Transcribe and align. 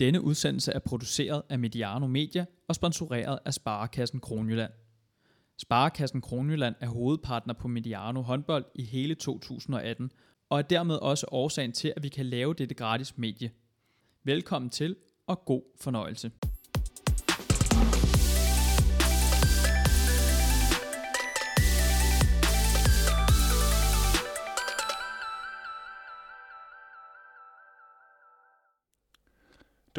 Denne 0.00 0.20
udsendelse 0.20 0.72
er 0.72 0.78
produceret 0.78 1.42
af 1.48 1.58
Mediano 1.58 2.06
Media 2.06 2.44
og 2.68 2.74
sponsoreret 2.74 3.38
af 3.44 3.54
Sparekassen 3.54 4.20
Kronjylland. 4.20 4.72
Sparekassen 5.56 6.20
Kronjylland 6.20 6.74
er 6.80 6.88
hovedpartner 6.88 7.54
på 7.54 7.68
Mediano 7.68 8.22
håndbold 8.22 8.64
i 8.74 8.84
hele 8.84 9.14
2018 9.14 10.10
og 10.48 10.58
er 10.58 10.62
dermed 10.62 10.96
også 10.96 11.26
årsagen 11.30 11.72
til, 11.72 11.92
at 11.96 12.02
vi 12.02 12.08
kan 12.08 12.26
lave 12.26 12.54
dette 12.54 12.74
gratis 12.74 13.18
medie. 13.18 13.50
Velkommen 14.24 14.70
til 14.70 14.96
og 15.26 15.44
god 15.44 15.62
fornøjelse. 15.80 16.30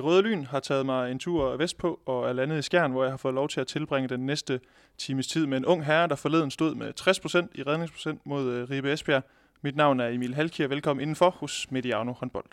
Det 0.02 0.08
røde 0.08 0.22
lyn 0.22 0.46
har 0.46 0.60
taget 0.60 0.86
mig 0.86 1.12
en 1.12 1.20
tur 1.20 1.58
vestpå 1.58 2.00
og 2.06 2.30
er 2.30 2.34
landet 2.34 2.60
i 2.60 2.62
Skjern, 2.62 2.92
hvor 2.92 3.04
jeg 3.04 3.12
har 3.12 3.18
fået 3.18 3.34
lov 3.34 3.50
til 3.50 3.62
at 3.62 3.68
tilbringe 3.68 4.10
den 4.10 4.26
næste 4.26 4.60
times 4.98 5.28
tid 5.28 5.46
med 5.46 5.58
en 5.58 5.66
ung 5.66 5.86
herre, 5.86 6.08
der 6.08 6.16
forleden 6.16 6.52
stod 6.52 6.76
med 6.76 6.94
60% 7.00 7.60
i 7.60 7.64
redningsprocent 7.64 8.26
mod 8.26 8.54
øh, 8.54 8.70
Ribe 8.70 8.94
Esbjerg. 8.94 9.24
Mit 9.62 9.76
navn 9.76 10.00
er 10.00 10.08
Emil 10.08 10.36
Halkier. 10.36 10.68
Velkommen 10.68 11.02
indenfor 11.02 11.30
hos 11.30 11.72
Mediano 11.72 12.12
håndbold. 12.12 12.46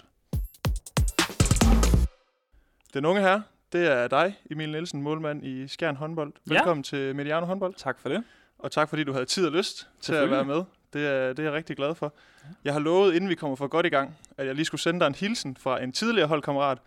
Den 2.95 3.05
unge 3.05 3.21
herre, 3.21 3.43
det 3.73 3.93
er 3.93 4.09
dig, 4.09 4.39
Emil 4.51 4.71
Nielsen, 4.71 5.03
målmand 5.03 5.45
i 5.45 5.69
Skjern 5.69 5.97
håndbold. 5.97 6.33
Ja. 6.51 6.55
Velkommen 6.55 6.85
til 6.85 7.17
Mediano 7.17 7.47
håndbold, 7.47 7.75
Tak 7.75 7.99
for 7.99 8.09
det. 8.09 8.25
og 8.59 8.73
tak 8.73 8.89
fordi 8.89 9.05
du 9.05 9.13
havde 9.13 9.27
tid 9.27 9.47
og 9.47 9.53
lyst 9.53 9.89
til 10.01 10.15
at 10.15 10.31
være 10.31 10.45
med. 10.45 10.63
Det 10.93 11.07
er, 11.07 11.29
det 11.29 11.39
er 11.39 11.43
jeg 11.43 11.53
rigtig 11.53 11.77
glad 11.77 11.95
for. 11.95 12.13
Jeg 12.65 12.73
har 12.73 12.81
lovet, 12.81 13.15
inden 13.15 13.31
vi 13.31 13.35
kommer 13.35 13.57
for 13.57 13.67
godt 13.67 13.87
i 13.87 13.89
gang, 13.89 14.17
at 14.37 14.47
jeg 14.47 14.55
lige 14.55 14.65
skulle 14.65 14.81
sende 14.81 15.01
dig 15.01 15.07
en 15.07 15.15
hilsen 15.15 15.57
fra 15.57 15.83
en 15.83 15.93
tidligere 15.93 16.29
holdkammerat, 16.29 16.79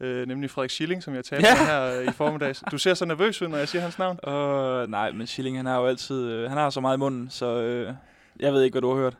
øh, 0.00 0.28
nemlig 0.28 0.50
Frederik 0.50 0.70
Schilling, 0.70 1.02
som 1.02 1.14
jeg 1.14 1.24
talte 1.24 1.48
Ja. 1.48 1.54
med 1.58 1.66
her 1.66 2.00
øh, 2.00 2.08
i 2.08 2.12
formiddags. 2.12 2.62
Du 2.70 2.78
ser 2.78 2.94
så 2.94 3.04
nervøs 3.04 3.42
ud, 3.42 3.48
når 3.48 3.58
jeg 3.58 3.68
siger 3.68 3.82
hans 3.82 3.98
navn. 3.98 4.18
Uh, 4.26 4.90
nej, 4.90 5.12
men 5.12 5.26
Schilling, 5.26 5.56
han 5.56 5.66
har 5.66 5.80
jo 5.80 5.86
altid, 5.86 6.24
øh, 6.30 6.48
han 6.48 6.58
har 6.58 6.70
så 6.70 6.80
meget 6.80 6.96
i 6.96 6.98
munden, 6.98 7.30
så 7.30 7.46
øh, 7.62 7.92
jeg 8.40 8.52
ved 8.52 8.62
ikke, 8.62 8.74
hvad 8.74 8.82
du 8.82 8.94
har 8.94 8.96
hørt. 9.02 9.16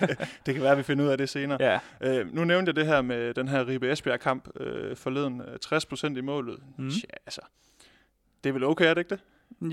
Det 0.46 0.54
kan 0.54 0.62
være, 0.62 0.72
at 0.72 0.78
vi 0.78 0.82
finder 0.82 1.04
ud 1.04 1.10
af 1.10 1.18
det 1.18 1.28
senere. 1.28 1.58
Ja. 1.60 1.78
Øh, 2.00 2.34
nu 2.34 2.44
nævnte 2.44 2.70
jeg 2.70 2.76
det 2.76 2.86
her 2.86 3.02
med 3.02 3.34
den 3.34 3.48
her 3.48 3.68
Ribe 3.68 3.92
Esbjerg-kamp 3.92 4.48
øh, 4.60 4.96
forleden. 4.96 5.40
Øh, 5.40 5.58
60% 6.14 6.18
i 6.18 6.20
målet. 6.20 6.58
Mm. 6.78 6.90
Tja, 6.90 7.00
altså. 7.26 7.40
Det 8.44 8.48
er 8.50 8.52
vel 8.52 8.64
okay, 8.64 8.84
er 8.84 8.94
det 8.94 9.00
ikke 9.00 9.10
det? 9.10 9.20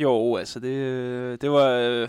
Jo, 0.01 0.35
altså 0.35 0.59
det, 0.59 0.67
øh, 0.67 1.37
det 1.41 1.51
var, 1.51 1.69
øh, 1.69 2.07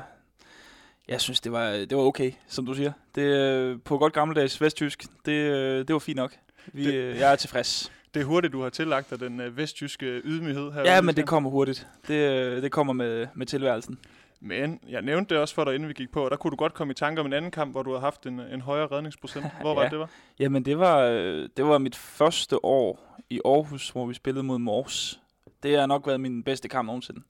jeg 1.08 1.20
synes, 1.20 1.40
det 1.40 1.52
var, 1.52 1.70
det 1.70 1.96
var 1.96 2.02
okay, 2.02 2.32
som 2.48 2.66
du 2.66 2.74
siger. 2.74 2.92
Det, 3.14 3.22
øh, 3.22 3.78
på 3.84 3.98
godt 3.98 4.12
gammeldags 4.12 4.60
vesttysk, 4.60 5.04
det, 5.26 5.32
øh, 5.32 5.78
det 5.78 5.92
var 5.92 5.98
fint 5.98 6.16
nok. 6.16 6.36
Vi, 6.66 6.86
det, 6.86 7.16
jeg 7.20 7.32
er 7.32 7.36
tilfreds. 7.36 7.92
Det 8.16 8.22
er 8.22 8.26
hurtigt, 8.26 8.52
du 8.52 8.62
har 8.62 8.68
tillagt 8.68 9.10
dig 9.10 9.20
den 9.20 9.40
øh, 9.40 9.56
vestjyske 9.56 10.06
ydmyghed 10.24 10.72
her. 10.72 10.82
Ja, 10.82 11.00
men 11.00 11.16
det 11.16 11.26
kommer 11.26 11.50
hurtigt. 11.50 11.86
Det, 12.08 12.14
øh, 12.14 12.62
det 12.62 12.72
kommer 12.72 12.92
med, 12.92 13.26
med 13.34 13.46
tilværelsen. 13.46 13.98
Men 14.40 14.80
jeg 14.88 15.02
nævnte 15.02 15.34
det 15.34 15.42
også 15.42 15.54
for 15.54 15.64
dig, 15.64 15.74
inden 15.74 15.88
vi 15.88 15.94
gik 15.94 16.12
på, 16.12 16.24
og 16.24 16.30
der 16.30 16.36
kunne 16.36 16.50
du 16.50 16.56
godt 16.56 16.74
komme 16.74 16.90
i 16.90 16.94
tanke 16.94 17.20
om 17.20 17.26
en 17.26 17.32
anden 17.32 17.50
kamp, 17.50 17.72
hvor 17.72 17.82
du 17.82 17.92
har 17.92 18.00
haft 18.00 18.26
en, 18.26 18.40
en 18.40 18.60
højere 18.60 18.86
redningsprocent. 18.86 19.46
Hvor 19.60 19.74
var 19.74 19.80
Ja. 19.82 19.84
det, 19.84 19.90
det 19.92 19.98
var? 19.98 20.10
Jamen, 20.38 20.64
det 20.64 20.78
var, 20.78 20.98
øh, 21.00 21.48
det 21.56 21.64
var 21.64 21.78
mit 21.78 21.96
første 21.96 22.64
år 22.64 23.20
i 23.30 23.40
Aarhus, 23.44 23.90
hvor 23.90 24.06
vi 24.06 24.14
spillede 24.14 24.44
mod 24.44 24.58
Mors. 24.58 25.20
Det 25.62 25.78
har 25.78 25.86
nok 25.86 26.06
været 26.06 26.20
min 26.20 26.42
bedste 26.42 26.68
kamp 26.68 26.86
nogensinde. 26.86 27.20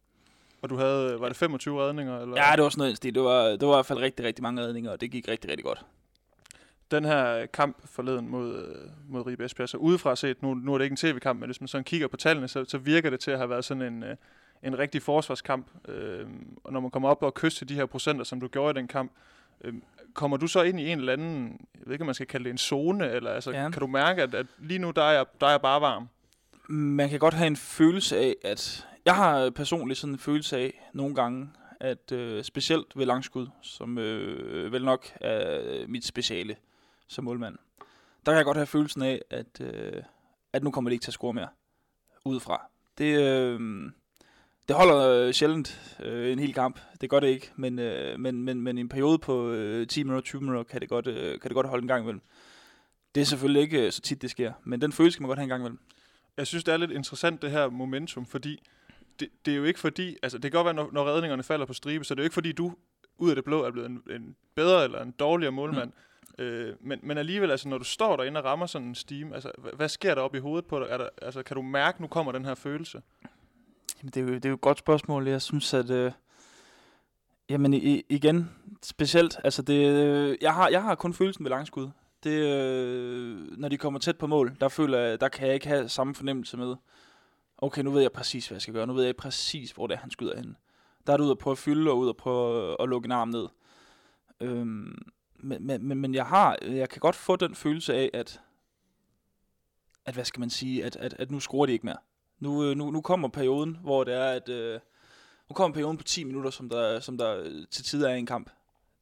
Og 0.62 0.70
du 0.70 0.76
havde, 0.76 1.20
var 1.20 1.28
det 1.28 1.36
25 1.36 1.82
redninger? 1.82 2.20
Eller? 2.20 2.36
Ja, 2.36 2.56
det 2.56 2.62
var 2.62 2.68
sådan 2.68 2.80
noget 2.80 2.96
stil. 2.96 3.14
Det 3.14 3.22
var, 3.22 3.44
det 3.44 3.62
var 3.62 3.74
i 3.74 3.76
hvert 3.76 3.86
fald 3.86 3.98
rigtig, 3.98 4.24
rigtig 4.26 4.42
mange 4.42 4.62
redninger, 4.62 4.90
og 4.90 5.00
det 5.00 5.10
gik 5.10 5.28
rigtig, 5.28 5.50
rigtig 5.50 5.64
godt. 5.64 5.84
Den 6.90 7.04
her 7.04 7.46
kamp 7.46 7.76
forleden 7.84 8.28
mod, 8.28 8.56
øh, 8.56 8.90
mod 9.08 9.26
Ribe 9.26 9.44
Esbjerg, 9.44 9.68
så 9.68 9.76
udefra 9.76 10.16
set, 10.16 10.42
nu, 10.42 10.54
nu 10.54 10.74
er 10.74 10.78
det 10.78 10.84
ikke 10.84 10.92
en 10.92 10.96
tv-kamp, 10.96 11.40
men 11.40 11.48
hvis 11.48 11.60
man 11.60 11.68
sådan 11.68 11.84
kigger 11.84 12.08
på 12.08 12.16
tallene, 12.16 12.48
så, 12.48 12.64
så 12.64 12.78
virker 12.78 13.10
det 13.10 13.20
til 13.20 13.30
at 13.30 13.38
have 13.38 13.50
været 13.50 13.64
sådan 13.64 13.82
en, 13.82 14.02
øh, 14.02 14.16
en 14.62 14.78
rigtig 14.78 15.02
forsvarskamp. 15.02 15.66
Øh, 15.88 16.26
og 16.64 16.72
når 16.72 16.80
man 16.80 16.90
kommer 16.90 17.08
op 17.08 17.22
og 17.22 17.34
kyster 17.34 17.66
de 17.66 17.74
her 17.74 17.86
procenter, 17.86 18.24
som 18.24 18.40
du 18.40 18.48
gjorde 18.48 18.78
i 18.78 18.80
den 18.80 18.88
kamp, 18.88 19.12
øh, 19.64 19.74
kommer 20.14 20.36
du 20.36 20.46
så 20.46 20.62
ind 20.62 20.80
i 20.80 20.88
en 20.88 20.98
eller 20.98 21.12
anden, 21.12 21.60
jeg 21.74 21.82
ved 21.86 21.92
ikke, 21.92 22.02
om 22.02 22.06
man 22.06 22.14
skal 22.14 22.26
kalde 22.26 22.44
det 22.44 22.50
en 22.50 22.58
zone, 22.58 23.10
eller 23.10 23.30
altså, 23.30 23.50
ja. 23.50 23.62
Ja. 23.62 23.70
kan 23.70 23.80
du 23.80 23.86
mærke, 23.86 24.22
at, 24.22 24.34
at 24.34 24.46
lige 24.58 24.78
nu, 24.78 24.90
der 24.90 25.02
er, 25.02 25.12
jeg, 25.12 25.24
der 25.40 25.46
er 25.46 25.50
jeg 25.50 25.60
bare 25.60 25.80
varm? 25.80 26.08
Man 26.68 27.08
kan 27.08 27.18
godt 27.18 27.34
have 27.34 27.46
en 27.46 27.56
følelse 27.56 28.16
af, 28.18 28.36
at... 28.44 28.86
Jeg 29.04 29.14
har 29.14 29.50
personligt 29.50 30.00
sådan 30.00 30.14
en 30.14 30.18
følelse 30.18 30.56
af, 30.56 30.88
nogle 30.92 31.14
gange, 31.14 31.48
at 31.80 32.12
øh, 32.12 32.44
specielt 32.44 32.86
ved 32.96 33.06
langskud, 33.06 33.46
som 33.62 33.98
øh, 33.98 34.72
vel 34.72 34.84
nok 34.84 35.06
er 35.20 35.86
mit 35.88 36.04
speciale 36.04 36.56
som 37.08 37.24
målmand, 37.24 37.58
der 38.26 38.32
kan 38.32 38.36
jeg 38.36 38.44
godt 38.44 38.56
have 38.56 38.66
følelsen 38.66 39.02
af, 39.02 39.22
at, 39.30 39.60
øh, 39.60 40.02
at 40.52 40.64
nu 40.64 40.70
kommer 40.70 40.90
det 40.90 40.94
ikke 40.94 41.02
til 41.02 41.10
at 41.10 41.14
score 41.14 41.32
mere 41.32 41.48
udefra. 42.24 42.70
Det, 42.98 43.20
øh, 43.20 43.60
det 44.68 44.76
holder 44.76 45.08
øh, 45.08 45.32
sjældent 45.32 45.96
øh, 46.02 46.32
en 46.32 46.38
hel 46.38 46.54
kamp. 46.54 46.80
Det 47.00 47.10
gør 47.10 47.20
det 47.20 47.28
ikke, 47.28 47.52
men, 47.56 47.78
øh, 47.78 48.20
men, 48.20 48.42
men, 48.42 48.60
men 48.60 48.78
i 48.78 48.80
en 48.80 48.88
periode 48.88 49.18
på 49.18 49.50
øh, 49.50 49.86
10 49.86 50.02
minutter, 50.02 50.20
20 50.20 50.40
minutter, 50.40 50.62
kan 50.62 50.80
det, 50.80 50.88
godt, 50.88 51.06
øh, 51.06 51.40
kan 51.40 51.48
det 51.48 51.54
godt 51.54 51.66
holde 51.66 51.82
en 51.82 51.88
gang 51.88 52.02
imellem. 52.02 52.22
Det 53.14 53.20
er 53.20 53.24
selvfølgelig 53.24 53.62
ikke 53.62 53.86
øh, 53.86 53.92
så 53.92 54.00
tit, 54.00 54.22
det 54.22 54.30
sker, 54.30 54.52
men 54.64 54.80
den 54.80 54.92
følelse 54.92 55.18
kan 55.18 55.22
man 55.22 55.28
godt 55.28 55.38
have 55.38 55.44
en 55.44 55.48
gang 55.48 55.62
imellem. 55.62 55.78
Jeg 56.36 56.46
synes, 56.46 56.64
det 56.64 56.72
er 56.74 56.76
lidt 56.76 56.90
interessant, 56.90 57.42
det 57.42 57.50
her 57.50 57.68
momentum, 57.68 58.26
fordi 58.26 58.62
det, 59.20 59.28
det 59.46 59.52
er 59.52 59.56
jo 59.56 59.64
ikke 59.64 59.80
fordi, 59.80 60.16
altså 60.22 60.38
det 60.38 60.52
kan 60.52 60.58
godt 60.58 60.64
være, 60.64 60.74
når, 60.74 60.90
når 60.92 61.04
redningerne 61.04 61.42
falder 61.42 61.66
på 61.66 61.72
stribe, 61.72 62.04
så 62.04 62.14
det 62.14 62.20
er 62.20 62.22
jo 62.22 62.26
ikke 62.26 62.34
fordi, 62.34 62.52
du 62.52 62.74
ud 63.18 63.30
af 63.30 63.34
det 63.34 63.44
blå 63.44 63.62
er 63.62 63.70
blevet 63.70 63.90
en, 63.90 64.02
en 64.10 64.36
bedre 64.54 64.84
eller 64.84 65.02
en 65.02 65.10
dårligere 65.10 65.52
målmand. 65.52 65.88
Mm. 65.88 65.96
Øh, 66.38 66.74
men, 66.80 66.98
men 67.02 67.18
alligevel, 67.18 67.50
altså 67.50 67.68
når 67.68 67.78
du 67.78 67.84
står 67.84 68.16
derinde 68.16 68.40
og 68.40 68.44
rammer 68.44 68.66
sådan 68.66 68.88
en 68.88 68.94
steam, 68.94 69.32
altså 69.32 69.52
hvad, 69.58 69.72
hvad 69.72 69.88
sker 69.88 70.14
der 70.14 70.22
op 70.22 70.34
i 70.34 70.38
hovedet 70.38 70.66
på 70.66 70.80
dig? 70.80 70.86
Er 70.90 70.98
der, 70.98 71.08
altså 71.22 71.42
kan 71.42 71.56
du 71.56 71.62
mærke, 71.62 72.02
nu 72.02 72.08
kommer 72.08 72.32
den 72.32 72.44
her 72.44 72.54
følelse? 72.54 73.02
Jamen, 74.02 74.10
det 74.10 74.16
er, 74.16 74.24
jo, 74.24 74.34
det 74.34 74.44
er 74.44 74.48
jo 74.48 74.54
et 74.54 74.60
godt 74.60 74.78
spørgsmål. 74.78 75.28
Jeg 75.28 75.42
synes, 75.42 75.74
at... 75.74 75.90
Øh, 75.90 76.12
jamen, 77.50 77.74
i, 77.74 78.02
igen, 78.08 78.50
specielt... 78.82 79.40
Altså, 79.44 79.62
det, 79.62 79.92
øh, 79.92 80.38
jeg, 80.40 80.54
har, 80.54 80.68
jeg 80.68 80.82
har 80.82 80.94
kun 80.94 81.14
følelsen 81.14 81.44
ved 81.44 81.50
langskud. 81.50 81.88
Det, 82.24 82.30
øh, 82.30 83.58
når 83.58 83.68
de 83.68 83.76
kommer 83.78 83.98
tæt 84.00 84.18
på 84.18 84.26
mål, 84.26 84.56
der 84.60 84.68
føler 84.68 84.98
jeg, 84.98 85.20
der 85.20 85.28
kan 85.28 85.46
jeg 85.46 85.54
ikke 85.54 85.68
have 85.68 85.88
samme 85.88 86.14
fornemmelse 86.14 86.56
med, 86.56 86.76
okay, 87.58 87.82
nu 87.82 87.90
ved 87.90 88.00
jeg 88.00 88.12
præcis, 88.12 88.48
hvad 88.48 88.56
jeg 88.56 88.62
skal 88.62 88.74
gøre. 88.74 88.86
Nu 88.86 88.92
ved 88.92 89.04
jeg 89.04 89.16
præcis, 89.16 89.70
hvor 89.70 89.86
det 89.86 89.94
er, 89.94 89.98
han 89.98 90.10
skyder 90.10 90.36
hen. 90.36 90.56
Der 91.06 91.12
er 91.12 91.16
du 91.16 91.22
ude 91.22 91.30
at 91.30 91.38
prøve 91.38 91.52
at 91.52 91.58
fylde, 91.58 91.90
og 91.90 91.98
ude 91.98 92.08
at 92.08 92.16
prøve 92.16 92.70
at, 92.70 92.76
at 92.80 92.88
lukke 92.88 93.06
en 93.06 93.12
arm 93.12 93.28
ned. 93.28 93.46
Øhm, 94.40 94.98
men, 95.38 95.66
men, 95.66 95.98
men- 95.98 96.14
jeg 96.14 96.26
har, 96.26 96.58
jeg 96.62 96.88
kan 96.88 97.00
godt 97.00 97.16
få 97.16 97.36
den 97.36 97.54
følelse 97.54 97.94
af, 97.94 98.10
at, 98.14 98.40
at 100.04 100.14
hvad 100.14 100.24
skal 100.24 100.40
man 100.40 100.50
sige, 100.50 100.84
at, 100.84 100.96
at, 100.96 101.14
at 101.18 101.30
nu 101.30 101.40
scorer 101.40 101.66
de 101.66 101.72
ikke 101.72 101.86
mere. 101.86 101.96
Nu, 102.38 102.64
øh, 102.64 102.76
nu, 102.76 102.90
nu 102.90 103.00
kommer 103.00 103.28
perioden, 103.28 103.78
hvor 103.82 104.04
det 104.04 104.14
er, 104.14 104.24
at 104.30 104.48
øh, 104.48 104.80
nu 105.48 105.54
kommer 105.54 105.74
perioden 105.74 105.96
på 105.96 106.04
10 106.04 106.24
minutter, 106.24 106.50
som 106.50 106.68
der, 106.68 107.00
som 107.00 107.18
der 107.18 107.42
øh, 107.44 107.66
til 107.70 107.84
tider 107.84 108.08
er 108.08 108.14
i 108.14 108.18
en 108.18 108.26
kamp. 108.26 108.50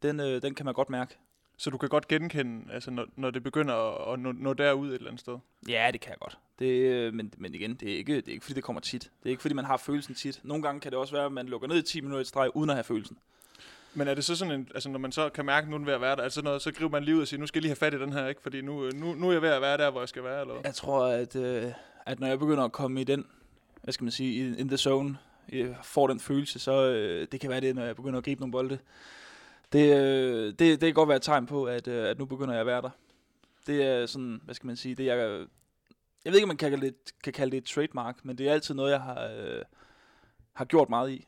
Den, 0.03 0.21
øh, 0.21 0.43
den 0.43 0.55
kan 0.55 0.65
man 0.65 0.75
godt 0.75 0.91
mærke. 0.91 1.19
Så 1.57 1.71
du 1.71 1.79
kan 1.79 1.89
godt 1.89 2.09
genkende, 2.09 2.73
altså 2.73 2.91
når, 2.91 3.07
når 3.17 3.31
det 3.31 3.43
begynder 3.43 3.75
at, 3.75 4.13
at 4.13 4.21
nå, 4.21 4.33
nå 4.33 4.53
derud 4.53 4.89
et 4.89 4.95
eller 4.95 5.07
andet 5.07 5.21
sted. 5.21 5.39
Ja, 5.69 5.91
det 5.93 6.01
kan 6.01 6.11
jeg 6.11 6.19
godt. 6.19 6.39
Det, 6.59 6.67
øh, 6.67 7.15
men, 7.15 7.33
men 7.39 7.55
igen, 7.55 7.75
det 7.75 7.93
er, 7.93 7.97
ikke, 7.97 8.17
det 8.17 8.29
er 8.29 8.33
ikke 8.33 8.45
fordi, 8.45 8.55
det 8.55 8.65
kommer 8.65 8.81
tit. 8.81 9.03
Det 9.03 9.27
er 9.27 9.31
ikke 9.31 9.43
fordi, 9.43 9.55
man 9.55 9.65
har 9.65 9.77
følelsen 9.77 10.15
tit. 10.15 10.41
Nogle 10.43 10.63
gange 10.63 10.81
kan 10.81 10.93
det 10.93 10.99
også 10.99 11.13
være, 11.15 11.25
at 11.27 11.33
man 11.33 11.47
lukker 11.47 11.69
ned 11.69 11.77
i 11.77 11.83
10 11.83 12.01
minutter 12.01 12.21
i 12.21 12.25
streg, 12.25 12.57
uden 12.57 12.71
at 12.71 12.77
have 12.77 12.85
følelsen. 12.85 13.19
Men 13.95 14.09
er 14.09 14.15
det 14.15 14.25
så 14.25 14.37
sådan 14.37 14.55
en, 14.55 14.69
altså 14.75 14.89
når 14.89 14.99
man 14.99 15.13
så 15.13 15.29
kan 15.29 15.45
mærke, 15.45 15.65
at 15.65 15.71
nu 15.71 15.77
er 15.77 15.85
ved 15.85 15.93
at 15.93 16.01
være 16.01 16.17
der, 16.17 16.23
altså 16.23 16.43
noget, 16.43 16.63
så 16.63 16.73
griber 16.73 16.91
man 16.91 17.05
lige 17.05 17.17
ud 17.17 17.21
og 17.21 17.29
siger, 17.29 17.41
nu 17.41 17.47
skal 17.47 17.59
jeg 17.59 17.63
lige 17.63 17.71
have 17.71 17.77
fat 17.77 17.95
i 17.95 17.99
den 17.99 18.13
her, 18.13 18.27
ikke? 18.27 18.43
Fordi 18.43 18.61
nu, 18.61 18.85
øh, 18.85 18.93
nu, 18.93 19.15
nu 19.15 19.29
er 19.29 19.33
jeg 19.33 19.43
ved 19.43 19.49
at 19.49 19.63
være 19.63 19.77
der, 19.77 19.91
hvor 19.91 20.01
jeg 20.01 20.09
skal 20.09 20.25
være, 20.25 20.41
eller? 20.41 20.55
Jeg 20.65 20.75
tror, 20.75 21.07
at, 21.07 21.37
øh, 21.37 21.73
at 22.07 22.21
når 22.21 22.27
jeg 22.27 22.39
begynder 22.39 22.65
at 22.65 22.73
komme 22.73 23.01
i 23.01 23.05
den, 23.05 23.27
hvad 23.83 23.93
skal 23.93 24.05
man 24.05 24.11
sige, 24.11 24.47
in, 24.47 24.59
in 24.59 24.69
the 24.69 24.77
zone, 24.77 25.19
jeg 25.53 25.77
får 25.83 26.07
den 26.07 26.21
følelse, 26.21 26.59
så 26.59 26.87
øh, 26.87 27.27
det 27.33 27.41
kan 27.41 27.51
være 27.51 27.61
det, 27.61 27.75
når 27.75 27.85
jeg 27.85 27.97
begynder 27.97 28.19
at 28.19 28.25
gribe 28.25 28.41
nogle 28.41 28.53
bolde. 28.53 28.79
Det, 29.73 29.97
øh, 29.97 30.47
det, 30.47 30.59
det 30.59 30.81
kan 30.81 30.95
godt 30.95 31.09
være 31.09 31.17
et 31.17 31.23
tegn 31.23 31.47
på, 31.47 31.65
at, 31.65 31.89
øh, 31.89 32.09
at 32.09 32.19
nu 32.19 32.25
begynder 32.25 32.53
jeg 32.53 32.61
at 32.61 32.67
være 32.67 32.83
der. 32.83 32.91
Det 33.67 33.83
er 33.83 34.07
sådan, 34.07 34.41
hvad 34.45 34.55
skal 34.55 34.67
man 34.67 34.77
sige, 34.77 34.95
det 34.95 35.05
jeg, 35.05 35.19
jeg 36.25 36.33
ved 36.33 36.35
ikke, 36.35 36.45
om 36.45 36.49
man 36.49 36.57
kan 36.57 36.71
kalde 36.71 36.87
det, 36.87 36.95
kan 37.25 37.33
kalde 37.33 37.51
det 37.51 37.57
et 37.57 37.65
trademark, 37.65 38.25
men 38.25 38.39
det 38.39 38.49
er 38.49 38.53
altid 38.53 38.75
noget, 38.75 38.91
jeg 38.91 39.01
har, 39.01 39.31
øh, 39.39 39.63
har 40.53 40.65
gjort 40.65 40.89
meget 40.89 41.11
i. 41.11 41.27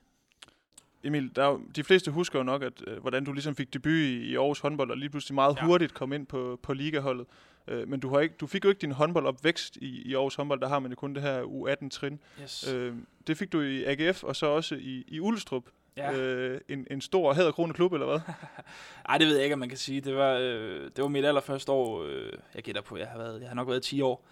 Emil, 1.06 1.30
der 1.36 1.44
er 1.44 1.48
jo, 1.48 1.60
de 1.76 1.84
fleste 1.84 2.10
husker 2.10 2.38
jo 2.38 2.42
nok, 2.42 2.62
at, 2.62 2.72
øh, 2.86 2.98
hvordan 3.00 3.24
du 3.24 3.32
ligesom 3.32 3.56
fik 3.56 3.74
debut 3.74 3.92
i, 3.92 4.16
i 4.18 4.36
Aarhus 4.36 4.60
håndbold, 4.60 4.90
og 4.90 4.96
lige 4.96 5.10
pludselig 5.10 5.34
meget 5.34 5.56
Ja. 5.60 5.66
hurtigt 5.66 5.94
kom 5.94 6.12
ind 6.12 6.26
på, 6.26 6.58
på 6.62 6.72
ligaholdet. 6.72 7.26
Øh, 7.68 7.88
men 7.88 8.00
du, 8.00 8.08
har 8.08 8.20
ikke, 8.20 8.34
du 8.40 8.46
fik 8.46 8.64
jo 8.64 8.68
ikke 8.68 8.80
din 8.80 8.92
håndboldopvækst 8.92 9.76
i, 9.76 10.02
i 10.02 10.14
Aarhus 10.14 10.34
håndbold, 10.34 10.60
der 10.60 10.68
har 10.68 10.78
man 10.78 10.90
jo 10.90 10.96
kun 10.96 11.14
det 11.14 11.22
her 11.22 11.42
U18-trin. 11.42 12.18
Yes. 12.42 12.72
Øh, 12.72 12.94
det 13.26 13.36
fik 13.38 13.52
du 13.52 13.60
i 13.60 13.84
AGF, 13.84 14.24
og 14.24 14.36
så 14.36 14.46
også 14.46 14.74
i, 14.74 15.04
i 15.08 15.20
Ulstrup. 15.20 15.64
ja. 15.96 16.12
Øh, 16.18 16.60
en, 16.68 16.86
en 16.90 17.00
stor 17.00 17.32
hæderkrone 17.34 17.72
klub, 17.74 17.92
eller 17.92 18.06
hvad? 18.06 18.20
Ej, 19.08 19.18
det 19.18 19.26
ved 19.26 19.34
jeg 19.34 19.44
ikke, 19.44 19.52
om 19.54 19.58
man 19.58 19.68
kan 19.68 19.78
sige. 19.78 20.00
Det 20.00 20.14
var, 20.16 20.32
øh, 20.40 20.84
det 20.96 21.02
var 21.02 21.08
mit 21.08 21.24
allerførste 21.24 21.72
år. 21.72 22.04
Øh, 22.04 22.32
jeg 22.54 22.62
gætter 22.62 22.82
på, 22.82 22.96
jeg 22.96 23.06
har, 23.08 23.18
været, 23.18 23.40
jeg 23.40 23.48
har 23.48 23.54
nok 23.54 23.68
været 23.68 23.82
10 23.82 24.00
år. 24.00 24.24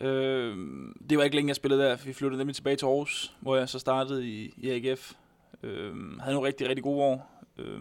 Øh, 0.00 0.56
det 1.10 1.18
var 1.18 1.24
ikke 1.24 1.36
længe, 1.36 1.48
jeg 1.48 1.56
spillede 1.56 1.82
der. 1.82 1.96
Vi 1.96 2.12
flyttede 2.12 2.38
nemlig 2.38 2.54
tilbage 2.56 2.76
til 2.76 2.86
Aarhus, 2.86 3.32
hvor 3.40 3.56
jeg 3.56 3.68
så 3.68 3.78
startede 3.78 4.28
i, 4.28 4.54
i 4.56 4.70
AGF. 4.70 5.12
Øh, 5.62 6.20
havde 6.20 6.34
nogle 6.34 6.48
rigtig, 6.48 6.68
rigtig 6.68 6.82
gode 6.82 7.02
år. 7.02 7.44
Øh, 7.58 7.80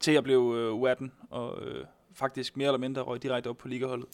til 0.00 0.12
jeg 0.12 0.24
blev 0.24 0.54
øh, 0.56 0.92
U18, 0.92 1.08
og 1.30 1.62
øh, 1.62 1.84
faktisk 2.14 2.56
mere 2.56 2.68
eller 2.68 2.78
mindre 2.78 3.02
røg 3.02 3.22
direkte 3.22 3.48
op 3.48 3.58
på 3.58 3.68
ligaholdet. 3.68 4.08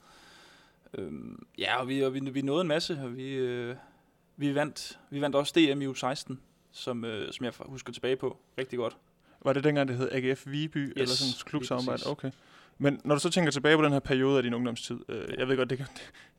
Øhm, 0.94 1.46
ja, 1.58 1.80
og 1.80 1.88
vi, 1.88 2.00
og 2.00 2.14
vi, 2.14 2.20
vi 2.20 2.42
nåede 2.42 2.60
en 2.60 2.68
masse, 2.68 3.00
og 3.02 3.16
vi, 3.16 3.28
øh, 3.32 3.76
vi, 4.36 4.54
vandt, 4.54 4.98
vi 5.10 5.20
vandt 5.20 5.36
også 5.36 5.52
DM 5.56 5.82
i 5.82 5.86
U16, 5.86 6.34
som, 6.72 7.04
øh, 7.04 7.32
som 7.32 7.44
jeg 7.44 7.52
husker 7.58 7.92
tilbage 7.92 8.16
på 8.16 8.38
rigtig 8.58 8.78
godt. 8.78 8.96
Var 9.44 9.52
det 9.52 9.64
dengang, 9.64 9.88
det 9.88 9.96
hed 9.96 10.08
AGF 10.12 10.46
Viby, 10.46 10.86
yes, 10.88 10.92
eller 10.96 11.06
sådan 11.06 11.28
en 11.28 11.34
klubsamarbejde? 11.46 12.02
Okay. 12.06 12.30
Men 12.82 13.00
når 13.04 13.14
du 13.14 13.20
så 13.20 13.30
tænker 13.30 13.50
tilbage 13.50 13.76
på 13.76 13.84
den 13.84 13.92
her 13.92 14.00
periode 14.00 14.36
af 14.36 14.42
din 14.42 14.54
ungdomstid, 14.54 14.98
øh, 15.08 15.38
jeg 15.38 15.48
ved 15.48 15.56
godt, 15.56 15.70
det, 15.70 15.86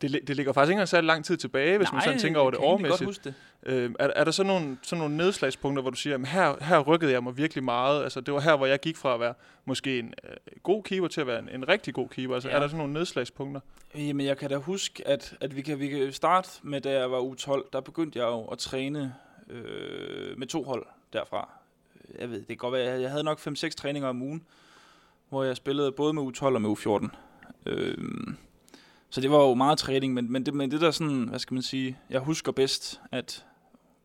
det, 0.02 0.28
det 0.28 0.36
ligger 0.36 0.54
faktisk 0.54 0.70
ikke 0.70 0.74
engang 0.74 0.88
særlig 0.88 1.08
lang 1.08 1.26
tid 1.26 1.38
tilbage, 1.38 1.78
hvis 1.78 1.86
Nej, 1.86 1.94
man 1.94 2.04
sådan 2.04 2.20
tænker 2.20 2.40
over 2.40 2.52
det 2.52 2.60
årmæssigt. 2.60 3.24
det. 3.24 3.34
Øh, 3.66 3.92
er, 4.00 4.08
er 4.16 4.24
der 4.24 4.32
så 4.32 4.44
nogle, 4.44 4.78
sådan 4.82 5.00
nogle 5.00 5.18
nedslagspunkter, 5.18 5.82
hvor 5.82 5.92
du 5.92 5.98
siger, 5.98 6.16
at 6.18 6.28
her, 6.28 6.64
her 6.64 6.80
rykkede 6.80 7.12
jeg 7.12 7.24
mig 7.24 7.38
virkelig 7.38 7.64
meget? 7.64 8.04
Altså, 8.04 8.22
det 8.22 8.34
var 8.34 8.40
her, 8.40 8.58
hvor 8.58 8.66
jeg 8.66 8.80
gik 8.80 8.98
fra 8.98 9.14
at 9.14 9.20
være 9.20 9.34
måske 9.66 10.00
en 10.00 10.14
øh, 10.24 10.36
god 10.64 10.84
keeper 10.84 11.08
til 11.08 11.22
at 11.22 11.28
være 11.28 11.40
en, 11.40 11.50
en 11.50 11.68
rigtig 11.68 11.94
god 11.94 12.10
keeper. 12.10 12.34
Altså, 12.34 12.50
ja. 12.50 12.56
er 12.56 12.60
der 12.60 12.68
sådan 12.68 12.78
nogle 12.78 12.94
nedslagspunkter? 12.94 13.62
Jamen, 13.96 14.26
jeg 14.26 14.38
kan 14.38 14.50
da 14.50 14.58
huske, 14.58 15.08
at, 15.08 15.38
at 15.42 15.56
vi, 15.56 15.62
kan, 15.62 15.80
vi 15.80 15.88
kan 15.88 16.12
starte 16.12 16.50
med, 16.64 16.82
da 16.82 17.00
jeg 17.00 17.12
var 17.12 17.20
U12, 17.20 17.70
der 17.74 17.82
begyndte 17.82 18.20
jeg 18.20 18.26
jo 18.26 18.44
at 18.44 18.58
træne 18.58 19.14
øh, 19.50 20.38
med 20.38 20.48
to 20.48 20.64
hold 20.64 20.86
derfra. 21.14 21.50
Jeg 22.20 22.30
ved, 22.30 22.38
det 22.38 22.48
kan 22.48 22.58
godt 22.58 22.74
være, 22.74 23.02
jeg 23.02 23.10
havde 23.10 23.24
nok 23.24 23.40
5-6 23.40 23.70
træninger 23.70 24.10
om 24.10 24.22
ugen 24.22 24.44
hvor 25.32 25.44
jeg 25.44 25.58
spillede 25.58 25.92
både 25.92 26.14
med 26.14 26.24
U12 26.24 26.46
og 26.46 26.62
med 26.62 26.70
U14. 26.70 27.08
Øh, 27.66 27.98
så 29.10 29.22
det 29.22 29.32
var 29.32 29.38
jo 29.38 29.54
meget 29.54 29.78
træning, 29.78 30.14
men, 30.14 30.32
men, 30.32 30.46
det, 30.46 30.54
men 30.54 30.72
det 30.72 30.82
der 30.82 30.92
sådan, 30.92 31.28
hvad 31.30 31.40
skal 31.40 31.54
man 31.54 31.64
sige, 31.64 31.98
jeg 32.10 32.20
husker 32.20 32.52
bedst, 32.52 33.02
at 33.12 33.46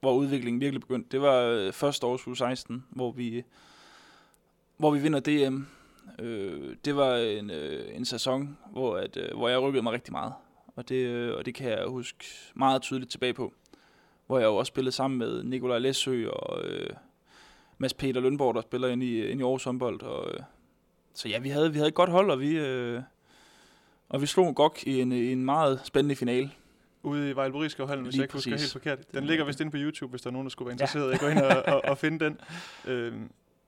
hvor 0.01 0.15
udviklingen 0.15 0.61
virkelig 0.61 0.81
begyndte, 0.81 1.09
det 1.13 1.21
var 1.21 1.43
øh, 1.43 1.73
første 1.73 2.07
års 2.07 2.21
U16, 2.21 2.75
hvor 2.91 3.13
vi, 3.13 3.45
hvor 4.77 4.91
vi 4.91 4.99
vinder 4.99 5.21
DM. 5.21 5.63
Øh, 6.19 6.77
det 6.85 6.97
var 6.97 7.17
en, 7.17 7.51
øh, 7.51 7.97
en 7.97 8.05
sæson, 8.05 8.59
hvor, 8.73 8.97
at, 8.97 9.17
øh, 9.17 9.37
hvor 9.37 9.49
jeg 9.49 9.63
rykkede 9.63 9.83
mig 9.83 9.93
rigtig 9.93 10.13
meget. 10.13 10.33
Og 10.77 10.89
det, 10.89 11.07
øh, 11.07 11.37
og 11.37 11.47
det 11.47 11.55
kan 11.55 11.71
jeg 11.71 11.87
huske 11.87 12.25
meget 12.55 12.83
tydeligt 12.83 13.11
tilbage 13.11 13.35
på. 13.35 13.53
Hvor 14.27 14.39
jeg 14.39 14.47
jo 14.47 14.57
også 14.57 14.71
spillede 14.71 14.93
sammen 14.93 15.19
med 15.19 15.43
Nikolaj 15.43 15.79
Læsø 15.79 16.29
og 16.29 16.65
øh, 16.65 16.91
Mads 17.79 17.95
Peter 17.95 18.21
Lønborg, 18.21 18.55
der 18.55 18.61
spiller 18.61 18.89
ind 18.89 19.03
i, 19.03 19.27
ind 19.27 19.41
i 19.41 19.43
Aarhus 19.43 19.65
håndbold. 19.65 20.03
Og, 20.03 20.35
øh, 20.35 20.41
så 21.17 21.29
ja, 21.29 21.39
vi 21.39 21.49
havde, 21.49 21.73
vi 21.73 21.79
havde 21.79 21.89
et 21.89 21.95
godt 21.95 22.11
hold, 22.11 22.31
og 22.31 22.41
vi, 22.41 22.59
øh, 22.59 23.03
og 24.09 24.21
vi 24.21 24.27
slog 24.27 24.55
GOG 24.55 24.77
i 24.83 25.01
en, 25.01 25.13
en 25.13 25.45
meget 25.45 25.81
spændende 25.85 26.17
finale. 26.17 26.51
Ude 27.03 27.31
i 27.31 27.37
Vejleburiske 27.37 27.85
hvis 27.85 28.15
jeg 28.15 28.23
ikke 28.23 28.33
husker 28.33 28.51
helt 28.51 28.73
forkert. 28.73 29.15
Den 29.15 29.25
ligger 29.25 29.45
vist 29.45 29.61
inde 29.61 29.71
på 29.71 29.77
YouTube, 29.77 30.11
hvis 30.11 30.23
der 30.23 30.31
er 30.31 30.33
nogen, 30.33 30.45
der 30.45 30.51
skulle 30.51 30.67
være 30.67 30.75
interesseret 30.75 31.11
i 31.11 31.15
at 31.15 31.21
gå 31.21 31.27
ind 31.27 31.39
og, 31.39 31.63
og, 31.67 31.85
og 31.85 31.99
finde 31.99 32.25
den. 32.25 32.41
Øh, 32.87 33.13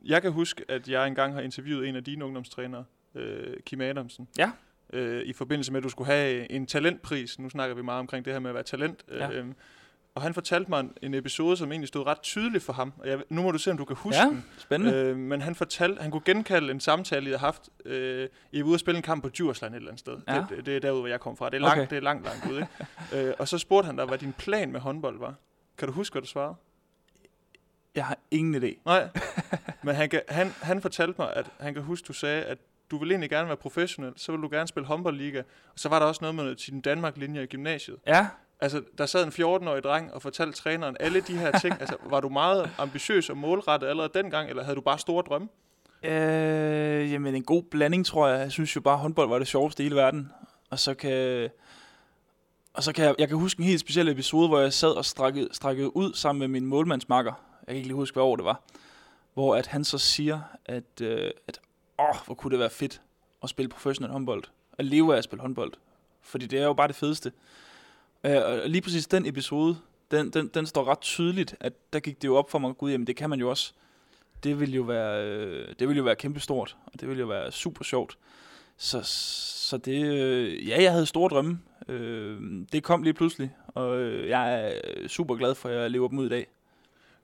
jeg 0.05 0.23
kan 0.23 0.33
huske, 0.33 0.65
at 0.69 0.89
jeg 0.89 1.07
engang 1.07 1.35
har 1.35 1.41
interviewet 1.41 1.89
en 1.89 1.97
af 1.97 2.05
dine 2.05 2.25
ungdomstrænere, 2.25 2.85
øh, 3.15 3.57
Kim 3.67 3.81
Adamsen. 3.81 4.29
Ja. 4.39 4.51
Øh, 4.93 5.23
I 5.27 5.33
forbindelse 5.33 5.73
med, 5.73 5.79
at 5.81 5.85
du 5.85 5.89
skulle 5.89 6.07
have 6.07 6.53
en 6.53 6.67
talentpris. 6.67 7.39
Nu 7.39 7.49
snakker 7.49 7.77
vi 7.77 7.83
meget 7.83 8.01
omkring 8.01 8.25
det 8.25 8.33
her 8.33 8.41
med 8.41 8.51
at 8.51 8.55
være 8.55 8.65
talent. 8.65 9.05
Ja. 9.11 9.31
Øh, 9.31 9.47
og 10.19 10.23
han 10.23 10.35
fortalte 10.35 10.71
mig 10.71 10.81
en, 10.81 10.93
en 11.03 11.15
episode, 11.15 11.57
som 11.57 11.73
egentlig 11.73 11.89
stod 11.89 12.07
ret 12.07 12.21
tydeligt 12.21 12.65
for 12.65 12.73
ham. 12.73 12.93
Og 12.99 13.09
jeg, 13.09 13.23
nu 13.29 13.43
må 13.43 13.51
du 13.51 13.59
se, 13.59 13.71
om 13.71 13.77
du 13.77 13.85
kan 13.85 13.97
huske 13.97 14.21
ja, 14.21 14.29
den. 14.29 14.45
spændende. 14.59 14.95
Øh, 14.95 15.17
men 15.17 15.41
han 15.43 15.55
fortalte, 15.55 16.03
han 16.03 16.11
kunne 16.11 16.23
genkalde 16.25 16.71
en 16.71 16.81
samtale, 16.81 17.31
jeg 17.31 17.39
har 17.39 17.47
haft. 17.47 17.69
Øh, 17.85 18.29
I 18.53 18.61
var 18.61 18.67
ude 18.67 18.75
at 18.75 18.81
spille 18.81 18.97
en 18.97 19.03
kamp 19.03 19.23
på 19.23 19.29
Djursland 19.29 19.75
et 19.75 19.77
eller 19.77 19.91
andet 19.91 20.01
sted. 20.01 20.17
Ja. 20.29 20.45
Det, 20.51 20.67
det, 20.67 20.77
er 20.77 20.81
derude, 20.81 21.01
hvor 21.01 21.09
jeg 21.09 21.21
kom 21.21 21.37
fra. 21.37 21.51
Det 21.51 21.55
er 21.55 21.61
langt, 21.61 21.79
okay. 21.79 21.91
det 21.91 21.97
er 21.97 22.01
langt, 22.01 22.25
langt 22.25 22.51
ude. 22.51 22.67
Ikke? 23.13 23.29
øh, 23.29 23.35
og 23.39 23.49
så 23.49 23.59
spurgte 23.59 23.87
han 23.87 23.97
dig, 23.97 24.07
hvad 24.07 24.19
din 24.19 24.33
plan 24.33 24.73
med 24.73 24.81
håndbold 24.81 25.19
var. 25.19 25.35
Kan 25.79 25.89
du 25.89 25.95
huske, 25.95 26.15
hvad 26.15 26.23
du 26.23 26.29
svarede? 26.29 26.55
Jeg 27.95 28.07
har 28.07 28.19
ingen 28.31 28.63
idé. 28.63 28.83
Nej, 28.85 29.09
men 29.85 29.95
han, 29.95 30.11
han, 30.29 30.51
han 30.63 30.83
fortalte 30.83 31.15
mig, 31.19 31.33
at 31.37 31.47
han 31.61 31.75
kan 31.75 31.83
huske, 31.83 32.07
du 32.07 32.13
sagde, 32.13 32.43
at 32.45 32.59
du 32.91 32.99
vil 32.99 33.11
egentlig 33.11 33.31
gerne 33.31 33.49
være 33.49 33.57
professionel, 33.57 34.13
så 34.17 34.33
vil 34.33 34.43
du 34.43 34.49
gerne 34.51 34.69
spille 34.69 34.87
håndboldliga. 34.87 35.43
Og 35.73 35.79
så 35.79 35.89
var 35.89 35.99
der 35.99 36.07
også 36.07 36.19
noget 36.21 36.35
med 36.35 36.55
din 36.55 36.81
Danmark-linje 36.81 37.43
i 37.43 37.47
gymnasiet. 37.47 37.97
Ja. 38.07 38.27
Altså, 38.61 38.83
der 38.99 39.07
sad 39.07 39.25
en 39.25 39.45
14-årig 39.45 39.83
dreng 39.83 40.15
og 40.15 40.23
fortalte 40.23 40.59
træneren 40.59 40.97
alle 41.01 41.21
de 41.21 41.39
her 41.39 41.59
ting. 41.59 41.81
altså, 41.81 41.97
var 42.05 42.21
du 42.21 42.29
meget 42.29 42.71
ambitiøs 42.79 43.31
og 43.31 43.37
målrettet 43.37 43.87
allerede 43.87 44.11
dengang, 44.15 44.49
eller 44.51 44.63
havde 44.65 44.77
du 44.77 44.81
bare 44.81 44.99
store 44.99 45.25
drømme? 45.27 45.49
Øh, 46.03 47.13
jamen, 47.13 47.35
en 47.35 47.45
god 47.45 47.63
blanding, 47.63 48.07
tror 48.07 48.29
jeg. 48.29 48.41
Jeg 48.41 48.53
synes 48.53 48.77
jo 48.77 48.81
bare, 48.81 48.95
at 48.95 49.01
håndbold 49.01 49.29
var 49.29 49.39
det 49.39 49.49
sjoveste 49.49 49.83
i 49.83 49.85
hele 49.85 49.97
verden. 49.97 50.33
Og 50.71 50.79
så 50.79 50.95
kan... 50.95 51.49
Og 52.75 52.83
så 52.83 52.93
kan 52.93 53.05
jeg, 53.05 53.15
jeg 53.19 53.29
kan 53.29 53.37
huske 53.37 53.61
en 53.61 53.67
helt 53.67 53.81
speciel 53.81 54.09
episode, 54.09 54.49
hvor 54.49 54.61
jeg 54.61 54.73
sad 54.73 54.91
og 54.91 55.05
strækkede, 55.05 55.49
strækkede 55.53 55.97
ud 55.97 56.15
sammen 56.15 56.41
med 56.41 56.49
min 56.49 56.67
målmandsmakker. 56.67 57.33
Jeg 57.61 57.67
kan 57.67 57.77
ikke 57.77 57.89
lige 57.89 57.97
huske, 57.97 58.15
hvad 58.15 58.23
år 58.23 58.37
det 58.37 58.45
var. 58.45 58.63
Hvor 59.35 59.57
at 59.57 59.67
han 59.67 59.85
så 59.85 59.99
siger, 59.99 60.41
at, 60.67 61.01
øh, 61.03 61.31
at 61.49 61.61
åh, 61.99 62.17
hvor 62.27 62.35
kunne 62.35 62.51
det 62.51 62.59
være 62.59 62.71
fedt 62.71 63.01
at 63.43 63.49
spille 63.49 63.69
professionel 63.69 64.13
håndbold. 64.13 64.45
At 64.79 64.85
leve 64.85 65.15
af 65.15 65.19
at 65.19 65.25
spille 65.25 65.41
håndbold. 65.41 65.73
Fordi 66.23 66.47
det 66.47 66.59
er 66.59 66.65
jo 66.65 66.73
bare 66.73 66.89
det 66.89 66.97
fedeste. 66.97 67.33
Øh, 68.25 68.37
og 68.45 68.69
lige 68.69 68.83
præcis 68.83 69.07
den 69.07 69.27
episode, 69.27 69.77
den, 70.11 70.31
den, 70.31 70.49
den 70.55 70.67
står 70.67 70.85
ret 70.85 71.01
tydeligt, 71.01 71.57
at 71.61 71.73
der 71.93 72.01
gik 72.01 72.23
det 72.23 72.29
jo 72.29 72.37
op 72.37 72.51
for 72.51 72.59
mig, 72.59 72.77
gud, 72.77 72.91
jamen 72.91 73.07
det 73.07 73.17
kan 73.17 73.31
man 73.31 73.41
jo 73.41 73.51
også. 73.51 73.73
Det 74.45 74.61
vil 74.61 74.75
jo 74.75 74.83
være, 74.83 75.25
øh, 75.25 75.75
det 75.79 75.89
vil 75.89 75.97
jo 75.97 76.03
være 76.03 76.17
kæmpestort, 76.17 76.77
og 76.87 77.01
det 77.01 77.09
vil 77.09 77.19
jo 77.19 77.27
være 77.27 77.53
super 77.53 77.85
sjovt. 77.85 78.19
Så, 78.77 79.01
så 79.03 79.77
det, 79.77 80.05
øh, 80.07 80.69
ja, 80.69 80.83
jeg 80.83 80.93
havde 80.93 81.07
store 81.07 81.29
drømme. 81.29 81.59
Øh, 81.89 82.41
det 82.73 82.83
kom 82.83 83.03
lige 83.03 83.15
pludselig, 83.15 83.51
og 83.67 83.99
øh, 83.99 84.29
jeg 84.29 84.65
er 84.65 85.09
super 85.09 85.35
glad 85.35 85.55
for, 85.55 85.69
at 85.69 85.77
jeg 85.77 85.91
lever 85.91 86.09
dem 86.09 86.19
ud 86.19 86.27
i 86.27 86.29
dag. 86.29 86.47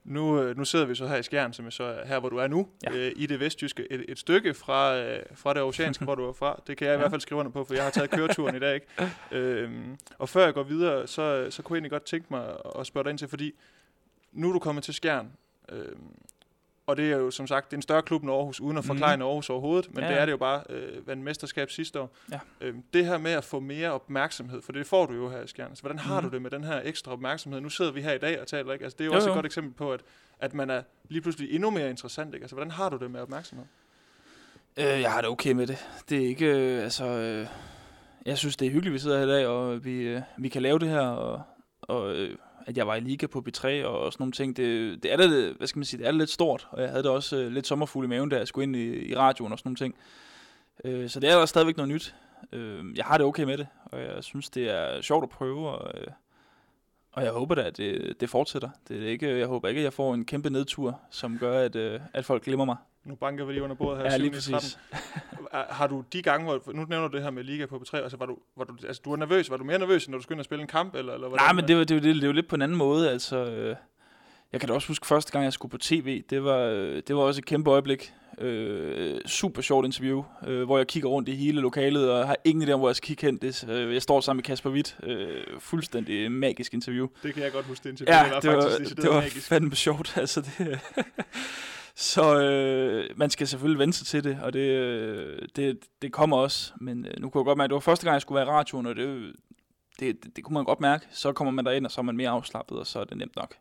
Nu, 0.05 0.41
øh, 0.41 0.57
nu 0.57 0.65
sidder 0.65 0.85
vi 0.85 0.95
så 0.95 1.07
her 1.07 1.17
i 1.17 1.23
Skjern, 1.23 1.53
som 1.53 1.67
er 1.67 1.71
så 1.71 1.97
her, 2.07 2.19
hvor 2.19 2.29
du 2.29 2.37
er 2.37 2.47
nu, 2.47 2.69
ja. 2.85 2.97
øh, 2.97 3.13
i 3.17 3.27
det 3.27 3.41
vestjyske. 3.41 3.93
Et, 3.93 4.05
et 4.09 4.19
stykke 4.19 4.55
fra, 4.55 4.97
øh, 4.97 5.23
fra 5.35 5.55
det 5.55 5.63
oceanske, 5.63 6.05
hvor 6.09 6.15
du 6.15 6.29
er 6.29 6.33
fra. 6.33 6.63
Det 6.67 6.77
kan 6.77 6.87
jeg 6.87 6.93
ja. 6.93 6.97
i 6.97 7.01
hvert 7.01 7.11
fald 7.11 7.21
skrive 7.21 7.41
under 7.41 7.53
på, 7.53 7.65
for 7.65 7.75
jeg 7.75 7.85
har 7.85 7.91
taget 7.91 8.11
køreturen 8.11 8.57
i 8.57 8.59
dag. 8.59 8.75
Ikke? 8.75 8.87
Øhm, 9.33 9.97
og 10.19 10.29
før 10.29 10.45
jeg 10.45 10.55
går 10.55 10.63
videre, 10.63 11.07
så, 11.07 11.47
så 11.51 11.63
kunne 11.63 11.75
jeg 11.75 11.79
egentlig 11.79 11.91
godt 11.91 12.05
tænke 12.05 12.27
mig 12.31 12.57
at 12.79 12.87
spørge 12.87 13.05
dig 13.05 13.11
ind 13.11 13.19
til, 13.19 13.29
fordi 13.29 13.53
nu 14.33 14.49
er 14.49 14.53
du 14.53 14.59
kommet 14.59 14.85
til 14.85 14.95
Skjern. 14.95 15.33
Øh, 15.73 15.93
og 16.87 16.97
det 16.97 17.13
er 17.13 17.17
jo 17.17 17.31
som 17.31 17.47
sagt 17.47 17.71
det 17.71 17.73
er 17.73 17.79
en 17.79 17.83
større 17.83 18.03
klub 18.03 18.23
end 18.23 18.33
Aarhus, 18.33 18.61
uden 18.61 18.79
at 18.79 18.85
forklare 18.85 19.17
mm. 19.17 19.23
Aarhus 19.23 19.51
overhovedet, 19.51 19.95
men 19.95 20.05
ja. 20.05 20.11
det 20.11 20.21
er 20.21 20.25
det 20.25 20.33
jo 20.33 20.37
bare 20.37 20.63
øh, 20.71 21.07
vandt 21.07 21.23
mesterskab 21.23 21.71
sidste 21.71 22.01
år. 22.01 22.17
Ja. 22.33 22.41
Øhm, 22.61 22.83
det 22.95 23.07
her 23.07 23.19
med 23.19 23.33
at 23.33 23.45
få 23.45 23.61
mere 23.61 23.93
opmærksomhed, 23.93 24.63
for 24.63 24.73
det 24.73 24.87
får 24.87 25.07
du 25.07 25.15
jo 25.15 25.31
her 25.31 25.43
i 25.43 25.47
Skjern. 25.47 25.77
Så 25.77 25.83
hvordan 25.83 25.99
har 25.99 26.21
mm. 26.21 26.29
du 26.29 26.35
det 26.35 26.43
med 26.43 26.51
den 26.51 26.65
her 26.65 26.81
ekstra 26.85 27.13
opmærksomhed? 27.13 27.61
Nu 27.61 27.69
sidder 27.69 27.93
vi 27.93 28.03
her 28.03 28.13
i 28.13 28.19
dag 28.19 28.41
og 28.41 28.47
taler, 28.47 28.73
ikke? 28.73 28.85
Altså, 28.85 28.97
det 28.97 29.05
er 29.05 29.07
jo, 29.07 29.13
jo 29.13 29.17
også 29.17 29.29
jo. 29.29 29.33
et 29.33 29.37
godt 29.37 29.47
eksempel 29.47 29.73
på, 29.73 29.93
at, 29.93 30.01
at 30.39 30.55
man 30.55 30.71
er 30.71 30.83
lige 31.09 31.21
pludselig 31.21 31.55
endnu 31.55 31.71
mere 31.71 31.91
interessant. 31.91 32.35
Ikke? 32.35 32.45
Altså, 32.45 32.57
hvordan 32.57 32.71
har 32.71 32.89
du 32.89 32.97
det 32.97 33.11
med 33.11 33.21
opmærksomhed? 33.21 33.67
Øh, 34.77 34.85
jeg 34.85 35.13
har 35.13 35.21
det 35.21 35.31
okay 35.31 35.53
med 35.53 35.67
det. 35.67 35.87
Det 36.09 36.25
er 36.25 36.27
ikke, 36.27 36.47
øh, 36.47 36.83
altså... 36.83 37.05
Øh, 37.05 37.47
jeg 38.27 38.39
synes, 38.39 38.57
det 38.57 38.67
er 38.67 38.71
hyggeligt, 38.71 38.95
vi 38.95 38.99
sidder 38.99 39.19
her 39.19 39.25
i 39.25 39.29
dag, 39.29 39.47
og 39.47 39.85
vi, 39.85 40.03
øh, 40.03 40.21
vi 40.37 40.49
kan 40.49 40.63
lave 40.63 40.79
det 40.79 40.89
her, 40.89 41.01
og, 41.01 41.43
og 41.83 42.15
øh, 42.15 42.37
at 42.67 42.77
jeg 42.77 42.87
var 42.87 42.95
i 42.95 43.01
liga 43.01 43.27
på 43.27 43.45
B3 43.49 43.85
og 43.85 44.13
sådan 44.13 44.23
nogle 44.23 44.33
ting, 44.33 44.57
det, 44.57 45.03
det 45.03 45.13
er 45.13 45.17
det, 45.17 45.55
hvad 45.55 45.67
skal 45.67 45.79
man 45.79 45.85
sige, 45.85 45.99
det 45.99 46.07
er 46.07 46.13
lidt 46.13 46.31
stort, 46.31 46.69
og 46.71 46.83
jeg 46.83 46.91
havde 46.91 47.03
det 47.03 47.11
også 47.11 47.37
øh, 47.37 47.53
lidt 47.53 47.67
sommerfugl 47.67 48.05
i 48.05 48.09
maven, 48.09 48.29
da 48.29 48.37
jeg 48.37 48.49
skulle 48.49 48.63
ind 48.63 48.77
i, 48.77 49.11
i 49.11 49.17
radioen 49.17 49.53
og 49.53 49.59
sådan 49.59 49.69
nogle 49.69 49.77
ting. 49.77 49.95
Øh, 50.85 51.09
så 51.09 51.21
det 51.21 51.31
er 51.31 51.39
da 51.39 51.47
stadigvæk 51.47 51.77
noget 51.77 51.93
nyt. 51.93 52.15
Øh, 52.53 52.97
jeg 52.97 53.05
har 53.05 53.19
det 53.19 53.27
okay 53.27 53.43
med 53.43 53.59
det, 53.59 53.67
og 53.85 54.01
jeg 54.01 54.25
synes, 54.25 54.51
det 54.51 54.71
er 54.71 55.01
sjovt 55.01 55.23
at 55.23 55.29
prøve, 55.29 55.69
og, 55.69 56.01
øh, 56.01 56.07
og 57.13 57.25
jeg 57.25 57.33
håber 57.33 57.55
da, 57.55 57.63
at 57.63 57.77
det, 57.77 58.21
det 58.21 58.31
fortsætter. 58.31 58.71
Det 58.89 59.03
er 59.03 59.09
ikke, 59.09 59.39
jeg 59.39 59.47
håber 59.47 59.69
ikke, 59.69 59.79
at 59.79 59.85
jeg 59.85 59.93
får 59.93 60.15
en 60.15 60.25
kæmpe 60.25 60.51
nedtur, 60.51 61.01
som 61.11 61.39
gør, 61.39 61.61
at, 61.61 61.77
øh, 61.77 62.01
at 62.13 62.25
folk 62.25 62.45
glemmer 62.45 62.65
mig. 62.65 62.77
Nu 63.05 63.15
banker 63.15 63.45
vi 63.45 63.53
lige 63.53 63.63
under 63.63 63.77
bordet 63.77 64.03
her. 64.03 64.11
Ja, 64.11 64.17
lige 64.17 64.31
præcis. 64.31 64.79
har 65.53 65.87
du 65.87 66.05
de 66.13 66.23
gange, 66.23 66.45
hvor, 66.45 66.73
nu 66.73 66.85
nævner 66.85 67.09
du 67.09 67.17
det 67.17 67.25
her 67.25 67.31
med 67.31 67.45
Liga 67.45 67.67
på 67.67 67.77
B3, 67.77 67.97
altså 67.97 68.17
var 68.17 68.27
du, 68.27 68.39
var 68.57 68.65
du, 68.65 68.75
altså, 68.87 69.03
du 69.05 69.11
var 69.11 69.17
nervøs, 69.17 69.51
var 69.51 69.57
du 69.57 69.65
mere 69.65 69.79
nervøs, 69.79 70.09
når 70.09 70.19
du 70.19 70.23
skulle 70.23 70.37
ind 70.37 70.41
og 70.41 70.45
spille 70.45 70.63
en 70.63 70.69
kamp? 70.69 70.95
Eller, 70.95 71.15
eller 71.15 71.29
Nej, 71.29 71.53
men 71.53 71.69
det 71.69 71.77
var, 71.77 71.85
det, 71.85 71.97
var, 71.97 72.03
det, 72.03 72.27
var, 72.27 72.33
lidt 72.33 72.49
på 72.49 72.55
en 72.55 72.63
anden 72.63 72.79
måde, 72.79 73.11
altså... 73.11 73.37
Øh, 73.37 73.77
jeg 74.53 74.61
kan 74.61 74.69
da 74.69 74.75
også 74.75 74.89
huske 74.89 75.07
første 75.07 75.33
gang, 75.33 75.45
jeg 75.45 75.53
skulle 75.53 75.71
på 75.71 75.79
tv, 75.79 76.23
det 76.31 76.45
var, 76.45 76.59
øh, 76.59 77.03
det 77.09 77.17
var 77.17 77.23
også 77.23 77.41
et 77.41 77.45
kæmpe 77.45 77.71
øjeblik. 77.71 78.13
Øh, 78.39 79.21
super 79.27 79.63
sjovt 79.63 79.87
interview, 79.87 80.25
øh, 80.47 80.63
hvor 80.63 80.79
jeg 80.79 80.87
kigger 80.87 81.09
rundt 81.09 81.29
i 81.29 81.35
hele 81.35 81.61
lokalet, 81.61 82.11
og 82.11 82.27
har 82.27 82.37
ingen 82.45 82.69
idé 82.69 82.73
om, 82.73 82.81
hvor 82.81 82.89
jeg 82.89 82.97
skal 82.97 83.07
kigge 83.07 83.27
hen. 83.27 83.37
Det, 83.37 83.69
øh, 83.71 83.95
jeg 83.95 84.03
står 84.03 84.21
sammen 84.21 84.39
med 84.39 84.45
Kasper 84.45 84.71
Witt. 84.71 84.97
Øh, 85.03 85.43
fuldstændig 85.59 86.33
magisk 86.33 86.75
interview. 86.75 87.07
Det 87.23 87.35
kan 87.35 87.43
jeg 87.43 87.53
godt 87.53 87.67
huske, 87.67 87.85
det 87.85 87.91
interview. 87.91 88.17
Ja, 88.17 88.25
det 88.25 88.33
var, 88.33 88.41
det 88.41 88.51
var, 88.51 88.71
faktisk, 88.71 88.97
det 88.97 89.11
var 89.11 89.25
fandme 89.41 89.75
sjovt. 89.75 90.17
Altså, 90.25 90.41
det, 90.41 90.81
så 91.95 92.41
øh, 92.41 93.11
man 93.17 93.31
skal 93.31 93.47
selvfølgelig 93.47 93.79
vente 93.79 93.99
sig 93.99 94.07
til 94.07 94.25
det, 94.25 94.39
og 94.43 94.53
det, 94.53 94.61
øh, 94.61 95.49
det, 95.57 95.79
det 96.03 96.13
kommer 96.13 96.37
også. 96.37 96.73
Men 96.81 97.07
øh, 97.07 97.13
nu 97.21 97.31
kunne 97.31 97.41
jeg 97.41 97.45
godt 97.45 97.59
mærke, 97.59 97.65
at 97.65 97.71
det 97.71 97.75
var 97.75 97.81
første 97.81 98.05
gang, 98.05 98.15
jeg 98.15 98.23
skulle 98.23 98.37
være 98.37 98.47
i 98.47 98.51
radioen, 98.51 98.87
og 98.87 98.97
det, 98.97 99.33
det, 100.01 100.25
det, 100.25 100.37
det 100.37 100.45
kunne 100.45 100.55
man 100.55 100.65
godt 100.65 100.81
mærke. 100.81 101.07
Så 101.11 101.33
kommer 101.33 101.51
man 101.51 101.65
derind, 101.65 101.87
og 101.87 101.93
så 101.93 102.01
er 102.01 102.03
man 102.03 102.17
mere 102.17 102.31
afslappet, 102.31 102.79
og 102.79 102.87
så 102.87 103.01
er 103.01 103.05
det 103.05 103.17
nemt 103.17 103.37
nok. 103.37 103.55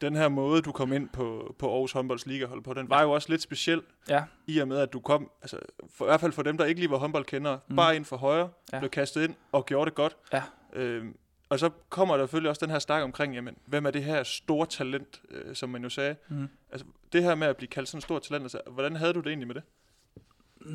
Den 0.00 0.16
her 0.16 0.28
måde, 0.28 0.62
du 0.62 0.72
kom 0.72 0.92
ind 0.92 1.08
på, 1.08 1.54
på 1.58 1.72
Aarhus 1.72 1.92
Håndbolds 1.92 2.26
Ligahold 2.26 2.62
på, 2.62 2.74
den 2.74 2.90
var 2.90 3.02
jo 3.02 3.10
også 3.10 3.28
lidt 3.28 3.42
speciel. 3.42 3.82
Ja. 4.08 4.24
I 4.46 4.58
og 4.58 4.68
med, 4.68 4.78
at 4.78 4.92
du 4.92 5.00
kom, 5.00 5.30
altså, 5.42 5.58
for, 5.90 6.04
i 6.04 6.08
hvert 6.08 6.20
fald 6.20 6.32
for 6.32 6.42
dem, 6.42 6.58
der 6.58 6.64
ikke 6.64 6.80
lige 6.80 6.90
var 6.90 6.96
håndboldkendere, 6.96 7.58
mm. 7.68 7.76
bare 7.76 7.96
ind 7.96 8.04
for 8.04 8.16
højre, 8.16 8.48
ja. 8.72 8.78
blev 8.78 8.90
kastet 8.90 9.24
ind 9.24 9.34
og 9.52 9.66
gjorde 9.66 9.88
det 9.90 9.94
godt. 9.94 10.16
Ja. 10.32 10.42
Øhm, 10.72 11.16
og 11.48 11.58
så 11.58 11.70
kommer 11.88 12.16
der 12.16 12.24
selvfølgelig 12.24 12.50
også 12.50 12.66
den 12.66 12.70
her 12.70 12.78
snak 12.78 13.02
omkring, 13.02 13.34
jamen, 13.34 13.56
hvem 13.66 13.86
er 13.86 13.90
det 13.90 14.04
her 14.04 14.22
store 14.22 14.66
talent, 14.66 15.20
øh, 15.30 15.54
som 15.54 15.70
man 15.70 15.82
jo 15.82 15.88
sagde. 15.88 16.16
Mm. 16.28 16.48
Altså, 16.70 16.86
det 17.12 17.22
her 17.22 17.34
med 17.34 17.46
at 17.46 17.56
blive 17.56 17.68
kaldt 17.68 17.88
sådan 17.88 17.98
en 17.98 18.02
stor 18.02 18.18
talent, 18.18 18.42
altså, 18.42 18.60
hvordan 18.70 18.96
havde 18.96 19.12
du 19.12 19.20
det 19.20 19.26
egentlig 19.26 19.46
med 19.46 19.54
det? 19.54 19.62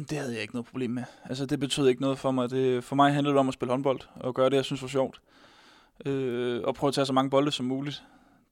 Det 0.09 0.17
havde 0.17 0.33
jeg 0.33 0.41
ikke 0.41 0.53
noget 0.53 0.65
problem 0.65 0.91
med. 0.91 1.03
Altså, 1.25 1.45
det 1.45 1.59
betød 1.59 1.88
ikke 1.88 2.01
noget 2.01 2.19
for 2.19 2.31
mig. 2.31 2.49
Det, 2.49 2.83
for 2.83 2.95
mig 2.95 3.13
handlede 3.13 3.33
det 3.33 3.39
om 3.39 3.47
at 3.47 3.53
spille 3.53 3.71
håndbold 3.71 3.99
og 4.15 4.35
gøre 4.35 4.49
det, 4.49 4.55
jeg 4.55 4.65
synes 4.65 4.81
var 4.81 4.88
sjovt. 4.88 5.21
Øh, 6.05 6.61
og 6.63 6.75
prøve 6.75 6.88
at 6.88 6.93
tage 6.93 7.05
så 7.05 7.13
mange 7.13 7.29
bolde 7.29 7.51
som 7.51 7.65
muligt. 7.65 8.03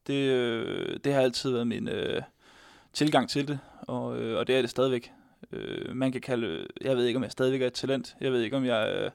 Det, 0.07 0.31
øh, 0.31 0.99
det 1.03 1.13
har 1.13 1.21
altid 1.21 1.51
været 1.51 1.67
min 1.67 1.87
øh, 1.87 2.21
tilgang 2.93 3.29
til 3.29 3.47
det, 3.47 3.59
og, 3.81 4.19
øh, 4.19 4.39
og 4.39 4.47
det 4.47 4.57
er 4.57 4.61
det 4.61 4.69
stadigvæk. 4.69 5.11
Øh, 5.51 5.95
man 5.95 6.11
kan 6.11 6.21
kalde, 6.21 6.67
jeg 6.81 6.97
ved 6.97 7.05
ikke, 7.05 7.17
om 7.17 7.23
jeg 7.23 7.31
stadigvæk 7.31 7.61
er 7.61 7.67
et 7.67 7.73
talent. 7.73 8.15
Jeg 8.21 8.31
ved 8.31 8.41
ikke, 8.41 8.57
om 8.57 8.65
jeg 8.65 8.95
øh, 8.95 9.11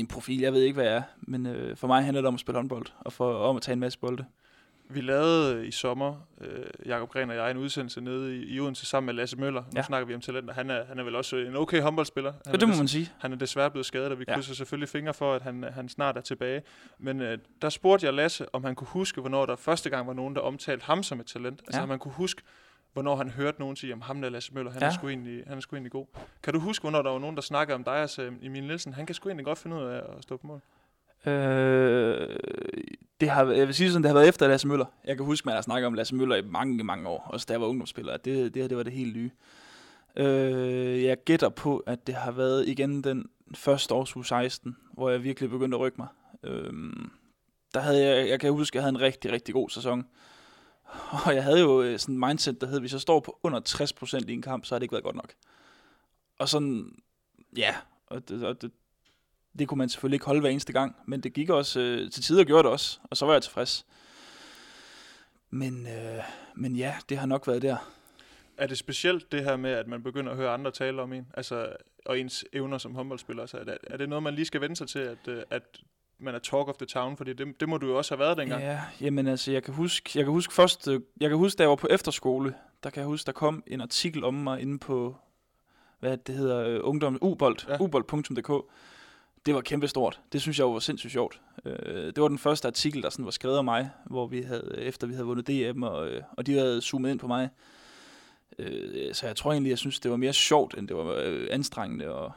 en 0.00 0.06
profil. 0.06 0.40
Jeg 0.40 0.52
ved 0.52 0.62
ikke, 0.62 0.74
hvad 0.74 0.84
jeg 0.84 0.94
er. 0.96 1.02
Men 1.20 1.46
øh, 1.46 1.76
for 1.76 1.86
mig 1.86 2.04
handler 2.04 2.20
det 2.20 2.28
om 2.28 2.34
at 2.34 2.40
spille 2.40 2.56
håndbold, 2.58 2.86
og 3.00 3.12
for, 3.12 3.34
om 3.34 3.56
at 3.56 3.62
tage 3.62 3.72
en 3.72 3.80
masse 3.80 3.98
bolde. 3.98 4.24
Vi 4.90 5.00
lavede 5.00 5.66
i 5.66 5.70
sommer, 5.70 6.26
øh, 6.40 6.64
Jakob 6.86 7.08
Gren 7.10 7.30
og 7.30 7.36
jeg, 7.36 7.50
en 7.50 7.56
udsendelse 7.56 8.00
nede 8.00 8.36
i, 8.36 8.54
i 8.54 8.60
Odense 8.60 8.86
sammen 8.86 9.06
med 9.06 9.14
Lasse 9.14 9.36
Møller. 9.36 9.60
Nu 9.62 9.68
Ja. 9.76 9.82
snakker 9.82 10.06
vi 10.06 10.14
om 10.14 10.20
talenter. 10.20 10.54
Han 10.54 10.70
er, 10.70 10.84
han 10.84 10.98
er 10.98 11.02
vel 11.04 11.14
også 11.16 11.36
en 11.36 11.56
okay 11.56 11.80
håndboldspiller. 11.82 12.32
Han 12.32 12.54
Ja, 12.54 12.58
det 12.58 12.68
må 12.68 12.74
man 12.76 12.88
sige. 12.88 13.10
Han 13.18 13.32
er 13.32 13.36
desværre 13.36 13.70
blevet 13.70 13.86
skadet, 13.86 14.12
og 14.12 14.18
vi 14.18 14.24
Ja. 14.28 14.34
krydser 14.34 14.54
selvfølgelig 14.54 14.88
fingre 14.88 15.14
for, 15.14 15.34
at 15.34 15.42
han, 15.42 15.64
han 15.72 15.88
snart 15.88 16.16
er 16.16 16.20
tilbage. 16.20 16.62
Men 16.98 17.20
øh, 17.20 17.38
der 17.62 17.68
spurgte 17.68 18.06
jeg 18.06 18.14
Lasse, 18.14 18.54
om 18.54 18.64
han 18.64 18.74
kunne 18.74 18.88
huske, 18.88 19.20
hvornår 19.20 19.46
der 19.46 19.56
første 19.56 19.90
gang 19.90 20.06
var 20.06 20.12
nogen, 20.14 20.34
der 20.34 20.40
omtalte 20.40 20.84
ham 20.84 21.02
som 21.02 21.20
et 21.20 21.26
talent. 21.26 21.60
Altså 21.66 21.78
Ja. 21.78 21.82
om 21.82 21.90
han 21.90 21.98
kunne 21.98 22.14
huske, 22.14 22.42
hvornår 22.92 23.16
han 23.16 23.30
hørte 23.30 23.60
nogen 23.60 23.76
sige, 23.76 23.92
om 23.92 24.00
ham 24.00 24.22
der 24.22 24.28
Lasse 24.28 24.54
Møller, 24.54 24.72
han, 24.72 24.82
ja. 24.82 24.86
er 24.86 24.90
sgu 24.90 25.08
egentlig, 25.08 25.44
han 25.46 25.56
er 25.56 25.60
sgu 25.60 25.76
egentlig 25.76 25.92
god. 25.92 26.06
Kan 26.42 26.54
du 26.54 26.60
huske, 26.60 26.82
hvornår 26.82 27.02
der 27.02 27.10
var 27.10 27.18
nogen, 27.18 27.36
der 27.36 27.42
snakkede 27.42 27.74
om 27.74 27.84
dig 27.84 28.02
og 28.02 28.10
sagde, 28.10 28.32
Emil 28.42 28.62
Nielsen, 28.62 28.92
han 28.92 29.06
kan 29.06 29.14
sgu 29.14 29.28
egentlig 29.28 29.44
godt 29.44 29.58
finde 29.58 29.76
ud 29.76 29.82
af 29.82 29.96
at 29.96 30.22
stå 30.22 30.36
på 30.36 30.46
mål? 30.46 30.60
Øh, 31.26 32.36
det 33.20 33.30
har, 33.30 33.44
jeg 33.44 33.66
vil 33.66 33.74
sige 33.74 33.90
sådan, 33.90 34.02
det 34.02 34.08
har 34.08 34.14
været 34.14 34.28
efter 34.28 34.48
Lasse 34.48 34.68
Møller. 34.68 34.86
Jeg 35.04 35.16
kan 35.16 35.26
huske, 35.26 35.46
man 35.46 35.54
har 35.54 35.62
snakket 35.62 35.86
om 35.86 35.94
Lasse 35.94 36.14
Møller 36.14 36.36
i 36.36 36.42
mange, 36.42 36.84
mange 36.84 37.08
år, 37.08 37.26
også 37.30 37.46
da 37.48 37.52
jeg 37.52 37.60
var 37.60 37.66
ungdomsspiller. 37.66 38.12
at 38.12 38.24
Det, 38.24 38.54
det 38.54 38.62
her, 38.62 38.68
det 38.68 38.76
var 38.76 38.82
det 38.82 38.92
helt 38.92 39.16
nye. 39.16 39.30
Øh, 40.16 41.04
jeg 41.04 41.16
gætter 41.24 41.48
på, 41.48 41.76
at 41.76 42.06
det 42.06 42.14
har 42.14 42.30
været 42.30 42.68
igen 42.68 43.04
den 43.04 43.26
første 43.54 43.94
års 43.94 44.16
u 44.16 44.22
16, 44.22 44.76
hvor 44.92 45.10
jeg 45.10 45.22
virkelig 45.22 45.50
begyndte 45.50 45.76
at 45.76 45.80
rykke 45.80 45.96
mig. 45.98 46.08
Øh, 46.42 46.72
der 47.74 47.80
havde 47.80 48.04
jeg, 48.04 48.28
jeg 48.28 48.40
kan 48.40 48.52
huske, 48.52 48.74
at 48.74 48.74
jeg 48.74 48.82
havde 48.82 48.94
en 48.94 49.00
rigtig, 49.00 49.32
rigtig 49.32 49.54
god 49.54 49.68
sæson. 49.68 50.06
Og 51.26 51.34
jeg 51.34 51.44
havde 51.44 51.60
jo 51.60 51.82
øh, 51.82 51.98
sådan 51.98 52.14
en 52.14 52.20
mindset, 52.20 52.60
der 52.60 52.66
hed, 52.66 52.80
hvis 52.80 52.92
jeg 52.92 53.00
står 53.00 53.20
på 53.20 53.38
under 53.42 53.60
60% 54.20 54.28
i 54.28 54.32
en 54.32 54.42
kamp, 54.42 54.64
så 54.64 54.74
har 54.74 54.78
det 54.78 54.84
ikke 54.84 54.92
været 54.92 55.04
godt 55.04 55.16
nok. 55.16 55.32
Og 56.38 56.48
sådan, 56.48 56.98
ja, 57.56 57.76
og 58.06 58.28
det, 58.28 58.44
og 58.44 58.62
det, 58.62 58.72
det 59.58 59.68
kunne 59.68 59.78
man 59.78 59.88
selvfølgelig 59.88 60.16
ikke 60.16 60.26
holde 60.26 60.40
hver 60.40 60.50
eneste 60.50 60.72
gang, 60.72 60.96
men 61.06 61.20
det 61.20 61.32
gik 61.32 61.50
også 61.50 61.80
øh, 61.80 62.10
til 62.10 62.22
tider 62.22 62.44
gjorde 62.44 62.62
det 62.62 62.72
også, 62.72 62.98
og 63.10 63.16
så 63.16 63.26
var 63.26 63.32
jeg 63.32 63.42
tilfreds. 63.42 63.86
Men, 65.50 65.86
øh, 65.86 66.22
men 66.54 66.76
ja, 66.76 66.96
det 67.08 67.18
har 67.18 67.26
nok 67.26 67.46
været 67.46 67.62
der. 67.62 67.76
Er 68.56 68.66
det 68.66 68.78
specielt 68.78 69.32
det 69.32 69.44
her 69.44 69.56
med, 69.56 69.70
at 69.70 69.86
man 69.86 70.02
begynder 70.02 70.30
at 70.30 70.36
høre 70.36 70.50
andre 70.50 70.70
tale 70.70 71.02
om 71.02 71.12
en, 71.12 71.26
altså, 71.34 71.76
og 72.06 72.18
ens 72.18 72.44
evner 72.52 72.78
som 72.78 72.94
håndboldspiller? 72.94 73.42
Altså, 73.42 73.58
er, 73.58 73.64
det, 73.64 73.78
er 73.82 73.96
det 73.96 74.08
noget, 74.08 74.22
man 74.22 74.34
lige 74.34 74.44
skal 74.44 74.60
vende 74.60 74.76
sig 74.76 74.88
til, 74.88 74.98
at, 74.98 75.28
øh, 75.28 75.42
at 75.50 75.80
man 76.20 76.34
er 76.34 76.38
talk 76.38 76.68
of 76.68 76.76
the 76.76 76.86
town? 76.86 77.16
Fordi 77.16 77.32
det, 77.32 77.60
det 77.60 77.68
må 77.68 77.76
du 77.78 77.86
jo 77.86 77.96
også 77.98 78.14
have 78.14 78.18
været 78.24 78.38
dengang. 78.38 78.62
Ja, 78.62 78.80
jamen 79.00 79.26
altså, 79.26 79.52
jeg 79.52 79.62
kan 79.62 79.74
huske, 79.74 80.10
jeg 80.14 80.24
kan 80.24 80.32
huske 80.32 80.54
først, 80.54 80.88
øh, 80.88 81.00
jeg 81.20 81.28
kan 81.28 81.38
huske, 81.38 81.58
da 81.58 81.62
jeg 81.62 81.70
var 81.70 81.76
på 81.76 81.86
efterskole, 81.90 82.54
der 82.82 82.90
kan 82.90 83.00
jeg 83.00 83.06
huske, 83.06 83.26
der 83.26 83.32
kom 83.32 83.62
en 83.66 83.80
artikel 83.80 84.24
om 84.24 84.34
mig 84.34 84.60
inde 84.60 84.78
på, 84.78 85.16
hvad 86.00 86.16
det 86.16 86.34
hedder, 86.34 86.68
øh, 86.68 86.80
ungdom, 86.82 87.18
ubold, 87.20 87.56
Ja. 87.68 87.76
ubold.dk. 87.80 88.52
Det 89.46 89.54
var 89.54 89.60
kæmpestort. 89.60 90.20
Det 90.32 90.40
synes 90.40 90.58
jeg 90.58 90.66
var 90.66 90.78
sindssygt 90.78 91.12
sjovt. 91.12 91.40
Øh, 91.64 92.06
det 92.06 92.20
var 92.22 92.28
den 92.28 92.38
første 92.38 92.68
artikel, 92.68 93.02
der 93.02 93.10
sådan 93.10 93.24
var 93.24 93.30
skrevet 93.30 93.58
om 93.58 93.64
mig, 93.64 93.90
hvor 94.06 94.26
vi 94.26 94.42
havde, 94.42 94.74
efter 94.78 95.06
vi 95.06 95.12
havde 95.12 95.26
vundet 95.26 95.46
DM, 95.74 95.82
og, 95.82 96.08
og 96.36 96.46
de 96.46 96.52
havde 96.52 96.80
zoomet 96.80 97.10
ind 97.10 97.18
på 97.18 97.26
mig. 97.26 97.48
Så 99.12 99.26
jeg 99.26 99.36
tror 99.36 99.52
egentlig, 99.52 99.70
jeg 99.70 99.78
synes, 99.78 100.00
det 100.00 100.10
var 100.10 100.16
mere 100.16 100.32
sjovt, 100.32 100.74
end 100.78 100.88
det 100.88 100.96
var 100.96 101.46
anstrengende, 101.50 102.08
og, 102.14 102.32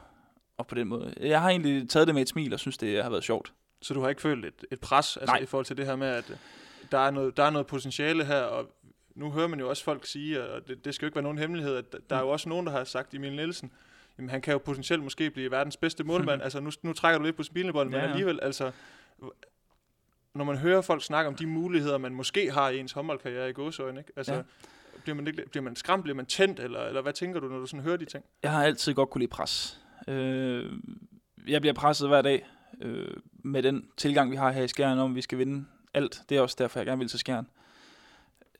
og 0.58 0.66
på 0.66 0.74
den 0.74 0.88
måde. 0.88 1.14
Jeg 1.20 1.40
har 1.40 1.50
egentlig 1.50 1.88
taget 1.88 2.06
det 2.06 2.14
med 2.14 2.22
et 2.22 2.28
smil, 2.28 2.54
og 2.54 2.60
synes, 2.60 2.78
det 2.78 3.02
har 3.02 3.10
været 3.10 3.24
sjovt. 3.24 3.52
Så 3.82 3.94
du 3.94 4.00
har 4.00 4.08
ikke 4.08 4.22
følt 4.22 4.44
et, 4.44 4.64
et 4.70 4.80
pres 4.80 5.16
altså, 5.16 5.32
Nej. 5.34 5.42
i 5.42 5.46
forhold 5.46 5.66
til 5.66 5.76
det 5.76 5.86
her 5.86 5.96
med, 5.96 6.08
at 6.08 6.30
øh, 6.30 6.36
der 6.92 6.98
er, 6.98 7.10
noget, 7.10 7.36
der 7.36 7.42
er 7.42 7.50
noget 7.50 7.66
potentiale 7.66 8.24
her, 8.24 8.40
og 8.42 8.70
nu 9.14 9.30
hører 9.30 9.46
man 9.46 9.60
jo 9.60 9.68
også 9.68 9.84
folk 9.84 10.06
sige, 10.06 10.44
og 10.44 10.68
det, 10.68 10.84
det 10.84 10.94
skal 10.94 11.06
jo 11.06 11.08
ikke 11.08 11.16
være 11.16 11.22
nogen 11.22 11.38
hemmelighed, 11.38 11.76
at 11.76 11.96
der 12.10 12.16
er 12.16 12.20
jo 12.20 12.28
også 12.28 12.48
nogen, 12.48 12.66
der 12.66 12.72
har 12.72 12.84
sagt, 12.84 13.14
Emil 13.14 13.36
Nielsen, 13.36 13.72
jamen 14.18 14.30
han 14.30 14.42
kan 14.42 14.52
jo 14.52 14.58
potentielt 14.58 15.02
måske 15.02 15.30
blive 15.30 15.50
verdens 15.50 15.76
bedste 15.76 16.04
målmand. 16.04 16.42
altså 16.46 16.60
nu, 16.60 16.70
nu 16.82 16.92
trækker 16.92 17.18
du 17.18 17.24
lidt 17.24 17.36
på 17.36 17.42
smilebåndet, 17.42 17.94
Ja, 17.94 18.00
men 18.00 18.10
alligevel, 18.10 18.38
altså, 18.42 18.70
når 20.34 20.44
man 20.44 20.56
hører 20.56 20.80
folk 20.80 21.04
snakke 21.04 21.28
om 21.28 21.34
de 21.34 21.46
muligheder, 21.46 21.98
man 21.98 22.14
måske 22.14 22.50
har 22.52 22.68
i 22.68 22.78
ens 22.78 22.92
håndboldkarriere 22.92 23.50
i 23.50 23.52
gåsøjne, 23.52 24.00
ikke? 24.00 24.12
Altså, 24.16 24.34
Ja. 24.34 24.42
bliver, 25.02 25.16
man 25.16 25.26
ikke, 25.26 25.44
bliver 25.50 25.64
man 25.64 25.76
skræmt, 25.76 26.02
bliver 26.02 26.16
man 26.16 26.26
tændt, 26.26 26.60
eller, 26.60 26.80
eller 26.80 27.02
hvad 27.02 27.12
tænker 27.12 27.40
du, 27.40 27.48
når 27.48 27.58
du 27.58 27.66
sådan 27.66 27.84
hører 27.84 27.96
de 27.96 28.04
ting? 28.04 28.24
Jeg 28.42 28.50
har 28.50 28.64
altid 28.64 28.94
godt 28.94 29.10
kunne 29.10 29.20
lide 29.20 29.30
pres. 29.30 29.80
Øh, 30.08 30.72
jeg 31.46 31.60
bliver 31.60 31.74
presset 31.74 32.08
hver 32.08 32.22
dag 32.22 32.46
øh, 32.80 33.16
med 33.34 33.62
den 33.62 33.86
tilgang, 33.96 34.30
vi 34.30 34.36
har 34.36 34.52
her 34.52 34.62
i 34.62 34.68
Skjern, 34.68 34.98
om 34.98 35.14
vi 35.14 35.22
skal 35.22 35.38
vinde 35.38 35.64
alt. 35.94 36.22
Det 36.28 36.36
er 36.36 36.40
også 36.40 36.56
derfor, 36.58 36.78
jeg 36.78 36.86
gerne 36.86 36.98
vil 36.98 37.08
til 37.08 37.18
Skjern. 37.18 37.46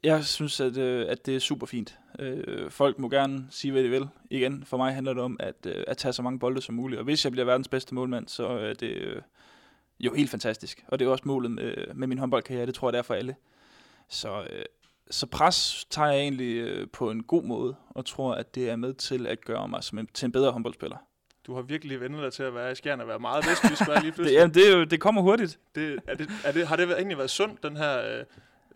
Jeg 0.03 0.25
synes, 0.25 0.61
at, 0.61 0.77
øh, 0.77 1.07
at 1.09 1.27
det 1.27 1.37
er 1.37 1.41
super 1.41 1.67
fint. 1.67 1.99
Øh, 2.19 2.71
folk 2.71 2.99
må 2.99 3.09
gerne 3.09 3.47
sige, 3.51 3.73
hvad 3.73 3.85
de 3.85 3.89
vil. 3.89 4.09
Igen, 4.31 4.65
for 4.65 4.77
mig 4.77 4.95
handler 4.95 5.13
det 5.13 5.23
om 5.23 5.37
at, 5.41 5.67
øh, 5.67 5.85
at 5.87 5.97
tage 5.97 6.13
så 6.13 6.23
mange 6.23 6.39
bolde 6.39 6.63
som 6.63 6.75
muligt. 6.75 6.99
Og 6.99 7.05
hvis 7.05 7.25
jeg 7.25 7.33
bliver 7.33 7.45
verdens 7.45 7.69
bedste 7.69 7.95
målmand, 7.95 8.29
så 8.29 8.47
er 8.47 8.75
det 8.75 8.91
øh, 8.91 9.23
jo 10.01 10.15
helt 10.15 10.31
fantastisk. 10.31 10.85
Og 10.89 10.99
det 10.99 11.07
er 11.07 11.11
også 11.11 11.25
målet 11.27 11.51
med, 11.51 11.95
med 11.95 12.07
min 12.07 12.19
håndboldkarriere. 12.19 12.67
Det 12.67 12.75
tror 12.75 12.89
jeg, 12.89 12.93
det 12.93 12.99
er 12.99 13.03
for 13.03 13.15
alle. 13.15 13.37
Så, 14.09 14.43
øh, 14.43 14.65
så 15.11 15.27
pres 15.27 15.87
tager 15.91 16.09
jeg 16.09 16.21
egentlig 16.21 16.57
øh, 16.57 16.89
på 16.93 17.11
en 17.11 17.23
god 17.23 17.43
måde, 17.45 17.75
og 17.91 18.07
tror, 18.07 18.35
at 18.35 18.55
det 18.55 18.71
er 18.71 18.77
med 18.77 18.95
til 18.95 19.27
at 19.27 19.45
gøre 19.45 19.69
mig 19.69 19.85
som 19.85 19.99
en, 19.99 20.09
til 20.15 20.27
en 20.27 20.33
bedre 20.33 20.53
håndboldspiller. 20.53 20.97
Du 21.47 21.55
har 21.55 21.63
virkelig 21.63 22.01
vendt 22.01 22.23
dig 22.23 22.33
til 22.33 22.43
at 22.43 22.55
være 22.55 22.73
i 22.73 22.75
skjern 22.75 23.01
og 23.01 23.09
være 23.09 23.19
meget 23.19 23.45
vestjysk, 23.51 23.89
var 23.89 23.95
lige 24.01 24.07
Det, 24.07 24.15
pludselig. 24.15 24.37
jamen, 24.39 24.55
det, 24.55 24.69
er 24.73 24.77
jo- 24.77 24.85
det 24.85 25.01
kommer 25.01 25.23
hurtigt. 25.23 25.59
Det, 25.75 25.99
er 26.07 26.15
det, 26.15 26.31
er 26.45 26.53
det, 26.53 26.67
har 26.67 26.77
det 26.77 26.91
egentlig 26.93 27.19
været 27.19 27.31
sundt, 27.31 27.63
den 27.63 27.77
her 27.77 28.19
øh, 28.19 28.25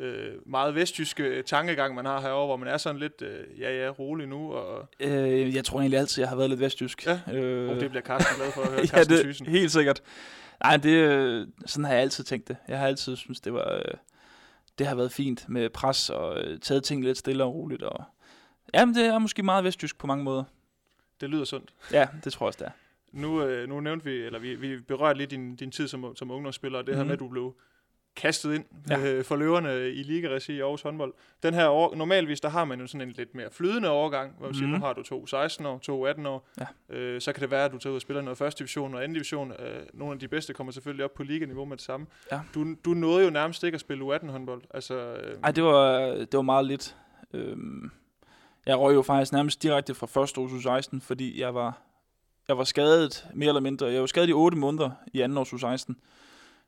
øh, 0.07 0.33
meget 0.47 0.75
vestjyske 0.75 1.43
tankegang, 1.43 1.95
man 1.95 2.05
har 2.07 2.21
herovre, 2.21 2.47
hvor 2.47 2.57
man 2.57 2.69
er 2.69 2.77
sådan 2.77 3.01
lidt, 3.01 3.23
øh, 3.23 3.61
ja 3.61 3.85
ja, 3.85 3.91
rolig 3.91 4.27
nu, 4.29 4.53
og 4.53 4.89
Øh, 5.01 5.55
jeg 5.55 5.65
tror 5.65 5.81
egentlig 5.81 5.99
altid, 5.99 6.23
jeg 6.23 6.29
har 6.29 6.37
været 6.37 6.51
lidt 6.51 6.61
vestjysk. 6.61 7.07
Ja. 7.07 7.21
Øh, 7.33 7.71
oh, 7.71 7.81
det 7.81 7.91
bliver 7.91 8.03
Carsten 8.03 8.37
glad 8.37 8.53
for 8.53 8.61
at 8.63 8.69
høre, 8.69 8.81
ja, 8.83 8.87
Carsten 8.87 9.17
det, 9.17 9.23
Thyssen. 9.25 9.47
helt 9.47 9.73
sikkert. 9.73 10.03
Nej, 10.63 10.77
det, 10.77 10.91
øh, 10.91 11.47
sådan 11.67 11.85
har 11.85 11.93
jeg 11.93 12.03
altid 12.03 12.25
tænkt 12.25 12.49
det. 12.49 12.57
Jeg 12.69 12.79
har 12.79 12.87
altid 12.87 13.17
synes 13.17 13.41
det 13.41 13.53
var, 13.53 13.75
øh, 13.75 13.95
det 14.79 14.87
har 14.87 14.95
været 14.95 15.13
fint 15.13 15.49
med 15.49 15.71
pres 15.71 16.11
og 16.11 16.41
øh, 16.41 16.59
taget 16.61 16.85
ting 16.85 17.05
lidt 17.05 17.19
stille 17.19 17.45
og 17.45 17.55
roligt. 17.55 17.83
Og, 17.83 18.05
jamen, 18.75 18.95
det 18.95 19.05
er 19.07 19.19
måske 19.19 19.43
meget 19.43 19.65
vestjysk 19.65 19.99
på 19.99 20.07
mange 20.07 20.25
måder. 20.25 20.45
Det 21.21 21.31
lyder 21.31 21.45
sundt. 21.45 21.75
Ja, 21.93 22.09
det 22.25 22.33
tror 22.33 22.47
jeg 22.47 22.49
også, 22.49 22.59
det 22.59 22.67
er. 22.67 22.71
Nu, 23.13 23.43
øh, 23.43 23.69
nu 23.69 23.81
nævnte 23.81 24.05
vi, 24.05 24.17
eller 24.17 24.39
vi, 24.39 24.55
vi 24.55 24.81
berørte 24.81 25.19
lidt 25.19 25.31
din, 25.31 25.57
din 25.57 25.71
tid 25.71 25.89
som, 25.89 26.17
som 26.17 26.31
ungdomsspiller, 26.31 26.79
og 26.79 26.87
det 26.87 26.95
her 26.95 27.03
Mhm. 27.03 27.07
med, 27.09 27.13
at 27.15 27.19
du 27.21 27.29
blev 27.29 27.55
kastet 28.17 28.55
ind 28.55 28.65
Ja. 28.91 29.13
øh, 29.13 29.25
for 29.25 29.37
løverne 29.37 29.89
i 29.91 30.03
ligaregi 30.03 30.53
i 30.57 30.61
Aarhus 30.61 30.83
håndbold. 30.83 31.15
Den 31.43 31.55
her 31.55 31.69
år, 31.69 31.95
normalvis, 31.95 32.41
der 32.41 32.49
har 32.49 32.65
man 32.65 32.81
jo 32.81 32.87
sådan 32.87 33.09
en 33.09 33.15
lidt 33.15 33.35
mere 33.35 33.49
flydende 33.53 33.89
overgang, 33.89 34.35
hvor 34.39 34.47
man 34.47 34.55
siger, 34.55 34.67
Mhm. 34.67 34.75
nu 34.79 34.85
har 34.85 34.93
du 34.93 35.03
to 35.03 35.27
16 35.27 35.67
år, 35.67 35.79
to 35.79 36.05
18 36.07 36.27
år. 36.27 36.49
Ja. 36.61 36.97
Øh, 36.97 37.21
så 37.21 37.33
kan 37.33 37.41
det 37.41 37.51
være, 37.51 37.65
at 37.65 37.73
du 37.73 37.79
tager 37.79 37.91
ud 37.93 37.97
og 37.97 38.01
spiller 38.03 38.23
noget 38.23 38.39
første 38.39 38.59
division 38.59 38.95
og 38.95 39.03
anden 39.03 39.15
division. 39.15 39.53
Øh, 39.53 39.83
nogle 39.95 40.13
af 40.13 40.19
de 40.19 40.29
bedste 40.29 40.53
kommer 40.55 40.73
selvfølgelig 40.73 41.05
op 41.05 41.15
på 41.15 41.23
liganiveau 41.23 41.65
med 41.65 41.77
det 41.77 41.85
samme. 41.85 42.07
Ja. 42.33 42.41
Du, 42.55 42.75
du 42.85 42.91
nåede 42.91 43.25
jo 43.25 43.31
nærmest 43.31 43.65
ikke 43.65 43.75
at 43.75 43.81
spille 43.81 44.05
U18 44.05 44.31
håndbold. 44.31 44.63
Altså, 44.75 44.95
øh, 44.95 45.39
Ej, 45.45 45.51
det 45.51 45.65
var, 45.65 45.99
det 46.09 46.33
var 46.35 46.43
meget 46.43 46.65
lidt. 46.67 46.97
Øhm, 47.33 47.91
jeg 48.67 48.79
røg 48.79 48.95
jo 48.95 49.03
faktisk 49.03 49.33
nærmest 49.33 49.63
direkte 49.63 49.95
fra 49.95 50.07
første 50.07 50.41
års 50.41 50.63
16, 50.63 51.01
fordi 51.01 51.41
jeg 51.41 51.55
var, 51.55 51.83
jeg 52.49 52.59
var 52.59 52.65
skadet 52.65 53.27
mere 53.35 53.49
eller 53.49 53.61
mindre. 53.61 53.87
Jeg 53.87 54.01
var 54.01 54.07
skadet 54.07 54.29
i 54.29 54.33
8 54.33 54.59
måneder 54.59 54.91
i 55.13 55.21
anden 55.21 55.39
års 55.39 55.61
16, 55.61 55.97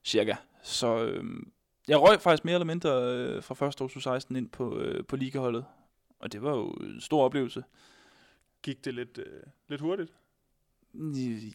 cirka. 0.04 0.34
Så 0.62 1.04
øhm, 1.04 1.52
jeg 1.88 2.00
røg 2.00 2.20
faktisk 2.20 2.44
mere 2.44 2.54
eller 2.54 2.66
mindre 2.66 2.90
øh, 2.90 3.42
fra 3.42 3.54
første 3.54 3.84
års 3.84 4.02
16 4.02 4.36
ind 4.36 4.48
på, 4.48 4.78
øh, 4.78 5.04
på 5.04 5.16
ligaholdet. 5.16 5.64
Og 6.18 6.32
det 6.32 6.42
var 6.42 6.50
jo 6.50 6.70
en 6.70 7.00
stor 7.00 7.24
oplevelse. 7.24 7.64
gik 8.62 8.84
det 8.84 8.94
lidt, 8.94 9.18
øh, 9.18 9.42
lidt 9.68 9.80
hurtigt. 9.80 10.12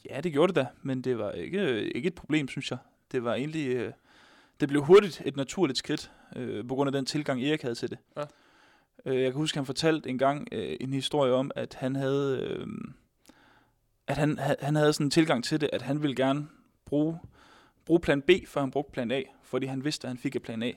Ja, 0.09 0.21
det 0.21 0.31
gjorde 0.31 0.53
det 0.53 0.55
da, 0.55 0.67
men 0.81 1.01
det 1.01 1.17
var 1.17 1.31
ikke, 1.31 1.91
ikke 1.91 2.07
et 2.07 2.15
problem, 2.15 2.47
synes 2.47 2.71
jeg. 2.71 2.79
Det 3.11 3.23
var 3.23 3.33
egentlig... 3.33 3.67
Øh, 3.67 3.93
det 4.59 4.69
blev 4.69 4.83
hurtigt 4.83 5.21
et 5.25 5.35
naturligt 5.35 5.77
skridt, 5.77 6.11
øh, 6.35 6.67
på 6.67 6.75
grund 6.75 6.87
af 6.87 6.91
den 6.91 7.05
tilgang, 7.05 7.43
Erik 7.43 7.61
havde 7.61 7.75
til 7.75 7.89
det. 7.89 7.97
Ja. 8.17 8.23
Øh, 9.05 9.21
jeg 9.21 9.31
kan 9.31 9.39
huske, 9.39 9.57
han 9.57 9.65
fortalte 9.65 10.09
en 10.09 10.17
gang 10.17 10.47
øh, 10.51 10.77
en 10.81 10.93
historie 10.93 11.33
om, 11.33 11.51
at 11.55 11.73
han 11.73 11.95
havde... 11.95 12.39
Øh, 12.39 12.67
at 14.07 14.17
han, 14.17 14.39
han 14.61 14.75
havde 14.75 14.93
sådan 14.93 15.07
en 15.07 15.11
tilgang 15.11 15.43
til 15.43 15.61
det, 15.61 15.69
at 15.73 15.81
han 15.81 16.01
ville 16.01 16.15
gerne 16.15 16.47
bruge, 16.85 17.19
bruge 17.85 17.99
plan 17.99 18.21
B, 18.21 18.29
før 18.47 18.61
han 18.61 18.71
brugte 18.71 18.91
plan 18.91 19.11
A, 19.11 19.21
fordi 19.43 19.65
han 19.65 19.83
vidste, 19.83 20.05
at 20.05 20.09
han 20.09 20.17
fik 20.17 20.35
et 20.35 20.41
plan 20.41 20.63
A. 20.63 20.71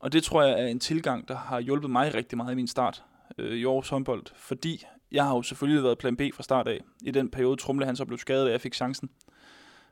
Og 0.00 0.12
det 0.12 0.22
tror 0.22 0.42
jeg 0.42 0.62
er 0.62 0.66
en 0.66 0.80
tilgang, 0.80 1.28
der 1.28 1.36
har 1.36 1.60
hjulpet 1.60 1.90
mig 1.90 2.14
rigtig 2.14 2.36
meget 2.36 2.52
i 2.52 2.56
min 2.56 2.66
start 2.66 3.04
øh, 3.38 3.56
i 3.56 3.64
Aarhus 3.64 3.88
håndbold, 3.88 4.26
fordi 4.34 4.84
jeg 5.12 5.24
har 5.24 5.34
jo 5.34 5.42
selvfølgelig 5.42 5.82
været 5.82 5.98
plan 5.98 6.16
B 6.16 6.20
fra 6.34 6.42
start 6.42 6.68
af. 6.68 6.80
I 7.02 7.10
den 7.10 7.30
periode 7.30 7.56
Trumle 7.56 7.86
han 7.86 7.96
så 7.96 8.04
blev 8.04 8.18
skadet, 8.18 8.44
og 8.44 8.50
jeg 8.50 8.60
fik 8.60 8.74
chancen. 8.74 9.10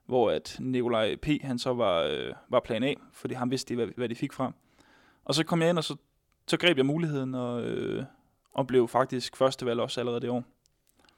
Hvor 0.07 0.31
at 0.31 0.57
Nikolaj 0.61 1.17
P. 1.17 1.29
han 1.43 1.59
så 1.59 1.75
var, 1.75 2.03
øh, 2.03 2.33
var 2.49 2.61
plan 2.61 2.83
A, 2.83 2.95
fordi 3.13 3.35
han 3.35 3.51
vidste, 3.51 3.75
hvad, 3.75 3.87
hvad 3.97 4.09
de 4.09 4.15
fik 4.15 4.33
fra. 4.33 4.53
Og 5.25 5.35
så 5.35 5.45
kom 5.45 5.61
jeg 5.61 5.71
ind, 5.71 5.79
og 5.79 5.85
så, 5.85 5.97
så 6.47 6.57
greb 6.57 6.77
jeg 6.77 6.87
muligheden, 6.87 7.35
og, 7.35 7.63
øh, 7.63 8.05
og 8.53 8.67
blev 8.67 8.89
faktisk 8.89 9.37
førstevalg 9.37 9.81
også 9.81 10.01
allerede 10.01 10.21
det 10.21 10.31
år. 10.31 10.45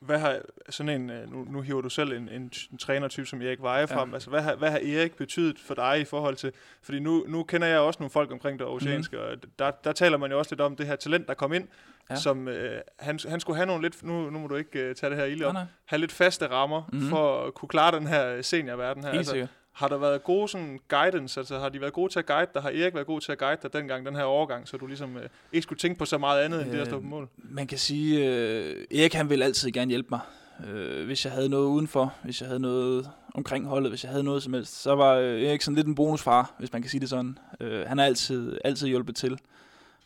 hvad 0.00 0.18
har 0.18 0.40
sådan 0.70 1.00
en, 1.00 1.10
øh, 1.10 1.32
nu, 1.32 1.44
nu 1.44 1.60
hiver 1.60 1.80
du 1.80 1.88
selv 1.88 2.12
en, 2.12 2.28
en, 2.28 2.52
en 2.72 2.78
trænertype 2.78 3.26
som 3.26 3.42
Erik 3.42 3.62
Veje 3.62 3.86
frem, 3.86 4.08
ja. 4.08 4.14
altså 4.14 4.30
hvad 4.30 4.42
har, 4.42 4.56
hvad 4.56 4.70
har 4.70 4.78
Erik 4.78 5.16
betydet 5.16 5.58
for 5.58 5.74
dig 5.74 6.00
i 6.00 6.04
forhold 6.04 6.36
til, 6.36 6.52
fordi 6.82 6.98
nu, 6.98 7.24
nu 7.28 7.42
kender 7.42 7.66
jeg 7.66 7.78
også 7.78 8.00
nogle 8.00 8.10
folk 8.10 8.32
omkring 8.32 8.58
det 8.58 8.66
oceanske, 8.66 9.16
mm. 9.16 9.22
og 9.22 9.36
der, 9.58 9.70
der 9.70 9.92
taler 9.92 10.18
man 10.18 10.30
jo 10.30 10.38
også 10.38 10.54
lidt 10.54 10.60
om 10.60 10.76
det 10.76 10.86
her 10.86 10.96
talent, 10.96 11.28
der 11.28 11.34
kom 11.34 11.52
ind, 11.52 11.68
ja. 12.10 12.14
som 12.16 12.48
øh, 12.48 12.80
han, 12.98 13.18
han 13.28 13.40
skulle 13.40 13.56
have 13.56 13.66
nogle 13.66 13.82
lidt, 13.82 14.02
nu, 14.02 14.30
nu 14.30 14.38
må 14.38 14.46
du 14.46 14.54
ikke 14.54 14.88
uh, 14.88 14.94
tage 14.94 15.10
det 15.10 15.18
her 15.18 15.24
ilde 15.24 15.46
op, 15.46 15.54
have 15.84 16.00
lidt 16.00 16.12
faste 16.12 16.46
rammer 16.46 16.82
mm-hmm. 16.92 17.08
for 17.08 17.46
at 17.46 17.54
kunne 17.54 17.68
klare 17.68 17.96
den 17.96 18.06
her 18.06 18.42
seniorverden 18.42 19.04
her. 19.04 19.10
Helt 19.10 19.18
altså, 19.18 19.32
sikkert. 19.32 19.50
Har 19.74 19.88
der 19.88 19.98
været 19.98 20.24
gode 20.24 20.48
sådan 20.48 20.80
guidance, 20.88 21.40
altså 21.40 21.58
har 21.58 21.68
de 21.68 21.80
været 21.80 21.92
gode 21.92 22.12
til 22.12 22.18
at 22.18 22.26
guide 22.26 22.50
dig? 22.54 22.62
Har 22.62 22.70
Erik 22.70 22.94
været 22.94 23.06
god 23.06 23.20
til 23.20 23.32
at 23.32 23.38
guide 23.38 23.58
dig 23.62 23.72
dengang, 23.72 24.06
den 24.06 24.16
her 24.16 24.22
overgang, 24.22 24.68
så 24.68 24.76
du 24.76 24.86
ligesom 24.86 25.16
øh, 25.16 25.28
ikke 25.52 25.62
skulle 25.62 25.78
tænke 25.78 25.98
på 25.98 26.04
så 26.04 26.18
meget 26.18 26.42
andet 26.42 26.62
end 26.62 26.70
øh, 26.70 26.76
det 26.76 26.80
at 26.80 26.86
stå 26.86 27.00
på 27.00 27.06
mål? 27.06 27.28
Man 27.36 27.66
kan 27.66 27.78
sige, 27.78 28.28
øh, 28.28 28.98
Erik 28.98 29.14
han 29.14 29.30
ville 29.30 29.44
altid 29.44 29.70
gerne 29.70 29.88
hjælpe 29.88 30.08
mig. 30.10 30.20
Øh, 30.66 31.06
hvis 31.06 31.24
jeg 31.24 31.32
havde 31.32 31.48
noget 31.48 31.66
udenfor, 31.66 32.14
hvis 32.24 32.40
jeg 32.40 32.48
havde 32.48 32.60
noget 32.60 33.10
omkring 33.34 33.66
holdet, 33.66 33.90
hvis 33.90 34.04
jeg 34.04 34.10
havde 34.10 34.24
noget 34.24 34.42
som 34.42 34.52
helst, 34.52 34.82
så 34.82 34.94
var 34.94 35.14
øh, 35.14 35.42
Erik 35.42 35.62
sådan 35.62 35.76
lidt 35.76 35.86
en 35.86 35.94
bonusfar, 35.94 36.54
hvis 36.58 36.72
man 36.72 36.82
kan 36.82 36.90
sige 36.90 37.00
det 37.00 37.08
sådan. 37.08 37.38
Øh, 37.60 37.86
han 37.86 37.98
har 37.98 38.04
altid, 38.04 38.58
altid 38.64 38.88
hjulpet 38.88 39.16
til. 39.16 39.38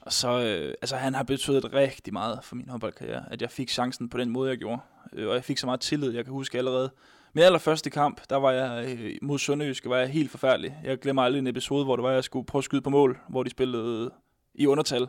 Og 0.01 0.13
så, 0.13 0.29
øh, 0.29 0.75
altså 0.83 0.97
han 0.97 1.15
har 1.15 1.23
betydet 1.23 1.73
rigtig 1.73 2.13
meget 2.13 2.39
for 2.43 2.57
min 2.57 2.69
håndboldkarriere, 2.69 3.25
at 3.31 3.43
jeg 3.43 3.51
fik 3.51 3.71
chancen 3.71 4.09
på 4.09 4.19
den 4.19 4.31
måde, 4.31 4.51
jeg 4.51 4.59
gjorde. 4.59 4.81
Øh, 5.13 5.29
og 5.29 5.35
jeg 5.35 5.45
fik 5.45 5.59
så 5.59 5.67
meget 5.67 5.81
tillid, 5.81 6.11
jeg 6.11 6.25
kan 6.25 6.33
huske 6.33 6.59
allerede, 6.59 6.91
min 7.33 7.45
allerførste 7.45 7.91
kamp, 7.91 8.21
der 8.31 8.37
var 8.37 8.51
jeg 8.51 8.99
øh, 8.99 9.15
mod 9.23 9.39
Sønderjysk, 9.39 9.87
var 9.87 9.97
jeg 9.97 10.09
helt 10.09 10.31
forfærdelig. 10.31 10.77
Jeg 10.85 10.99
glemmer 10.99 11.23
aldrig 11.23 11.39
en 11.39 11.47
episode, 11.47 11.85
hvor 11.85 11.97
det 11.97 12.03
var, 12.03 12.11
jeg 12.11 12.25
skulle 12.25 12.47
prøve 12.47 12.61
at 12.61 12.65
skyde 12.65 12.83
på 12.83 12.91
mål, 12.91 13.19
hvor 13.29 13.43
de 13.43 13.51
spillede 13.51 14.11
i 14.55 14.67
undertal. 14.67 15.09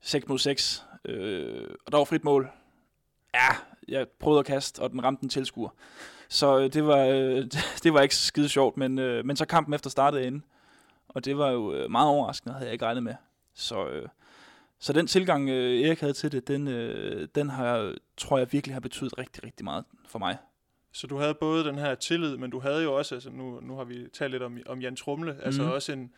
6 0.00 0.28
mod 0.28 0.38
6. 0.38 0.84
Øh, 1.04 1.68
og 1.86 1.92
der 1.92 1.98
var 1.98 2.04
frit 2.04 2.24
mål. 2.24 2.50
Ja, 3.34 3.48
jeg 3.88 4.06
prøvede 4.20 4.40
at 4.40 4.46
kaste, 4.46 4.80
og 4.80 4.90
den 4.90 5.04
ramte 5.04 5.22
en 5.22 5.28
tilskuer. 5.28 5.70
Så 6.28 6.58
øh, 6.58 6.72
det, 6.72 6.86
var, 6.86 6.98
øh, 6.98 7.44
det 7.82 7.94
var 7.94 8.00
ikke 8.00 8.16
skide 8.16 8.48
sjovt, 8.48 8.76
men, 8.76 8.98
øh, 8.98 9.24
men 9.24 9.36
så 9.36 9.44
kampen 9.44 9.74
efter 9.74 9.90
startede 9.90 10.26
ind. 10.26 10.42
Og 11.08 11.24
det 11.24 11.38
var 11.38 11.50
jo 11.50 11.74
øh, 11.74 11.90
meget 11.90 12.08
overraskende, 12.08 12.54
havde 12.54 12.66
jeg 12.66 12.72
ikke 12.72 12.84
regnet 12.84 13.02
med. 13.02 13.14
Så, 13.54 13.88
øh, 13.88 14.08
så 14.78 14.92
den 14.92 15.06
tilgang, 15.06 15.48
øh, 15.48 15.80
Erik 15.80 16.00
havde 16.00 16.12
til 16.12 16.32
det, 16.32 16.48
den, 16.48 16.68
øh, 16.68 17.28
den 17.34 17.50
har, 17.50 17.94
tror 18.16 18.38
jeg 18.38 18.52
virkelig 18.52 18.74
har 18.74 18.80
betydet 18.80 19.18
rigtig, 19.18 19.44
rigtig 19.44 19.64
meget 19.64 19.84
for 20.06 20.18
mig. 20.18 20.36
Så 20.98 21.06
du 21.06 21.16
havde 21.16 21.34
både 21.34 21.64
den 21.64 21.78
her 21.78 21.94
tillid, 21.94 22.36
men 22.36 22.50
du 22.50 22.60
havde 22.60 22.82
jo 22.82 22.94
også, 22.94 23.14
altså 23.14 23.30
nu, 23.30 23.60
nu 23.60 23.76
har 23.76 23.84
vi 23.84 24.06
talt 24.12 24.30
lidt 24.30 24.42
om, 24.42 24.58
om 24.66 24.80
Jan 24.80 24.96
Trumle, 24.96 25.32
mm. 25.32 25.38
altså 25.44 25.62
mhm. 25.62 25.70
også 25.70 25.92
en, 25.92 26.10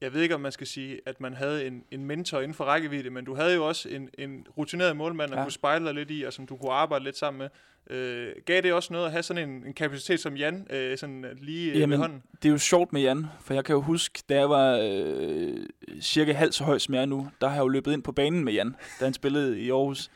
jeg 0.00 0.14
ved 0.14 0.22
ikke 0.22 0.34
om 0.34 0.40
man 0.40 0.52
skal 0.52 0.66
sige, 0.66 1.00
at 1.06 1.20
man 1.20 1.34
havde 1.34 1.66
en, 1.66 1.84
en 1.90 2.04
mentor 2.04 2.40
inden 2.40 2.54
for 2.54 2.64
rækkevidde, 2.64 3.10
men 3.10 3.24
du 3.24 3.34
havde 3.34 3.54
jo 3.54 3.68
også 3.68 3.88
en, 3.88 4.08
en 4.18 4.46
rutineret 4.56 4.96
målmand, 4.96 5.32
at 5.32 5.38
ja. 5.38 5.44
kunne 5.44 5.52
spejle 5.52 5.84
dig 5.84 5.94
lidt 5.94 6.10
i, 6.10 6.22
og 6.22 6.32
som 6.32 6.46
du 6.46 6.56
kunne 6.56 6.72
arbejde 6.72 7.04
lidt 7.04 7.16
sammen 7.16 7.38
med. 7.38 7.48
Øh, 7.96 8.32
gav 8.46 8.62
det 8.62 8.72
også 8.72 8.92
noget 8.92 9.06
at 9.06 9.12
have 9.12 9.22
sådan 9.22 9.50
en, 9.50 9.66
en 9.66 9.72
kapacitet 9.72 10.20
som 10.20 10.36
Jan, 10.36 10.66
øh, 10.70 10.98
sådan 10.98 11.26
lige 11.40 11.78
Jamen, 11.78 11.90
ved 11.90 11.98
hånden? 11.98 12.22
det 12.42 12.48
er 12.48 12.52
jo 12.52 12.58
sjovt 12.58 12.92
med 12.92 13.00
Jan, 13.00 13.26
for 13.40 13.54
jeg 13.54 13.64
kan 13.64 13.72
jo 13.74 13.80
huske, 13.80 14.22
da 14.28 14.38
jeg 14.38 14.50
var 14.50 14.80
øh, 14.82 15.56
cirka 16.00 16.32
halvt 16.32 16.54
så 16.54 16.64
høj 16.64 16.78
som 16.78 16.94
jeg 16.94 17.02
er 17.02 17.06
nu, 17.06 17.30
der 17.40 17.48
har 17.48 17.54
jeg 17.54 17.62
jo 17.62 17.68
løbet 17.68 17.92
ind 17.92 18.02
på 18.02 18.12
banen 18.12 18.44
med 18.44 18.52
Jan, 18.52 18.76
da 19.00 19.04
han 19.04 19.14
spillede 19.14 19.60
i 19.60 19.70
Aarhus. 19.70 20.10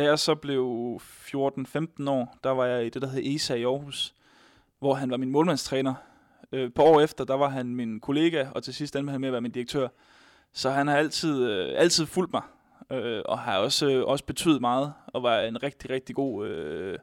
Da 0.00 0.04
jeg 0.04 0.18
så 0.18 0.34
blev 0.34 1.00
14-15 1.02 2.10
år, 2.10 2.38
der 2.44 2.50
var 2.50 2.66
jeg 2.66 2.86
i 2.86 2.88
det, 2.88 3.02
der 3.02 3.08
hed 3.08 3.22
ESA 3.24 3.54
i 3.54 3.64
Aarhus, 3.64 4.14
hvor 4.78 4.94
han 4.94 5.10
var 5.10 5.16
min 5.16 5.30
målmandstræner. 5.30 5.94
Øh, 6.52 6.72
på 6.72 6.82
år 6.82 7.00
efter, 7.00 7.24
der 7.24 7.34
var 7.34 7.48
han 7.48 7.74
min 7.74 8.00
kollega, 8.00 8.46
og 8.54 8.62
til 8.62 8.74
sidst 8.74 8.96
endte 8.96 9.10
han 9.10 9.20
med 9.20 9.28
at 9.28 9.32
være 9.32 9.40
min 9.40 9.50
direktør. 9.50 9.88
Så 10.52 10.70
han 10.70 10.86
har 10.86 10.96
altid, 10.96 11.44
øh, 11.44 11.74
altid 11.76 12.06
fulgt 12.06 12.32
mig, 12.32 12.42
øh, 12.90 13.22
og 13.24 13.38
har 13.38 13.58
også, 13.58 13.90
øh, 13.90 14.04
også 14.04 14.24
betydet 14.24 14.60
meget, 14.60 14.92
og 15.06 15.22
var 15.22 15.40
en 15.40 15.62
rigtig, 15.62 15.90
rigtig 15.90 16.16
god 16.16 16.46
øh, 16.48 16.98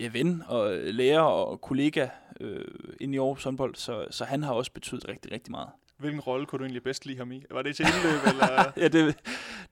ja, 0.00 0.08
ven 0.12 0.42
og 0.48 0.70
lærer 0.72 1.20
og 1.20 1.60
kollega 1.60 2.08
øh, 2.40 2.64
inde 3.00 3.14
i 3.14 3.18
Aarhus 3.18 3.44
håndbold, 3.44 3.74
så, 3.74 4.06
så 4.10 4.24
han 4.24 4.42
har 4.42 4.52
også 4.52 4.72
betydet 4.72 5.08
rigtig, 5.08 5.32
rigtig 5.32 5.50
meget. 5.50 5.68
Hvilken 6.00 6.20
rolle 6.20 6.46
kunne 6.46 6.58
du 6.58 6.64
egentlig 6.64 6.82
bedst 6.82 7.06
lide 7.06 7.18
ham 7.18 7.32
i? 7.32 7.44
Var 7.50 7.62
det 7.62 7.76
til 7.76 7.86
indløb, 7.86 8.26
eller? 8.26 8.72
ja, 8.82 8.88
det, 8.88 9.16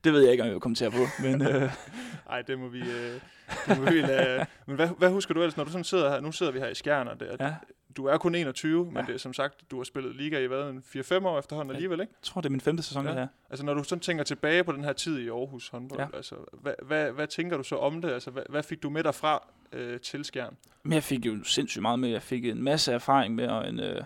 det 0.03 0.13
ved 0.13 0.21
jeg 0.21 0.31
ikke, 0.31 0.43
om 0.43 0.47
jeg 0.47 0.53
vil 0.53 0.61
kommentere 0.61 0.91
på. 0.91 1.05
Men, 1.19 1.41
øh... 1.41 1.71
Ej, 2.29 2.41
det 2.41 2.59
må 2.59 2.67
vi, 2.67 2.79
øh, 2.79 3.21
det 3.67 3.79
må 3.79 3.91
vi 3.91 4.01
lade. 4.01 4.45
Men 4.65 4.75
hvad, 4.75 4.87
hvad, 4.97 5.09
husker 5.09 5.33
du 5.33 5.41
ellers, 5.41 5.57
når 5.57 5.63
du 5.63 5.71
sådan 5.71 5.83
sidder 5.83 6.09
her? 6.09 6.19
Nu 6.19 6.31
sidder 6.31 6.51
vi 6.51 6.59
her 6.59 6.67
i 6.67 6.75
Skjerner. 6.75 7.13
Det, 7.13 7.37
ja. 7.39 7.53
Du 7.97 8.05
er 8.05 8.17
kun 8.17 8.35
21, 8.35 8.85
men 8.85 8.95
ja. 8.95 9.01
det 9.01 9.13
er 9.13 9.17
som 9.17 9.33
sagt, 9.33 9.71
du 9.71 9.77
har 9.77 9.83
spillet 9.83 10.15
liga 10.15 10.39
i 10.39 10.47
hvad, 10.47 10.73
4-5 11.21 11.25
år 11.25 11.39
efterhånden 11.39 11.75
alligevel, 11.75 12.01
ikke? 12.01 12.13
Jeg 12.13 12.23
tror, 12.23 12.41
det 12.41 12.45
er 12.45 12.51
min 12.51 12.61
femte 12.61 12.83
sæson, 12.83 13.05
ja. 13.05 13.13
her. 13.13 13.27
Altså, 13.49 13.65
når 13.65 13.73
du 13.73 13.83
sådan 13.83 13.99
tænker 13.99 14.23
tilbage 14.23 14.63
på 14.63 14.71
den 14.71 14.83
her 14.83 14.93
tid 14.93 15.19
i 15.19 15.29
Aarhus 15.29 15.69
håndbold, 15.69 15.99
ja. 15.99 16.07
altså, 16.13 16.35
hvad, 16.53 16.73
hvad, 16.81 17.11
hvad, 17.11 17.27
tænker 17.27 17.57
du 17.57 17.63
så 17.63 17.75
om 17.75 18.01
det? 18.01 18.11
Altså, 18.11 18.31
hvad, 18.31 18.43
hvad 18.49 18.63
fik 18.63 18.83
du 18.83 18.89
med 18.89 19.03
derfra 19.03 19.47
øh, 19.73 19.99
til 19.99 20.25
Skjern? 20.25 20.57
Men 20.83 20.93
jeg 20.93 21.03
fik 21.03 21.25
jo 21.25 21.43
sindssygt 21.43 21.81
meget 21.81 21.99
med. 21.99 22.09
Jeg 22.09 22.21
fik 22.21 22.45
en 22.45 22.63
masse 22.63 22.91
erfaring 22.91 23.35
med, 23.35 23.47
og 23.47 23.69
en... 23.69 23.79
Øh, 23.79 24.01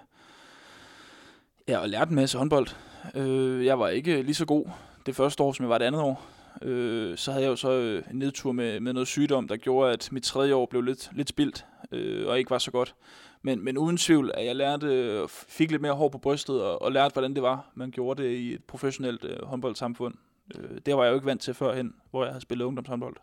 ja, 1.67 1.77
og 1.77 1.89
lærte 1.89 2.09
en 2.09 2.15
masse 2.15 2.37
håndbold. 2.37 2.67
Øh, 3.15 3.65
jeg 3.65 3.79
var 3.79 3.89
ikke 3.89 4.21
lige 4.21 4.35
så 4.35 4.45
god 4.45 4.65
det 5.05 5.15
første 5.15 5.43
år, 5.43 5.51
som 5.51 5.63
jeg 5.63 5.69
var 5.69 5.77
det 5.77 5.85
andet 5.85 6.01
år. 6.01 6.25
Øh, 6.61 7.17
så 7.17 7.31
havde 7.31 7.43
jeg 7.43 7.49
jo 7.49 7.55
så 7.55 7.71
øh, 7.71 8.03
en 8.11 8.19
nedtur 8.19 8.51
med, 8.51 8.79
med 8.79 8.93
noget 8.93 9.07
sygdom, 9.07 9.47
der 9.47 9.57
gjorde, 9.57 9.93
at 9.93 10.09
mit 10.11 10.23
tredje 10.23 10.53
år 10.53 10.65
blev 10.65 10.81
lidt, 10.81 11.09
lidt 11.13 11.29
spildt, 11.29 11.65
øh, 11.91 12.27
og 12.27 12.39
ikke 12.39 12.51
var 12.51 12.57
så 12.57 12.71
godt. 12.71 12.95
Men, 13.41 13.63
men 13.63 13.77
uden 13.77 13.97
tvivl, 13.97 14.31
at 14.33 14.45
jeg 14.45 14.55
lærte, 14.55 15.25
fik 15.29 15.71
lidt 15.71 15.81
mere 15.81 15.93
hår 15.93 16.09
på 16.09 16.17
brystet, 16.17 16.63
og, 16.63 16.81
og 16.81 16.91
lærte, 16.91 17.13
hvordan 17.13 17.33
det 17.33 17.43
var, 17.43 17.71
man 17.75 17.91
gjorde 17.91 18.23
det 18.23 18.29
i 18.29 18.53
et 18.53 18.63
professionelt 18.63 19.25
øh, 19.25 19.45
håndboldsamfund. 19.45 20.15
Øh, 20.55 20.77
det 20.85 20.95
var 20.95 21.03
jeg 21.03 21.09
jo 21.09 21.15
ikke 21.15 21.25
vant 21.25 21.41
til 21.41 21.53
førhen, 21.53 21.93
hvor 22.11 22.23
jeg 22.23 22.31
havde 22.31 22.41
spillet 22.41 22.65
ungdomshåndbold. 22.65 23.15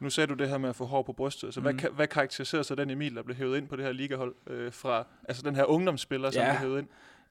Nu 0.00 0.10
sagde 0.10 0.26
du 0.26 0.34
det 0.34 0.48
her 0.48 0.58
med 0.58 0.68
at 0.68 0.76
få 0.76 0.84
hår 0.84 1.02
på 1.02 1.12
brystet. 1.12 1.54
Så 1.54 1.60
mm. 1.60 1.64
hvad, 1.64 1.74
mhm. 1.74 1.94
hvad 1.94 2.06
karakteriserer 2.06 2.62
så 2.62 2.74
den 2.74 2.90
Emil, 2.90 3.14
der 3.14 3.22
blev 3.22 3.36
hævet 3.36 3.56
ind 3.56 3.68
på 3.68 3.76
det 3.76 3.84
her 3.84 3.92
ligahold 3.92 4.34
øh, 4.46 4.72
fra, 4.72 5.06
altså 5.28 5.42
den 5.42 5.56
her 5.56 5.64
ungdomsspiller, 5.64 6.30
som 6.30 6.42
ja. 6.42 6.50
blev 6.50 6.60
hævet 6.60 6.78
ind? 6.78 6.88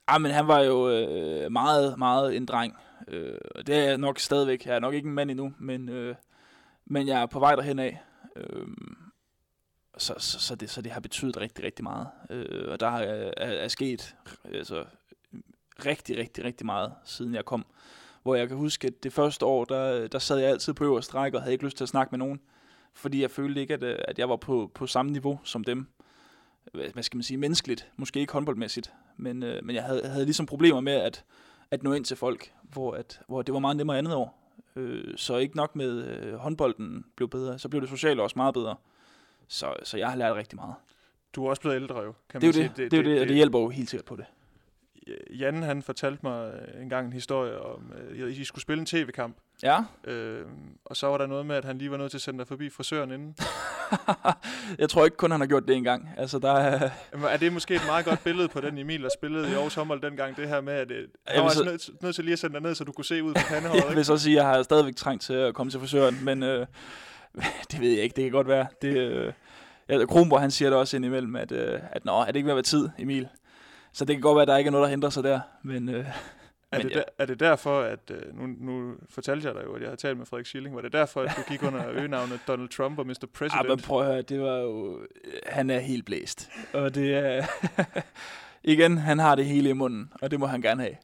Ah, 0.07 0.21
men 0.21 0.31
han 0.31 0.47
var 0.47 0.59
jo 0.59 0.89
øh, 0.89 1.51
meget, 1.51 1.97
meget 1.97 2.35
en 2.35 2.45
dreng. 2.45 2.77
Øh, 3.07 3.37
det 3.67 3.75
er 3.75 3.83
jeg 3.83 3.97
nok 3.97 4.19
stadigvæk. 4.19 4.65
Jeg 4.65 4.75
er 4.75 4.79
nok 4.79 4.93
ikke 4.93 5.07
en 5.07 5.13
mand 5.13 5.31
endnu, 5.31 5.53
men, 5.59 5.89
øh, 5.89 6.15
men 6.85 7.07
jeg 7.07 7.21
er 7.21 7.25
på 7.25 7.39
vej 7.39 7.55
derhen 7.55 7.79
af. 7.79 8.01
Øh, 8.35 8.67
så, 9.97 10.13
så, 10.17 10.39
så, 10.39 10.55
det, 10.55 10.69
så 10.69 10.81
det 10.81 10.91
har 10.91 10.99
betydet 10.99 11.37
rigtig, 11.37 11.65
rigtig 11.65 11.83
meget. 11.83 12.07
Øh, 12.29 12.71
og 12.71 12.79
der 12.79 12.87
er, 12.87 13.31
er, 13.37 13.51
er 13.51 13.67
sket 13.67 14.15
altså, 14.53 14.85
rigtig, 15.85 16.17
rigtig, 16.17 16.43
rigtig 16.43 16.65
meget, 16.65 16.93
siden 17.03 17.35
jeg 17.35 17.45
kom. 17.45 17.65
Hvor 18.23 18.35
jeg 18.35 18.47
kan 18.47 18.57
huske, 18.57 18.87
at 18.87 19.03
det 19.03 19.13
første 19.13 19.45
år, 19.45 19.65
der, 19.65 20.07
der 20.07 20.19
sad 20.19 20.37
jeg 20.37 20.49
altid 20.49 20.73
på 20.73 20.83
øverste 20.83 21.13
række 21.13 21.37
og 21.37 21.41
havde 21.41 21.53
ikke 21.53 21.65
lyst 21.65 21.77
til 21.77 21.85
at 21.85 21.89
snakke 21.89 22.11
med 22.11 22.19
nogen. 22.19 22.41
Fordi 22.93 23.21
jeg 23.21 23.31
følte 23.31 23.61
ikke, 23.61 23.73
at, 23.73 23.83
øh, 23.83 23.99
at 24.07 24.19
jeg 24.19 24.29
var 24.29 24.35
på, 24.35 24.71
på 24.75 24.87
samme 24.87 25.11
niveau 25.11 25.39
som 25.43 25.63
dem 25.63 25.87
hvad 26.73 27.03
skal 27.03 27.17
man 27.17 27.23
sige, 27.23 27.37
menneskeligt, 27.37 27.91
måske 27.97 28.19
ikke 28.19 28.33
håndboldmæssigt, 28.33 28.93
men, 29.17 29.43
øh, 29.43 29.65
men 29.65 29.75
jeg 29.75 29.83
havde, 29.83 30.07
havde 30.07 30.25
ligesom 30.25 30.45
problemer 30.45 30.79
med 30.81 30.93
at, 30.93 31.23
at 31.71 31.83
nå 31.83 31.93
ind 31.93 32.05
til 32.05 32.17
folk, 32.17 32.53
hvor, 32.63 32.93
at, 32.93 33.19
hvor 33.27 33.41
det 33.41 33.53
var 33.53 33.59
meget 33.59 33.77
nemmere 33.77 33.97
andet 33.97 34.13
år. 34.13 34.41
Øh, 34.75 35.17
så 35.17 35.37
ikke 35.37 35.55
nok 35.55 35.75
med 35.75 36.03
øh, 36.07 36.35
håndbolden 36.35 37.05
blev 37.15 37.29
bedre, 37.29 37.59
så 37.59 37.69
blev 37.69 37.81
det 37.81 37.89
sociale 37.89 38.23
også 38.23 38.33
meget 38.35 38.53
bedre. 38.53 38.75
Så, 39.47 39.73
så 39.83 39.97
jeg 39.97 40.09
har 40.09 40.15
lært 40.15 40.35
rigtig 40.35 40.55
meget. 40.55 40.75
Du 41.33 41.45
er 41.45 41.49
også 41.49 41.61
blevet 41.61 41.75
ældre 41.75 42.01
jo, 42.01 42.13
kan 42.29 42.41
det 42.41 42.47
man 42.47 42.53
sige. 42.53 42.63
Det, 42.67 42.77
det, 42.77 42.91
det, 42.91 42.91
det, 42.91 43.05
det, 43.05 43.19
det, 43.19 43.27
det 43.27 43.35
hjælper 43.35 43.59
jo 43.59 43.69
helt 43.69 43.89
sikkert 43.89 44.05
på 44.05 44.15
det. 44.15 44.25
Jan 45.39 45.63
han 45.63 45.81
fortalte 45.81 46.19
mig 46.23 46.51
en 46.81 46.89
gang 46.89 47.07
en 47.07 47.13
historie 47.13 47.61
om, 47.61 47.93
at 48.09 48.29
I 48.29 48.43
skulle 48.43 48.61
spille 48.61 48.79
en 48.79 48.85
tv-kamp. 48.85 49.37
Ja. 49.63 49.83
Øh, 50.03 50.45
og 50.85 50.97
så 50.97 51.07
var 51.07 51.17
der 51.17 51.27
noget 51.27 51.45
med, 51.45 51.55
at 51.55 51.65
han 51.65 51.77
lige 51.77 51.91
var 51.91 51.97
nødt 51.97 52.11
til 52.11 52.17
at 52.17 52.21
sende 52.21 52.39
dig 52.39 52.47
forbi 52.47 52.69
frisøren 52.69 53.11
inden. 53.11 53.35
jeg 54.79 54.89
tror 54.89 55.05
ikke 55.05 55.17
kun, 55.17 55.31
han 55.31 55.39
har 55.39 55.47
gjort 55.47 55.67
det 55.67 55.75
en 55.75 55.83
gang. 55.83 56.09
Altså, 56.17 56.39
der 56.39 56.51
er... 56.51 56.89
er 57.29 57.37
det 57.37 57.53
måske 57.53 57.75
et 57.75 57.85
meget 57.85 58.05
godt 58.05 58.23
billede 58.23 58.47
på 58.47 58.61
den 58.61 58.77
Emil, 58.77 59.03
der 59.03 59.09
spillede 59.17 59.49
i 59.51 59.53
Aarhus 59.53 59.75
håndbold 59.75 60.01
dengang, 60.01 60.37
det 60.37 60.47
her 60.47 60.61
med, 60.61 60.73
at 60.73 60.91
øh, 60.91 61.07
han 61.27 61.43
var 61.43 61.49
så... 61.49 61.63
nødt, 61.63 62.01
nødt 62.01 62.15
til 62.15 62.23
lige 62.23 62.33
at 62.33 62.39
sende 62.39 62.53
dig 62.53 62.61
ned, 62.61 62.75
så 62.75 62.83
du 62.83 62.91
kunne 62.91 63.05
se 63.05 63.23
ud 63.23 63.33
på 63.33 63.41
pandehåret. 63.53 63.83
jeg 63.87 63.95
vil 63.95 64.05
så 64.05 64.17
sige, 64.17 64.39
at 64.39 64.45
jeg 64.45 64.55
har 64.55 64.63
stadigvæk 64.63 64.95
trængt 64.95 65.23
til 65.23 65.33
at 65.33 65.53
komme 65.53 65.71
til 65.71 65.79
frisøren, 65.79 66.19
men 66.23 66.43
øh, 66.43 66.67
det 67.71 67.81
ved 67.81 67.89
jeg 67.89 68.03
ikke, 68.03 68.15
det 68.15 68.23
kan 68.23 68.31
godt 68.31 68.47
være. 68.47 68.67
Det, 68.81 68.97
øh, 68.97 69.33
ja, 69.89 70.05
Kronborg, 70.05 70.41
han 70.41 70.51
siger 70.51 70.69
det 70.69 70.79
også 70.79 70.97
indimellem, 70.97 71.35
at, 71.35 71.51
øh, 71.51 71.79
at 71.91 72.05
nå, 72.05 72.19
er 72.19 72.25
det 72.25 72.35
ikke 72.35 72.45
ved 72.45 72.53
at 72.53 72.55
være 72.55 72.63
tid, 72.63 72.89
Emil? 72.97 73.27
Så 73.95 74.05
det 74.05 74.15
kan 74.15 74.21
godt 74.21 74.35
være, 74.35 74.41
at 74.41 74.47
der 74.47 74.57
ikke 74.57 74.67
er 74.67 74.71
noget, 74.71 74.83
der 74.83 74.89
hindrer 74.89 75.09
sig 75.09 75.23
der. 75.23 75.39
Men, 75.63 75.89
øh, 75.89 76.05
er, 76.71 76.77
det 76.81 76.89
ja. 76.91 76.95
der, 76.95 77.03
er 77.17 77.25
det 77.25 77.39
derfor, 77.39 77.81
at 77.81 78.11
øh, 78.11 78.39
nu, 78.39 78.71
nu 78.71 78.93
fortalte 79.09 79.47
jeg 79.47 79.55
dig 79.55 79.63
jo, 79.65 79.73
at 79.73 79.81
jeg 79.81 79.89
har 79.89 79.95
talt 79.95 80.17
med 80.17 80.25
Frederik 80.25 80.45
Schilling, 80.45 80.75
var 80.75 80.81
det 80.81 80.93
derfor, 80.93 81.21
at 81.21 81.33
du 81.37 81.41
gik 81.47 81.63
under 81.63 81.89
øgenavnet 81.99 82.39
Donald 82.47 82.69
Trump 82.69 82.99
og 82.99 83.07
Mr. 83.07 83.25
President? 83.33 83.63
Ja, 83.63 83.75
men 83.75 83.79
prøv 83.79 84.01
at 84.01 84.05
høre, 84.05 84.21
det 84.21 84.41
var 84.41 84.57
jo, 84.57 84.99
han 85.45 85.69
er 85.69 85.79
helt 85.79 86.05
blæst. 86.05 86.49
Og 86.73 86.95
det 86.95 87.15
er, 87.15 87.45
igen, 88.73 88.97
han 88.97 89.19
har 89.19 89.35
det 89.35 89.45
hele 89.45 89.69
i 89.69 89.73
munden, 89.73 90.11
og 90.21 90.31
det 90.31 90.39
må 90.39 90.45
han 90.45 90.61
gerne 90.61 90.81
have. 90.81 90.95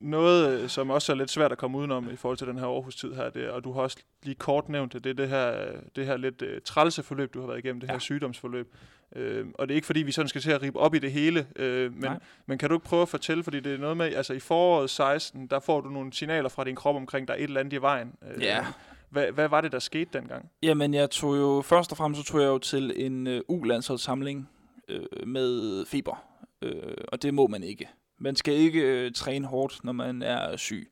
Noget, 0.00 0.60
øh, 0.60 0.68
som 0.68 0.90
også 0.90 1.12
er 1.12 1.16
lidt 1.16 1.30
svært 1.30 1.52
at 1.52 1.58
komme 1.58 1.78
udenom 1.78 2.10
i 2.10 2.16
forhold 2.16 2.38
til 2.38 2.46
den 2.46 2.58
her 2.58 2.66
Aarhus-tid 2.66 3.14
her, 3.14 3.30
det, 3.30 3.50
og 3.50 3.64
du 3.64 3.72
har 3.72 3.80
også 3.80 3.96
lige 4.22 4.34
kort 4.34 4.68
nævnt 4.68 4.92
det, 4.92 5.04
det 5.04 5.10
er 5.10 5.14
det 5.14 5.28
her, 5.28 5.66
det 5.96 6.06
her 6.06 6.16
lidt 6.16 6.42
uh, 6.42 6.48
trælse 6.64 7.02
forløb, 7.02 7.34
du 7.34 7.40
har 7.40 7.46
været 7.46 7.58
igennem, 7.58 7.80
det 7.80 7.88
ja. 7.88 7.92
her 7.92 7.98
sygdomsforløb. 7.98 8.74
Øh, 9.16 9.46
og 9.54 9.68
det 9.68 9.74
er 9.74 9.76
ikke 9.76 9.86
fordi, 9.86 10.02
vi 10.02 10.12
sådan 10.12 10.28
skal 10.28 10.40
til 10.40 10.50
at 10.50 10.62
ribe 10.62 10.78
op 10.78 10.94
i 10.94 10.98
det 10.98 11.12
hele, 11.12 11.46
øh, 11.56 11.94
men, 11.94 12.10
men 12.46 12.58
kan 12.58 12.68
du 12.68 12.74
ikke 12.74 12.86
prøve 12.86 13.02
at 13.02 13.08
fortælle, 13.08 13.44
fordi 13.44 13.60
det 13.60 13.74
er 13.74 13.78
noget 13.78 13.96
med, 13.96 14.14
altså 14.14 14.32
i 14.32 14.38
foråret 14.38 14.90
16, 14.90 15.46
der 15.46 15.60
får 15.60 15.80
du 15.80 15.88
nogle 15.88 16.12
signaler 16.12 16.48
fra 16.48 16.64
din 16.64 16.74
krop 16.74 16.96
omkring, 16.96 17.28
der 17.28 17.34
er 17.34 17.38
et 17.38 17.42
eller 17.42 17.60
andet 17.60 17.72
i 17.72 17.80
vejen. 17.80 18.12
Øh, 18.34 18.42
ja. 18.42 18.66
Hvad, 19.10 19.32
hvad 19.32 19.48
var 19.48 19.60
det, 19.60 19.72
der 19.72 19.78
skete 19.78 20.10
dengang? 20.12 20.50
Jamen, 20.62 20.94
jeg 20.94 21.10
tog 21.10 21.36
jo, 21.36 21.62
først 21.62 21.90
og 21.90 21.96
fremmest 21.96 22.20
så 22.20 22.32
tog 22.32 22.40
jeg 22.40 22.46
jo 22.46 22.58
til 22.58 22.92
en 22.96 23.26
øh, 23.26 23.40
U-landsholdssamling 23.48 24.48
øh, 24.88 25.26
med 25.26 25.86
feber. 25.86 26.24
Øh, 26.62 26.96
og 27.08 27.22
det 27.22 27.34
må 27.34 27.46
man 27.46 27.62
ikke. 27.62 27.88
Man 28.18 28.36
skal 28.36 28.54
ikke 28.54 28.80
øh, 28.80 29.12
træne 29.12 29.46
hårdt, 29.46 29.84
når 29.84 29.92
man 29.92 30.22
er 30.22 30.56
syg. 30.56 30.90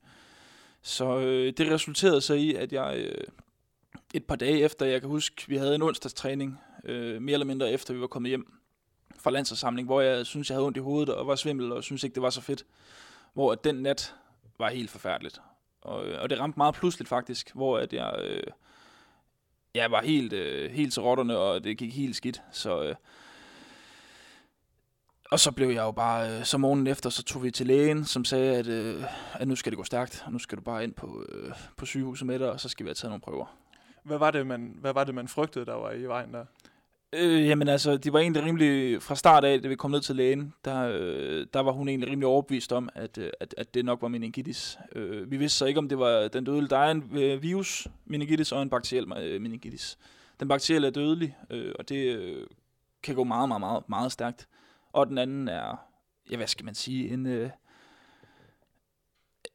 Så 0.83 1.19
øh, 1.19 1.53
det 1.57 1.71
resulterede 1.71 2.21
så 2.21 2.35
i, 2.35 2.55
at 2.55 2.73
jeg 2.73 2.97
øh, 2.99 3.25
et 4.15 4.25
par 4.25 4.37
dage 4.37 4.61
efter, 4.61 4.87
jeg 4.87 5.01
kan 5.01 5.11
huske, 5.11 5.45
vi 5.49 5.57
havde 5.57 5.75
en 5.75 5.83
onsdagstræning, 5.83 6.61
øh, 6.85 7.23
mere 7.23 7.35
eller 7.35 7.47
mindre 7.47 7.71
efter 7.71 7.95
vi 7.95 8.01
var 8.01 8.07
kommet 8.07 8.29
hjem 8.29 8.53
fra 9.19 9.31
landsforsamling, 9.31 9.87
hvor 9.87 10.01
jeg 10.01 10.27
synes 10.27 10.51
jeg 10.51 10.57
havde 10.57 10.67
ondt 10.67 10.77
i 10.77 10.81
hovedet 10.81 11.15
og 11.15 11.27
var 11.27 11.35
svimmel, 11.35 11.73
og 11.73 11.85
synes 11.85 12.05
ikke, 12.05 12.15
det 12.15 12.23
var 12.23 12.31
så 12.31 12.41
fedt. 12.41 12.65
Hvor 13.33 13.53
at 13.53 13.65
den 13.65 13.75
nat 13.75 14.15
var 14.59 14.71
helt 14.71 14.91
forfærdeligt. 14.91 15.41
Og, 15.81 16.07
øh, 16.07 16.23
og 16.23 16.31
det 16.31 16.41
ramte 16.41 16.57
meget 16.57 16.75
pludseligt 16.75 17.09
faktisk, 17.09 17.55
hvor 17.55 17.79
at 17.79 17.93
jeg, 17.93 18.15
øh, 18.25 18.43
jeg 19.75 19.91
var 19.91 20.03
helt, 20.03 20.33
øh, 20.33 20.71
helt 20.71 20.93
til 20.93 21.03
rotterne, 21.03 21.39
og 21.39 21.65
det 21.65 21.79
gik 21.79 21.95
helt 21.95 22.17
skidt. 22.17 22.43
Så, 22.53 22.83
øh, 22.83 22.95
og 25.35 25.41
så 25.41 25.53
blev 25.53 25.69
jeg 25.69 25.83
jo 25.83 25.91
bare, 25.91 26.31
øh, 26.31 26.45
så 26.45 26.59
morgenen 26.59 26.87
efter, 26.87 27.11
så 27.11 27.23
tog 27.23 27.43
vi 27.43 27.51
til 27.51 27.67
lægen, 27.67 28.05
som 28.05 28.25
sagde, 28.25 28.57
at, 28.57 28.67
øh, 28.67 29.05
at 29.33 29.49
nu 29.49 29.57
skal 29.57 29.73
det 29.73 29.77
gå 29.77 29.85
stærkt, 29.85 30.23
og 30.27 30.33
nu 30.33 30.39
skal 30.39 30.59
du 30.59 30.63
bare 30.63 30.85
ind 30.85 30.93
på, 30.93 31.25
øh, 31.29 31.53
på 31.77 31.87
sygehuset 31.87 32.27
med 32.27 32.39
dig, 32.39 32.51
og 32.51 32.61
så 32.61 32.69
skal 32.69 32.85
vi 32.85 32.89
have 32.89 32.95
taget 32.95 33.11
nogle 33.11 33.21
prøver. 33.21 33.57
Hvad 34.05 34.19
var 34.19 34.31
det, 34.31 34.47
man, 34.47 34.77
hvad 34.81 34.93
var 34.93 35.05
det, 35.05 35.15
man 35.15 35.29
frygtede, 35.29 35.67
der 35.67 35.75
var 35.75 35.93
i 35.93 36.05
vejen 36.05 36.35
der? 36.35 36.45
Øh, 37.13 37.47
jamen 37.47 37.69
altså, 37.69 37.97
de 37.97 38.13
var 38.13 38.19
egentlig 38.19 38.45
rimelig, 38.45 39.03
fra 39.03 39.15
start 39.15 39.45
af, 39.45 39.63
da 39.63 39.69
vi 39.69 39.77
kom 39.77 39.91
ned 39.91 40.01
til 40.01 40.17
lægen, 40.17 40.55
der, 40.65 40.91
øh, 40.93 41.47
der 41.55 41.61
var 41.61 41.73
hun 41.73 41.89
egentlig 41.89 42.11
rimelig 42.11 42.27
overbevist 42.27 42.73
om, 42.73 42.89
at, 42.95 43.19
øh, 43.19 43.31
at, 43.41 43.55
at 43.59 43.75
det 43.75 43.85
nok 43.85 44.03
var 44.03 44.09
meningitis. 44.09 44.79
Øh, 44.95 45.31
vi 45.31 45.37
vidste 45.37 45.59
så 45.59 45.67
ikke, 45.67 45.79
om 45.79 45.89
det 45.89 45.99
var 45.99 46.29
den 46.29 46.45
dødelige. 46.45 46.69
Der 46.69 46.79
er 46.79 46.91
en 46.91 47.11
øh, 47.13 47.43
virus, 47.43 47.89
meningitis, 48.05 48.53
og 48.53 48.63
en 48.63 48.71
bakteriel 48.71 49.13
øh, 49.19 49.41
meningitis. 49.41 49.99
Den 50.41 50.49
bakterielle 50.49 50.87
er 50.87 50.93
dødelig, 50.93 51.37
øh, 51.51 51.73
og 51.79 51.89
det 51.89 52.17
øh, 52.17 52.47
kan 53.03 53.15
gå 53.15 53.25
meget, 53.25 53.49
meget, 53.49 53.61
meget, 53.61 53.89
meget 53.89 54.13
stærkt. 54.13 54.49
Og 54.95 55.07
den 55.07 55.19
anden 55.19 55.49
er, 55.49 55.87
ja, 56.31 56.37
hvad 56.37 56.47
skal 56.47 56.65
man 56.65 56.75
sige, 56.75 57.09
en, 57.09 57.27
øh, 57.27 57.51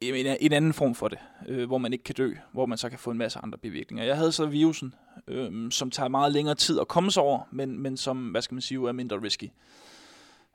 en, 0.02 0.38
en 0.40 0.54
anden 0.54 0.74
form 0.74 0.96
for 0.96 1.08
det, 1.08 1.20
øh, 1.48 1.68
hvor 1.68 1.78
man 1.78 1.94
ikke 1.94 2.04
kan 2.04 2.16
dø, 2.16 2.34
hvor 2.52 2.66
man 2.66 2.78
så 2.78 2.90
kan 2.90 3.00
få 3.00 3.12
en 3.12 3.18
masse 3.18 3.40
andre 3.40 3.58
bivirkninger. 3.58 4.06
Jeg 4.06 4.18
havde 4.18 4.32
så 4.32 4.46
virusen, 4.46 4.94
øh, 5.28 5.72
som 5.72 5.92
tager 5.92 6.08
meget 6.08 6.34
længere 6.34 6.56
tid 6.56 6.80
at 6.80 6.88
komme 6.88 7.12
sig 7.12 7.24
over, 7.24 7.42
men, 7.52 7.80
men 7.80 7.98
som, 7.98 8.28
hvad 8.28 8.42
skal 8.42 8.56
man 8.56 8.62
sige, 8.62 8.88
er 8.88 8.92
mindre 8.92 9.22
risky. 9.22 9.50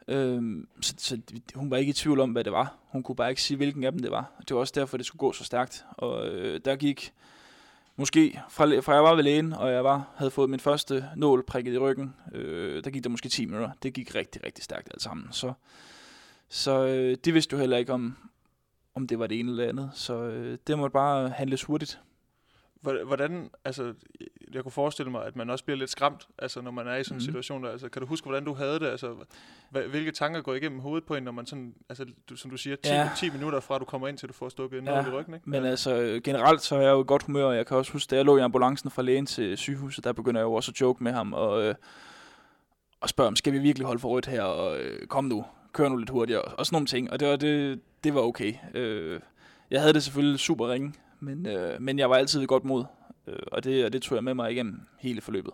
Øh, 0.09 0.43
så, 0.81 0.95
så 0.99 1.21
hun 1.55 1.71
var 1.71 1.77
ikke 1.77 1.91
i 1.91 1.93
tvivl 1.93 2.21
om, 2.21 2.31
hvad 2.31 2.45
det 2.45 2.53
var. 2.53 2.79
Hun 2.89 3.03
kunne 3.03 3.17
bare 3.17 3.31
ikke 3.31 3.43
sige, 3.43 3.57
hvilken 3.57 3.85
af 3.85 3.93
dem 3.93 4.01
det 4.01 4.11
var. 4.11 4.33
Det 4.49 4.55
var 4.55 4.61
også 4.61 4.73
derfor, 4.77 4.97
det 4.97 5.07
skulle 5.07 5.21
gå 5.21 5.33
så 5.33 5.45
stærkt. 5.45 5.85
Og 5.91 6.29
øh, 6.29 6.61
der 6.65 6.77
gik 6.77 7.13
måske, 7.97 8.41
fra, 8.49 8.79
fra 8.81 8.95
jeg 8.95 9.03
var 9.03 9.15
ved 9.15 9.23
lægen, 9.23 9.53
og 9.53 9.73
jeg 9.73 9.85
var, 9.85 10.15
havde 10.17 10.31
fået 10.31 10.51
min 10.51 10.61
første 10.61 11.09
nål 11.17 11.45
prikket 11.47 11.75
i 11.75 11.79
ryggen, 11.79 12.15
øh, 12.33 12.85
der 12.85 12.91
gik 12.91 13.05
der 13.05 13.11
måske 13.11 13.29
10 13.29 13.47
minutter. 13.47 13.71
Det 13.83 13.95
gik 13.95 14.15
rigtig, 14.15 14.45
rigtig 14.45 14.65
stærkt 14.65 14.89
alt 14.93 15.03
sammen. 15.03 15.29
Så, 15.33 15.53
så 16.49 16.87
øh, 16.87 17.17
det 17.25 17.35
vidste 17.35 17.55
jo 17.55 17.61
heller 17.61 17.77
ikke, 17.77 17.93
om, 17.93 18.17
om 18.95 19.07
det 19.07 19.19
var 19.19 19.27
det 19.27 19.41
ene 19.41 19.51
eller 19.51 19.69
andet. 19.69 19.91
Så 19.95 20.15
øh, 20.15 20.59
det 20.67 20.79
måtte 20.79 20.93
bare 20.93 21.29
handles 21.29 21.63
hurtigt. 21.65 22.01
Hvordan, 22.81 23.51
altså, 23.65 23.95
jeg 24.55 24.63
kunne 24.63 24.73
forestille 24.73 25.11
mig, 25.11 25.25
at 25.25 25.37
man 25.37 25.51
også 25.51 25.65
bliver 25.65 25.79
lidt 25.79 25.91
skræmt, 25.91 26.29
altså, 26.39 26.61
når 26.61 26.71
man 26.71 26.89
er 26.89 26.97
i 26.97 27.05
sådan 27.05 27.15
en 27.15 27.17
mm. 27.17 27.25
situation 27.25 27.65
der. 27.65 27.71
Altså, 27.71 27.89
kan 27.89 28.03
du 28.03 28.09
huske, 28.09 28.25
hvordan 28.25 28.45
du 28.45 28.55
havde 28.55 28.81
det? 28.81 28.87
Altså, 28.87 29.15
hvilke 29.71 30.13
tanker 30.13 30.41
går 30.41 30.55
igennem 30.55 30.81
hovedet 30.81 31.05
på 31.05 31.15
en, 31.15 31.23
når 31.23 31.33
man 31.33 31.47
sådan, 31.47 31.75
altså, 31.89 32.07
du, 32.29 32.37
som 32.37 32.51
du 32.51 32.57
siger, 32.57 32.77
10, 32.77 32.89
ja. 32.91 33.11
10 33.17 33.31
minutter 33.31 33.61
fra 33.61 33.79
du 33.79 33.85
kommer 33.85 34.09
ind, 34.09 34.19
til 34.19 34.29
du 34.29 34.35
får 34.35 34.49
stukket 34.49 34.79
en 34.79 34.85
ja. 34.85 35.07
i 35.07 35.11
ryggen, 35.11 35.35
ikke? 35.35 35.51
Men 35.51 35.63
ja. 35.63 35.71
altså, 35.71 36.21
generelt 36.25 36.63
så 36.63 36.77
er 36.77 36.81
jeg 36.81 36.91
jo 36.91 37.03
i 37.03 37.05
godt 37.07 37.23
humør, 37.23 37.45
og 37.45 37.57
jeg 37.57 37.67
kan 37.67 37.77
også 37.77 37.93
huske, 37.93 38.11
da 38.11 38.17
jeg 38.17 38.25
lå 38.25 38.37
i 38.37 38.41
ambulancen 38.41 38.91
fra 38.91 39.03
lægen 39.03 39.27
til 39.27 39.57
sygehuset, 39.57 40.05
der 40.05 40.13
begynder 40.13 40.41
jeg 40.41 40.47
jo 40.47 40.53
også 40.53 40.71
at 40.71 40.81
joke 40.81 41.05
med 41.05 41.13
ham, 41.13 41.33
og, 41.33 41.63
øh, 41.63 41.75
og 43.01 43.09
spørge 43.09 43.29
om, 43.29 43.37
skal 43.37 43.53
vi 43.53 43.59
virkelig 43.59 43.87
holde 43.87 44.01
for 44.01 44.09
rødt 44.09 44.27
her, 44.27 44.43
og 44.43 44.81
øh, 44.81 45.07
kom 45.07 45.25
nu, 45.25 45.45
kør 45.73 45.89
nu 45.89 45.97
lidt 45.97 46.11
hurtigere, 46.11 46.43
og 46.43 46.67
sådan 46.67 46.75
nogle 46.75 46.87
ting. 46.87 47.11
Og 47.11 47.21
det 47.21 47.29
var, 47.29 47.37
det, 47.37 47.81
det 48.05 48.15
var 48.15 48.21
okay. 48.21 48.55
Øh, 48.75 49.21
jeg 49.71 49.81
havde 49.81 49.95
det 49.95 50.03
selvfølgelig 50.03 50.41
super 50.41 50.73
ringe, 50.73 50.93
men, 51.21 51.47
øh, 51.47 51.81
men 51.81 51.99
jeg 51.99 52.11
var 52.11 52.17
altid 52.17 52.39
ved 52.39 52.47
godt 52.47 52.65
mod, 52.65 52.85
øh, 53.27 53.39
og, 53.47 53.65
det, 53.65 53.85
og 53.85 53.93
det 53.93 54.03
tog 54.03 54.17
jeg 54.17 54.25
med 54.25 54.35
mig 54.35 54.53
igennem 54.53 54.81
hele 54.99 55.21
forløbet. 55.21 55.53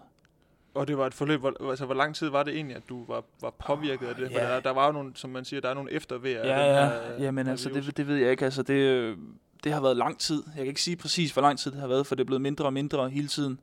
Og 0.75 0.89
det 0.89 0.99
var 0.99 1.07
et 1.07 1.15
forløb, 1.15 1.41
hvor, 1.41 1.71
altså 1.71 1.87
hvor 1.87 1.95
lang 1.95 2.15
tid 2.15 2.29
var 2.29 2.43
det 2.43 2.55
egentlig, 2.55 2.77
at 2.77 2.83
du 2.89 3.05
var, 3.05 3.25
var 3.41 3.51
påvirket 3.51 4.07
af 4.07 4.15
det? 4.15 4.33
For 4.33 4.39
der, 4.39 4.61
der 4.61 4.71
var 4.71 4.87
jo 4.87 4.93
nogle, 4.93 5.13
som 5.15 5.31
man 5.31 5.45
siger, 5.45 5.61
der 5.61 5.69
er 5.69 5.75
nogle 5.75 5.93
eftervejr. 5.93 6.47
Ja, 6.47 6.61
ja, 6.61 6.89
her, 6.89 7.23
ja, 7.25 7.31
men 7.31 7.47
altså 7.47 7.69
det, 7.69 7.97
det 7.97 8.07
ved 8.07 8.17
jeg 8.17 8.31
ikke. 8.31 8.45
Altså 8.45 8.63
det, 8.63 9.17
det 9.65 9.73
har 9.73 9.81
været 9.81 9.97
lang 9.97 10.19
tid. 10.19 10.43
Jeg 10.47 10.57
kan 10.57 10.67
ikke 10.67 10.83
sige 10.83 10.97
præcis, 10.97 11.33
hvor 11.33 11.43
lang 11.43 11.59
tid 11.59 11.71
det 11.71 11.81
har 11.81 11.87
været, 11.89 12.07
for 12.07 12.15
det 12.15 12.23
er 12.23 12.27
blevet 12.27 12.43
mindre 12.43 12.65
og 12.65 12.73
mindre 12.73 13.11
hele 13.11 13.29
tiden. 13.29 13.61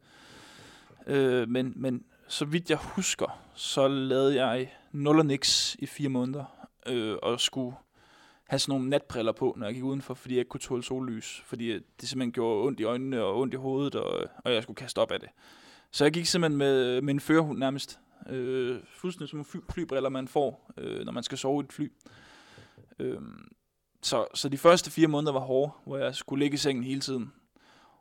Øh, 1.08 1.50
men, 1.50 1.74
men 1.76 2.04
så 2.28 2.46
vidt 2.46 2.70
jeg 2.70 2.78
husker, 2.78 3.39
så 3.54 3.88
lavede 3.88 4.46
jeg 4.46 4.72
nul 4.91 5.20
og 5.20 5.26
niks 5.26 5.76
i 5.80 5.86
fire 5.86 6.10
måneder, 6.10 6.67
øh, 6.86 7.15
og 7.24 7.39
skulle 7.39 7.76
have 8.48 8.60
sådan 8.60 8.72
nogle 8.72 8.90
natbriller 8.90 9.32
på, 9.32 9.54
når 9.58 9.66
jeg 9.66 9.76
gik 9.76 9.84
udenfor, 9.84 10.14
fordi 10.14 10.34
jeg 10.34 10.40
ikke 10.40 10.50
kunne 10.50 10.62
tåle 10.62 10.84
sollys, 10.84 11.42
fordi 11.46 11.74
det 11.74 12.10
simpelthen 12.10 12.32
gjorde 12.32 12.68
ondt 12.68 12.80
i 12.80 12.84
øjnene 12.84 13.24
og 13.24 13.40
ondt 13.40 13.54
i 13.54 13.58
hovedet, 13.58 13.96
og, 13.96 14.30
og 14.46 14.54
jeg 14.54 14.64
skulle 14.64 14.78
kaste 14.78 15.00
op 15.00 15.12
af 15.12 15.20
det. 15.20 15.30
Så 15.92 16.06
jeg 16.06 16.14
gik 16.14 16.26
simpelthen 16.26 16.58
med, 16.58 16.86
øh, 16.86 17.04
med 17.04 17.14
en 17.14 17.20
førerhund 17.20 17.58
nærmest, 17.58 18.00
øh, 18.30 18.80
fuldstændig 18.88 19.30
som 19.30 19.46
fly, 19.46 19.60
flybriller, 19.70 20.10
man 20.10 20.28
får, 20.28 20.72
øh, 20.78 21.06
når 21.06 21.12
man 21.12 21.24
skal 21.24 21.38
sove 21.38 21.62
i 21.62 21.66
et 21.66 21.74
fly. 21.74 21.92
Øh, 23.00 23.22
så, 24.02 24.26
så 24.34 24.50
de 24.50 24.58
første 24.58 24.92
fire 24.92 25.08
måneder 25.08 25.34
var 25.34 25.40
hårde, 25.40 25.72
hvor 25.86 25.98
jeg 25.98 26.16
skulle 26.16 26.44
ligge 26.44 26.56
i 26.56 26.58
sengen 26.58 26.84
hele 26.84 27.02
tiden. 27.02 27.34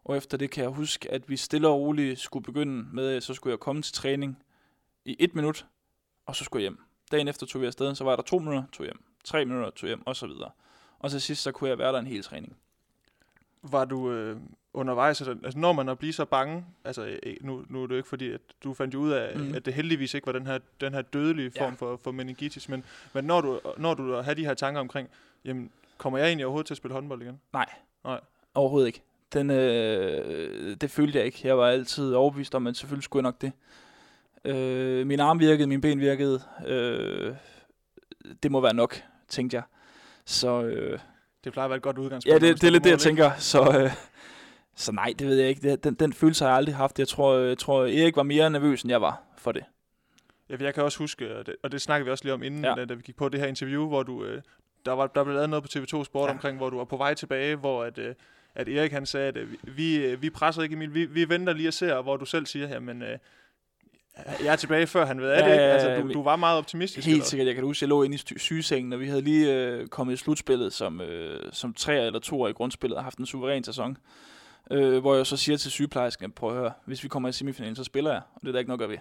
Og 0.05 0.17
efter 0.17 0.37
det 0.37 0.51
kan 0.51 0.63
jeg 0.63 0.71
huske, 0.71 1.11
at 1.11 1.29
vi 1.29 1.37
stille 1.37 1.69
og 1.69 1.81
roligt 1.81 2.19
skulle 2.19 2.45
begynde 2.45 2.87
med, 2.93 3.21
så 3.21 3.35
skulle 3.35 3.53
jeg 3.53 3.61
komme 3.61 3.83
til 3.83 3.95
træning 3.95 4.43
i 5.05 5.17
et 5.19 5.35
minut, 5.35 5.67
og 6.27 6.37
så 6.37 6.45
skulle 6.45 6.63
jeg 6.63 6.71
hjem. 6.71 6.79
Dagen 7.13 7.29
efter 7.29 7.47
tog 7.47 7.63
vi 7.63 7.67
afsted, 7.67 7.95
så 7.95 8.05
var 8.05 8.17
der 8.17 8.23
to 8.23 8.39
minutter, 8.39 8.65
tog 8.73 8.87
hjem. 8.87 9.05
Tre 9.27 9.45
minutter, 9.45 9.71
tog 9.71 9.87
hjem, 9.87 10.07
og 10.07 10.17
så 10.17 10.27
videre. 10.27 10.51
Og 10.99 11.11
til 11.11 11.21
sidst, 11.21 11.43
så 11.43 11.53
kunne 11.53 11.71
jeg 11.71 11.79
være 11.79 11.93
der 11.93 11.99
en 11.99 12.07
hel 12.07 12.23
træning. 12.23 12.57
Var 13.63 13.85
du 13.85 14.13
øh, 14.13 14.37
undervejs, 14.75 15.21
altså, 15.21 15.37
altså 15.45 15.59
når 15.59 15.73
man 15.73 15.89
er 15.89 15.95
blive 15.95 16.13
så 16.13 16.25
bange, 16.25 16.65
altså 16.85 17.19
øh, 17.23 17.37
nu, 17.41 17.65
nu 17.69 17.83
er 17.83 17.87
det 17.87 17.93
jo 17.93 17.97
ikke 17.97 18.09
fordi, 18.09 18.31
at 18.31 18.41
du 18.65 18.75
fandt 18.75 18.95
jo 18.95 18.99
ud 18.99 19.11
af, 19.11 19.39
mm. 19.39 19.55
at 19.55 19.67
det 19.67 19.75
heldigvis 19.75 20.15
ikke 20.15 20.27
var 20.27 20.33
den 20.33 20.47
her, 20.47 20.59
den 20.81 20.95
her 20.95 21.03
dødelige 21.03 21.51
form 21.59 21.71
ja. 21.71 21.75
for, 21.75 21.97
for 22.05 22.13
meningitis, 22.13 22.69
men, 22.69 22.85
men 23.13 23.25
når 23.25 23.41
du, 23.41 23.61
når 23.77 23.95
du 23.95 24.15
har 24.15 24.35
de 24.35 24.45
her 24.45 24.55
tanker 24.55 24.81
omkring, 24.81 25.09
jamen, 25.45 25.71
kommer 25.99 26.19
jeg 26.19 26.27
egentlig 26.27 26.47
overhovedet 26.47 26.67
til 26.67 26.75
at 26.75 26.79
spille 26.79 26.95
håndbold 26.95 27.23
igen? 27.23 27.41
Nej. 27.53 27.67
Nej. 28.05 28.21
Overhovedet 28.55 28.87
ikke. 28.87 29.03
Den, 29.33 29.51
øh, 29.51 30.77
det 30.81 30.91
følte 30.91 31.19
jeg 31.19 31.27
ikke. 31.27 31.41
Jeg 31.45 31.59
var 31.59 31.69
altid 31.69 32.15
overbevist 32.15 32.55
om, 32.55 32.67
at 32.67 32.77
selvfølgelig 32.77 33.05
skulle 33.05 33.21
jeg 33.21 33.33
nok 33.33 33.41
det. 33.41 33.53
Øh, 34.45 35.07
min 35.07 35.21
arm 35.21 35.41
virkede, 35.41 35.69
min 35.69 35.81
ben 35.81 36.01
virkede. 36.01 36.43
Øh, 36.67 37.35
det 38.43 38.51
må 38.51 38.61
være 38.61 38.75
nok, 38.75 39.03
tænkte 39.29 39.55
jeg. 39.55 39.63
Så, 40.25 40.63
øh, 40.63 40.99
det 41.45 41.53
plejer 41.53 41.65
at 41.65 41.71
være 41.71 41.77
et 41.77 41.83
godt 41.83 41.99
udgangspunkt. 41.99 42.43
Ja, 42.43 42.49
det, 42.49 42.61
det 42.61 42.67
er 42.67 42.71
lidt 42.71 42.85
det, 42.85 42.91
jeg 42.91 42.99
tænker. 42.99 43.31
Så, 43.39 43.81
øh, 43.81 43.91
så 44.75 44.93
nej, 44.93 45.15
det 45.19 45.27
ved 45.27 45.37
jeg 45.37 45.49
ikke. 45.49 45.77
Den, 45.77 45.95
den 45.95 46.13
følelse 46.13 46.45
har 46.45 46.51
jeg 46.51 46.57
aldrig 46.57 46.75
haft. 46.75 46.99
Jeg 46.99 47.09
tror, 47.09 47.35
jeg 47.39 47.59
tror, 47.59 47.83
Erik 47.83 48.17
var 48.17 48.23
mere 48.23 48.51
nervøs, 48.51 48.83
end 48.83 48.91
jeg 48.91 49.01
var 49.01 49.23
for 49.39 49.53
det. 49.53 49.65
Ja, 50.51 50.57
jeg 50.61 50.75
kan 50.75 50.83
også 50.83 50.99
huske, 50.99 51.37
og 51.37 51.47
det, 51.47 51.57
og 51.63 51.73
det 51.73 51.83
snakkede 51.83 52.05
vi 52.05 52.11
også 52.11 52.25
lige 52.25 52.35
om 52.35 52.43
inden, 52.43 52.65
ja. 52.65 52.75
da, 52.75 52.85
da 52.85 52.95
vi 52.95 53.03
gik 53.03 53.17
på 53.17 53.29
det 53.29 53.41
her 53.41 53.47
interview, 53.47 53.89
hvor 53.89 54.03
du, 54.03 54.25
øh, 54.25 54.43
der, 54.87 54.93
var, 54.93 55.07
der 55.07 55.25
blev 55.25 55.35
lavet 55.35 55.51
noget 55.51 55.63
på 55.63 55.69
TV2 55.79 56.05
Sport 56.05 56.29
ja. 56.29 56.33
omkring, 56.33 56.57
hvor 56.57 56.71
du 56.71 56.77
var 56.77 56.85
på 56.85 56.97
vej 56.97 57.15
tilbage, 57.15 57.57
hvor 57.57 57.85
at, 57.85 57.99
øh, 57.99 58.15
at 58.55 58.69
Erik 58.69 58.93
han 58.93 59.07
sagde, 59.07 59.29
at 59.29 59.37
øh, 59.37 59.49
vi, 59.63 60.17
vi 60.17 60.31
presser 60.31 60.63
ikke 60.63 60.73
Emil, 60.73 60.95
vi, 60.95 61.05
vi 61.05 61.29
venter 61.29 61.53
lige 61.53 61.69
og 61.69 61.75
ser, 61.75 62.03
hvor 62.03 62.17
du 62.17 62.25
selv 62.25 62.47
siger 62.47 62.67
her, 62.67 62.81
men 62.81 63.03
øh, 63.03 63.19
jeg 64.45 64.53
er 64.53 64.57
tilbage 64.57 64.87
før 64.87 65.07
han 65.07 65.21
ved 65.21 65.31
af 65.31 65.49
ja, 65.49 65.53
det. 65.55 65.61
Altså, 65.61 66.03
du, 66.03 66.13
du 66.13 66.23
var 66.23 66.37
meget 66.37 66.59
optimistisk. 66.59 67.07
Helt 67.07 67.27
sikkert. 67.27 67.47
Jeg 67.47 67.55
kan 67.55 67.65
huske, 67.65 67.83
jeg 67.83 67.89
lå 67.89 68.03
inde 68.03 68.15
i 68.15 68.39
sygesengen, 68.39 68.93
og 68.93 69.01
vi 69.01 69.09
havde 69.09 69.23
lige 69.23 69.55
øh, 69.55 69.87
kommet 69.87 70.15
i 70.15 70.17
slutspillet 70.17 70.73
som, 70.73 71.01
øh, 71.01 71.53
som 71.53 71.75
tre 71.75 72.07
eller 72.07 72.19
to 72.19 72.43
år 72.43 72.49
i 72.49 72.53
grundspillet 72.53 72.99
og 72.99 73.05
haft 73.05 73.19
en 73.19 73.27
suveræn 73.27 73.65
sæson. 73.65 73.97
Øh, 74.71 74.99
hvor 74.99 75.15
jeg 75.15 75.27
så 75.27 75.37
siger 75.37 75.59
til 75.59 75.71
sygeplejersken, 75.71 76.33
prøv 76.33 76.51
at 76.51 76.57
høre, 76.57 76.73
hvis 76.85 77.03
vi 77.03 77.09
kommer 77.09 77.29
i 77.29 77.33
semifinalen, 77.33 77.77
så 77.77 77.85
spiller 77.85 78.13
jeg, 78.13 78.23
og 78.35 78.41
det 78.41 78.49
er 78.49 78.53
der 78.53 78.59
ikke 78.59 78.71
nok 78.71 78.83
at 78.83 78.89
ved. 78.89 78.99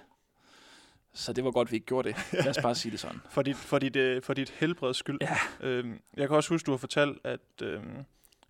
Så 1.13 1.33
det 1.33 1.43
var 1.43 1.51
godt, 1.51 1.71
vi 1.71 1.75
ikke 1.75 1.85
gjorde 1.85 2.09
det. 2.09 2.17
Lad 2.33 2.47
os 2.47 2.57
bare 2.61 2.75
sige 2.75 2.91
det 2.91 2.99
sådan. 2.99 3.21
for, 3.31 3.41
dit, 3.41 3.55
for, 3.55 3.79
dit, 3.79 3.95
øh, 3.95 4.21
for 4.21 4.33
dit 4.33 4.49
helbreds 4.49 4.97
skyld. 4.97 5.17
Ja. 5.21 5.37
Øhm, 5.61 5.99
jeg 6.17 6.27
kan 6.27 6.37
også 6.37 6.49
huske, 6.49 6.65
du 6.65 6.71
har 6.71 6.77
fortalt, 6.77 7.17
at, 7.23 7.61
øhm, 7.61 8.05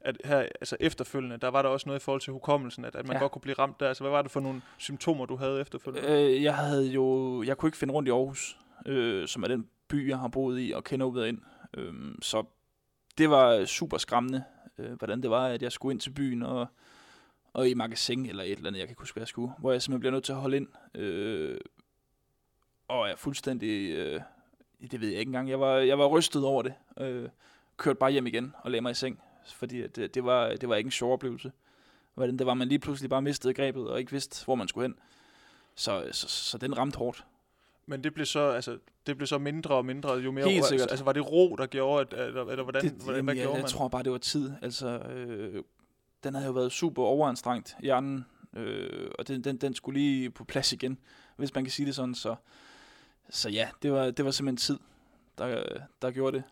at 0.06 0.18
her 0.26 0.38
altså 0.38 0.78
efterfølgende, 0.80 1.38
der 1.38 1.48
var 1.48 1.62
der 1.62 1.70
også 1.70 1.90
noget 1.90 2.00
i 2.00 2.04
forhold 2.04 2.22
til 2.22 2.34
hukommelsen, 2.34 2.86
at, 2.86 2.96
at 2.96 3.08
man 3.08 3.16
ja. 3.16 3.22
godt 3.22 3.32
kunne 3.32 3.42
blive 3.42 3.56
ramt 3.60 3.80
der. 3.80 3.88
Altså, 3.88 4.04
hvad 4.04 4.12
var 4.12 4.22
det 4.22 4.32
for 4.32 4.40
nogle 4.40 4.62
symptomer, 4.78 5.26
du 5.26 5.36
havde 5.36 5.62
efterfølgende? 5.62 6.10
Øh, 6.10 6.44
jeg 6.44 6.56
havde 6.56 6.88
jo, 6.88 7.44
jeg 7.44 7.58
kunne 7.58 7.68
ikke 7.68 7.78
finde 7.78 7.94
rundt 7.94 8.10
i 8.10 8.12
Aarhus, 8.12 8.58
øh, 8.86 9.28
som 9.28 9.44
er 9.44 9.48
den 9.48 9.70
by, 9.88 10.10
jeg 10.10 10.18
har 10.18 10.28
boet 10.28 10.62
i 10.62 10.72
og 10.72 10.84
kender 10.84 11.06
ud 11.06 11.26
ind. 11.26 11.42
Øh, 11.78 11.94
så 12.22 12.44
det 13.18 13.30
var 13.30 13.66
super 13.66 13.98
skræmmende, 13.98 14.44
øh, 14.78 14.94
hvordan 14.94 15.22
det 15.22 15.30
var, 15.30 15.48
at 15.48 15.62
jeg 15.62 15.72
skulle 15.72 15.94
ind 15.94 16.02
til 16.02 16.10
byen 16.10 16.44
og, 16.44 16.68
og 17.54 17.70
i 17.70 17.74
magasin 17.74 18.26
eller 18.26 18.44
et 18.44 18.52
eller 18.52 18.68
andet, 18.68 18.80
jeg 18.80 18.88
kan 18.88 18.92
ikke 18.92 19.02
huske, 19.02 19.16
hvad 19.16 19.22
jeg 19.22 19.28
skulle, 19.28 19.54
hvor 19.60 19.72
jeg 19.72 19.82
simpelthen 19.82 20.00
bliver 20.00 20.12
nødt 20.12 20.24
til 20.24 20.34
at 20.34 20.40
holde 20.40 20.58
ind. 20.58 20.68
Øh, 20.96 21.58
og 22.88 23.08
jeg 23.08 23.20
fuldstændig, 23.20 23.92
øh, 23.92 24.22
det 24.92 25.02
ved 25.02 25.10
jeg 25.10 25.20
ikke 25.20 25.30
engang, 25.30 25.50
jeg 25.50 25.60
var, 25.60 25.76
jeg 25.78 26.00
var 26.00 26.06
rystet 26.06 26.44
over 26.44 26.62
det. 26.62 26.74
Øh, 27.00 27.30
kørte 27.78 28.00
bare 28.00 28.12
hjem 28.12 28.28
igen 28.28 28.54
og 28.64 28.72
lagde 28.72 28.82
mig 28.82 28.92
i 28.92 28.94
seng, 28.94 29.22
fordi 29.54 29.88
det, 29.88 30.16
det, 30.16 30.24
var, 30.26 30.50
det 30.50 30.70
var 30.70 30.76
ikke 30.76 30.88
en 30.88 30.92
sjov 30.92 31.14
oplevelse. 31.14 31.52
hvordan 32.14 32.40
det 32.40 32.48
var, 32.48 32.54
man 32.54 32.68
lige 32.68 32.80
pludselig 32.80 33.10
bare 33.10 33.22
mistede 33.22 33.54
grebet 33.54 33.90
og 33.90 34.00
ikke 34.00 34.12
vidste, 34.12 34.46
hvor 34.46 34.56
man 34.56 34.68
skulle 34.68 34.88
hen. 34.88 34.96
Så, 35.76 36.10
så, 36.12 36.28
så 36.28 36.58
den 36.58 36.78
ramte 36.78 36.98
hårdt. 36.98 37.26
Men 37.86 38.04
det 38.04 38.14
blev 38.14 38.26
så, 38.26 38.50
altså, 38.50 38.78
det 39.08 39.18
blev 39.18 39.28
så 39.28 39.38
mindre 39.38 39.76
og 39.76 39.86
mindre, 39.86 40.14
jo 40.14 40.32
mere... 40.32 40.50
Helt 40.50 40.66
sikkert. 40.66 40.90
Altså, 40.92 41.06
var 41.06 41.14
det 41.14 41.32
ro, 41.32 41.56
der 41.56 41.66
gjorde, 41.66 42.02
at, 42.02 42.28
eller, 42.28 42.46
eller 42.46 42.64
hvordan, 42.64 42.82
det, 42.82 42.92
hvordan 42.92 43.16
jamen, 43.16 43.26
hvad 43.26 43.36
jeg, 43.36 43.44
gjorde 43.44 43.56
jeg 43.56 43.64
man? 43.64 43.70
tror 43.70 43.88
bare, 43.88 44.04
det 44.04 44.12
var 44.12 44.18
tid. 44.18 44.52
Altså, 44.62 44.88
øh, 44.88 45.64
den 46.24 46.34
havde 46.34 46.48
jo 46.48 46.52
været 46.52 46.72
super 46.72 47.04
overanstrengt, 47.04 47.76
hjernen, 47.82 48.26
øh, 48.54 49.12
og 49.20 49.28
den, 49.28 49.44
den, 49.44 49.58
den 49.58 49.76
skulle 49.76 50.00
lige 50.00 50.30
på 50.30 50.44
plads 50.44 50.74
igen, 50.74 50.98
hvis 51.36 51.56
man 51.56 51.64
kan 51.64 51.72
sige 51.72 51.86
det 51.86 51.96
sådan. 51.96 52.16
Så, 52.16 52.36
så 53.30 53.50
ja, 53.50 53.70
det 53.82 53.92
var, 53.92 54.12
det 54.12 54.26
var 54.26 54.32
simpelthen 54.32 54.58
tid, 54.58 54.80
der, 55.38 55.64
der 56.02 56.12
gjorde 56.12 56.38
det. 56.38 56.44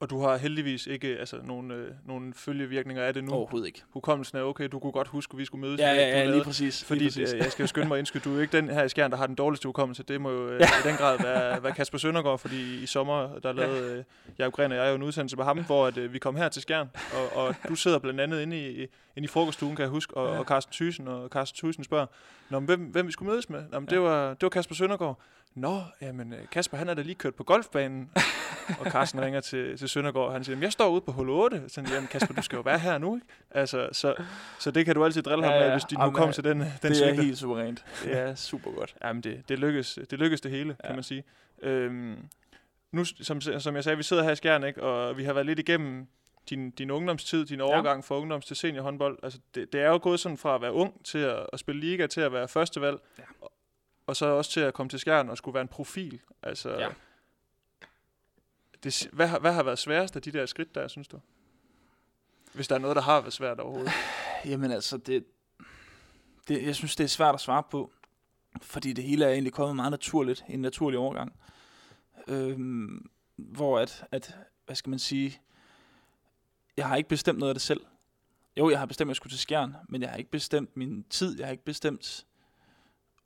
Og 0.00 0.10
du 0.10 0.20
har 0.20 0.36
heldigvis 0.36 0.86
ikke 0.86 1.08
altså, 1.18 1.36
nogen, 1.44 1.70
øh, 1.70 1.90
nogen 2.04 2.34
følgevirkninger 2.34 3.02
af 3.02 3.14
det 3.14 3.24
nu. 3.24 3.32
Overhovedet 3.32 3.66
ikke. 3.66 3.82
Hukommelsen 3.90 4.38
er 4.38 4.42
okay, 4.42 4.68
du 4.72 4.78
kunne 4.78 4.92
godt 4.92 5.08
huske, 5.08 5.34
at 5.34 5.38
vi 5.38 5.44
skulle 5.44 5.60
mødes. 5.66 5.80
Ja, 5.80 5.88
ja, 5.94 5.94
du 5.94 6.18
ja, 6.18 6.30
lige 6.30 6.44
præcis. 6.44 6.84
Fordi 6.84 6.98
lige 7.00 7.08
præcis. 7.08 7.32
øh, 7.32 7.38
jeg 7.38 7.52
skal 7.52 7.62
jo 7.62 7.66
skynde 7.66 7.88
mig 7.88 7.94
at 7.94 7.98
indskyde, 7.98 8.24
du 8.24 8.30
er 8.30 8.34
jo 8.34 8.40
ikke 8.40 8.56
den 8.56 8.68
her 8.68 8.84
i 8.84 8.88
Skjern, 8.88 9.10
der 9.10 9.16
har 9.16 9.26
den 9.26 9.34
dårligste 9.34 9.66
hukommelse. 9.68 10.02
Det 10.02 10.20
må 10.20 10.30
jo 10.30 10.48
øh, 10.48 10.60
Ja. 10.60 10.66
i 10.84 10.88
den 10.88 10.96
grad 10.96 11.18
være, 11.22 11.62
være 11.62 11.72
Kasper 11.72 11.98
Søndergaard, 11.98 12.38
fordi 12.38 12.82
i 12.82 12.86
sommer, 12.86 13.38
der 13.38 13.52
lavede 13.52 13.96
øh, 13.98 14.04
Jacob 14.38 14.52
Gren 14.52 14.72
og 14.72 14.78
jeg 14.78 14.90
jo 14.90 14.94
en 14.94 15.02
udsendelse 15.02 15.36
med 15.36 15.44
ham, 15.44 15.64
hvor 15.64 15.86
at, 15.86 15.96
øh, 15.98 16.12
vi 16.12 16.18
kom 16.18 16.36
her 16.36 16.48
til 16.48 16.62
Skjern, 16.62 16.88
og, 17.14 17.36
og 17.46 17.54
du 17.68 17.74
sidder 17.74 17.98
blandt 17.98 18.20
andet 18.20 18.42
inde 18.42 18.70
i, 18.70 18.80
inde 19.16 19.24
i 19.24 19.26
frokoststuen, 19.26 19.76
kan 19.76 19.82
jeg 19.82 19.90
huske, 19.90 20.16
og, 20.16 20.32
Ja. 20.34 20.38
og 20.38 20.44
Carsten 20.44 20.72
Thyssen, 20.72 21.08
og 21.08 21.28
Carsten 21.28 21.58
Thyssen 21.66 21.84
spørger, 21.84 22.06
Nå, 22.50 22.58
men 22.60 22.66
hvem, 22.66 22.80
hvem 22.80 23.06
vi 23.06 23.12
skulle 23.12 23.30
mødes 23.32 23.50
med? 23.50 23.64
Nå, 23.72 23.80
men 23.80 23.88
det, 23.88 23.96
Ja. 23.96 24.00
var, 24.00 24.28
det 24.28 24.42
var 24.42 24.48
Kasper 24.48 24.74
Søndergaard. 24.74 25.20
Nå, 25.56 25.80
jamen 26.02 26.32
øh, 26.32 26.38
Kasper, 26.52 26.76
han 26.76 26.88
er 26.88 26.94
da 26.94 27.02
lige 27.02 27.14
kørt 27.14 27.34
på 27.34 27.44
golfbanen. 27.44 28.10
og 28.80 28.86
Carsten 28.86 29.20
ringer 29.20 29.40
til, 29.40 29.78
til 29.78 29.88
Søndergaard, 29.88 30.26
og 30.26 30.32
han 30.32 30.44
siger, 30.44 30.54
"Jamen, 30.54 30.62
jeg 30.62 30.72
står 30.72 30.88
ude 30.88 31.00
på 31.00 31.12
hul 31.12 31.30
8. 31.30 31.62
Så 31.68 31.74
siger, 31.74 31.94
jamen 31.94 32.08
Kasper, 32.08 32.34
du 32.34 32.42
skal 32.42 32.56
jo 32.56 32.62
være 32.62 32.78
her 32.78 32.98
nu, 32.98 33.14
ikke? 33.14 33.26
Altså, 33.50 33.88
så, 33.92 34.14
så 34.58 34.70
det 34.70 34.84
kan 34.86 34.94
du 34.94 35.04
altid 35.04 35.22
drille 35.22 35.44
ham 35.44 35.52
Ja, 35.52 35.58
med, 35.58 35.66
ja. 35.66 35.72
hvis 35.74 35.84
din 35.84 35.98
Jamen, 35.98 36.10
hukommelse, 36.10 36.42
den, 36.42 36.60
den 36.60 36.66
det 36.82 36.90
er 36.90 36.94
svigter. 36.94 37.22
helt 37.22 37.38
suverænt. 37.38 37.84
Det 38.04 38.18
er 38.18 38.34
super 38.34 38.70
godt. 38.70 38.94
Jamen, 39.04 39.22
det, 39.22 39.48
det, 39.48 39.58
lykkes, 39.58 39.98
det 40.10 40.18
lykkes 40.18 40.40
det 40.40 40.50
hele, 40.50 40.68
ja. 40.68 40.74
Ja. 40.82 40.86
kan 40.88 40.94
man 40.96 41.04
sige. 41.04 41.24
Øhm, 41.62 42.16
nu, 42.92 43.04
som, 43.04 43.40
som 43.40 43.74
jeg 43.74 43.84
sagde, 43.84 43.96
vi 43.96 44.02
sidder 44.02 44.22
her 44.22 44.30
i 44.30 44.36
Skjern, 44.36 44.64
ikke? 44.64 44.82
og 44.82 45.16
vi 45.16 45.24
har 45.24 45.32
været 45.32 45.46
lidt 45.46 45.58
igennem 45.58 46.06
din, 46.50 46.70
din 46.70 46.90
ungdomstid, 46.90 47.46
din 47.46 47.60
overgang 47.60 48.04
fra 48.04 48.18
ungdoms 48.18 48.46
til 48.46 48.56
seniorhåndbold. 48.56 49.18
Altså, 49.22 49.38
det, 49.54 49.72
det 49.72 49.80
er 49.80 49.88
jo 49.88 49.98
gået 50.02 50.20
sådan 50.20 50.38
fra 50.38 50.54
at 50.54 50.62
være 50.62 50.72
ung 50.72 51.04
til 51.04 51.18
at, 51.18 51.46
at 51.52 51.58
spille 51.58 51.80
liga, 51.80 52.06
til 52.06 52.20
at 52.20 52.32
være 52.32 52.48
førstevalg, 52.48 52.96
Ja. 53.18 53.22
og, 53.40 53.52
og 54.06 54.16
så 54.16 54.26
også 54.26 54.50
til 54.50 54.60
at 54.60 54.74
komme 54.74 54.90
til 54.90 54.98
Skjern 54.98 55.28
og 55.28 55.36
skulle 55.36 55.54
være 55.54 55.62
en 55.62 55.68
profil. 55.68 56.20
Altså, 56.42 56.70
Ja. 56.78 56.88
det, 58.82 59.08
hvad, 59.12 59.26
har- 59.26 59.38
hvad 59.38 59.52
har 59.52 59.62
været 59.62 59.78
sværest 59.78 60.16
af 60.16 60.22
de 60.22 60.32
der 60.32 60.46
skridt 60.46 60.74
der, 60.74 60.88
synes 60.88 61.08
du? 61.08 61.20
Hvis 62.52 62.68
der 62.68 62.74
er 62.74 62.78
noget, 62.78 62.96
der 62.96 63.02
har 63.02 63.20
været 63.20 63.32
svært 63.32 63.60
overhovedet. 63.60 63.92
Jamen 64.44 64.70
altså, 64.70 64.96
det, 64.96 65.24
det, 66.48 66.62
jeg 66.62 66.74
synes, 66.76 66.96
det 66.96 67.04
er 67.04 67.08
svært 67.08 67.34
at 67.34 67.40
svare 67.40 67.62
på, 67.70 67.92
fordi 68.62 68.92
det 68.92 69.04
hele 69.04 69.24
er 69.24 69.30
egentlig 69.30 69.52
kommet 69.52 69.76
meget 69.76 69.90
naturligt, 69.90 70.44
en 70.48 70.60
naturlig 70.62 70.98
overgang. 70.98 71.40
Øhm, 72.28 73.10
hvor 73.36 73.78
at, 73.78 74.04
at, 74.10 74.36
hvad 74.66 74.76
skal 74.76 74.90
man 74.90 74.98
sige, 74.98 75.40
jeg 76.76 76.88
har 76.88 76.96
ikke 76.96 77.08
bestemt 77.08 77.38
noget 77.38 77.50
af 77.50 77.54
det 77.54 77.62
selv. 77.62 77.80
Jo, 78.56 78.70
jeg 78.70 78.78
har 78.78 78.86
bestemt, 78.86 79.08
at 79.08 79.10
jeg 79.10 79.16
skulle 79.16 79.32
til 79.32 79.38
Skjern, 79.40 79.74
men 79.88 80.02
jeg 80.02 80.10
har 80.10 80.16
ikke 80.16 80.30
bestemt 80.30 80.76
min 80.76 81.04
tid, 81.10 81.38
jeg 81.38 81.46
har 81.46 81.52
ikke 81.52 81.64
bestemt, 81.64 82.25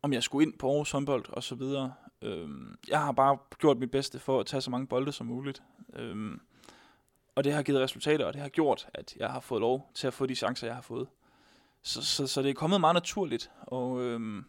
om 0.02 0.12
jeg 0.12 0.22
skulle 0.22 0.46
ind 0.46 0.58
på 0.58 0.70
Aarhus 0.70 0.90
håndbold 0.90 1.24
og 1.28 1.42
så 1.42 1.54
videre. 1.54 1.94
Øhm, 2.22 2.78
jeg 2.88 3.00
har 3.00 3.12
bare 3.12 3.38
gjort 3.58 3.78
mit 3.78 3.90
bedste 3.90 4.18
for 4.18 4.40
at 4.40 4.46
tage 4.46 4.60
så 4.60 4.70
mange 4.70 4.86
bolde 4.86 5.12
som 5.12 5.26
muligt. 5.26 5.62
Øhm, 5.94 6.40
og 7.34 7.44
det 7.44 7.52
har 7.52 7.62
givet 7.62 7.80
resultater, 7.80 8.24
og 8.24 8.32
det 8.32 8.42
har 8.42 8.48
gjort, 8.48 8.88
at 8.94 9.16
jeg 9.16 9.30
har 9.30 9.40
fået 9.40 9.60
lov 9.60 9.90
til 9.94 10.06
at 10.06 10.14
få 10.14 10.26
de 10.26 10.34
chancer, 10.34 10.66
jeg 10.66 10.74
har 10.74 10.82
fået. 10.82 11.08
Så, 11.82 12.02
så, 12.02 12.26
så 12.26 12.42
det 12.42 12.50
er 12.50 12.54
kommet 12.54 12.80
meget 12.80 12.94
naturligt, 12.94 13.50
og, 13.60 14.02
øhm, 14.02 14.44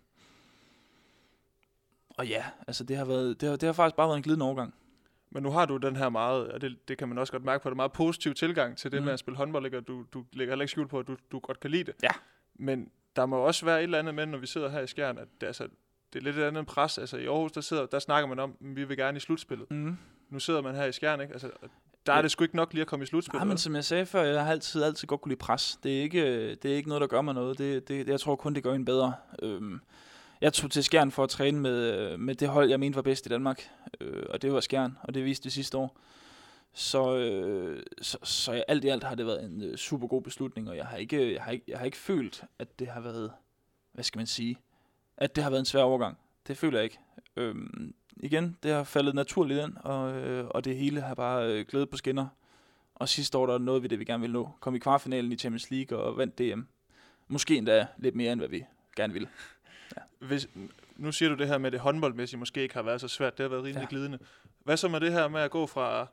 og 2.09 2.27
ja, 2.27 2.45
altså 2.67 2.83
det 2.83 2.97
har, 2.97 3.05
været, 3.05 3.41
det, 3.41 3.49
har, 3.49 3.55
det 3.55 3.67
har 3.67 3.73
faktisk 3.73 3.95
bare 3.95 4.07
været 4.07 4.17
en 4.17 4.23
glidende 4.23 4.45
overgang. 4.45 4.73
Men 5.29 5.43
nu 5.43 5.49
har 5.49 5.65
du 5.65 5.77
den 5.77 5.95
her 5.95 6.09
meget, 6.09 6.51
og 6.51 6.61
det, 6.61 6.87
det 6.87 6.97
kan 6.97 7.07
man 7.07 7.17
også 7.17 7.33
godt 7.33 7.43
mærke 7.43 7.63
på, 7.63 7.69
det 7.69 7.75
meget 7.75 7.91
positiv 7.91 8.33
tilgang 8.33 8.77
til 8.77 8.91
det 8.91 9.01
mm. 9.01 9.05
Med 9.05 9.13
at 9.13 9.19
spille 9.19 9.37
håndbold, 9.37 9.65
ikke? 9.65 9.77
og 9.77 9.87
du, 9.87 10.05
du 10.13 10.25
lægger 10.33 10.51
heller 10.51 10.63
ikke 10.63 10.71
skjul 10.71 10.87
på, 10.87 10.99
at 10.99 11.07
du, 11.07 11.17
du 11.31 11.39
godt 11.39 11.59
kan 11.59 11.71
lide 11.71 11.83
det. 11.83 11.95
Ja. 12.03 12.09
Men 12.55 12.91
der 13.15 13.25
må 13.25 13.37
også 13.37 13.65
være 13.65 13.77
et 13.77 13.83
eller 13.83 13.99
andet 13.99 14.15
med, 14.15 14.25
når 14.25 14.37
vi 14.37 14.47
sidder 14.47 14.69
her 14.69 14.79
i 14.79 14.87
Skjern, 14.87 15.17
at 15.17 15.27
det, 15.41 15.47
altså, 15.47 15.67
det 16.13 16.19
er 16.19 16.23
lidt 16.23 16.37
et 16.37 16.43
andet 16.43 16.65
pres. 16.65 16.97
Altså 16.97 17.17
i 17.17 17.25
Aarhus, 17.25 17.51
der, 17.51 17.61
sidder, 17.61 17.85
der 17.85 17.99
snakker 17.99 18.27
man 18.27 18.39
om, 18.39 18.49
at 18.61 18.75
vi 18.75 18.83
vil 18.83 18.97
gerne 18.97 19.17
i 19.17 19.19
slutspillet. 19.19 19.71
Mm. 19.71 19.97
Nu 20.29 20.39
sidder 20.39 20.61
man 20.61 20.75
her 20.75 20.85
i 20.85 20.91
Skjern, 20.91 21.21
ikke? 21.21 21.33
Altså, 21.33 21.49
der 22.05 22.13
er 22.13 22.21
det 22.21 22.31
sgu 22.31 22.43
ikke 22.43 22.55
nok 22.55 22.73
lige 22.73 22.81
at 22.81 22.87
komme 22.87 23.03
i 23.03 23.05
slutspillet. 23.05 23.41
Nej, 23.41 23.47
men 23.47 23.57
som 23.57 23.75
jeg 23.75 23.85
sagde 23.85 24.05
før, 24.05 24.21
jeg 24.21 24.43
har 24.43 24.51
altid, 24.51 24.83
altid 24.83 25.07
godt 25.07 25.21
kunne 25.21 25.29
lide 25.29 25.39
pres. 25.39 25.79
Det 25.83 25.97
er 25.97 26.01
ikke, 26.01 26.55
det 26.55 26.71
er 26.71 26.75
ikke 26.75 26.89
noget, 26.89 27.01
der 27.01 27.07
gør 27.07 27.21
mig 27.21 27.33
noget. 27.33 27.57
Det, 27.57 27.87
det, 27.87 28.07
jeg 28.07 28.19
tror 28.19 28.35
kun, 28.35 28.55
det 28.55 28.63
gør 28.63 28.73
en 28.73 28.85
bedre. 28.85 29.13
Øhm, 29.41 29.81
jeg 30.41 30.53
tog 30.53 30.71
til 30.71 30.83
Skjern 30.83 31.11
for 31.11 31.23
at 31.23 31.29
træne 31.29 31.59
med, 31.59 32.17
med 32.17 32.35
det 32.35 32.47
hold, 32.47 32.69
jeg 32.69 32.79
mente 32.79 32.95
var 32.95 33.01
bedst 33.01 33.25
i 33.25 33.29
Danmark. 33.29 33.69
Øh, 34.01 34.23
og 34.29 34.41
det 34.41 34.53
var 34.53 34.59
Skjern, 34.59 34.97
og 35.03 35.13
det 35.13 35.25
viste 35.25 35.43
det 35.43 35.51
sidste 35.51 35.77
år. 35.77 35.97
Så, 36.73 37.17
øh, 37.17 37.83
så, 38.01 38.17
så 38.23 38.51
jeg, 38.51 38.63
alt 38.67 38.85
i 38.85 38.87
alt 38.87 39.03
har 39.03 39.15
det 39.15 39.25
været 39.25 39.43
en 39.43 39.61
øh, 39.61 39.77
super 39.77 40.07
god 40.07 40.21
beslutning, 40.21 40.69
og 40.69 40.77
jeg 40.77 40.85
har, 40.85 40.97
ikke, 40.97 41.33
jeg, 41.33 41.43
har 41.43 41.51
ikke, 41.51 41.65
jeg 41.67 41.77
har 41.77 41.85
ikke 41.85 41.97
følt, 41.97 42.43
at 42.59 42.79
det 42.79 42.87
har 42.87 43.01
været, 43.01 43.31
hvad 43.91 44.03
skal 44.03 44.19
man 44.19 44.27
sige, 44.27 44.57
at 45.17 45.35
det 45.35 45.43
har 45.43 45.51
været 45.51 45.59
en 45.59 45.65
svær 45.65 45.81
overgang. 45.81 46.17
Det 46.47 46.57
føler 46.57 46.77
jeg 46.77 46.83
ikke. 46.83 46.99
Øhm, 47.35 47.93
igen, 48.17 48.57
det 48.63 48.71
har 48.71 48.83
faldet 48.83 49.15
naturligt 49.15 49.63
ind, 49.63 49.77
og, 49.77 50.13
øh, 50.13 50.47
og 50.47 50.65
det 50.65 50.77
hele 50.77 51.01
har 51.01 51.15
bare 51.15 51.47
øh, 51.47 51.65
glædet 51.67 51.89
på 51.89 51.97
skinner. 51.97 52.27
Og 52.95 53.09
sidste 53.09 53.37
år, 53.37 53.45
der 53.45 53.57
nåede 53.57 53.81
vi 53.81 53.87
det, 53.87 53.99
vi 53.99 54.05
gerne 54.05 54.21
ville 54.21 54.33
nå. 54.33 54.49
Kom 54.59 54.75
i 54.75 54.79
kvartfinalen 54.79 55.31
i 55.31 55.37
Champions 55.37 55.71
League 55.71 55.97
og 55.97 56.17
vandt 56.17 56.37
DM. 56.37 56.61
Måske 57.27 57.57
endda 57.57 57.87
lidt 57.97 58.15
mere, 58.15 58.31
end 58.31 58.39
hvad 58.41 58.49
vi 58.49 58.63
gerne 58.95 59.13
ville. 59.13 59.27
Hvis, 60.19 60.49
nu 60.95 61.11
siger 61.11 61.29
du 61.29 61.35
det 61.35 61.47
her 61.47 61.57
med, 61.57 61.65
at 61.67 61.73
det 61.73 61.79
håndboldmæssigt 61.79 62.39
måske 62.39 62.61
ikke 62.61 62.75
har 62.75 62.81
været 62.81 63.01
så 63.01 63.07
svært. 63.07 63.37
Det 63.37 63.43
har 63.43 63.49
været 63.49 63.63
rimelig 63.63 63.75
ja. 63.75 63.81
Ja. 63.81 63.87
glidende. 63.89 64.19
Hvad 64.63 64.77
så 64.77 64.87
med 64.87 64.99
det 64.99 65.11
her 65.11 65.27
med 65.27 65.41
at 65.41 65.51
gå 65.51 65.65
fra 65.65 66.07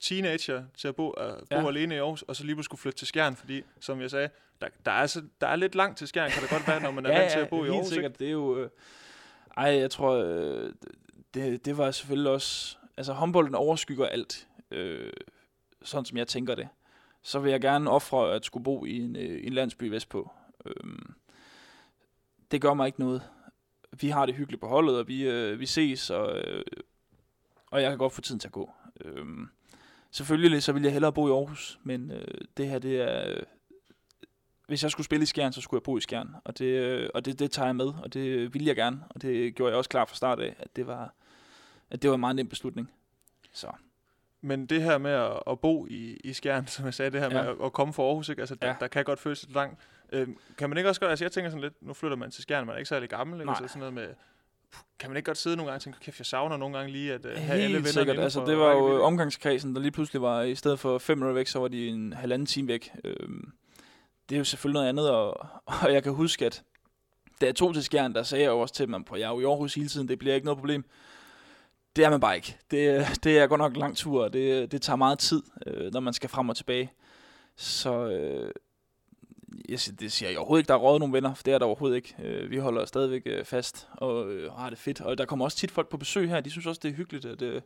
teenager 0.00 0.64
til 0.76 0.88
at 0.88 0.96
bo, 0.96 1.06
uh, 1.08 1.14
bo 1.16 1.44
ja. 1.50 1.60
Ja. 1.60 1.68
alene 1.68 1.94
i 1.94 1.98
Aarhus, 1.98 2.22
og 2.22 2.36
så 2.36 2.44
lige 2.44 2.64
skulle 2.64 2.80
flytte 2.80 2.98
til 2.98 3.06
Skjern, 3.06 3.36
fordi, 3.36 3.62
som 3.80 4.00
jeg 4.00 4.10
sagde, 4.10 4.28
der, 4.60 4.68
der, 4.84 4.92
er, 4.92 5.06
så, 5.06 5.22
der 5.40 5.46
er 5.46 5.56
lidt 5.56 5.74
langt 5.74 5.98
til 5.98 6.08
Skjern, 6.08 6.30
kan 6.30 6.42
det 6.42 6.50
godt 6.50 6.68
være, 6.68 6.80
når 6.80 6.90
man 6.90 7.06
er 7.06 7.10
vant 7.18 7.32
til 7.32 7.38
at 7.38 7.48
bo 7.48 7.56
i 7.56 7.60
helt 7.60 7.74
Aarhus. 7.74 7.88
sikkert. 7.88 8.10
Ikke? 8.10 8.18
Det 8.18 8.26
er 8.26 8.32
jo... 8.32 8.58
Øh, 8.58 8.70
ej, 9.56 9.64
jeg 9.64 9.90
tror, 9.90 10.12
øh, 10.12 10.72
det, 11.34 11.64
det 11.64 11.78
var 11.78 11.90
selvfølgelig 11.90 12.32
også... 12.32 12.76
Altså, 12.96 13.12
håndbolden 13.12 13.54
overskygger 13.54 14.06
alt, 14.06 14.48
øh, 14.70 15.12
sådan 15.82 16.04
som 16.04 16.18
jeg 16.18 16.28
tænker 16.28 16.54
det. 16.54 16.68
Så 17.22 17.38
vil 17.38 17.50
jeg 17.50 17.60
gerne 17.60 17.90
ofre 17.90 18.34
at 18.34 18.44
skulle 18.44 18.64
bo 18.64 18.84
i 18.84 18.98
en, 18.98 19.16
øh, 19.16 19.46
en 19.46 19.52
landsby 19.52 19.84
vestpå. 19.84 20.30
Øhm, 20.66 21.14
det 22.50 22.60
gør 22.60 22.74
mig 22.74 22.86
ikke 22.86 23.00
noget. 23.00 23.22
Vi 24.00 24.08
har 24.08 24.26
det 24.26 24.34
hyggeligt 24.34 24.60
på 24.60 24.68
holdet, 24.68 24.98
og 24.98 25.08
vi, 25.08 25.28
øh, 25.28 25.60
vi 25.60 25.66
ses, 25.66 26.10
og, 26.10 26.38
øh, 26.38 26.64
og 27.66 27.82
jeg 27.82 27.90
kan 27.90 27.98
godt 27.98 28.12
få 28.12 28.20
tiden 28.20 28.40
til 28.40 28.48
at 28.48 28.52
gå. 28.52 28.72
Øhm, 29.04 29.48
selvfølgelig 30.10 30.62
så 30.62 30.72
vil 30.72 30.82
jeg 30.82 30.92
hellere 30.92 31.12
bo 31.12 31.28
i 31.28 31.30
Aarhus, 31.30 31.78
men 31.82 32.10
øh, 32.10 32.24
det 32.56 32.68
her, 32.68 32.78
det 32.78 33.00
er... 33.00 33.28
Øh, 33.30 33.42
hvis 34.66 34.82
jeg 34.82 34.90
skulle 34.90 35.04
spille 35.04 35.22
i 35.22 35.26
Skjern, 35.26 35.52
så 35.52 35.60
skulle 35.60 35.78
jeg 35.78 35.82
bo 35.82 35.96
i 35.98 36.00
Skjern, 36.00 36.34
og 36.44 36.58
det, 36.58 36.64
øh, 36.64 37.10
og 37.14 37.24
det, 37.24 37.38
det 37.38 37.50
tager 37.50 37.66
jeg 37.66 37.76
med, 37.76 37.86
og 38.02 38.14
det 38.14 38.54
vil 38.54 38.64
jeg 38.64 38.76
gerne, 38.76 39.00
og 39.10 39.22
det 39.22 39.54
gjorde 39.54 39.70
jeg 39.70 39.78
også 39.78 39.90
klar 39.90 40.04
fra 40.04 40.14
start 40.14 40.40
af, 40.40 40.54
at 40.58 40.76
det 40.76 40.86
var, 40.86 41.14
at 41.90 42.02
det 42.02 42.10
var 42.10 42.14
en 42.14 42.20
meget 42.20 42.36
nem 42.36 42.48
beslutning. 42.48 42.90
Så. 43.52 43.66
Men 44.40 44.66
det 44.66 44.82
her 44.82 44.98
med 44.98 45.10
at, 45.10 45.42
at 45.46 45.60
bo 45.60 45.86
i, 45.86 46.16
i 46.24 46.32
Skjern, 46.32 46.66
som 46.76 46.84
jeg 46.84 46.94
sagde, 46.94 47.10
det 47.10 47.20
her 47.20 47.28
ja. 47.30 47.42
med 47.42 47.50
at, 47.50 47.56
at 47.64 47.72
komme 47.72 47.94
fra 47.94 48.02
Aarhus, 48.02 48.28
ikke? 48.28 48.42
Altså, 48.42 48.54
der, 48.54 48.68
Ja. 48.68 48.74
der 48.80 48.88
kan 48.88 49.04
godt 49.04 49.18
føles 49.20 49.42
lidt 49.42 49.54
langt. 49.54 49.80
Øhm, 50.12 50.36
kan 50.58 50.68
man 50.68 50.78
ikke 50.78 50.88
også 50.90 51.00
godt, 51.00 51.10
altså 51.10 51.24
jeg 51.24 51.32
tænker 51.32 51.50
sådan 51.50 51.62
lidt, 51.62 51.82
nu 51.82 51.92
flytter 51.92 52.16
man 52.16 52.30
til 52.30 52.42
Skjern, 52.42 52.66
man 52.66 52.74
er 52.74 52.78
ikke 52.78 52.88
særlig 52.88 53.08
gammel, 53.08 53.40
ikke? 53.40 53.46
Nej. 53.46 53.56
Altså 53.60 53.68
sådan 53.68 53.78
noget 53.78 53.94
med, 53.94 54.08
kan 54.98 55.10
man 55.10 55.16
ikke 55.16 55.26
godt 55.26 55.38
sidde 55.38 55.56
nogle 55.56 55.70
gange 55.70 55.78
og 55.78 55.82
tænke, 55.82 55.98
kæft, 56.00 56.18
jeg 56.18 56.26
savner 56.26 56.56
nogle 56.56 56.76
gange 56.76 56.92
lige 56.92 57.12
at 57.12 57.26
uh, 57.26 57.32
have 57.32 57.52
alle 57.52 57.62
Helt 57.62 57.74
venner 57.74 57.90
sikkert. 57.90 58.18
Altså, 58.18 58.44
det 58.44 58.58
var 58.58 58.72
jo 58.72 59.02
omgangskredsen, 59.02 59.74
der 59.74 59.80
lige 59.80 59.92
pludselig 59.92 60.22
var, 60.22 60.42
i 60.42 60.54
stedet 60.54 60.78
for 60.78 60.98
fem 60.98 61.18
minutter 61.18 61.34
væk, 61.34 61.46
så 61.46 61.58
var 61.58 61.68
de 61.68 61.88
en 61.88 62.12
halvanden 62.12 62.46
time 62.46 62.68
væk. 62.68 62.92
Øhm, 63.04 63.52
det 64.28 64.36
er 64.36 64.38
jo 64.38 64.44
selvfølgelig 64.44 64.74
noget 64.74 64.88
andet, 64.88 65.10
og, 65.10 65.46
og 65.82 65.92
jeg 65.92 66.02
kan 66.02 66.12
huske, 66.12 66.46
at 66.46 66.62
da 67.40 67.46
jeg 67.46 67.54
tog 67.54 67.74
til 67.74 67.84
Skjern, 67.84 68.14
der 68.14 68.22
sagde 68.22 68.44
jeg 68.44 68.50
jo 68.50 68.60
også 68.60 68.74
til 68.74 68.86
dem, 68.86 68.94
at 68.94 69.04
jeg 69.12 69.20
er 69.20 69.30
jo 69.30 69.40
i 69.40 69.44
Aarhus 69.44 69.74
hele 69.74 69.88
tiden, 69.88 70.08
det 70.08 70.18
bliver 70.18 70.34
ikke 70.34 70.44
noget 70.44 70.58
problem. 70.58 70.84
Det 71.96 72.04
er 72.04 72.10
man 72.10 72.20
bare 72.20 72.36
ikke. 72.36 72.56
Det, 72.70 73.06
det 73.24 73.38
er 73.38 73.46
godt 73.46 73.58
nok 73.58 73.72
en 73.72 73.80
lang 73.80 73.96
tur, 73.96 74.24
og 74.24 74.32
det, 74.32 74.72
det 74.72 74.82
tager 74.82 74.96
meget 74.96 75.18
tid, 75.18 75.42
øh, 75.66 75.92
når 75.92 76.00
man 76.00 76.12
skal 76.12 76.30
frem 76.30 76.48
og 76.48 76.56
tilbage. 76.56 76.92
Så 77.56 78.08
øh, 78.08 78.50
jeg, 79.68 79.80
siger- 79.80 79.96
det 79.96 80.12
siger 80.12 80.28
jeg 80.30 80.38
overhovedet 80.38 80.60
ikke, 80.62 80.68
der 80.68 80.74
er 80.74 80.78
rådet 80.78 81.00
nogle 81.00 81.12
venner, 81.14 81.34
for 81.34 81.42
det 81.42 81.54
er 81.54 81.58
der 81.58 81.66
overhovedet 81.66 81.96
ikke. 81.96 82.14
Øh, 82.22 82.50
vi 82.50 82.56
holder 82.56 82.84
stadigvæk 82.84 83.22
øh, 83.26 83.44
fast 83.44 83.88
og 83.92 84.32
øh, 84.32 84.52
har 84.52 84.70
det 84.70 84.78
fedt. 84.78 85.00
Og 85.00 85.18
der 85.18 85.24
kommer 85.24 85.44
også 85.44 85.56
tit 85.58 85.70
folk 85.70 85.88
på 85.88 85.96
besøg 85.96 86.28
her, 86.28 86.40
de 86.40 86.50
synes 86.50 86.66
også, 86.66 86.80
det 86.82 86.88
er 86.90 86.94
hyggeligt. 86.94 87.24
At, 87.24 87.42
øh, 87.42 87.54
jeg 87.54 87.62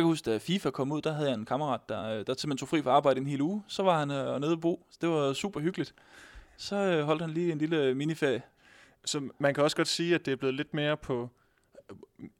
kan 0.00 0.04
huske, 0.04 0.30
da 0.30 0.38
FIFA 0.38 0.70
kom 0.70 0.92
ud, 0.92 1.00
der 1.02 1.12
havde 1.12 1.28
jeg 1.28 1.38
en 1.38 1.44
kammerat, 1.44 1.80
der, 1.88 2.02
der 2.22 2.34
simpelthen 2.34 2.56
tog 2.58 2.68
fri 2.68 2.82
fra 2.82 2.90
arbejde 2.90 3.20
en 3.20 3.26
hel 3.26 3.40
uge. 3.40 3.62
Så 3.66 3.82
var 3.82 3.98
han 3.98 4.10
øh, 4.10 4.40
nede 4.40 4.52
og 4.52 4.60
bo. 4.60 4.86
Så 4.90 4.98
det 5.00 5.08
var 5.08 5.32
super 5.32 5.60
hyggeligt. 5.60 5.94
Så 6.56 6.76
øh, 6.76 7.04
holdt 7.04 7.22
han 7.22 7.30
lige 7.30 7.52
en 7.52 7.58
lille 7.58 7.94
miniferie. 7.94 8.42
Så 9.04 9.28
man 9.38 9.54
kan 9.54 9.64
også 9.64 9.76
godt 9.76 9.88
sige, 9.88 10.14
at 10.14 10.26
det 10.26 10.32
er 10.32 10.36
blevet 10.36 10.54
lidt 10.54 10.74
mere 10.74 10.96
på 10.96 11.28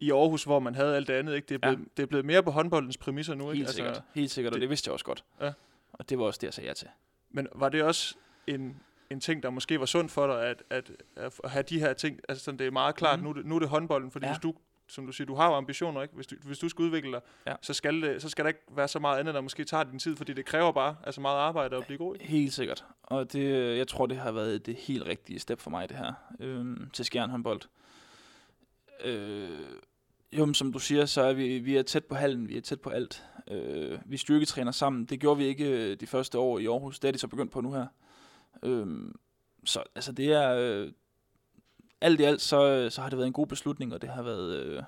i 0.01 0.11
Aarhus, 0.11 0.45
hvor 0.45 0.59
man 0.59 0.75
havde 0.75 0.97
alt 0.97 1.09
det 1.09 1.15
andet, 1.15 1.35
ikke? 1.35 1.47
Det 1.49 1.55
er 1.55 1.59
blevet, 1.59 1.79
ja. 1.79 1.85
det 1.97 2.03
er 2.03 2.07
blevet 2.07 2.25
mere 2.27 2.43
på 2.43 2.51
håndboldens 2.51 2.97
præmisser 2.97 3.35
nu, 3.35 3.51
ikke? 3.51 3.57
Helt 3.65 3.71
sikkert. 3.71 4.03
Helt 4.15 4.31
sikkert, 4.31 4.51
og 4.53 4.55
det- 4.55 4.61
det 4.61 4.71
vidste 4.71 4.89
jeg 4.89 4.93
også 4.93 5.05
godt. 5.05 5.25
Ja. 5.41 5.53
Og 5.93 6.09
det 6.11 6.19
var 6.19 6.25
også 6.25 6.39
det, 6.39 6.47
jeg 6.47 6.55
sagde 6.55 6.69
ja 6.69 6.75
til. 6.75 6.89
Men 7.31 7.49
var 7.55 7.69
det 7.69 7.83
også 7.83 8.15
en 8.55 8.77
en 9.11 9.21
ting, 9.21 9.43
der 9.43 9.51
måske 9.51 9.81
var 9.81 9.87
sundt 9.87 10.11
for 10.13 10.27
dig, 10.27 10.45
at, 10.47 10.63
at, 10.71 10.91
at 11.17 11.51
have 11.51 11.63
de 11.63 11.81
her 11.81 11.93
ting, 11.93 12.21
altså 12.29 12.45
sådan, 12.45 12.59
det 12.59 12.67
er 12.67 12.71
meget 12.71 12.95
klart, 12.95 13.19
mm. 13.19 13.25
nu, 13.25 13.33
nu 13.45 13.55
er 13.55 13.59
det 13.59 13.69
håndbolden, 13.69 14.11
fordi 14.11 14.27
Ja. 14.27 14.33
hvis 14.33 14.41
du, 14.43 14.55
som 14.89 15.07
du 15.07 15.13
siger, 15.13 15.27
du 15.27 15.35
har 15.35 15.49
jo 15.49 15.55
ambitioner, 15.55 16.03
ikke? 16.03 16.15
Hvis 16.15 16.27
du, 16.27 16.37
hvis 16.45 16.59
du 16.59 16.69
skal 16.69 16.83
udvikle 16.83 17.13
dig, 17.13 17.21
Ja. 17.47 17.55
så, 17.63 17.75
skal 17.75 18.03
det, 18.03 18.23
så 18.23 18.29
skal 18.29 18.45
der 18.45 18.49
ikke 18.49 18.61
være 18.71 18.89
så 18.89 18.99
meget 18.99 19.19
andet, 19.19 19.35
der 19.35 19.41
måske 19.41 19.65
tager 19.65 19.85
din 19.85 19.99
tid, 19.99 20.17
fordi 20.17 20.33
det 20.33 20.45
kræver 20.45 20.73
bare 20.73 20.97
altså 21.05 21.21
meget 21.21 21.39
arbejde 21.39 21.77
at 21.77 21.87
blive 21.87 21.99
god 21.99 22.17
i. 22.21 22.25
Helt 22.25 22.53
sikkert. 22.53 22.85
Og 23.03 23.33
det, 23.33 23.77
jeg 23.79 23.89
tror, 23.89 24.07
det 24.07 24.17
har 24.17 24.33
været 24.33 24.67
det 24.67 24.75
helt 24.77 25.07
rigtige 25.07 25.39
step 25.39 25.61
for 25.61 25.71
mig, 25.71 25.89
det 25.89 25.97
her, 25.97 26.13
øhm, 26.41 26.91
til 26.93 27.05
Skjern 27.05 27.31
håndbold. 27.31 27.61
Øh, 29.05 29.51
jo, 30.33 30.45
men 30.45 30.55
som 30.55 30.73
du 30.73 30.79
siger, 30.79 31.07
så 31.07 31.23
er 31.23 31.33
vi, 31.33 31.59
vi 31.59 31.77
er 31.77 31.83
tæt 31.83 32.05
på 32.05 32.15
hallen, 32.15 32.49
vi 32.49 32.57
er 32.57 32.61
tæt 32.61 32.81
på 32.81 32.91
alt. 32.91 33.25
Øh, 33.51 33.99
vi 34.07 34.17
styrketræner 34.17 34.73
sammen. 34.73 35.05
Det 35.05 35.21
gjorde 35.21 35.39
vi 35.39 35.45
ikke 35.45 35.91
øh, 35.91 35.97
de 36.01 36.07
første 36.07 36.39
år 36.39 36.59
i 36.59 36.67
Aarhus. 36.67 36.99
Det 36.99 37.09
er 37.09 37.13
de 37.13 37.19
så 37.19 37.29
begyndt 37.29 37.53
på 37.53 37.61
nu 37.61 37.73
her. 37.73 37.87
Øh, 38.63 38.87
så 39.65 39.83
altså 39.95 40.13
det 40.13 40.33
er... 40.33 40.55
Øh, 40.59 40.93
alt 42.03 42.21
i 42.21 42.25
alt, 42.25 42.41
så, 42.41 42.89
så 42.91 43.01
har 43.03 43.09
det 43.09 43.17
været 43.19 43.27
en 43.27 43.33
god 43.33 43.47
beslutning, 43.47 43.95
og 43.95 44.03
det 44.03 44.11
har 44.11 44.23
været... 44.23 44.57
Øh, 44.57 44.83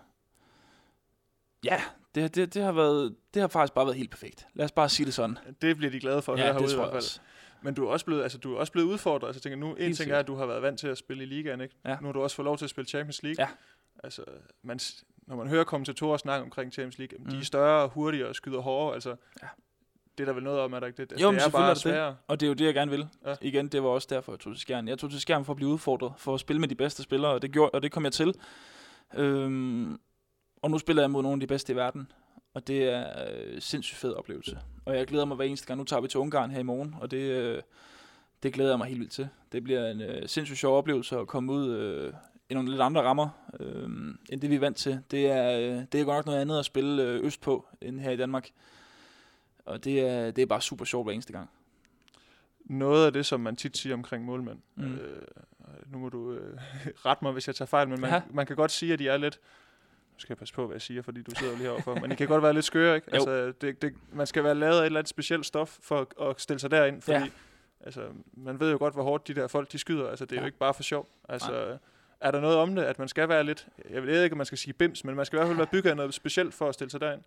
ja, 1.65 1.83
det, 2.15 2.35
det, 2.35 2.55
det, 2.55 2.63
har 2.63 2.73
været, 2.73 3.17
det 3.35 3.41
har 3.41 3.49
faktisk 3.49 3.75
bare 3.75 3.87
været 3.87 3.97
helt 3.97 4.11
perfekt. 4.11 4.47
Lad 4.55 4.65
os 4.65 4.73
bare 4.73 4.89
sige 4.89 5.07
det 5.07 5.15
sådan. 5.15 5.39
Det 5.63 5.77
bliver 5.77 5.91
de 5.91 6.01
glade 6.01 6.23
for 6.23 6.33
at 6.33 6.39
ja, 6.39 6.45
høre 6.45 6.53
herude 6.55 6.73
i 6.73 6.77
hvert 6.77 6.87
fald. 6.87 6.97
også. 6.97 7.21
Men 7.63 7.75
du 7.75 7.87
er 7.87 7.91
også 7.91 8.05
blevet, 8.07 8.23
altså, 8.23 8.39
du 8.39 8.55
er 8.55 8.59
også 8.59 8.73
blevet 8.73 8.87
udfordret. 8.89 9.29
Altså, 9.29 9.43
tænker, 9.43 9.57
nu, 9.57 9.75
en 9.75 9.83
Helt 9.83 9.97
ting 9.97 10.11
er, 10.11 10.19
at 10.19 10.27
du 10.27 10.35
har 10.35 10.47
været 10.47 10.63
vant 10.63 10.79
til 10.81 10.89
at 10.89 10.99
spille 10.99 11.23
i 11.23 11.27
ligaen, 11.27 11.61
ikke? 11.61 11.75
Ja. 11.85 11.97
Nu 12.01 12.07
har 12.07 12.13
du 12.13 12.23
også 12.23 12.37
fået 12.37 12.45
lov 12.45 12.59
til 12.59 12.65
at 12.67 12.71
spille 12.71 12.89
Champions 12.89 13.23
League. 13.23 13.45
Ja. 13.45 13.49
Altså, 14.05 14.25
man, 14.63 14.81
når 15.27 15.37
man 15.37 15.49
hører 15.49 15.65
kommentatorer 15.65 16.17
snakke 16.17 16.45
omkring 16.45 16.73
Champions 16.73 16.99
League, 16.99 17.19
mm. 17.19 17.25
de 17.25 17.35
Mm. 17.35 17.41
er 17.41 17.45
større, 17.45 17.89
hurtigere 17.89 18.29
og 18.29 18.35
skyder 18.35 18.61
hårdere. 18.61 18.95
Altså, 18.95 19.17
Ja. 19.43 19.49
Det 20.19 20.25
er 20.25 20.27
der 20.27 20.33
vel 20.33 20.43
noget 20.43 20.61
om, 20.61 20.73
er 20.73 20.81
der 20.81 20.87
ikke 20.87 21.05
det? 21.07 21.21
Jo, 21.21 21.31
men 21.31 21.35
det 21.35 21.41
er 21.41 21.45
selvfølgelig 21.45 21.53
bare 21.53 21.71
er 21.71 21.75
det 21.75 21.83
sværere. 21.83 22.17
Og 22.29 22.41
det 22.41 22.47
er 22.47 22.49
jo 22.49 22.55
det, 22.55 22.65
jeg 22.65 22.75
gerne 22.75 22.91
vil. 22.91 23.09
Ja. 23.27 23.35
Igen, 23.41 23.69
det 23.69 23.83
var 23.83 23.89
også 23.89 24.09
derfor, 24.11 24.33
jeg 24.33 24.41
tog 24.41 24.53
til 24.53 24.61
Skjern. 24.61 24.89
Jeg 24.89 24.99
tog 24.99 25.11
til 25.11 25.21
Skjern 25.21 25.45
for 25.45 25.53
at 25.53 25.57
blive 25.57 25.71
udfordret, 25.71 26.13
for 26.19 26.35
at 26.35 26.41
spille 26.41 26.61
med 26.61 26.69
de 26.69 26.75
bedste 26.75 27.03
spillere, 27.03 27.33
og 27.33 27.43
det, 27.43 27.53
gjorde, 27.53 27.71
og 27.71 27.83
det 27.83 27.93
kom 27.93 28.05
jeg 28.05 28.13
til. 28.13 28.35
Øhm, 29.15 29.99
og 30.63 30.71
nu 30.71 30.79
spiller 30.79 31.03
jeg 31.03 31.11
mod 31.11 31.23
nogle 31.23 31.37
af 31.37 31.41
de 31.41 31.47
bedste 31.47 31.73
i 31.73 31.77
verden, 31.77 32.13
og 32.55 32.67
det 32.67 32.85
er 32.85 33.07
øh, 33.29 33.61
sindssygt 33.61 33.99
fed 33.99 34.13
oplevelse. 34.13 34.59
Og 34.85 34.97
jeg 34.97 35.07
glæder 35.07 35.25
mig 35.25 35.37
hver 35.37 35.45
eneste 35.45 35.67
gang. 35.67 35.79
Nu 35.79 35.85
tager 35.85 36.01
vi 36.01 36.09
til 36.09 36.21
Ungarn 36.21 36.51
her 36.51 36.61
i 36.61 36.63
morgen, 36.63 36.95
og 37.01 37.11
det, 37.11 37.17
øh, 37.17 37.63
det 38.43 38.53
glæder 38.53 38.71
jeg 38.71 38.79
mig 38.79 38.87
helt 38.87 39.01
vildt 39.01 39.13
til. 39.13 39.29
Det 39.53 39.65
bliver 39.65 39.91
en 39.91 40.01
øh, 40.01 40.29
sindssygt 40.29 40.59
sjov 40.59 40.79
oplevelse 40.79 41.19
at 41.19 41.27
komme 41.27 41.53
ud 41.53 41.71
øh, 41.71 42.13
i 42.51 42.55
nogle 42.55 42.71
lidt 42.71 42.81
andre 42.81 43.03
rammer, 43.03 43.29
øh, 43.61 43.89
end 44.31 44.41
det 44.41 44.51
vi 44.51 44.55
er 44.55 44.61
vant 44.61 44.77
til. 44.77 45.01
Det 45.11 45.27
er, 45.27 45.59
øh, 45.59 45.85
det 45.93 46.01
er 46.01 46.05
godt 46.05 46.17
nok 46.17 46.27
noget 46.27 46.41
andet 46.41 46.59
at 46.59 46.65
spille 46.65 47.03
øh, 47.03 47.25
øst 47.25 47.41
på, 47.41 47.67
end 47.83 48.01
her 48.01 48.11
i 48.11 48.17
Danmark. 48.17 48.51
Og 49.65 49.85
det 49.85 50.01
er, 50.01 50.31
det 50.31 50.43
er 50.43 50.47
bare 50.47 50.61
super 50.61 50.85
sjovt 50.85 51.07
hver 51.07 51.13
eneste 51.13 51.33
gang. 51.33 51.51
Noget 52.65 53.07
af 53.07 53.13
det, 53.13 53.27
som 53.27 53.41
man 53.41 53.57
tit 53.57 53.77
siger 53.77 53.95
omkring 53.95 54.25
målmænd, 54.25 54.59
mm. 54.75 54.93
Øh, 54.95 55.23
nu 55.93 55.99
må 55.99 56.09
du 56.09 56.33
øh, 56.33 56.59
rette 57.07 57.25
mig, 57.25 57.33
hvis 57.33 57.47
jeg 57.47 57.55
tager 57.55 57.67
fejl, 57.67 57.89
men 57.89 58.01
man, 58.01 58.11
Ja. 58.11 58.23
man 58.31 58.47
kan 58.47 58.57
godt 58.57 58.71
sige, 58.71 58.93
at 58.93 58.99
de 58.99 59.09
er 59.09 59.17
lidt... 59.17 59.41
Nu 60.15 60.19
skal 60.19 60.33
jeg 60.33 60.39
passe 60.39 60.55
på, 60.55 60.67
hvad 60.67 60.75
jeg 60.75 60.83
siger, 60.83 61.03
fordi 61.03 61.23
du 61.23 61.31
sidder 61.39 61.53
jo 61.53 61.57
lige 61.57 61.65
heroverfor. 61.67 61.95
Men 61.95 62.11
de 62.11 62.17
kan 62.17 62.29
godt 62.29 62.43
være 62.43 62.53
lidt 62.55 62.65
skøre, 62.65 62.95
ikke? 62.97 63.07
Jo. 63.11 63.15
Altså, 63.15 63.53
det, 63.61 63.83
det, 63.83 63.95
man 64.13 64.27
skal 64.27 64.45
være 64.45 64.55
lavet 64.55 64.75
af 64.77 64.81
et 64.81 64.87
eller 64.87 64.99
andet 65.01 65.09
specielt 65.09 65.47
stof 65.47 65.79
for 65.83 66.01
at, 66.01 66.29
at 66.29 66.41
stille 66.41 66.61
sig 66.61 66.71
derind, 66.71 67.03
fordi 67.03 67.19
Ja. 67.19 67.29
altså, 67.81 68.09
man 68.33 68.61
ved 68.61 68.71
jo 68.73 68.79
godt, 68.79 68.95
hvor 68.95 69.03
hårdt 69.03 69.29
de 69.29 69.35
der 69.35 69.47
folk, 69.47 69.73
de 69.73 69.79
skyder. 69.79 70.09
Altså, 70.09 70.25
det 70.25 70.33
er 70.33 70.37
ja. 70.37 70.43
jo 70.43 70.47
ikke 70.47 70.59
bare 70.59 70.75
for 70.75 70.83
sjov. 70.83 71.09
Altså, 71.29 71.79
er 72.21 72.31
der 72.31 72.41
noget 72.41 72.57
om 72.57 72.75
det, 72.75 72.83
at 72.83 72.99
man 72.99 73.09
skal 73.09 73.29
være 73.29 73.45
lidt... 73.45 73.67
Jeg 73.91 74.03
ved 74.07 74.23
ikke, 74.23 74.35
om 74.35 74.37
man 74.37 74.47
skal 74.47 74.59
sige 74.59 74.73
bims, 74.75 75.05
men 75.05 75.15
man 75.15 75.27
skal 75.27 75.37
i 75.37 75.39
hvert 75.39 75.47
fald 75.49 75.57
være 75.57 75.67
bygget 75.67 75.91
af 75.91 75.97
noget 75.97 76.15
specielt 76.15 76.55
for 76.55 76.69
at 76.69 76.75
stille 76.75 76.91
sig 76.91 77.01
derind. 77.01 77.23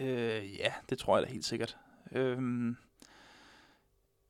Øh, 0.00 0.58
ja, 0.58 0.72
det 0.90 0.98
tror 0.98 1.18
jeg 1.18 1.26
da 1.26 1.32
helt 1.32 1.44
sikkert. 1.44 1.76
Øh, 2.12 2.38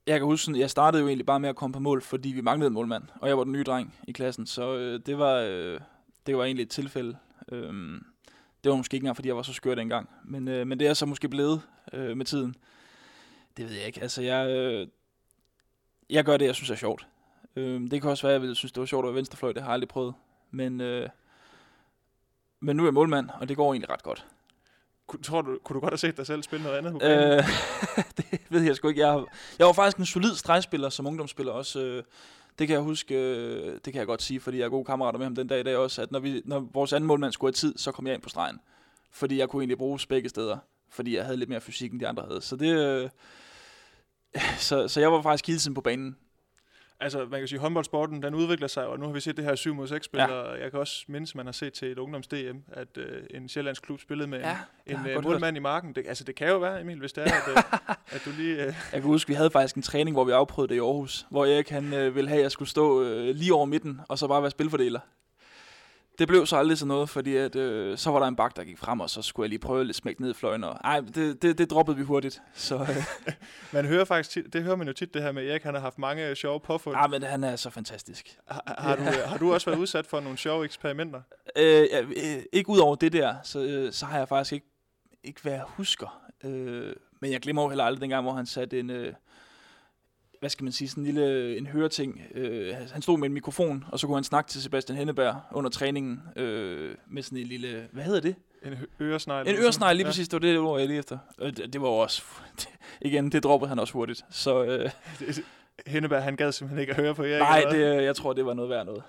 jeg 0.06 0.18
kan 0.18 0.26
huske, 0.26 0.44
sådan, 0.44 0.60
jeg 0.60 0.70
startede 0.70 1.02
jo 1.02 1.08
egentlig 1.08 1.26
bare 1.26 1.40
med 1.40 1.48
at 1.48 1.56
komme 1.56 1.72
på 1.72 1.80
mål, 1.80 2.02
fordi 2.02 2.28
vi 2.28 2.40
manglede 2.40 2.66
en 2.66 2.74
målmand, 2.74 3.04
og 3.20 3.28
jeg 3.28 3.38
var 3.38 3.44
den 3.44 3.52
nye 3.52 3.64
dreng 3.64 3.94
i 4.08 4.12
klassen, 4.12 4.46
så 4.46 4.76
øh, 4.76 5.00
det, 5.06 5.18
var, 5.18 5.34
øh, 5.34 5.80
det 6.26 6.36
var 6.36 6.44
egentlig 6.44 6.62
et 6.62 6.70
tilfælde. 6.70 7.16
Øh, 7.52 8.00
det 8.64 8.70
var 8.70 8.76
måske 8.76 8.94
ikke 8.94 9.04
engang, 9.04 9.16
fordi 9.16 9.28
jeg 9.28 9.36
var 9.36 9.42
så 9.42 9.52
skør 9.52 9.74
dengang, 9.74 10.08
men, 10.24 10.48
øh, 10.48 10.66
men 10.66 10.80
det 10.80 10.86
er 10.86 10.94
så 10.94 11.06
måske 11.06 11.28
blevet 11.28 11.62
øh, 11.92 12.16
med 12.16 12.26
tiden. 12.26 12.56
Det 13.56 13.68
ved 13.68 13.72
jeg 13.72 13.86
ikke. 13.86 14.02
Altså, 14.02 14.22
jeg, 14.22 14.50
øh, 14.50 14.88
jeg 16.10 16.24
gør 16.24 16.36
det, 16.36 16.46
jeg 16.46 16.54
synes 16.54 16.70
er 16.70 16.74
sjovt. 16.74 17.06
Øh, 17.56 17.80
det 17.90 18.02
kan 18.02 18.10
også 18.10 18.22
være, 18.22 18.32
at 18.32 18.34
jeg 18.34 18.42
ville 18.42 18.54
synes, 18.54 18.72
det 18.72 18.80
var 18.80 18.86
sjovt 18.86 19.04
at 19.04 19.08
være 19.08 19.16
venstrefløj, 19.16 19.52
det 19.52 19.62
har 19.62 19.68
jeg 19.68 19.74
aldrig 19.74 19.88
prøvet. 19.88 20.14
Men, 20.50 20.80
øh, 20.80 21.08
men 22.60 22.76
nu 22.76 22.82
er 22.82 22.86
jeg 22.86 22.94
målmand, 22.94 23.30
og 23.40 23.48
det 23.48 23.56
går 23.56 23.72
egentlig 23.72 23.90
ret 23.90 24.02
godt. 24.02 24.26
Kun, 25.08 25.22
tror 25.22 25.42
du, 25.42 25.58
kunne 25.64 25.74
du 25.74 25.80
godt 25.80 25.92
have 25.92 25.98
set 25.98 26.16
dig 26.16 26.26
selv 26.26 26.42
spille 26.42 26.64
noget 26.64 26.78
andet? 26.78 27.02
Øh, 27.02 27.44
det 28.16 28.40
ved 28.48 28.62
jeg 28.62 28.76
sgu 28.76 28.88
ikke. 28.88 29.06
Jeg, 29.06 29.24
jeg 29.58 29.66
var 29.66 29.72
faktisk 29.72 29.96
en 29.96 30.06
solid 30.06 30.34
stregspiller 30.34 30.88
som 30.88 31.06
ungdomsspiller 31.06 31.52
også. 31.52 31.80
Øh, 31.80 32.02
det 32.58 32.66
kan 32.66 32.74
jeg 32.74 32.82
huske, 32.82 33.14
øh, 33.14 33.72
det 33.74 33.92
kan 33.92 33.94
jeg 33.94 34.06
godt 34.06 34.22
sige, 34.22 34.40
fordi 34.40 34.58
jeg 34.58 34.64
er 34.64 34.68
gode 34.68 34.84
kammerater 34.84 35.18
med 35.18 35.26
ham 35.26 35.34
den 35.34 35.46
dag 35.46 35.60
i 35.60 35.62
dag 35.62 35.76
også, 35.76 36.02
at 36.02 36.12
når, 36.12 36.18
vi, 36.18 36.42
når 36.44 36.68
vores 36.72 36.92
anden 36.92 37.08
målmand 37.08 37.32
skulle 37.32 37.48
have 37.48 37.52
tid, 37.52 37.78
så 37.78 37.92
kom 37.92 38.06
jeg 38.06 38.14
ind 38.14 38.22
på 38.22 38.28
stregen. 38.28 38.58
Fordi 39.12 39.38
jeg 39.38 39.48
kunne 39.48 39.62
egentlig 39.62 39.78
bruges 39.78 40.06
begge 40.06 40.28
steder, 40.28 40.58
fordi 40.90 41.16
jeg 41.16 41.24
havde 41.24 41.36
lidt 41.36 41.50
mere 41.50 41.60
fysik, 41.60 41.92
end 41.92 42.00
de 42.00 42.08
andre 42.08 42.24
havde. 42.28 42.42
Så 42.42 42.56
det... 42.56 42.78
Øh, 42.78 43.10
så, 44.58 44.88
så 44.88 45.00
jeg 45.00 45.12
var 45.12 45.22
faktisk 45.22 45.46
hele 45.46 45.58
tiden 45.58 45.74
på 45.74 45.80
banen. 45.80 46.16
Altså, 47.00 47.26
man 47.30 47.40
kan 47.40 47.48
sige, 47.48 47.58
håndboldsporten, 47.58 48.22
den 48.22 48.34
udvikler 48.34 48.66
sig, 48.66 48.86
og 48.86 48.98
nu 48.98 49.06
har 49.06 49.12
vi 49.12 49.20
set 49.20 49.36
det 49.36 49.44
her 49.44 49.54
7 49.54 49.74
mod 49.74 49.88
6 49.88 50.04
spil, 50.04 50.18
ja. 50.18 50.26
og 50.26 50.60
jeg 50.60 50.70
kan 50.70 50.80
også 50.80 51.04
mindes, 51.08 51.34
man 51.34 51.46
har 51.46 51.52
set 51.52 51.72
til 51.72 51.92
et 51.92 51.98
ungdoms-DM, 51.98 52.56
at 52.72 52.88
øh, 52.96 53.22
en 53.30 53.48
sjællandsk 53.48 53.82
klub 53.82 54.00
spillede 54.00 54.28
med 54.28 54.38
ja, 54.38 54.56
en 54.86 55.06
jeg 55.06 55.16
øh, 55.16 55.24
målmand 55.24 55.56
i 55.56 55.60
marken. 55.60 55.92
Det, 55.92 56.04
altså, 56.08 56.24
det 56.24 56.34
kan 56.34 56.48
jo 56.48 56.58
være, 56.58 56.80
Emil, 56.80 56.98
hvis 56.98 57.12
det 57.12 57.24
er, 57.28 57.32
at, 57.32 57.56
øh, 57.56 57.62
at 58.14 58.22
du 58.24 58.30
lige... 58.38 58.52
Øh, 58.56 58.66
Jeg 58.66 58.74
kan 58.92 59.02
huske, 59.02 59.28
vi 59.28 59.34
havde 59.34 59.50
faktisk 59.50 59.76
en 59.76 59.82
træning, 59.82 60.16
hvor 60.16 60.24
vi 60.24 60.32
afprøvede 60.32 60.68
det 60.68 60.76
i 60.76 60.78
Aarhus, 60.80 61.26
hvor 61.30 61.46
Erik 61.46 61.68
han 61.68 61.94
øh, 61.94 62.14
ville 62.14 62.28
have, 62.28 62.38
at 62.38 62.42
jeg 62.42 62.50
skulle 62.52 62.68
stå 62.68 63.02
øh, 63.02 63.34
lige 63.34 63.54
over 63.54 63.64
midten, 63.64 64.00
og 64.08 64.18
så 64.18 64.28
bare 64.28 64.42
være 64.42 64.50
spilfordeler. 64.50 65.00
Det 66.18 66.28
blev 66.28 66.46
så 66.46 66.56
aldrig 66.56 66.78
sådan 66.78 66.88
noget, 66.88 67.10
fordi 67.10 67.36
at, 67.36 67.56
øh, 67.56 67.98
så 67.98 68.10
var 68.10 68.18
der 68.18 68.26
en 68.26 68.36
bak, 68.36 68.56
der 68.56 68.64
gik 68.64 68.78
frem, 68.78 69.00
og 69.00 69.10
så 69.10 69.22
skulle 69.22 69.44
jeg 69.44 69.48
lige 69.48 69.58
prøve 69.58 69.84
lidt 69.84 69.96
smække 69.96 70.22
ned 70.22 70.30
i 70.30 70.34
fløjen. 70.34 70.64
Og, 70.64 70.76
ej, 70.84 71.00
det, 71.00 71.42
det, 71.42 71.58
det 71.58 71.70
droppede 71.70 71.96
vi 71.96 72.02
hurtigt. 72.02 72.42
Så 72.54 72.76
øh, 72.76 73.04
man 73.72 73.84
hører 73.84 74.04
faktisk 74.04 74.30
tit, 74.30 74.52
det 74.52 74.62
hører 74.62 74.76
man 74.76 74.86
jo 74.86 74.92
tit, 74.92 75.14
det 75.14 75.22
her 75.22 75.32
med, 75.32 75.42
at 75.42 75.50
Erik 75.50 75.62
han 75.62 75.74
har 75.74 75.80
haft 75.80 75.98
mange 75.98 76.34
sjove 76.34 76.60
påfund. 76.60 76.96
ah, 76.98 77.10
men 77.10 77.22
han 77.22 77.44
er 77.44 77.56
så 77.56 77.70
fantastisk. 77.70 78.38
Har, 78.48 78.74
har, 78.78 78.96
du, 78.96 79.02
øh, 79.02 79.28
har 79.28 79.38
du 79.38 79.52
også 79.54 79.70
været 79.70 79.80
udsat 79.80 80.06
for 80.06 80.20
nogle 80.20 80.38
sjove 80.38 80.64
eksperimenter? 80.64 81.20
Øh, 81.56 81.86
ja, 81.92 82.00
øh, 82.02 82.42
ikke 82.52 82.70
ud 82.70 82.78
over 82.78 82.94
det 82.94 83.12
der, 83.12 83.34
så, 83.42 83.64
øh, 83.64 83.92
så 83.92 84.06
har 84.06 84.18
jeg 84.18 84.28
faktisk 84.28 84.52
ikke, 84.52 84.66
ikke 85.24 85.42
hvad 85.42 85.52
jeg 85.52 85.64
husker. 85.66 86.22
Øh, 86.44 86.92
men 87.20 87.32
jeg 87.32 87.40
glemmer 87.40 87.62
jo 87.62 87.68
heller 87.68 87.84
aldrig 87.84 88.00
dengang, 88.00 88.22
hvor 88.22 88.32
han 88.32 88.46
satte 88.46 88.80
en, 88.80 88.90
øh, 88.90 89.12
hvad 90.40 90.50
skal 90.50 90.64
man 90.64 90.72
sige, 90.72 90.88
sådan 90.88 91.02
en 91.06 91.14
lille 91.14 91.56
en 91.58 91.66
høreting. 91.66 92.22
Øh, 92.34 92.74
han 92.92 93.02
stod 93.02 93.18
med 93.18 93.28
en 93.28 93.34
mikrofon, 93.34 93.84
og 93.92 93.98
så 93.98 94.06
kunne 94.06 94.16
han 94.16 94.24
snakke 94.24 94.50
til 94.50 94.62
Sebastian 94.62 94.98
Henneberg 94.98 95.40
under 95.52 95.70
træningen 95.70 96.22
øh, 96.36 96.94
med 97.06 97.22
sådan 97.22 97.38
en 97.38 97.46
lille, 97.46 97.88
hvad 97.92 98.04
hedder 98.04 98.20
det? 98.20 98.34
En 98.64 98.74
øresnegl? 99.00 99.48
En 99.48 99.54
øresnegl, 99.56 99.96
lige 99.96 100.04
sådan? 100.04 100.08
præcis, 100.10 100.28
det 100.28 100.32
var 100.42 100.48
det 100.48 100.58
ord, 100.58 100.78
jeg 100.80 100.88
lige 100.88 100.98
efter. 100.98 101.18
Øh, 101.40 101.56
det, 101.56 101.72
det 101.72 101.80
var 101.82 101.88
også, 101.88 102.22
igen, 103.00 103.32
det 103.32 103.42
droppede 103.42 103.68
han 103.68 103.78
også 103.78 103.92
hurtigt. 103.92 104.24
Så 104.30 104.64
øh, 104.64 104.80
Ja. 105.20 105.26
Det- 105.26 105.44
Henneberg, 105.86 106.22
han 106.22 106.36
gad 106.36 106.52
simpelthen 106.52 106.80
ikke 106.80 106.90
at 106.92 106.96
høre 107.00 107.14
på 107.14 107.22
Erik. 107.22 107.40
nej, 107.40 107.64
det, 107.70 108.02
jeg 108.04 108.16
tror, 108.16 108.32
det 108.32 108.46
var 108.46 108.54
noget 108.54 108.70
værd 108.70 108.86
noget. 108.86 109.02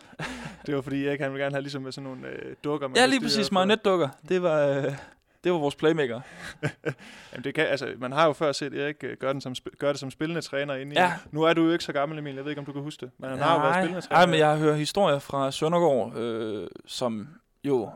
det 0.65 0.75
var 0.75 0.81
fordi 0.81 1.05
Erik, 1.07 1.19
han 1.19 1.31
ville 1.31 1.43
gerne 1.43 1.55
have 1.55 1.61
ligesom 1.61 1.81
med 1.81 1.91
sådan 1.91 2.09
nogle 2.09 2.27
øh, 2.27 2.55
dukker. 2.63 2.87
man 2.87 2.97
Ja, 2.97 3.05
lige 3.05 3.21
præcis, 3.21 3.51
marionetdukker. 3.51 4.09
Det 4.29 4.41
var, 4.41 4.67
øh, 4.67 4.93
det 5.43 5.51
var 5.51 5.57
vores 5.57 5.75
playmaker. 5.75 6.21
Jamen, 7.31 7.43
det 7.43 7.55
kan, 7.55 7.67
altså, 7.67 7.93
man 7.97 8.11
har 8.11 8.25
jo 8.25 8.33
før 8.33 8.51
set 8.51 8.73
Erik 8.73 9.03
øh, 9.03 9.17
gøre, 9.17 9.33
den 9.33 9.41
som, 9.41 9.55
gøre 9.77 9.91
det 9.91 9.99
som 9.99 10.11
spillende 10.11 10.41
træner 10.41 10.75
inde 10.75 10.95
i. 10.95 10.99
Ja. 10.99 11.13
Nu 11.31 11.43
er 11.43 11.53
du 11.53 11.65
jo 11.65 11.71
ikke 11.71 11.83
så 11.83 11.93
gammel, 11.93 12.17
Emil. 12.19 12.35
Jeg 12.35 12.43
ved 12.43 12.51
ikke, 12.51 12.59
om 12.59 12.65
du 12.65 12.73
kan 12.73 12.81
huske 12.81 13.05
det. 13.05 13.11
Men 13.17 13.29
han 13.29 13.39
har 13.39 13.53
jo 13.53 13.61
været 13.61 13.75
spillende 13.75 14.01
træner. 14.01 14.19
Nej, 14.19 14.25
men 14.25 14.39
jeg 14.39 14.49
har 14.49 14.57
hørt 14.57 14.77
historier 14.77 15.19
fra 15.19 15.51
Søndergaard, 15.51 16.17
øh, 16.17 16.67
som 16.85 17.27
jo 17.63 17.89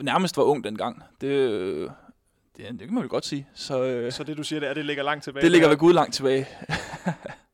nærmest 0.00 0.36
var 0.36 0.42
ung 0.42 0.64
dengang. 0.64 1.02
Det, 1.20 1.26
øh, 1.26 1.90
det, 2.56 2.70
det 2.70 2.78
kan 2.78 2.94
man 2.94 3.02
vel 3.02 3.08
godt 3.08 3.26
sige. 3.26 3.48
Så, 3.54 3.82
øh, 3.84 4.12
Så 4.12 4.24
det, 4.24 4.36
du 4.36 4.42
siger, 4.42 4.60
det 4.60 4.68
er, 4.68 4.74
det 4.74 4.84
ligger 4.84 5.02
langt 5.02 5.24
tilbage. 5.24 5.42
det 5.42 5.50
ligger 5.50 5.68
ved 5.68 5.76
Gud 5.76 5.92
langt 5.92 6.14
tilbage. 6.14 6.48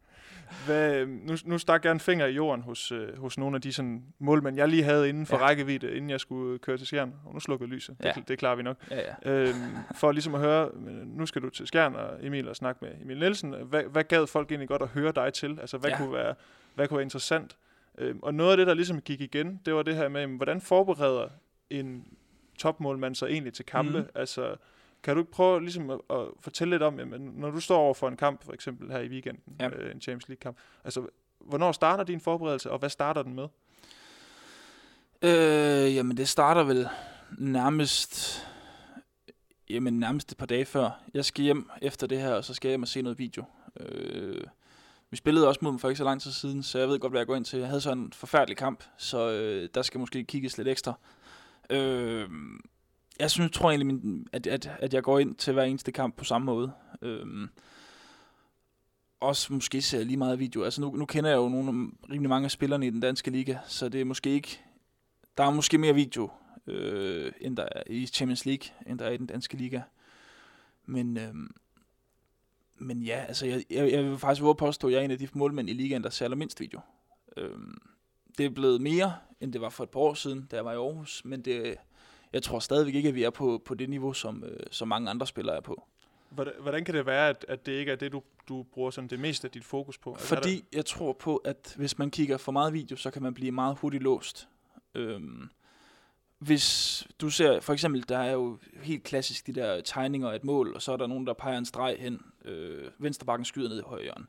Hvad, 0.66 1.07
nu, 1.07 1.37
nu 1.44 1.59
stak 1.59 1.85
jeg 1.85 1.92
en 1.92 2.00
finger 2.00 2.26
i 2.26 2.33
jorden 2.33 2.62
hos, 2.62 2.92
øh, 2.92 3.18
hos 3.18 3.38
nogle 3.38 3.57
af 3.57 3.62
de 3.62 3.72
sådan, 3.72 4.05
målmænd, 4.18 4.57
jeg 4.57 4.68
lige 4.68 4.83
havde 4.83 5.09
inden 5.09 5.26
for 5.26 5.37
ja. 5.37 5.42
Rækkevidde, 5.42 5.96
inden 5.96 6.10
jeg 6.10 6.21
skulle 6.21 6.58
køre 6.58 6.79
til 6.79 6.87
Skjern. 6.87 7.14
Og 7.25 7.35
nu 7.35 7.40
slukker 7.40 7.67
lyset. 7.67 7.96
Ja. 8.02 8.12
Det, 8.12 8.29
det 8.29 8.38
klarer 8.38 8.56
vi 8.56 8.62
nok. 8.62 8.77
Ja, 8.90 9.00
ja. 9.25 9.31
øhm, 9.31 9.54
for 9.94 10.12
ligesom 10.12 10.35
at 10.35 10.40
høre, 10.40 10.71
øh, 10.87 11.06
nu 11.06 11.27
skal 11.27 11.42
du 11.42 11.50
til 11.50 11.67
Skjern 11.67 11.94
og 11.94 12.27
Emil 12.27 12.48
og 12.48 12.56
snakke 12.56 12.85
med 12.85 12.92
Emil 13.02 13.19
Nielsen. 13.19 13.54
Hvad, 13.64 13.83
hvad 13.83 14.04
gad 14.04 14.27
folk 14.27 14.50
egentlig 14.50 14.69
godt 14.69 14.83
at 14.83 14.88
høre 14.88 15.12
dig 15.12 15.33
til? 15.33 15.58
Altså, 15.60 15.79
hvad, 15.79 15.90
ja. 15.90 15.96
Kunne, 15.96 16.12
være, 16.12 16.35
hvad 16.75 16.88
kunne 16.88 16.96
være 16.96 17.04
interessant? 17.04 17.56
Øhm, 17.98 18.19
og 18.23 18.35
noget 18.35 18.50
af 18.50 18.56
det, 18.56 18.67
der 18.67 18.75
ligesom 18.75 19.00
gik 19.00 19.21
igen, 19.21 19.60
det 19.67 19.75
var 19.75 19.83
det 19.83 19.96
her 19.96 20.08
med, 20.08 20.27
hvordan 20.27 20.60
forbereder 20.60 21.29
en 21.71 22.04
topmålmand 22.58 23.14
sig 23.14 23.27
egentlig 23.27 23.52
til 23.52 23.64
kampe? 23.64 23.98
Mhm. 23.98 24.08
Altså, 24.14 24.56
kan 25.03 25.15
du 25.17 25.21
ikke 25.21 25.33
prøve 25.33 25.61
ligesom 25.61 25.90
at, 25.90 26.01
at 26.11 26.27
fortælle 26.40 26.71
lidt 26.75 26.83
om, 26.83 26.99
jamen, 26.99 27.21
når 27.21 27.51
du 27.51 27.61
står 27.61 27.79
over 27.79 27.94
for 27.94 28.09
en 28.09 28.17
kamp, 28.17 28.44
for 28.44 28.53
eksempel 28.53 28.90
her 28.90 28.99
i 28.99 29.09
weekenden, 29.09 29.57
Ja. 29.61 29.69
øh, 29.69 29.94
en 29.94 30.01
Champions 30.01 30.29
League-kamp, 30.29 30.57
altså, 30.85 31.07
hvornår 31.40 31.73
starter 31.73 32.05
din 32.05 32.21
forberedelse, 32.21 32.71
og 32.71 32.79
hvad 32.79 32.90
starter 32.90 33.23
den 33.23 33.35
med? 33.35 33.49
Øh, 35.23 35.94
jamen, 35.94 36.17
det 36.17 36.29
starter 36.29 36.63
vel 36.65 36.88
nærmest... 37.38 38.42
Jamen, 39.71 39.99
nærmest 39.99 40.33
et 40.33 40.38
par 40.38 40.47
dage 40.47 40.65
før. 40.65 41.01
Jeg 41.15 41.25
skal 41.25 41.44
hjem 41.44 41.71
efter 41.83 42.07
det 42.07 42.21
her, 42.21 42.35
og 42.35 42.44
så 42.44 42.55
skal 42.55 42.69
jeg 42.69 42.73
hjem 42.73 42.83
og 42.83 42.88
se 42.88 43.03
noget 43.03 43.19
video. 43.19 43.44
Øh, 43.81 44.44
Vi 45.11 45.17
spillede 45.17 45.49
også 45.49 45.61
mod 45.63 45.71
dem 45.71 45.79
for 45.79 45.88
ikke 45.88 45.99
så 45.99 46.05
lang 46.05 46.23
tid 46.23 46.33
siden, 46.33 46.63
så 46.63 46.79
jeg 46.79 46.88
ved 46.88 46.99
godt, 46.99 47.13
hvad 47.13 47.21
jeg 47.21 47.27
går 47.27 47.37
ind 47.37 47.44
til. 47.44 47.59
Jeg 47.59 47.69
havde 47.69 47.81
så 47.81 47.92
en 47.92 48.13
forfærdelig 48.13 48.57
kamp, 48.57 48.85
så 48.97 49.31
øh, 49.31 49.69
der 49.75 49.83
skal 49.83 50.01
måske 50.01 50.25
kigges 50.25 50.59
lidt 50.59 50.69
ekstra. 50.69 50.92
Øh, 51.71 52.29
jeg 53.21 53.31
synes, 53.31 53.50
tror 53.50 53.71
egentlig, 53.71 53.87
min, 53.87 54.29
at, 54.33 54.46
at, 54.46 54.71
at 54.79 54.94
jeg 54.94 55.02
går 55.02 55.19
ind 55.19 55.35
til 55.35 55.52
hver 55.52 55.62
eneste 55.62 55.92
kamp 55.92 56.17
på 56.17 56.25
samme 56.25 56.44
måde. 56.44 56.73
Øhm, 57.02 57.48
også 59.21 59.52
måske 59.52 59.83
ser 59.83 60.04
lige 60.04 60.17
meget 60.17 60.38
video. 60.38 60.64
Altså 60.64 60.81
nu, 60.81 60.96
nu 60.96 61.06
kender 61.06 61.31
jeg 61.31 61.37
jo 61.37 61.48
nogle, 61.48 61.90
rimelig 62.10 62.29
mange 62.29 62.44
af 62.44 62.50
spillerne 62.50 62.87
i 62.87 62.90
den 62.90 63.00
danske 63.00 63.31
liga, 63.31 63.58
så 63.67 63.88
det 63.88 64.00
er 64.00 64.04
måske 64.04 64.31
ikke... 64.31 64.60
Der 65.37 65.44
er 65.44 65.50
måske 65.50 65.79
mere 65.79 65.94
video, 65.94 66.31
øh, 66.67 67.33
end 67.40 67.56
der 67.56 67.69
er 67.73 67.83
i 67.87 68.06
Champions 68.06 68.46
League, 68.46 68.69
end 68.87 68.98
der 68.98 69.04
er 69.04 69.10
i 69.10 69.17
den 69.17 69.27
danske 69.27 69.56
liga. 69.56 69.81
Men, 70.85 71.17
øh, 71.17 71.35
men 72.77 73.02
ja, 73.02 73.25
altså 73.29 73.46
jeg, 73.46 73.64
jeg, 73.71 73.92
jeg 73.92 74.04
vil 74.04 74.19
faktisk 74.19 74.42
våge 74.42 74.54
påstå, 74.54 74.87
at 74.87 74.92
jeg 74.92 75.00
er 75.00 75.04
en 75.04 75.10
af 75.10 75.19
de 75.19 75.29
målmænd 75.33 75.71
i 75.71 75.73
ligaen, 75.73 76.02
der 76.02 76.10
ser 76.10 76.27
allermindst 76.27 76.60
video. 76.60 76.81
Øh, 77.37 77.58
det 78.38 78.46
er 78.46 78.50
blevet 78.50 78.81
mere, 78.81 79.14
end 79.40 79.52
det 79.52 79.60
var 79.60 79.69
for 79.69 79.85
et 79.85 79.90
par 79.90 80.00
år 80.00 80.14
siden, 80.14 80.46
da 80.50 80.56
jeg 80.56 80.64
var 80.64 80.73
i 80.73 80.77
Aarhus, 80.77 81.25
men 81.25 81.42
det, 81.42 81.77
jeg 82.37 82.43
tror 82.43 82.59
stadigvæk 82.59 82.95
ikke, 82.95 83.09
at 83.09 83.15
vi 83.15 83.23
er 83.23 83.31
på, 83.31 83.63
på 83.65 83.75
det 83.75 83.91
niveau, 83.91 84.13
som, 84.13 84.45
øh, 84.45 84.61
som 84.71 84.89
mange 84.89 85.11
andre 85.11 85.27
spillere 85.27 85.57
er 85.57 85.61
på. 85.61 85.87
Hvordan, 86.29 86.53
hvordan 86.61 86.85
kan 86.85 86.95
det 86.95 87.07
være, 87.07 87.29
at, 87.29 87.45
at 87.49 87.67
det 87.67 87.73
ikke 87.73 87.93
er 87.93 87.97
det, 87.97 88.13
du, 88.13 88.23
du 88.49 88.63
bruger 88.63 88.91
sådan 88.91 89.11
det 89.11 89.21
meste 89.21 89.47
af 89.47 89.51
dit 89.51 89.65
fokus 89.65 89.99
på? 89.99 90.13
Altså, 90.13 90.27
Fordi 90.27 90.65
jeg 90.73 90.87
tror 90.87 91.13
på, 91.13 91.37
at 91.37 91.75
hvis 91.77 91.99
man 91.99 92.11
kigger 92.11 92.37
for 92.37 92.53
meget 92.53 92.73
video, 92.73 92.97
så 92.97 93.11
kan 93.11 93.23
man 93.23 93.35
blive 93.35 93.53
meget 93.53 93.79
hurtigt 93.79 94.03
låst. 94.03 94.49
Øhm, 94.95 95.49
hvis 96.39 97.07
du 97.21 97.31
ser, 97.31 97.61
for 97.61 97.73
eksempel, 97.73 98.09
der 98.09 98.19
er 98.19 98.33
jo 98.33 98.59
helt 98.83 99.05
klassisk 99.05 99.47
de 99.47 99.53
der 99.53 99.81
tegninger 99.81 100.31
af 100.31 100.37
et 100.37 100.45
mål, 100.45 100.75
og 100.75 100.83
så 100.83 100.93
er 100.93 100.97
der 100.97 101.07
nogen, 101.07 101.27
der 101.27 101.33
peger 101.33 101.59
en 101.59 101.65
streg 101.65 101.97
hen. 101.99 102.21
Øh, 102.45 102.91
venstrebakken 102.99 103.45
skyder 103.45 103.69
ned 103.69 103.79
i 103.79 103.83
højre 103.87 104.03
hjørne. 104.03 104.27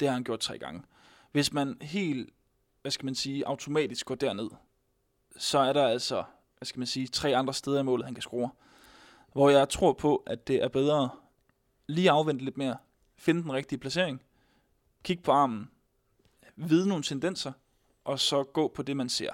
Det 0.00 0.08
har 0.08 0.14
han 0.14 0.24
gjort 0.24 0.40
tre 0.40 0.58
gange. 0.58 0.82
Hvis 1.32 1.52
man 1.52 1.76
helt, 1.80 2.30
hvad 2.82 2.92
skal 2.92 3.04
man 3.04 3.14
sige, 3.14 3.46
automatisk 3.46 4.06
går 4.06 4.14
derned, 4.14 4.50
så 5.36 5.58
er 5.58 5.72
der 5.72 5.86
altså, 5.86 6.24
hvad 6.58 6.66
skal 6.66 6.78
man 6.80 6.86
sige, 6.86 7.06
tre 7.06 7.36
andre 7.36 7.54
steder 7.54 7.80
i 7.80 7.82
målet, 7.82 8.04
han 8.04 8.14
kan 8.14 8.22
score. 8.22 8.50
Hvor 9.32 9.50
jeg 9.50 9.68
tror 9.68 9.92
på, 9.92 10.16
at 10.26 10.48
det 10.48 10.62
er 10.62 10.68
bedre 10.68 11.10
lige 11.86 12.10
afvente 12.10 12.44
lidt 12.44 12.58
mere, 12.58 12.76
finde 13.16 13.42
den 13.42 13.52
rigtige 13.52 13.78
placering, 13.78 14.22
kigge 15.02 15.22
på 15.22 15.32
armen, 15.32 15.70
vide 16.56 16.88
nogle 16.88 17.04
tendenser, 17.04 17.52
og 18.04 18.20
så 18.20 18.42
gå 18.42 18.68
på 18.68 18.82
det, 18.82 18.96
man 18.96 19.08
ser. 19.08 19.32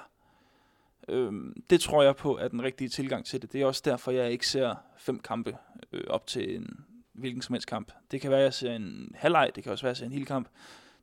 Øhm, 1.08 1.62
det 1.70 1.80
tror 1.80 2.02
jeg 2.02 2.16
på 2.16 2.38
er 2.38 2.48
den 2.48 2.62
rigtige 2.62 2.88
tilgang 2.88 3.26
til 3.26 3.42
det. 3.42 3.52
Det 3.52 3.62
er 3.62 3.66
også 3.66 3.82
derfor, 3.84 4.10
jeg 4.10 4.32
ikke 4.32 4.48
ser 4.48 4.74
fem 4.96 5.18
kampe 5.18 5.56
øh, 5.92 6.04
op 6.06 6.26
til 6.26 6.56
en 6.56 6.84
hvilken 7.12 7.42
som 7.42 7.52
helst 7.52 7.68
kamp. 7.68 7.92
Det 8.10 8.20
kan 8.20 8.30
være, 8.30 8.40
at 8.40 8.44
jeg 8.44 8.54
ser 8.54 8.72
en 8.76 9.14
halvleg, 9.14 9.50
det 9.54 9.62
kan 9.62 9.72
også 9.72 9.84
være, 9.84 9.90
at 9.90 9.94
jeg 9.94 9.96
ser 9.96 10.06
en 10.06 10.12
hel 10.12 10.26
kamp. 10.26 10.48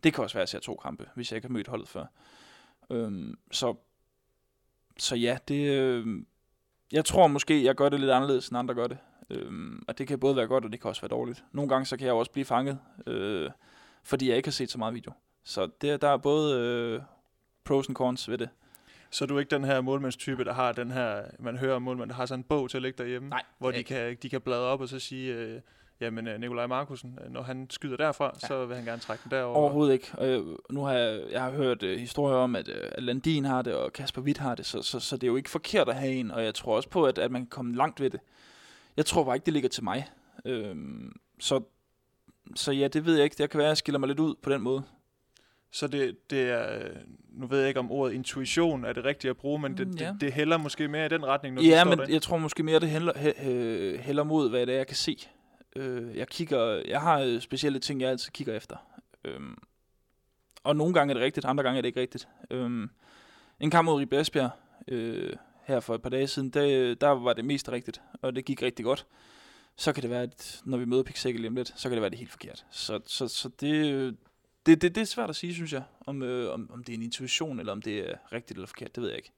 Det 0.04 0.14
kan 0.14 0.24
også 0.24 0.34
være, 0.34 0.42
at 0.42 0.54
jeg 0.54 0.62
ser 0.62 0.66
to 0.66 0.76
kampe, 0.76 1.10
hvis 1.16 1.32
jeg 1.32 1.36
ikke 1.38 1.48
har 1.48 1.54
mødt 1.54 1.68
holdet 1.68 1.88
før. 1.88 2.06
Øhm, 2.90 3.38
så, 3.52 3.76
så 4.98 5.16
ja, 5.16 5.38
det, 5.48 5.72
øh, 5.72 6.08
jeg 6.92 7.06
tror 7.06 7.28
måske, 7.28 7.64
jeg 7.64 7.76
gør 7.76 7.90
det 7.90 8.00
lidt 8.00 8.12
anderledes, 8.12 8.48
end 8.48 8.58
andre 8.58 8.74
gør 8.74 8.88
det. 8.88 8.98
Øhm, 9.30 9.84
og 9.88 9.98
det 9.98 10.08
kan 10.08 10.20
både 10.20 10.36
være 10.36 10.48
godt, 10.48 10.66
og 10.66 10.72
det 10.72 10.82
kan 10.82 10.90
også 10.90 11.02
være 11.02 11.10
dårligt. 11.10 11.44
Nogle 11.52 11.70
gange 11.70 11.86
så 11.86 11.98
kan 11.98 12.06
jeg 12.06 12.14
også 12.14 12.32
blive 12.32 12.46
fanget, 12.46 12.80
øh, 13.08 13.50
fordi 14.04 14.30
jeg 14.30 14.38
ikke 14.38 14.48
har 14.48 14.52
set 14.52 14.72
så 14.72 14.78
meget 14.78 14.94
video. 14.94 15.12
Så 15.44 15.70
det, 15.82 16.02
der 16.02 16.10
er 16.10 16.18
både 16.18 16.60
øh, 16.60 17.02
pros 17.64 17.88
and 17.88 17.96
cons 17.96 18.30
ved 18.30 18.38
det. 18.38 18.50
Så 19.12 19.26
du 19.26 19.36
er 19.36 19.40
ikke 19.40 19.56
den 19.56 19.64
her 19.64 19.82
målmandstype, 19.82 20.44
der 20.44 20.54
har 20.54 20.72
den 20.72 20.92
her, 20.92 21.24
man 21.40 21.58
hører 21.58 21.76
om 21.76 21.82
målmand, 21.82 22.10
der 22.10 22.16
har 22.16 22.26
sådan 22.26 22.40
en 22.40 22.44
bog 22.44 22.70
til 22.70 22.78
at 22.78 22.82
ligge 22.82 23.04
derhjemme, 23.04 23.30
Nej, 23.30 23.44
hvor 23.58 23.72
de 23.72 23.84
kan, 23.84 24.18
de 24.22 24.30
kan 24.30 24.42
bladre 24.42 24.62
op 24.62 24.82
og 24.82 24.90
så 24.90 25.00
sige, 25.00 25.34
øh, 25.34 25.62
jamen 26.02 26.28
øh, 26.28 26.40
Nikolaj 26.40 26.68
Markusen, 26.68 27.20
øh, 27.26 27.32
når 27.34 27.42
han 27.42 27.68
skyder 27.70 27.98
derfra, 27.98 28.38
ja. 28.44 28.48
så 28.48 28.66
vil 28.66 28.76
han 28.76 28.86
gerne 28.86 29.02
trække 29.02 29.22
den 29.24 29.32
derover. 29.32 29.56
Overhovedet 29.56 29.94
ikke. 29.94 30.12
Og 30.18 30.28
øh, 30.28 30.46
nu 30.70 30.84
har 30.84 30.94
jeg, 30.94 31.22
jeg 31.32 31.42
har 31.42 31.52
hørt 31.52 31.84
øh, 31.84 32.00
historier 32.00 32.36
om, 32.38 32.56
at, 32.56 32.68
øh, 32.68 32.90
at 32.92 33.04
Landin 33.04 33.46
har 33.46 33.62
det, 33.62 33.74
og 33.76 33.94
Kasper 33.94 34.22
Witt 34.22 34.38
har 34.38 34.56
det, 34.56 34.66
så, 34.66 34.82
så, 34.82 35.00
så 35.00 35.16
det 35.18 35.24
er 35.24 35.28
jo 35.28 35.36
ikke 35.36 35.50
forkert 35.50 35.90
at 35.90 35.96
have 35.96 36.14
en, 36.14 36.32
og 36.32 36.44
jeg 36.44 36.56
tror 36.56 36.76
også 36.76 36.90
på, 36.90 37.06
at, 37.06 37.18
at 37.18 37.32
man 37.32 37.42
kan 37.42 37.50
komme 37.50 37.76
langt 37.76 38.02
ved 38.02 38.10
det. 38.10 38.20
Jeg 38.98 39.06
tror 39.06 39.24
bare 39.24 39.36
ikke, 39.36 39.46
det 39.46 39.54
ligger 39.54 39.70
til 39.70 39.84
mig. 39.84 40.10
Øhm, 40.46 41.16
så, 41.40 41.62
så 42.56 42.72
ja, 42.72 42.88
det 42.88 43.06
ved 43.06 43.16
jeg 43.16 43.24
ikke. 43.24 43.36
Det 43.44 43.50
kan 43.50 43.58
være, 43.58 43.68
at 43.68 43.70
jeg 43.70 43.78
skiller 43.78 44.00
mig 44.00 44.08
lidt 44.08 44.20
ud 44.20 44.36
på 44.44 44.50
den 44.50 44.62
måde. 44.62 44.84
Så 45.74 45.88
det, 45.88 46.30
det 46.30 46.50
er, 46.50 46.80
nu 47.30 47.48
ved 47.48 47.60
jeg 47.60 47.68
ikke 47.68 47.80
om 47.80 47.92
ordet 47.92 48.14
intuition 48.14 48.86
er 48.86 48.94
det 48.94 49.06
rigtige 49.06 49.30
at 49.30 49.38
bruge, 49.38 49.60
men 49.60 49.78
det, 49.78 49.88
Mm, 49.88 49.94
ja. 50.00 50.08
det, 50.08 50.22
det 50.22 50.34
hælder 50.34 50.58
måske 50.58 50.88
mere 50.88 51.06
i 51.06 51.10
den 51.10 51.26
retning, 51.26 51.56
når 51.56 51.62
Ja, 51.62 51.84
men 51.86 52.00
jeg 52.10 52.22
tror 52.22 52.38
måske 52.38 52.64
mere, 52.64 52.80
det 52.80 52.90
hælder, 52.90 53.98
hælder 54.02 54.24
mod, 54.24 54.50
hvad 54.50 54.66
det 54.66 54.74
er, 54.74 54.78
jeg 54.78 54.88
kan 54.88 54.96
se. 54.96 55.18
Øh, 55.76 56.18
jeg 56.18 56.28
kigger, 56.28 56.82
jeg 56.88 57.02
har 57.02 57.20
øh, 57.20 57.42
specielle 57.42 57.80
ting, 57.80 58.02
jeg 58.02 58.10
altid 58.10 58.32
kigger 58.32 58.56
efter. 58.56 58.78
Øhm, 59.24 59.58
og 60.64 60.76
nogle 60.76 60.94
gange 60.94 61.12
er 61.12 61.14
det 61.14 61.24
rigtigt, 61.24 61.46
andre 61.46 61.64
gange 61.64 61.78
er 61.78 61.82
det 61.82 61.88
ikke 61.88 62.02
rigtigt. 62.02 62.28
Øhm, 62.52 62.90
en 63.60 63.70
kamp 63.72 63.86
mod 63.86 63.96
Ribe 63.96 64.20
Esbjerg, 64.20 64.52
øh, 64.88 65.36
her 65.64 65.80
for 65.80 65.96
et 65.96 66.02
par 66.02 66.10
dage 66.10 66.28
siden, 66.28 66.50
der, 66.50 66.96
der 66.96 67.08
var 67.08 67.34
det 67.34 67.46
mest 67.46 67.70
rigtigt, 67.70 68.02
og 68.22 68.36
det 68.36 68.46
gik 68.46 68.62
rigtig 68.62 68.86
godt. 68.86 69.06
Så 69.76 69.94
kan 69.94 70.02
det 70.02 70.10
være, 70.10 70.24
at 70.24 70.62
når 70.66 70.78
vi 70.78 70.86
møder 70.86 71.04
Pixel 71.04 71.36
lige 71.36 71.48
om 71.48 71.56
lidt, 71.56 71.74
så 71.76 71.90
kan 71.90 71.92
det 71.92 72.02
være 72.02 72.10
det 72.10 72.16
er 72.16 72.20
helt 72.20 72.32
forkert. 72.32 72.66
Så, 72.72 73.00
så, 73.06 73.28
så 73.28 73.50
det, 73.50 74.18
det, 74.66 74.82
det, 74.82 74.96
det 74.96 75.02
er 75.02 75.06
svært 75.06 75.30
at 75.30 75.36
sige, 75.36 75.54
synes 75.54 75.74
jeg, 75.74 75.84
om, 76.06 76.22
øh, 76.22 76.54
om, 76.54 76.72
om 76.74 76.84
det 76.84 76.94
er 76.94 76.98
en 76.98 77.04
intuition, 77.04 77.60
eller 77.60 77.72
om 77.72 77.82
det 77.82 78.10
er 78.10 78.16
rigtigt 78.32 78.58
eller 78.58 78.68
forkert, 78.68 78.96
det 78.96 79.02
ved 79.02 79.10
jeg 79.10 79.18
ikke. 79.18 79.32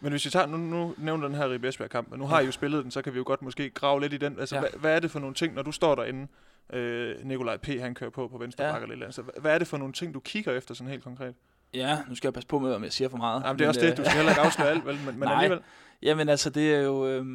Men 0.00 0.10
hvis 0.12 0.24
vi 0.24 0.30
tager, 0.30 0.46
nu, 0.46 0.56
nu 0.56 0.94
nævner 0.98 1.26
den 1.28 1.36
her 1.36 1.50
Ribe 1.50 1.68
Esbjerg 1.68 1.90
kamp, 1.90 2.12
og 2.12 2.18
nu 2.18 2.26
har 2.26 2.40
I 2.40 2.44
jo 2.46 2.52
spillet 2.52 2.84
den, 2.84 2.90
så 2.90 3.02
kan 3.02 3.12
vi 3.12 3.18
jo 3.18 3.24
godt 3.26 3.42
måske 3.42 3.70
grave 3.70 4.00
lidt 4.00 4.12
i 4.12 4.16
den. 4.16 4.38
Altså, 4.40 4.56
Ja. 4.56 4.62
ja. 4.62 4.68
hvad, 4.70 4.80
hvad, 4.80 4.96
er 4.96 5.00
det 5.00 5.10
for 5.10 5.18
nogle 5.18 5.34
ting, 5.34 5.54
når 5.54 5.62
du 5.62 5.72
står 5.72 5.94
derinde, 5.94 6.28
øh, 6.72 7.14
Nikolaj 7.24 7.56
P. 7.56 7.66
han 7.66 7.94
kører 7.94 8.10
på 8.10 8.28
på 8.28 8.38
venstre 8.38 8.64
Ja. 8.64 8.68
ja. 8.68 8.74
bakke 8.74 8.84
eller 8.84 8.92
et 8.92 8.96
eller 8.96 9.06
andet, 9.06 9.14
så 9.36 9.40
hvad, 9.40 9.54
er 9.54 9.58
det 9.58 9.66
for 9.68 9.76
nogle 9.76 9.92
ting, 9.92 10.14
du 10.14 10.20
kigger 10.20 10.52
efter 10.52 10.74
sådan 10.74 10.90
helt 10.90 11.04
konkret? 11.04 11.34
Ja, 11.74 11.98
nu 12.08 12.14
skal 12.14 12.28
jeg 12.28 12.34
passe 12.34 12.46
på 12.48 12.58
med, 12.58 12.74
om 12.74 12.84
jeg 12.84 12.92
siger 12.92 13.08
for 13.08 13.16
meget. 13.16 13.42
Jamen, 13.44 13.58
det 13.58 13.64
er 13.64 13.68
også 13.68 13.80
Men, 13.80 13.90
det, 13.90 13.98
du 13.98 14.04
skal 14.04 14.16
heller 14.16 14.32
ikke 14.32 14.40
afsløre 14.42 14.68
alt, 14.74 14.86
vel? 14.86 14.98
Men, 15.06 15.18
men 15.18 15.28
alligevel. 15.28 15.60
Jamen 16.02 16.28
altså, 16.28 16.50
det 16.50 16.74
er 16.74 16.80
jo... 16.80 17.06
Øh, 17.06 17.26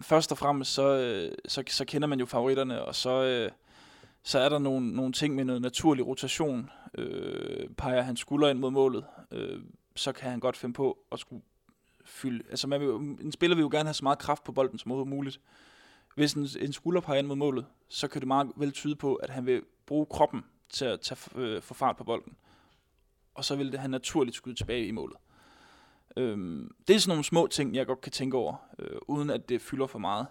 først 0.00 0.32
og 0.32 0.38
fremmest, 0.38 0.74
så, 0.74 0.96
øh, 0.96 1.32
så, 1.48 1.62
så 1.68 1.84
kender 1.84 2.08
man 2.08 2.20
jo 2.20 2.26
favoritterne, 2.26 2.82
og 2.82 2.94
så, 2.94 3.22
øh, 3.24 3.50
så 4.22 4.38
er 4.38 4.48
der 4.48 4.58
nogle, 4.58 4.92
nogle 4.96 5.12
ting 5.12 5.34
med 5.34 5.44
noget 5.44 5.62
naturlig 5.62 6.06
rotation. 6.06 6.70
Øh, 6.98 7.68
peger 7.78 8.02
han 8.02 8.16
skulder 8.16 8.48
ind 8.48 8.58
mod 8.58 8.70
målet, 8.70 9.04
øh, 9.30 9.60
så 9.96 10.12
kan 10.12 10.30
han 10.30 10.40
godt 10.40 10.56
finde 10.56 10.74
på 10.74 10.98
at 11.12 11.18
skulle 11.18 11.42
fylde... 12.10 12.44
Altså, 12.50 12.68
man 12.68 12.80
vil, 12.80 12.88
en 12.88 13.32
spiller 13.32 13.56
vil 13.56 13.62
jo 13.62 13.68
gerne 13.68 13.84
have 13.84 13.94
så 13.94 14.04
meget 14.04 14.18
kraft 14.18 14.44
på 14.44 14.52
bolden 14.52 14.78
som 14.78 15.08
muligt. 15.08 15.40
Hvis 16.14 16.32
en, 16.32 16.48
en 16.60 16.72
skulder 16.72 17.00
peger 17.00 17.18
ind 17.18 17.26
mod 17.26 17.36
målet, 17.36 17.66
så 17.88 18.08
kan 18.08 18.20
det 18.20 18.28
meget 18.28 18.52
vel 18.56 18.72
tyde 18.72 18.96
på, 18.96 19.14
at 19.14 19.30
han 19.30 19.46
vil 19.46 19.62
bruge 19.86 20.06
kroppen 20.06 20.44
til 20.68 20.84
at 20.84 21.00
tage, 21.00 21.40
øh, 21.40 21.62
få 21.62 21.74
fart 21.74 21.96
på 21.96 22.04
bolden. 22.04 22.36
Og 23.34 23.44
så 23.44 23.56
vil 23.56 23.72
det 23.72 23.80
han 23.80 23.90
naturligt 23.90 24.36
skyde 24.36 24.54
tilbage 24.54 24.86
i 24.86 24.90
målet. 24.90 25.16
Øhm, 26.16 26.74
det 26.88 26.96
er 26.96 27.00
sådan 27.00 27.10
nogle 27.10 27.24
små 27.24 27.46
ting, 27.46 27.74
jeg 27.74 27.86
godt 27.86 28.00
kan 28.00 28.12
tænke 28.12 28.36
over, 28.36 28.56
øh, 28.78 28.98
uden 29.08 29.30
at 29.30 29.48
det 29.48 29.62
fylder 29.62 29.86
for 29.86 29.98
meget. 29.98 30.26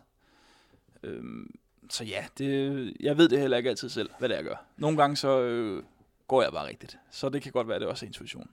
Øhm, 1.04 1.60
så 1.90 2.04
ja, 2.04 2.26
det, 2.38 2.94
jeg 3.00 3.18
ved 3.18 3.30
det 3.30 3.40
heller 3.40 3.58
ikke 3.58 3.70
altid 3.70 3.90
selv, 3.90 4.10
hvad 4.20 4.30
det 4.30 4.36
er, 4.36 4.40
jeg 4.40 4.46
gør. 4.46 4.66
Nogle 4.78 4.98
gange 4.98 5.16
så 5.16 5.42
øh, 5.42 5.84
går 6.28 6.42
jeg 6.42 6.52
bare 6.52 6.68
rigtigt. 6.68 6.98
Så 7.12 7.30
det 7.30 7.42
kan 7.42 7.52
godt 7.52 7.68
være, 7.68 7.76
at 7.76 7.82
det 7.82 7.90
også 7.90 8.06
er 8.06 8.08
intuition. 8.08 8.50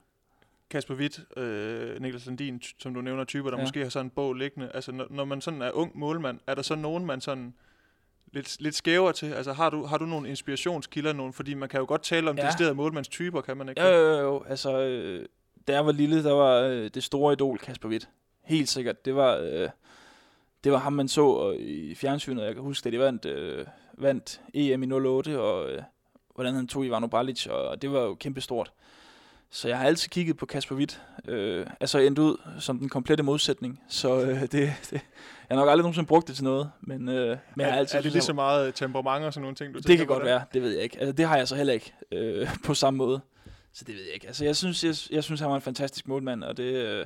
Kasper 0.71 0.95
Witt, 0.95 1.21
øh, 1.37 2.01
Niklas 2.03 2.27
Landin, 2.27 2.63
som 2.79 2.95
du 2.95 3.01
nævner, 3.01 3.25
typer, 3.25 3.51
der 3.51 3.57
Ja. 3.59 3.63
måske 3.63 3.83
har 3.83 3.89
sådan 3.89 4.07
en 4.07 4.11
bog 4.11 4.35
liggende. 4.35 4.71
Altså, 4.75 4.93
når, 4.93 5.07
når 5.11 5.25
man 5.25 5.41
sådan 5.41 5.63
er 5.63 5.71
ung 5.71 5.99
målmand, 5.99 6.39
er 6.47 6.55
der 6.55 6.63
så 6.63 6.75
nogen, 6.75 7.07
man 7.07 7.21
sådan 7.21 7.55
lidt, 8.33 8.57
lidt 8.61 8.75
skæver 8.75 9.13
til? 9.13 9.33
Altså, 9.33 9.53
har 9.53 9.71
du, 9.71 9.85
har 9.85 9.99
du 9.99 10.07
nogle 10.07 10.29
inspirationskilder? 10.29 11.13
Nogle, 11.13 11.33
fordi 11.33 11.55
man 11.55 11.69
kan 11.69 11.81
jo 11.81 11.87
godt 11.89 12.03
tale 12.03 12.31
om 12.31 12.37
Ja. 12.39 12.47
deciderede 12.47 12.75
målmandstyper, 12.75 13.41
kan 13.41 13.57
man 13.57 13.69
ikke? 13.69 13.83
Jo, 13.83 13.89
jo, 13.89 14.19
jo. 14.21 14.45
Altså, 14.49 14.79
øh, 14.79 15.27
da 15.69 15.73
jeg 15.73 15.87
var 15.87 15.93
lille, 15.93 16.25
der 16.25 16.33
var 16.33 16.61
øh, 16.61 16.91
det 16.95 17.05
store 17.05 17.33
idol 17.33 17.59
Kasper 17.59 17.89
Witt. 17.89 18.09
Helt 18.45 18.69
sikkert. 18.69 19.05
Det 19.05 19.15
var, 19.17 19.37
øh, 19.37 19.69
det 20.65 20.73
var 20.73 20.79
ham, 20.79 20.93
man 20.93 21.09
så 21.09 21.27
og 21.27 21.57
i 21.57 21.95
fjernsynet. 21.95 22.45
Jeg 22.45 22.55
kan 22.55 22.63
huske, 22.63 22.85
da 22.85 22.91
de 22.91 22.99
vandt, 22.99 23.25
øh, 23.25 23.67
vandt 23.99 24.41
EM 24.55 24.83
i 24.83 24.87
08, 24.93 25.41
og 25.41 25.71
øh, 25.73 25.83
hvordan 26.35 26.55
han 26.55 26.67
tog 26.69 26.87
Ivano 26.87 27.07
Balic, 27.07 27.47
og 27.47 27.83
det 27.83 27.93
var 27.93 28.01
jo 28.01 28.15
kæmpestort. 28.15 28.73
Så 29.51 29.69
jeg 29.69 29.79
har 29.79 29.87
altid 29.87 30.09
kigget 30.09 30.37
på 30.37 30.47
Kasper 30.47 30.75
Witt. 30.75 31.03
Øh, 31.29 31.67
altså 31.81 31.99
endt 31.99 32.19
ud 32.19 32.37
som 32.59 32.79
den 32.79 32.89
komplette 32.89 33.25
modsætning. 33.25 33.83
Så 33.89 34.21
øh, 34.21 34.41
det, 34.41 34.51
det, 34.53 34.93
jeg 34.93 35.01
har 35.51 35.57
nok 35.57 35.69
aldrig 35.69 35.83
nogensinde 35.83 36.07
brugt 36.07 36.29
det 36.29 36.35
til 36.35 36.45
noget. 36.45 36.71
Men, 36.81 37.09
øh, 37.09 37.29
men 37.29 37.39
jeg 37.57 37.67
er, 37.67 37.71
har 37.71 37.79
altid 37.79 37.99
er 37.99 38.03
det 38.03 38.13
lige 38.13 38.23
så 38.23 38.33
meget 38.33 38.75
temperament 38.75 39.25
og 39.25 39.33
sådan 39.33 39.43
nogle 39.43 39.57
ting, 39.57 39.75
du 39.75 39.79
det 39.79 39.99
kan 39.99 40.07
godt 40.07 40.19
der? 40.19 40.25
være, 40.25 40.45
det 40.55 40.63
ved 40.63 40.71
jeg 40.71 40.83
ikke. 40.83 40.99
Altså, 40.99 41.13
det 41.13 41.27
har 41.27 41.37
jeg 41.37 41.49
så 41.49 41.57
heller 41.57 41.73
ikke 41.73 41.95
øh, 42.13 42.49
på 42.67 42.75
samme 42.75 42.99
måde. 42.99 43.21
Så 43.73 43.85
det 43.85 43.95
ved 43.95 44.03
jeg 44.05 44.15
ikke. 44.15 44.27
Altså, 44.27 44.45
jeg 44.45 44.57
synes, 44.57 44.85
jeg, 44.85 44.95
jeg 45.11 45.25
synes 45.25 45.41
han 45.41 45.49
var 45.51 45.57
en 45.57 45.63
fantastisk 45.63 46.09
målmand, 46.09 46.45
og 46.45 46.57
det, 46.57 46.75
øh, 46.75 47.05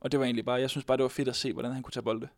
og 0.00 0.12
det 0.12 0.20
var 0.20 0.26
egentlig 0.26 0.44
bare, 0.44 0.60
jeg 0.60 0.70
synes 0.70 0.84
bare, 0.84 0.96
det 0.96 1.02
var 1.02 1.08
fedt 1.08 1.28
at 1.28 1.36
se, 1.36 1.52
hvordan 1.52 1.72
han 1.72 1.82
kunne 1.82 1.92
tage 1.92 2.04
bolde. 2.04 2.28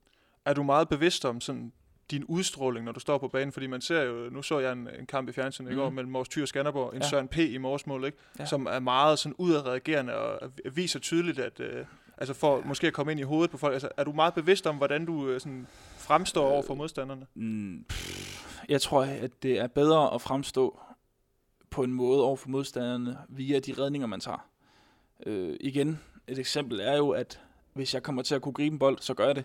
Er 0.44 0.54
du 0.54 0.62
meget 0.62 0.88
bevidst 0.88 1.24
om 1.24 1.40
sådan 1.40 1.72
din 2.10 2.24
udstråling, 2.24 2.84
når 2.84 2.92
du 2.92 3.00
står 3.00 3.18
på 3.18 3.28
banen? 3.28 3.52
Fordi 3.52 3.66
man 3.66 3.80
ser 3.80 4.02
jo, 4.02 4.30
nu 4.30 4.42
så 4.42 4.58
jeg 4.58 4.72
en, 4.72 4.88
en 4.98 5.06
kamp 5.06 5.28
i 5.28 5.32
fjernsynet 5.32 5.70
i 5.70 5.72
Mhm. 5.74 5.80
går 5.82 5.90
mellem 5.90 6.12
Mors 6.12 6.28
Thyr 6.28 6.42
og 6.42 6.48
Skanderborg, 6.48 6.88
en 6.94 6.98
Ja. 6.98 7.04
ja. 7.04 7.08
Søren 7.10 7.28
P. 7.28 7.36
i 7.38 7.58
Mors 7.58 7.86
mål, 7.86 8.04
ikke? 8.04 8.18
Ja. 8.38 8.42
Ja. 8.42 8.46
som 8.48 8.66
er 8.66 8.78
meget 8.78 9.18
sådan 9.18 9.34
udadreagerende 9.38 10.14
og 10.16 10.50
viser 10.72 10.98
tydeligt, 10.98 11.38
at 11.38 11.60
øh, 11.60 11.84
altså 12.18 12.34
for 12.34 12.62
måske 12.64 12.86
at 12.86 12.92
komme 12.92 13.12
ind 13.12 13.20
i 13.20 13.24
hovedet 13.24 13.50
på 13.50 13.58
folk. 13.58 13.72
Altså, 13.72 13.88
er 13.96 14.04
du 14.04 14.12
meget 14.12 14.34
bevidst 14.34 14.66
om, 14.66 14.76
hvordan 14.76 15.06
du 15.06 15.28
øh, 15.28 15.40
sådan 15.40 15.66
fremstår 15.98 16.50
over 16.50 16.62
for 16.62 16.74
modstanderne? 16.74 17.26
Mm, 17.34 17.84
jeg 18.68 18.80
tror, 18.82 19.02
at 19.02 19.30
det 19.42 19.58
er 19.58 19.66
bedre 19.66 20.14
at 20.14 20.20
fremstå 20.20 20.80
på 21.70 21.82
en 21.82 21.92
måde 21.92 22.24
over 22.24 22.36
for 22.36 22.48
modstanderne 22.48 23.18
via 23.28 23.58
de 23.58 23.74
redninger, 23.78 24.06
man 24.06 24.20
tager. 24.20 24.46
Øh, 25.26 25.56
igen, 25.60 26.00
et 26.28 26.38
eksempel 26.38 26.80
er 26.80 26.96
jo, 26.96 27.10
at 27.10 27.40
hvis 27.72 27.94
jeg 27.94 28.02
kommer 28.02 28.22
til 28.22 28.34
at 28.34 28.42
kunne 28.42 28.52
gribe 28.52 28.72
en 28.72 28.78
bold, 28.78 28.98
så 29.00 29.14
gør 29.14 29.26
jeg 29.26 29.36
det. 29.36 29.44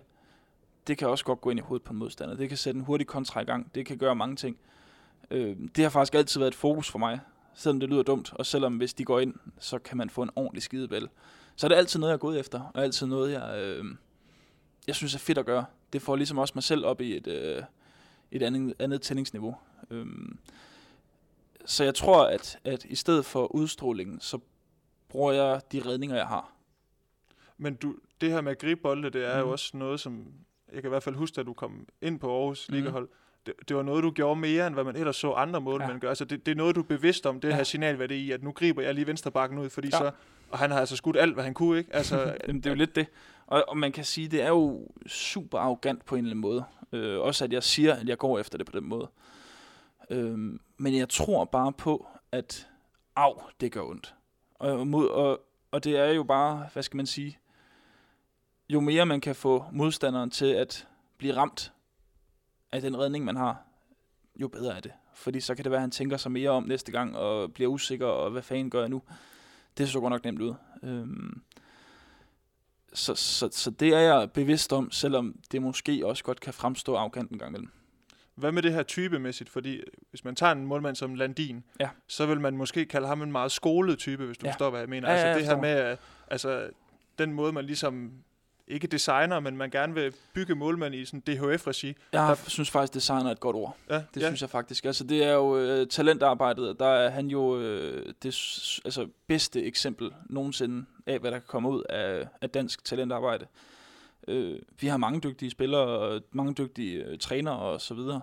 Det 0.87 0.97
kan 0.97 1.07
også 1.07 1.25
godt 1.25 1.41
gå 1.41 1.49
ind 1.49 1.59
i 1.59 1.61
hovedet 1.61 1.83
på 1.83 1.93
en 1.93 1.99
modstander. 1.99 2.35
Det 2.35 2.49
kan 2.49 2.57
sætte 2.57 2.77
en 2.77 2.83
hurtig 2.85 3.07
kontra 3.07 3.41
i 3.41 3.43
gang. 3.43 3.75
Det 3.75 3.85
kan 3.85 3.97
gøre 3.97 4.15
mange 4.15 4.35
ting. 4.35 4.57
Øh, 5.31 5.57
det 5.75 5.83
har 5.83 5.89
faktisk 5.89 6.15
altid 6.15 6.39
været 6.39 6.51
et 6.51 6.55
fokus 6.55 6.91
for 6.91 6.99
mig, 6.99 7.19
selvom 7.53 7.79
det 7.79 7.89
lyder 7.89 8.03
dumt, 8.03 8.33
og 8.33 8.45
selvom 8.45 8.77
hvis 8.77 8.93
de 8.93 9.05
går 9.05 9.19
ind, 9.19 9.33
så 9.59 9.79
kan 9.79 9.97
man 9.97 10.09
få 10.09 10.21
en 10.23 10.29
ordentlig 10.35 10.63
skidebæl. 10.63 11.09
Så 11.55 11.67
er 11.67 11.69
det 11.69 11.75
altid 11.75 11.99
noget, 11.99 12.11
jeg 12.11 12.15
er 12.15 12.19
gået 12.19 12.39
efter, 12.39 12.71
og 12.73 12.83
altid 12.83 13.07
noget, 13.07 13.31
jeg, 13.31 13.57
øh, 13.57 13.85
jeg 14.87 14.95
synes 14.95 15.15
er 15.15 15.19
fedt 15.19 15.37
at 15.37 15.45
gøre. 15.45 15.65
Det 15.93 16.01
får 16.01 16.15
ligesom 16.15 16.37
også 16.37 16.51
mig 16.55 16.63
selv 16.63 16.85
op 16.85 17.01
i 17.01 17.17
et, 17.17 17.27
øh, 17.27 17.63
et 18.31 18.43
andet, 18.43 18.73
andet 18.79 19.01
tændingsniveau. 19.01 19.55
Øh, 19.89 20.05
så 21.65 21.83
jeg 21.83 21.95
tror, 21.95 22.25
at, 22.25 22.59
at 22.63 22.85
i 22.85 22.95
stedet 22.95 23.25
for 23.25 23.55
udstrålingen, 23.55 24.19
så 24.19 24.39
bruger 25.09 25.31
jeg 25.31 25.61
de 25.71 25.81
redninger, 25.85 26.15
jeg 26.15 26.27
har. 26.27 26.51
Men 27.57 27.75
du, 27.75 27.95
det 28.21 28.31
her 28.31 28.41
med 28.41 28.51
at 28.51 28.59
gribe 28.59 28.81
bolde, 28.81 29.09
det 29.09 29.25
er 29.25 29.33
mm. 29.33 29.39
jo 29.39 29.45
Mhm. 29.45 29.51
også 29.51 29.77
noget, 29.77 29.99
som 29.99 30.25
jeg 30.73 30.81
kan 30.81 30.87
i 30.87 30.89
hvert 30.89 31.03
fald 31.03 31.15
huske, 31.15 31.35
da 31.35 31.43
du 31.43 31.53
kom 31.53 31.87
ind 32.01 32.19
på 32.19 32.37
Aarhus 32.39 32.69
Mhm. 32.69 32.75
Ligahold. 32.77 33.09
Det, 33.45 33.53
det 33.67 33.75
var 33.77 33.83
noget, 33.83 34.03
du 34.03 34.11
gjorde 34.11 34.39
mere, 34.39 34.67
end 34.67 34.75
hvad 34.75 34.83
man 34.83 34.95
ellers 34.95 35.15
så 35.15 35.31
andre 35.31 35.61
målmænd 35.61 35.91
Ja. 35.91 35.97
gøre. 35.97 36.09
Altså 36.11 36.25
det, 36.25 36.45
det 36.45 36.51
er 36.51 36.55
noget, 36.55 36.75
du 36.75 36.79
er 36.79 36.85
bevidst 36.85 37.25
om, 37.25 37.39
det 37.41 37.49
Ja. 37.49 37.55
her 37.55 37.63
signalværdi 37.63 38.15
i, 38.15 38.31
at 38.31 38.43
nu 38.43 38.51
griber 38.51 38.81
jeg 38.81 38.95
lige 38.95 39.07
venstrebakken 39.07 39.59
ud, 39.59 39.69
fordi 39.69 39.87
Ja. 39.87 39.97
så... 39.97 40.11
Og 40.49 40.57
han 40.59 40.71
har 40.71 40.79
altså 40.79 40.95
skudt 40.95 41.17
alt, 41.17 41.33
hvad 41.33 41.43
han 41.43 41.53
kunne, 41.53 41.77
ikke? 41.77 41.95
Altså, 41.95 42.17
Jamen, 42.47 42.61
det 42.61 42.65
er 42.65 42.69
jo 42.71 42.75
lidt 42.75 42.95
det. 42.95 43.07
Og, 43.47 43.65
og 43.67 43.77
man 43.77 43.91
kan 43.91 44.03
sige, 44.03 44.27
det 44.27 44.41
er 44.41 44.47
jo 44.49 44.87
super 45.07 45.59
arrogant 45.59 46.05
på 46.05 46.15
en 46.15 46.19
eller 46.19 46.31
anden 46.31 46.41
måde. 46.41 46.63
Øh, 46.91 47.19
også 47.19 47.43
at 47.45 47.53
jeg 47.53 47.63
siger, 47.63 47.93
at 47.95 48.07
jeg 48.09 48.17
går 48.17 48.39
efter 48.39 48.57
det 48.57 48.67
på 48.67 48.79
den 48.79 48.89
måde. 48.89 49.09
Øh, 50.09 50.37
men 50.77 50.95
jeg 50.97 51.09
tror 51.09 51.45
bare 51.45 51.71
på, 51.73 52.07
at 52.31 52.67
af, 53.15 53.33
det 53.61 53.71
gør 53.71 53.81
ondt. 53.81 54.15
Og, 54.55 54.87
mod, 54.87 55.07
og, 55.07 55.41
og 55.71 55.83
det 55.83 55.97
er 55.97 56.05
jo 56.11 56.23
bare, 56.23 56.67
hvad 56.73 56.83
skal 56.83 56.97
man 56.97 57.05
sige, 57.05 57.38
jo 58.69 58.79
mere 58.79 59.05
man 59.05 59.21
kan 59.21 59.35
få 59.35 59.65
modstanderen 59.71 60.29
til 60.29 60.45
at 60.45 60.87
blive 61.17 61.35
ramt 61.35 61.73
af 62.71 62.81
den 62.81 62.97
redning, 62.99 63.25
man 63.25 63.35
har, 63.35 63.63
jo 64.35 64.47
bedre 64.47 64.75
er 64.77 64.79
det. 64.79 64.91
Fordi 65.13 65.39
så 65.39 65.55
kan 65.55 65.63
det 65.63 65.71
være, 65.71 65.77
at 65.77 65.81
han 65.83 65.91
tænker 65.91 66.17
sig 66.17 66.31
mere 66.31 66.49
om 66.49 66.63
næste 66.63 66.91
gang, 66.91 67.17
og 67.17 67.53
bliver 67.53 67.69
usikker, 67.69 68.05
og 68.07 68.31
hvad 68.31 68.41
fanden 68.41 68.69
gør 68.69 68.79
jeg 68.79 68.89
nu? 68.89 69.01
Det 69.77 69.89
så 69.89 69.99
godt 69.99 70.11
nok 70.11 70.23
nemt 70.23 70.41
ud. 70.41 70.53
Øhm, 70.83 71.41
så, 72.93 73.15
så, 73.15 73.49
så 73.51 73.71
det 73.71 73.87
er 73.93 73.99
jeg 73.99 74.31
bevidst 74.31 74.73
om, 74.73 74.91
selvom 74.91 75.35
det 75.51 75.61
måske 75.61 76.01
også 76.07 76.23
godt 76.23 76.39
kan 76.39 76.53
fremstå 76.53 76.95
arrogant 76.95 77.31
en 77.31 77.39
gang 77.39 77.49
imellem. 77.49 77.69
Hvad 78.35 78.51
med 78.51 78.61
det 78.63 78.73
her 78.73 78.83
typemæssigt? 78.83 79.49
Fordi 79.49 79.81
hvis 80.09 80.23
man 80.23 80.35
tager 80.35 80.51
en 80.51 80.65
målmand 80.65 80.95
som 80.95 81.15
Landin, 81.15 81.63
Ja. 81.79 81.89
så 82.07 82.25
vil 82.25 82.39
man 82.39 82.57
måske 82.57 82.85
kalde 82.85 83.07
ham 83.07 83.21
en 83.21 83.31
meget 83.31 83.51
skolet 83.51 83.99
type, 83.99 84.25
hvis 84.25 84.37
du 84.37 84.45
Ja. 84.45 84.51
forstår, 84.51 84.69
hvad 84.69 84.79
jeg 84.79 84.89
mener. 84.89 85.09
Ja, 85.11 85.15
altså 85.15 85.39
det 85.39 85.47
her 85.47 85.61
med, 85.61 85.97
altså 86.27 86.69
den 87.19 87.33
måde, 87.33 87.53
man 87.53 87.65
ligesom 87.65 88.11
ikke 88.69 88.87
designer, 88.87 89.39
men 89.39 89.57
man 89.57 89.69
gerne 89.69 89.93
vil 89.93 90.13
bygge 90.33 90.55
målmand 90.55 90.95
i 90.95 91.05
sådan 91.05 91.19
DHF-regi. 91.19 91.87
Jeg 91.87 91.95
Der- 92.27 92.49
synes 92.49 92.69
faktisk, 92.71 92.93
design 92.93 93.25
er 93.25 93.31
et 93.31 93.39
godt 93.39 93.55
ord. 93.55 93.77
Ja, 93.89 93.95
Det 94.13 94.21
ja. 94.21 94.27
synes 94.27 94.41
jeg 94.41 94.49
faktisk. 94.49 94.85
Altså, 94.85 95.03
det 95.03 95.23
er 95.23 95.31
jo 95.33 95.57
øh, 95.57 95.87
talentarbejdet, 95.87 96.79
der 96.79 96.85
er 96.87 97.09
han 97.09 97.27
jo 97.27 97.59
øh, 97.59 98.05
det 98.23 98.27
altså, 98.85 99.07
bedste 99.27 99.63
eksempel 99.63 100.11
nogensinde 100.29 100.85
af, 101.05 101.19
hvad 101.19 101.31
der 101.31 101.37
kan 101.37 101.47
komme 101.47 101.69
ud 101.69 101.83
af, 101.89 102.27
af 102.41 102.49
dansk 102.49 102.85
talentarbejde. 102.85 103.45
Øh, 104.27 104.59
vi 104.79 104.87
har 104.87 104.97
mange 104.97 105.19
dygtige 105.21 105.51
spillere, 105.51 105.81
og 105.87 106.21
mange 106.31 106.53
dygtige 106.53 107.03
øh, 107.03 107.17
trænere 107.17 107.59
og 107.59 107.81
så 107.81 107.93
videre. 107.93 108.21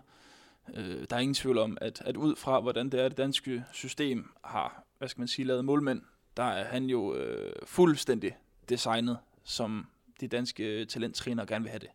Øh, 0.75 1.05
der 1.11 1.17
er 1.17 1.21
ingen 1.21 1.35
tvivl 1.35 1.59
om, 1.59 1.79
at, 1.81 2.03
at 2.05 2.17
ud 2.17 2.37
fra, 2.37 2.61
hvordan 2.61 2.89
det 2.91 3.01
er, 3.01 3.09
det 3.09 3.19
danske 3.19 3.65
system 3.73 4.31
har, 4.45 4.83
hvad 4.99 5.09
skal 5.09 5.21
man 5.21 5.29
sige, 5.29 5.47
lavet 5.47 5.65
målmænd, 5.65 6.03
der 6.37 6.43
er 6.45 6.65
han 6.65 6.85
jo 6.85 7.15
øh, 7.15 7.53
fuldstændig 7.65 8.37
designet, 8.69 9.19
som 9.45 9.87
de 10.21 10.29
danske 10.29 10.85
talenttrænere 10.85 11.47
gerne 11.47 11.63
vil 11.63 11.71
have 11.71 11.79
det. 11.79 11.89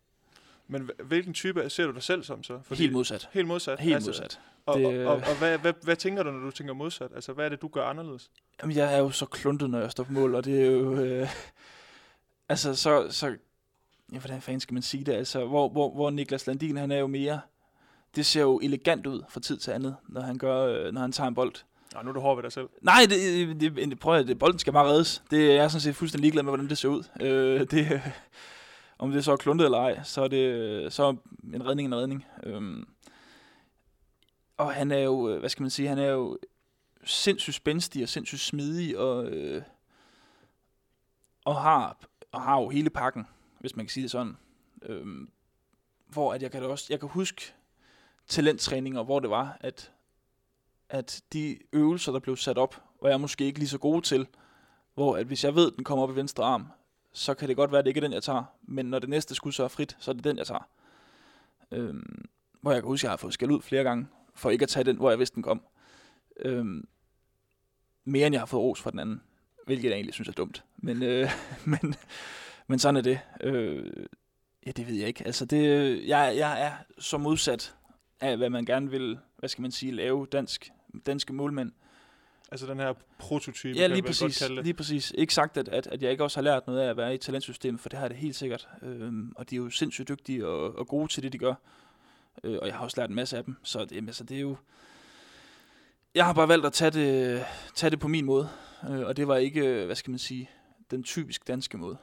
Men 0.68 0.82
hv- 0.82 1.02
hvilken 1.04 1.34
type 1.34 1.70
ser 1.70 1.86
du 1.86 1.92
dig 1.92 2.02
selv 2.02 2.22
som 2.24 2.42
så? 2.42 2.60
Helt 2.70 2.92
modsat. 2.92 3.28
Helt 3.32 3.46
modsat? 3.46 3.80
Helt 3.80 4.06
modsat. 4.06 4.40
Og, 4.66 4.78
Det- 4.78 5.06
og, 5.06 5.14
og, 5.14 5.22
og 5.28 5.38
hvad, 5.38 5.58
hvad, 5.58 5.72
hvad 5.82 5.96
tænker 5.96 6.22
du, 6.22 6.30
når 6.30 6.38
du 6.44 6.50
tænker 6.50 6.74
modsat? 6.74 7.10
Altså, 7.14 7.32
hvad 7.32 7.44
er 7.44 7.48
det, 7.48 7.62
du 7.62 7.68
gør 7.68 7.84
anderledes? 7.84 8.30
Jamen, 8.62 8.76
jeg 8.76 8.94
er 8.94 8.98
jo 8.98 9.10
så 9.10 9.26
kluntet, 9.26 9.70
når 9.70 9.80
jeg 9.80 9.90
står 9.90 10.04
på 10.04 10.12
mål, 10.12 10.34
og 10.34 10.44
det 10.44 10.62
er 10.62 10.70
jo... 10.70 10.94
Øh, 11.00 11.28
altså, 12.48 12.74
så... 12.74 13.06
så 13.10 13.36
ja, 14.12 14.18
hvordan 14.18 14.40
fanden 14.42 14.60
skal 14.60 14.74
man 14.74 14.82
sige 14.82 15.04
det? 15.04 15.12
Altså, 15.12 15.44
hvor, 15.46 15.68
hvor, 15.68 15.94
hvor 15.94 16.10
Niklas 16.10 16.46
Landin, 16.46 16.76
han 16.76 16.90
er 16.90 16.98
jo 16.98 17.06
mere... 17.06 17.40
Det 18.16 18.26
ser 18.26 18.40
jo 18.40 18.60
elegant 18.62 19.06
ud 19.06 19.22
fra 19.28 19.40
tid 19.40 19.56
til 19.56 19.70
andet, 19.70 19.96
når 20.08 20.20
han, 20.20 20.38
gør, 20.38 20.66
øh, 20.66 20.92
når 20.92 21.00
han 21.00 21.12
tager 21.12 21.28
en 21.28 21.34
bold. 21.34 21.54
Nå, 21.94 22.02
nu 22.02 22.08
er 22.08 22.12
du 22.12 22.20
hård 22.20 22.36
ved 22.36 22.42
dig 22.42 22.52
selv. 22.52 22.68
Nej, 22.82 23.06
det, 23.08 23.60
det, 23.60 23.76
det, 23.76 23.98
prøv 23.98 24.18
at, 24.18 24.28
det, 24.28 24.38
bolden 24.38 24.58
skal 24.58 24.72
bare 24.72 24.86
reddes. 24.86 25.22
Det 25.30 25.50
er 25.50 25.54
jeg 25.54 25.70
sådan 25.70 25.80
set 25.80 25.96
fuldstændig 25.96 26.22
ligeglad 26.22 26.42
med, 26.42 26.50
hvordan 26.50 26.68
det 26.68 26.78
ser 26.78 26.88
ud. 26.88 27.04
Øh, 27.20 27.60
det, 27.70 28.02
om 28.98 29.10
det 29.10 29.18
er 29.18 29.22
så 29.22 29.32
er 29.32 29.36
kluntet 29.36 29.64
eller 29.64 29.78
ej, 29.78 30.02
så 30.02 30.22
er 30.22 30.28
det 30.28 30.92
så 30.92 31.04
er 31.04 31.14
en 31.54 31.66
redning 31.66 31.86
en 31.86 31.94
redning. 31.94 32.26
Øhm, 32.42 32.88
og 34.56 34.74
han 34.74 34.90
er 34.90 34.98
jo, 34.98 35.28
øh, 35.28 35.40
hvad 35.40 35.50
skal 35.50 35.62
man 35.62 35.70
sige, 35.70 35.88
han 35.88 35.98
er 35.98 36.08
jo 36.08 36.38
sindssygt 37.04 37.56
spændstig 37.56 38.02
og 38.02 38.08
sindssygt 38.08 38.40
smidig 38.40 38.98
og, 38.98 39.26
øh, 39.26 39.62
og, 41.44 41.56
har, 41.56 41.98
og 42.32 42.42
har 42.42 42.60
jo 42.60 42.68
hele 42.68 42.90
pakken, 42.90 43.26
hvis 43.58 43.76
man 43.76 43.86
kan 43.86 43.90
sige 43.90 44.02
det 44.02 44.10
sådan. 44.10 44.36
Øhm, 44.82 45.30
hvor 46.08 46.34
at 46.34 46.42
jeg 46.42 46.50
kan 46.50 46.62
da 46.62 46.68
også, 46.68 46.86
jeg 46.90 47.00
kan 47.00 47.08
huske 47.08 47.54
talenttræninger, 48.26 49.02
hvor 49.02 49.20
det 49.20 49.30
var, 49.30 49.56
at 49.60 49.92
at 50.92 51.22
de 51.32 51.58
øvelser, 51.72 52.12
der 52.12 52.18
blev 52.18 52.36
sat 52.36 52.58
op, 52.58 52.82
var 53.02 53.08
jeg 53.08 53.20
måske 53.20 53.44
ikke 53.44 53.58
lige 53.58 53.68
så 53.68 53.78
gode 53.78 54.02
til. 54.02 54.26
Hvor 54.94 55.16
at 55.16 55.26
hvis 55.26 55.44
jeg 55.44 55.54
ved, 55.54 55.70
at 55.70 55.76
den 55.76 55.84
kommer 55.84 56.02
op 56.02 56.10
i 56.10 56.14
venstre 56.14 56.44
arm, 56.44 56.66
så 57.12 57.34
kan 57.34 57.48
det 57.48 57.56
godt 57.56 57.72
være, 57.72 57.78
at 57.78 57.84
det 57.84 57.90
ikke 57.90 57.98
er 57.98 58.02
den, 58.02 58.12
jeg 58.12 58.22
tager. 58.22 58.44
Men 58.62 58.86
når 58.86 58.98
det 58.98 59.08
næste 59.08 59.34
skud 59.34 59.52
så 59.52 59.64
er 59.64 59.68
frit, 59.68 59.96
så 59.98 60.10
er 60.10 60.14
det 60.14 60.24
den, 60.24 60.38
jeg 60.38 60.46
tager. 60.46 60.68
Øhm, 61.70 62.24
hvor 62.60 62.72
jeg 62.72 62.82
kan 62.82 62.88
huske, 62.88 63.00
at 63.00 63.04
jeg 63.04 63.10
har 63.10 63.16
fået 63.16 63.34
skæld 63.34 63.50
ud 63.50 63.62
flere 63.62 63.82
gange, 63.82 64.06
for 64.34 64.50
ikke 64.50 64.62
at 64.62 64.68
tage 64.68 64.84
den, 64.84 64.96
hvor 64.96 65.10
jeg 65.10 65.18
vidste, 65.18 65.34
den 65.34 65.42
kom. 65.42 65.62
Øhm, 66.36 66.88
mere 68.04 68.26
end 68.26 68.34
jeg 68.34 68.40
har 68.40 68.46
fået 68.46 68.62
ros 68.62 68.80
fra 68.80 68.90
den 68.90 68.98
anden. 68.98 69.22
Hvilket 69.66 69.88
jeg 69.88 69.94
egentlig 69.94 70.14
synes 70.14 70.28
er 70.28 70.32
dumt. 70.32 70.64
Men, 70.76 71.02
øh, 71.02 71.30
men, 71.72 71.94
men 72.66 72.78
sådan 72.78 72.96
er 72.96 73.00
det. 73.00 73.20
Øh, 73.40 74.06
ja, 74.66 74.70
det 74.70 74.88
ved 74.88 74.94
jeg 74.94 75.08
ikke. 75.08 75.26
Altså, 75.26 75.44
det, 75.44 75.62
jeg, 76.08 76.34
jeg 76.36 76.62
er 76.66 76.72
så 76.98 77.18
modsat 77.18 77.74
af, 78.20 78.36
hvad 78.36 78.50
man 78.50 78.64
gerne 78.64 78.90
vil, 78.90 79.18
hvad 79.38 79.48
skal 79.48 79.62
man 79.62 79.70
sige, 79.70 79.92
lave 79.92 80.26
dansk, 80.26 80.70
danske 81.06 81.32
målmænd. 81.32 81.72
Altså 82.52 82.66
den 82.66 82.78
her 82.78 82.94
prototype, 83.18 83.78
Ja, 83.78 83.80
kan 83.82 83.90
lige 83.90 84.02
man 84.02 84.08
vel 84.08 84.18
godt 84.18 84.18
præcis, 84.28 84.38
kalde 84.38 84.56
det. 84.56 84.64
lige 84.64 84.74
præcis. 84.74 85.12
Ikke 85.18 85.34
sagt, 85.34 85.56
at, 85.56 85.68
at, 85.68 85.86
at 85.86 86.02
jeg 86.02 86.10
ikke 86.10 86.24
også 86.24 86.36
har 86.36 86.42
lært 86.42 86.66
noget 86.66 86.80
af 86.80 86.90
at 86.90 86.96
være 86.96 87.14
i 87.14 87.18
talentsystemet, 87.18 87.80
for 87.80 87.88
det 87.88 87.98
har 87.98 88.08
det 88.08 88.16
helt 88.16 88.36
sikkert. 88.36 88.68
Øhm, 88.82 89.32
og 89.36 89.50
de 89.50 89.54
er 89.54 89.58
jo 89.58 89.70
sindssygt 89.70 90.08
dygtige 90.08 90.46
og, 90.46 90.78
og 90.78 90.88
gode 90.88 91.08
til 91.12 91.22
det, 91.22 91.32
de 91.32 91.38
gør. 91.38 91.54
Øh, 92.44 92.58
og 92.62 92.66
jeg 92.66 92.74
har 92.76 92.84
også 92.84 93.00
lært 93.00 93.10
en 93.10 93.16
masse 93.16 93.36
af 93.36 93.44
dem. 93.44 93.56
Så 93.62 93.84
det, 93.84 93.96
altså, 93.96 94.24
det 94.24 94.36
er 94.36 94.40
jo... 94.40 94.56
Jeg 96.14 96.24
har 96.26 96.32
bare 96.32 96.48
valgt 96.48 96.66
at 96.66 96.72
tage 96.72 96.90
det, 96.90 97.44
tage 97.74 97.90
det 97.90 98.00
på 98.00 98.08
min 98.08 98.24
måde. 98.24 98.48
Øh, 98.90 99.00
og 99.00 99.16
det 99.16 99.28
var 99.28 99.36
ikke, 99.36 99.84
hvad 99.84 99.96
skal 99.96 100.10
man 100.10 100.18
sige, 100.18 100.50
den 100.90 101.02
typisk 101.02 101.48
danske 101.48 101.78
måde. 101.78 101.96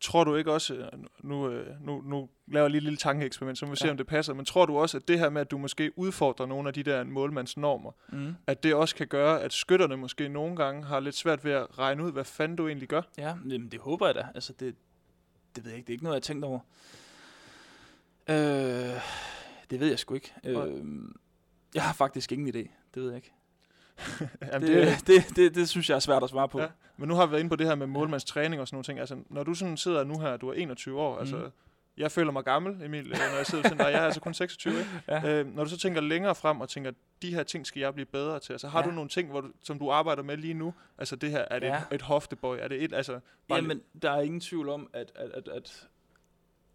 Tror 0.00 0.24
du 0.24 0.34
ikke 0.36 0.52
også, 0.52 0.74
øh, 0.74 0.88
nu, 1.22 1.48
øh, 1.50 1.80
nu, 1.86 2.00
nu 2.02 2.28
laver 2.46 2.64
jeg 2.64 2.70
lige 2.70 2.78
et 2.78 2.82
lille 2.82 2.96
tankeeksperiment, 2.96 3.58
så 3.58 3.66
vi 3.66 3.76
se, 3.76 3.84
Ja. 3.84 3.90
om 3.90 3.96
det 3.96 4.06
passer, 4.06 4.34
men 4.34 4.44
tror 4.44 4.66
du 4.66 4.78
også, 4.78 4.96
at 4.96 5.08
det 5.08 5.18
her 5.18 5.30
med, 5.30 5.40
at 5.40 5.50
du 5.50 5.58
måske 5.58 5.92
udfordrer 5.98 6.46
nogle 6.46 6.68
af 6.68 6.74
de 6.74 6.82
der 6.82 7.04
målmandsnormer, 7.04 7.92
Mm. 8.08 8.34
at 8.46 8.62
det 8.62 8.74
også 8.74 8.94
kan 8.96 9.06
gøre, 9.06 9.40
at 9.42 9.52
skytterne 9.52 9.96
måske 9.96 10.28
nogle 10.28 10.56
gange 10.56 10.84
har 10.84 11.00
lidt 11.00 11.14
svært 11.16 11.44
ved 11.44 11.52
at 11.52 11.78
regne 11.78 12.04
ud, 12.04 12.12
hvad 12.12 12.24
fanden 12.24 12.56
du 12.56 12.66
egentlig 12.68 12.88
gør? 12.88 13.02
Ja, 13.18 13.34
jamen, 13.48 13.68
det 13.68 13.80
håber 13.80 14.06
jeg 14.06 14.14
da. 14.14 14.26
Altså, 14.34 14.52
det, 14.60 14.74
det 15.56 15.64
ved 15.64 15.70
jeg 15.70 15.78
ikke. 15.78 15.86
Det 15.86 15.92
er 15.92 15.94
ikke 15.94 16.04
noget, 16.04 16.14
jeg 16.14 16.18
har 16.18 16.20
tænkt 16.20 16.44
over. 16.44 16.60
Øh, 18.28 19.00
det 19.70 19.80
ved 19.80 19.88
jeg 19.88 19.98
sgu 19.98 20.14
ikke. 20.14 20.34
Øh, 20.44 20.56
jeg 21.74 21.82
har 21.82 21.92
faktisk 21.92 22.32
ingen 22.32 22.48
idé. 22.48 22.68
Det 22.94 23.02
ved 23.02 23.06
jeg 23.06 23.16
ikke. 23.16 23.32
Jamen, 24.52 24.68
Det, 24.68 24.86
det, 24.86 25.06
det, 25.06 25.36
det, 25.36 25.54
det 25.54 25.68
synes 25.68 25.90
jeg 25.90 25.96
er 25.96 26.00
svært 26.00 26.22
at 26.22 26.30
svare 26.30 26.48
på. 26.48 26.60
Ja. 26.60 26.66
Men 26.96 27.08
nu 27.08 27.14
har 27.14 27.26
vi 27.26 27.30
været 27.32 27.40
inde 27.40 27.48
på 27.50 27.56
det 27.56 27.66
her 27.66 27.74
med 27.74 27.86
målmandstræning 27.86 28.60
og 28.60 28.68
sådan 28.68 28.74
nogle 28.76 28.84
ting. 28.84 28.98
Altså, 29.00 29.16
når 29.30 29.42
du 29.42 29.54
sådan 29.54 29.76
sidder 29.76 30.04
nu 30.04 30.18
her, 30.18 30.36
du 30.36 30.48
er 30.48 30.52
21 30.54 31.00
år, 31.00 31.14
mm. 31.14 31.20
altså, 31.20 31.50
jeg 31.96 32.10
føler 32.12 32.32
mig 32.32 32.44
gammel, 32.44 32.82
Emil, 32.84 33.06
øh, 33.06 33.12
når 33.18 33.36
jeg 33.36 33.46
sidder 33.46 33.64
sådan, 33.68 33.80
og 33.80 33.92
jeg 33.92 34.00
er 34.00 34.04
altså 34.04 34.20
kun 34.20 34.34
26, 34.34 34.74
ikke? 34.78 34.90
Ja. 35.08 35.28
Øh, 35.40 35.54
når 35.56 35.64
du 35.64 35.70
så 35.70 35.78
tænker 35.78 36.00
længere 36.00 36.34
frem 36.34 36.60
og 36.60 36.68
tænker, 36.68 36.90
de 37.22 37.34
her 37.34 37.42
ting 37.42 37.66
skal 37.66 37.80
jeg 37.80 37.94
blive 37.94 38.06
bedre 38.06 38.38
til, 38.38 38.52
altså 38.52 38.68
har 38.68 38.80
Ja. 38.82 38.86
du 38.86 38.90
nogle 38.90 39.08
ting, 39.10 39.30
hvor 39.30 39.40
du, 39.40 39.48
som 39.62 39.78
du 39.78 39.90
arbejder 39.90 40.22
med 40.22 40.36
lige 40.36 40.54
nu? 40.54 40.74
Altså 40.98 41.16
det 41.16 41.30
her, 41.30 41.44
er 41.50 41.58
det 41.58 41.66
Ja. 41.66 41.76
et, 41.76 41.82
et 41.94 42.02
hoftebøj? 42.02 42.58
Er 42.60 42.68
det 42.68 42.82
et, 42.84 42.92
altså... 42.92 43.20
Jamen, 43.50 43.80
der 44.02 44.10
er 44.10 44.20
ingen 44.20 44.40
tvivl 44.40 44.68
om, 44.68 44.90
at, 44.92 45.12
at, 45.14 45.30
at, 45.34 45.48
at, 45.48 45.86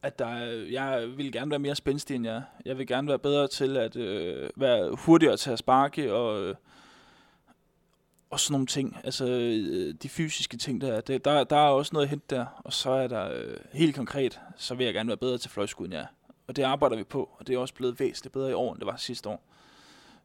at 0.01 0.19
der 0.19 0.27
er, 0.27 0.45
jeg 0.71 1.07
vil 1.17 1.31
gerne 1.31 1.51
være 1.51 1.59
mere 1.59 1.75
spændstig 1.75 2.15
end 2.15 2.25
jeg. 2.25 2.41
Jeg 2.65 2.77
vil 2.77 2.87
gerne 2.87 3.07
være 3.07 3.19
bedre 3.19 3.47
til 3.47 3.77
at 3.77 3.95
øh, 3.95 4.49
være 4.55 4.95
hurtigere 4.95 5.37
til 5.37 5.51
at 5.51 5.59
sparke 5.59 6.13
og, 6.13 6.41
øh, 6.43 6.55
og 8.35 8.39
sådan 8.39 8.53
nogle 8.53 8.67
ting. 8.67 8.97
Altså 9.03 9.25
øh, 9.27 9.93
de 10.03 10.09
fysiske 10.09 10.57
ting 10.57 10.81
der, 10.81 11.01
det, 11.01 11.25
der, 11.25 11.43
der 11.43 11.55
er 11.55 11.69
også 11.69 11.89
noget 11.93 12.05
at 12.05 12.09
hente 12.09 12.35
der. 12.35 12.45
Og 12.63 12.73
så 12.73 12.89
er 12.89 13.07
der 13.07 13.31
øh, 13.33 13.57
helt 13.73 13.95
konkret, 13.95 14.39
så 14.57 14.75
vil 14.75 14.85
jeg 14.85 14.93
gerne 14.93 15.07
være 15.07 15.17
bedre 15.17 15.37
til 15.37 15.51
fløjskud 15.51 15.85
end 15.85 15.93
jeg 15.93 16.01
er. 16.01 16.07
Og 16.47 16.55
det 16.55 16.63
arbejder 16.63 16.95
vi 16.95 17.03
på, 17.03 17.29
og 17.39 17.47
det 17.47 17.55
er 17.55 17.59
også 17.59 17.73
blevet 17.73 17.99
væsentligt 17.99 18.33
bedre 18.33 18.49
i 18.49 18.53
år, 18.53 18.71
end 18.71 18.79
det 18.79 18.85
var 18.85 18.97
sidste 18.97 19.29
år. 19.29 19.43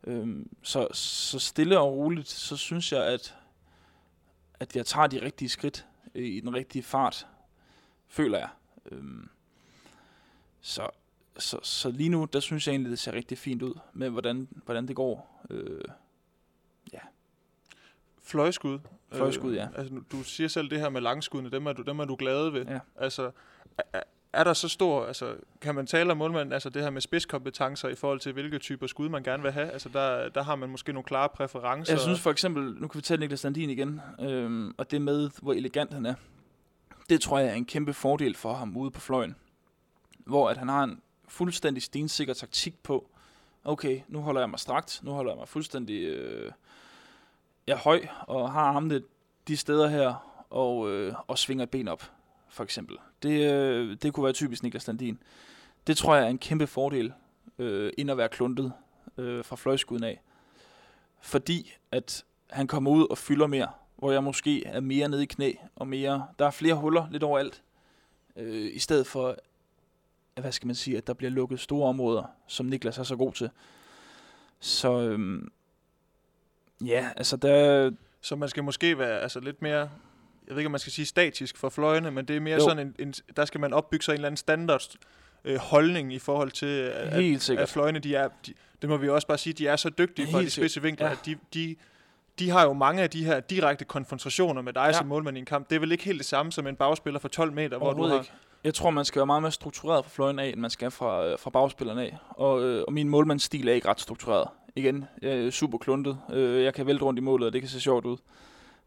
Øhm, 0.05 0.49
så, 0.63 0.89
så 0.93 1.39
stille 1.39 1.79
og 1.79 1.93
roligt, 1.93 2.29
så 2.29 2.57
synes 2.57 2.93
jeg, 2.93 3.07
at, 3.07 3.35
at 4.61 4.77
jeg 4.77 4.87
tager 4.87 5.07
de 5.07 5.23
rigtige 5.23 5.49
skridt 5.49 5.87
øh, 6.15 6.27
i 6.27 6.41
den 6.41 6.55
rigtige 6.55 6.83
fart, 6.83 7.27
føler 8.09 8.39
jeg. 8.39 8.49
Øhm, 8.93 9.29
så, 10.61 10.89
så, 11.39 11.59
så 11.63 11.91
lige 11.91 12.09
nu, 12.09 12.29
der 12.33 12.41
synes 12.41 12.67
jeg 12.67 12.73
egentlig, 12.73 12.91
det 12.91 12.99
ser 12.99 13.13
rigtig 13.13 13.39
fint 13.39 13.63
ud 13.63 13.75
med, 13.93 14.11
hvordan, 14.11 14.49
hvordan 14.65 14.89
det 14.89 14.97
går. 14.97 15.45
Øh, 15.51 15.85
Fløjskud. 18.31 18.79
Fløjskud, 19.13 19.55
ja. 19.55 19.69
Altså, 19.77 19.95
du 20.13 20.23
siger 20.23 20.49
selv 20.49 20.71
det 20.71 20.81
her 20.81 20.89
med 20.89 21.01
langskuddene, 21.01 21.51
dem 21.51 21.67
er 21.67 21.73
du, 21.73 21.83
dem 21.83 21.99
er 21.99 22.05
du 22.05 22.17
glad 22.19 22.51
ved. 22.51 22.67
Ja. 22.67 22.79
Altså, 22.97 23.31
er, 23.79 24.01
er 24.33 24.45
der 24.45 24.53
så 24.53 24.69
stor, 24.69 25.07
altså, 25.07 25.35
kan 25.61 25.75
man 25.75 25.87
tale 25.87 26.11
om 26.11 26.17
målmanden, 26.17 26.53
altså 26.53 26.71
det 26.71 26.83
her 26.83 26.91
med 26.91 27.01
spidskompetencer 27.01 27.89
i 27.89 27.95
forhold 27.95 28.21
til, 28.21 28.33
hvilke 28.33 28.59
typer 28.59 28.87
skud 28.87 29.09
man 29.09 29.23
gerne 29.23 29.43
vil 29.43 29.53
have? 29.53 29.71
Altså, 29.71 29.89
der, 29.89 30.29
der 30.29 30.43
har 30.43 30.57
man 30.57 30.69
måske 30.69 30.93
nogle 30.93 31.05
klare 31.05 31.29
præferencer. 31.29 31.93
Jeg 31.93 32.01
synes 32.01 32.21
for 32.21 32.31
eksempel, 32.31 32.63
nu 32.63 32.89
kan 32.89 32.99
vi 32.99 33.03
tage 33.03 33.19
Niklas 33.21 33.45
Landin 33.45 33.71
igen, 33.71 34.01
øhm, 34.21 34.75
og 34.79 34.91
det 34.91 35.03
med, 35.03 35.31
hvor 35.43 35.53
elegant 35.53 35.95
han 35.95 36.07
er. 36.07 36.15
Det 37.09 37.21
tror 37.21 37.39
jeg 37.39 37.49
er 37.49 37.55
en 37.55 37.65
kæmpe 37.65 37.93
fordel 37.93 38.37
for 38.37 38.55
ham 38.55 38.77
ude 38.77 38.91
på 38.91 39.01
fløjen. 39.01 39.37
Hvor 40.19 40.51
at 40.51 40.57
han 40.57 40.69
har 40.69 40.85
en 40.85 41.01
fuldstændig 41.29 41.83
stensikker 41.83 42.35
taktik 42.35 42.83
på, 42.83 43.11
okay, 43.65 44.01
nu 44.09 44.21
holder 44.21 44.41
jeg 44.41 44.51
mig 44.51 44.59
strakt, 44.59 45.01
nu 45.03 45.11
holder 45.11 45.33
jeg 45.33 45.39
mig 45.39 45.49
fuldstændig 45.49 46.03
øh, 46.03 46.53
er 47.67 47.77
høj, 47.77 48.07
og 48.27 48.53
har 48.53 48.61
armene 48.61 49.03
de 49.49 49.57
steder 49.57 49.89
her, 49.89 50.15
og, 50.51 50.91
øh, 50.91 51.15
og 51.27 51.39
svinger 51.39 51.63
et 51.63 51.71
ben 51.71 51.89
op, 51.89 52.13
for 52.49 52.65
eksempel. 52.65 52.97
Det, 53.23 53.53
øh, 53.53 53.97
det 54.03 54.13
kunne 54.13 54.25
være 54.25 54.33
typisk 54.33 54.63
Niklas 54.63 54.87
Landin. 54.87 55.19
Det 55.87 55.97
tror 55.97 56.15
jeg 56.15 56.25
er 56.25 56.29
en 56.29 56.39
kæmpe 56.39 56.67
fordel, 56.67 57.13
øh, 57.59 57.93
ind 57.99 58.11
at 58.11 58.17
være 58.17 58.29
kluntet 58.29 58.73
øh, 59.19 59.45
fra 59.45 59.57
fløjskuden 59.57 60.05
af 60.05 60.21
fordi 61.21 61.77
at 61.93 62.25
han 62.51 62.67
kommer 62.67 62.91
ud 62.91 63.07
og 63.11 63.19
fylder 63.19 63.47
mere, 63.47 63.69
hvor 63.97 64.13
jeg 64.13 64.25
måske 64.25 64.67
er 64.67 64.81
mere 64.81 65.09
nede 65.09 65.23
i 65.23 65.27
knæ, 65.27 65.53
og 65.77 65.89
mere, 65.89 66.27
der 66.39 66.47
er 66.47 66.51
flere 66.51 66.75
huller 66.75 67.07
lidt 67.11 67.23
overalt, 67.23 67.63
øh, 68.37 68.75
i 68.75 68.79
stedet 68.79 69.07
for, 69.07 69.29
at, 70.37 70.43
hvad 70.43 70.53
skal 70.53 70.67
man 70.67 70.75
sige, 70.75 70.97
at 70.97 71.07
der 71.07 71.13
bliver 71.13 71.31
lukket 71.31 71.61
store 71.61 71.89
områder, 71.89 72.25
som 72.47 72.67
Niklas 72.67 72.99
er 72.99 73.03
så 73.03 73.17
god 73.17 73.33
til. 73.33 73.51
Så 74.61 75.01
øhm, 75.01 75.53
ja, 76.87 77.09
altså 77.17 77.37
der, 77.37 77.91
Så 78.21 78.37
man 78.37 78.49
skal 78.49 78.65
måske 78.65 78.99
være 78.99 79.21
altså, 79.21 79.41
lidt 79.41 79.63
mere, 79.63 79.79
jeg 79.79 79.89
ved 80.49 80.57
ikke, 80.59 80.67
om 80.67 80.71
man 80.73 80.79
skal 80.79 80.93
sige 80.93 81.07
statisk 81.07 81.57
for 81.57 81.69
fløjene, 81.69 82.11
men 82.11 82.25
det 82.29 82.37
er 82.37 82.41
mere 82.41 82.55
Jo. 82.57 82.61
sådan 82.61 82.79
en, 82.87 82.95
en, 82.99 83.15
der 83.37 83.45
skal 83.45 83.61
man 83.61 83.73
opbygge 83.73 84.05
sig 84.05 84.13
en 84.13 84.15
eller 84.15 84.27
anden 84.29 84.37
standard 84.37 84.83
øh, 85.45 85.57
holdning 85.59 86.13
i 86.13 86.19
forhold 86.19 86.51
til, 86.51 86.67
at, 86.67 87.13
helt 87.23 87.37
at 87.37 87.43
sikkert. 87.43 87.69
fløjene, 87.69 87.99
de 87.99 88.15
er, 88.15 88.29
de, 88.47 88.55
det 88.83 88.89
må 88.91 88.97
vi 88.97 89.09
også 89.09 89.27
bare 89.27 89.39
sige, 89.39 89.53
de 89.53 89.67
er 89.67 89.77
så 89.77 89.89
dygtige 89.99 90.31
fra 90.31 90.39
Helt 90.39 90.47
de 90.51 90.51
spidse 90.61 90.83
vinkler, 90.83 91.07
Ja. 91.07 91.13
at 91.13 91.19
de, 91.27 91.37
de, 91.55 91.77
de 92.39 92.51
har 92.51 92.65
jo 92.65 92.73
mange 92.73 93.03
af 93.03 93.11
de 93.11 93.25
her 93.25 93.41
direkte 93.41 93.85
konfrontationer 93.85 94.63
med 94.63 94.73
dig 94.73 94.85
Ja. 94.87 94.93
som 94.93 95.07
målmand 95.07 95.37
i 95.37 95.41
en 95.41 95.47
kamp. 95.47 95.71
Det 95.71 95.77
er 95.77 95.81
vel 95.81 95.93
ikke 95.93 96.05
helt 96.05 96.19
det 96.19 96.27
samme 96.27 96.53
som 96.53 96.67
en 96.67 96.77
bagspiller 96.77 97.21
for 97.21 97.29
12 97.29 97.53
meter, 97.53 97.79
hvor 97.79 97.93
du 97.93 98.03
har... 98.03 98.19
ikke. 98.19 98.33
Jeg 98.65 98.75
tror, 98.75 98.91
man 98.91 99.05
skal 99.05 99.19
være 99.21 99.27
meget 99.27 99.43
mere 99.43 99.53
struktureret 99.53 100.05
fra 100.05 100.11
fløjen 100.15 100.39
af, 100.39 100.47
end 100.49 100.61
man 100.61 100.71
skal 100.71 100.91
fra, 100.91 101.27
øh, 101.27 101.39
fra 101.39 101.51
bagspillerne 101.51 102.03
af. 102.03 102.17
Og, 102.31 102.63
øh, 102.63 102.85
og 102.87 102.93
min 102.93 103.09
målmandsstil 103.09 103.69
er 103.69 103.73
ikke 103.73 103.89
ret 103.89 104.01
struktureret. 104.01 104.49
Igen, 104.77 105.05
er 105.23 105.51
super 105.51 105.79
kluntet. 105.79 106.19
Øh, 106.33 106.65
jeg 106.65 106.75
kan 106.75 106.87
vælte 106.87 107.05
rundt 107.05 107.19
i 107.19 107.23
målet, 107.23 107.47
og 107.47 107.53
det 107.53 107.61
kan 107.61 107.69
se 107.69 107.81
sjovt 107.81 108.05
ud. 108.05 108.17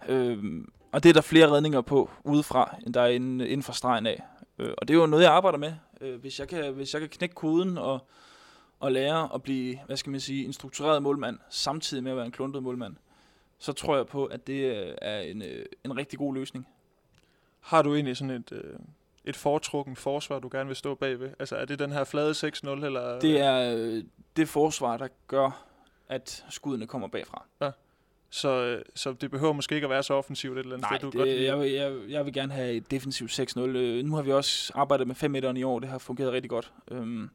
Øh, 0.10 0.64
og 0.92 1.04
det 1.04 1.10
er 1.10 1.14
der 1.14 1.22
flere 1.22 1.52
redninger 1.52 1.82
på 1.82 2.10
udefra, 2.24 2.76
end 2.86 2.94
der 2.94 3.02
er 3.02 3.08
inden, 3.08 3.42
inden 3.42 3.64
for 3.64 3.74
stregen 3.74 4.06
af. 4.06 4.24
Øh, 4.60 4.74
og 4.78 4.88
det 4.88 4.94
er 4.94 4.98
jo 4.98 5.06
noget, 5.06 5.24
jeg 5.24 5.32
arbejder 5.32 5.58
med. 5.58 5.74
Øh, 6.02 6.22
hvis, 6.22 6.40
jeg 6.40 6.48
kan, 6.48 6.74
hvis 6.74 6.94
jeg 6.94 7.02
kan 7.02 7.10
knække 7.10 7.36
koden 7.36 7.78
og, 7.78 8.08
og 8.80 8.92
lære 8.92 9.30
at 9.34 9.44
blive, 9.44 9.80
hvad 9.86 9.98
skal 9.98 10.12
man 10.12 10.20
sige, 10.20 10.46
en 10.46 10.54
struktureret 10.54 11.04
målmand, 11.04 11.40
samtidig 11.50 12.04
med 12.04 12.12
at 12.12 12.18
være 12.18 12.26
en 12.26 12.32
kluntet 12.32 12.64
målmand, 12.64 12.96
så 13.58 13.74
tror 13.74 13.96
jeg 13.96 14.08
på, 14.08 14.26
at 14.26 14.48
det 14.48 14.88
øh, 14.88 14.96
er 15.02 15.20
en, 15.20 15.42
øh, 15.42 15.66
en 15.84 15.98
rigtig 15.98 16.20
god 16.20 16.34
løsning. 16.34 16.68
Har 17.60 17.82
du 17.82 17.96
egentlig 17.96 18.18
sådan 18.18 18.36
et, 18.36 18.52
øh, 18.52 18.80
et 19.26 19.36
foretrukken 19.36 19.96
forsvar, 19.96 20.40
du 20.40 20.50
gerne 20.52 20.68
vil 20.68 20.76
stå 20.76 20.96
bagved? 20.96 21.32
Altså 21.40 21.56
er 21.56 21.66
det 21.66 21.80
den 21.80 21.92
her 21.92 22.04
flade 22.04 22.32
6-0, 22.32 22.70
eller... 22.70 23.20
Det 23.20 23.40
er 23.40 23.76
øh, 23.76 24.04
det 24.36 24.50
forsvar, 24.50 24.98
der 24.98 25.08
gør, 25.28 25.66
at 26.10 26.45
skuddene 26.49 26.88
kommer 26.88 27.08
bagfra. 27.08 27.45
Så, 28.30 28.49
øh, 28.49 28.82
så 28.95 29.14
det 29.14 29.32
behøver 29.32 29.54
måske 29.54 29.76
ikke 29.76 29.86
at 29.86 29.91
være 29.91 30.04
så 30.04 30.14
offensivt 30.14 30.58
et 30.58 30.60
eller 30.60 30.76
andet 30.76 30.89
Nej, 30.89 30.97
sted. 30.97 31.12
Du 31.12 31.18
det, 31.18 31.28
godt 31.28 31.41
jeg, 31.41 31.60
vil, 31.60 31.72
jeg, 31.72 32.10
jeg 32.10 32.26
vil 32.26 32.34
gerne 32.34 32.54
have 32.54 32.72
et 32.72 32.91
defensivt 32.91 33.39
6-0. 33.39 33.60
Øh, 33.60 34.06
nu 34.06 34.16
har 34.16 34.22
vi 34.22 34.32
også 34.32 34.74
arbejdet 34.76 35.08
med 35.08 35.16
5 35.16 35.32
meter 35.32 35.54
i 35.54 35.64
år, 35.64 35.80
det 35.80 35.89
har 35.89 35.97
fungeret 35.97 36.32
rigtig 36.32 36.49
godt. 36.49 36.72
Øhm, 36.91 37.30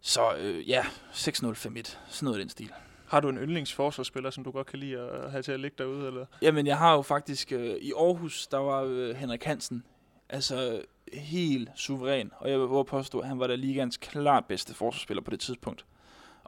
så 0.00 0.34
øh, 0.36 0.68
ja, 0.68 0.82
6-0, 0.82 0.86
5-1, 1.12 1.52
sådan 1.52 1.96
noget 2.22 2.38
i 2.38 2.40
den 2.40 2.48
stil. 2.48 2.72
Har 3.06 3.20
du 3.20 3.28
en 3.28 3.38
yndlingsforsvarsspiller, 3.38 4.30
som 4.30 4.44
du 4.44 4.50
godt 4.50 4.66
kan 4.66 4.78
lide 4.78 4.98
at 4.98 5.30
have 5.30 5.42
til 5.42 5.52
at 5.52 5.60
ligge 5.60 5.74
derude? 5.78 6.06
Eller? 6.06 6.26
Jamen, 6.42 6.66
jeg 6.66 6.78
har 6.78 6.94
jo 6.94 7.02
faktisk, 7.02 7.52
øh, 7.52 7.76
i 7.76 7.92
Aarhus, 7.92 8.46
der 8.46 8.58
var 8.58 8.82
øh, 8.82 9.16
Henrik 9.16 9.44
Hansen, 9.44 9.84
altså 10.28 10.82
helt 11.12 11.70
suveræn, 11.76 12.30
og 12.38 12.50
jeg 12.50 12.60
vil 12.60 12.84
påstå, 12.84 13.18
at 13.18 13.28
han 13.28 13.38
var 13.38 13.46
da 13.46 13.54
ligands 13.54 13.96
klart 13.96 14.44
bedste 14.44 14.74
forsvarsspiller 14.74 15.22
på 15.22 15.30
det 15.30 15.40
tidspunkt. 15.40 15.84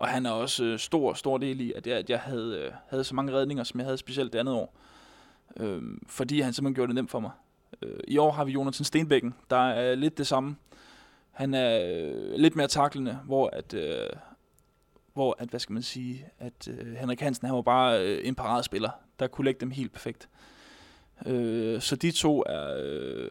Og 0.05 0.11
han 0.11 0.26
er 0.26 0.30
også 0.30 0.64
øh, 0.64 0.78
stor, 0.78 1.14
stor 1.14 1.38
del 1.38 1.61
i, 1.61 1.72
at 1.72 1.86
jeg, 1.86 1.96
at 1.96 2.11
jeg 2.11 2.20
havde, 2.20 2.59
øh, 2.59 2.72
havde 2.88 3.05
så 3.05 3.14
mange 3.14 3.32
redninger, 3.32 3.64
som 3.64 3.80
jeg 3.80 3.86
havde 3.86 3.98
specielt 3.98 4.32
det 4.32 4.38
andet 4.38 4.55
år. 4.55 4.74
Øh, 5.57 5.82
fordi 6.09 6.40
han 6.40 6.52
simpelthen 6.52 6.74
gjorde 6.74 6.88
det 6.88 6.94
nemt 6.94 7.11
for 7.11 7.20
mig. 7.20 7.30
Øh, 7.82 8.00
I 8.09 8.18
år 8.18 8.30
har 8.30 8.44
vi 8.44 8.52
Jonathan 8.52 8.84
Stenbækken, 8.84 9.34
der 9.50 9.57
er 9.57 9.94
lidt 9.94 10.18
det 10.18 10.26
samme. 10.26 10.57
Han 11.30 11.55
er 11.55 11.80
øh, 11.84 12.34
lidt 12.36 12.57
mere 12.57 12.68
taklende, 12.68 13.18
hvor 13.24 13.50
at, 13.52 13.74
øh, 13.74 14.09
hvor 15.12 15.36
at, 15.38 15.48
hvad 15.48 15.61
skal 15.61 15.72
man 15.72 15.82
sige, 15.82 16.28
at 16.38 16.68
øh, 16.68 16.94
Henrik 16.94 17.20
Hansen, 17.20 17.46
han 17.46 17.57
var 17.57 17.62
bare 17.62 18.02
øh, 18.02 18.28
en 18.28 18.34
paradespiller, 18.34 18.90
der 19.18 19.26
kunne 19.26 19.44
lægge 19.44 19.61
dem 19.61 19.70
helt 19.70 19.92
perfekt. 19.92 20.28
Øh, 21.26 21.80
så 21.80 21.96
de 21.96 22.11
to 22.11 22.42
er, 22.46 22.76
øh, 22.82 23.28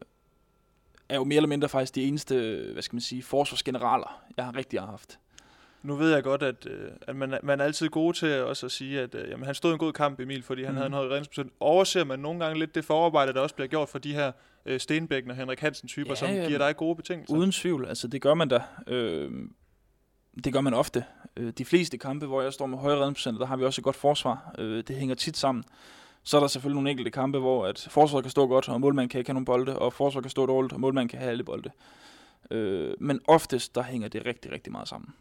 er 1.10 1.16
jo 1.16 1.24
mere 1.24 1.38
eller 1.38 1.50
mindre 1.50 1.70
faktisk 1.70 1.96
de 1.96 2.04
eneste, 2.04 2.70
hvad 2.74 2.82
skal 2.82 2.96
man 2.96 3.02
sige, 3.02 3.24
forsvarsgeneraler, 3.24 4.24
jeg 4.38 4.46
har 4.46 4.56
rigtig 4.56 4.82
haft. 4.82 5.20
Nu 5.84 5.96
ved 5.96 6.14
jeg 6.14 6.24
godt, 6.24 6.44
at, 6.44 6.68
øh, 6.70 6.92
at 7.02 7.16
man, 7.16 7.38
man 7.44 7.60
er 7.60 7.64
altid 7.64 7.90
god 7.90 8.14
til 8.14 8.44
også 8.44 8.66
at 8.66 8.72
sige, 8.72 9.02
at 9.02 9.16
øh, 9.16 9.30
jamen, 9.30 9.46
han 9.46 9.56
stod 9.56 9.72
en 9.72 9.78
god 9.78 9.94
kamp, 9.94 10.20
Emil, 10.20 10.44
fordi 10.44 10.64
han 10.64 10.72
Mhm. 10.72 10.78
havde 10.78 10.88
en 10.88 10.94
høj 10.94 11.06
redningsprocent. 11.06 11.54
Overser 11.60 12.04
man 12.04 12.20
nogle 12.20 12.40
gange 12.46 12.60
lidt 12.60 12.76
det 12.76 12.86
forarbejde, 12.86 13.34
der 13.34 13.40
også 13.40 13.56
bliver 13.56 13.68
gjort 13.68 13.90
for 13.90 14.00
de 14.00 14.14
her 14.14 14.32
øh, 14.66 14.80
Stenbækken 14.80 15.32
og 15.32 15.38
Henrik 15.38 15.60
Hansen-typer, 15.60 16.12
Ja, 16.12 16.16
som 16.16 16.30
ja. 16.30 16.46
giver 16.48 16.58
dig 16.60 16.76
gode 16.78 16.96
betingelser? 16.96 17.36
Uden 17.36 17.52
tvivl, 17.52 17.86
altså 17.88 18.08
det 18.08 18.22
gør 18.22 18.34
man 18.34 18.48
da. 18.48 18.62
Øh, 18.88 19.32
det 20.44 20.54
gør 20.54 20.62
man 20.62 20.74
ofte. 20.74 21.06
Øh, 21.38 21.54
de 21.58 21.66
fleste 21.66 21.98
kampe, 21.98 22.26
hvor 22.26 22.42
jeg 22.42 22.54
står 22.54 22.66
med 22.66 22.78
høje 22.78 22.96
redningsprocenter, 22.98 23.40
der 23.40 23.46
har 23.48 23.56
vi 23.58 23.64
også 23.66 23.82
et 23.82 23.84
godt 23.84 23.96
forsvar. 23.96 24.56
Øh, 24.58 24.84
det 24.88 24.96
hænger 24.96 25.16
tit 25.16 25.38
sammen. 25.38 25.64
Så 26.24 26.38
er 26.38 26.42
der 26.42 26.48
selvfølgelig 26.48 26.76
nogle 26.76 26.90
enkelte 26.90 27.12
kampe, 27.12 27.40
hvor 27.40 27.66
at 27.66 27.88
forsvaret 27.90 28.24
kan 28.24 28.32
stå 28.32 28.48
godt, 28.48 28.70
og 28.70 28.82
målmanden 28.82 29.10
kan 29.10 29.20
ikke 29.20 29.30
have 29.30 29.34
nogen 29.34 29.46
bolde, 29.46 29.80
og 29.80 29.94
forsvaret 29.94 30.24
kan 30.24 30.30
stå 30.30 30.46
dårligt, 30.46 30.74
og 30.74 30.80
målmanden 30.80 31.10
kan 31.10 31.20
have 31.20 31.32
alle 31.32 31.44
bolde. 31.44 31.70
Øh, 32.52 32.94
men 33.00 33.20
oftest, 33.28 33.76
der 33.76 33.84
hænger 33.84 34.08
det 34.08 34.26
rigtig, 34.26 34.52
rigtig 34.52 34.72
meget 34.72 34.88
sammen. 34.88 35.14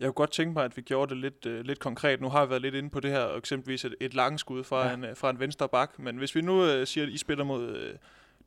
Jeg 0.00 0.06
kunne 0.06 0.12
godt 0.12 0.30
tænke 0.32 0.52
mig, 0.52 0.64
at 0.64 0.76
vi 0.76 0.82
gjorde 0.82 1.10
det 1.14 1.16
lidt, 1.22 1.46
øh, 1.46 1.60
lidt 1.64 1.78
konkret. 1.78 2.20
Nu 2.20 2.28
har 2.28 2.44
vi 2.44 2.50
været 2.50 2.62
lidt 2.62 2.74
inde 2.74 2.90
på 2.90 3.00
det 3.00 3.10
her, 3.10 3.36
eksempelvis 3.36 3.84
et, 3.84 3.94
et 4.00 4.14
langskud 4.14 4.64
fra, 4.64 4.86
Ja. 4.88 4.94
en, 4.94 5.04
øh, 5.04 5.16
fra 5.16 5.30
en 5.30 5.40
venstre 5.40 5.68
bak. 5.68 5.98
Men 5.98 6.16
hvis 6.16 6.34
vi 6.34 6.40
nu 6.40 6.64
øh, 6.64 6.86
siger, 6.86 7.06
at 7.06 7.12
I 7.12 7.18
spiller 7.18 7.44
mod, 7.44 7.68
øh, 7.76 7.94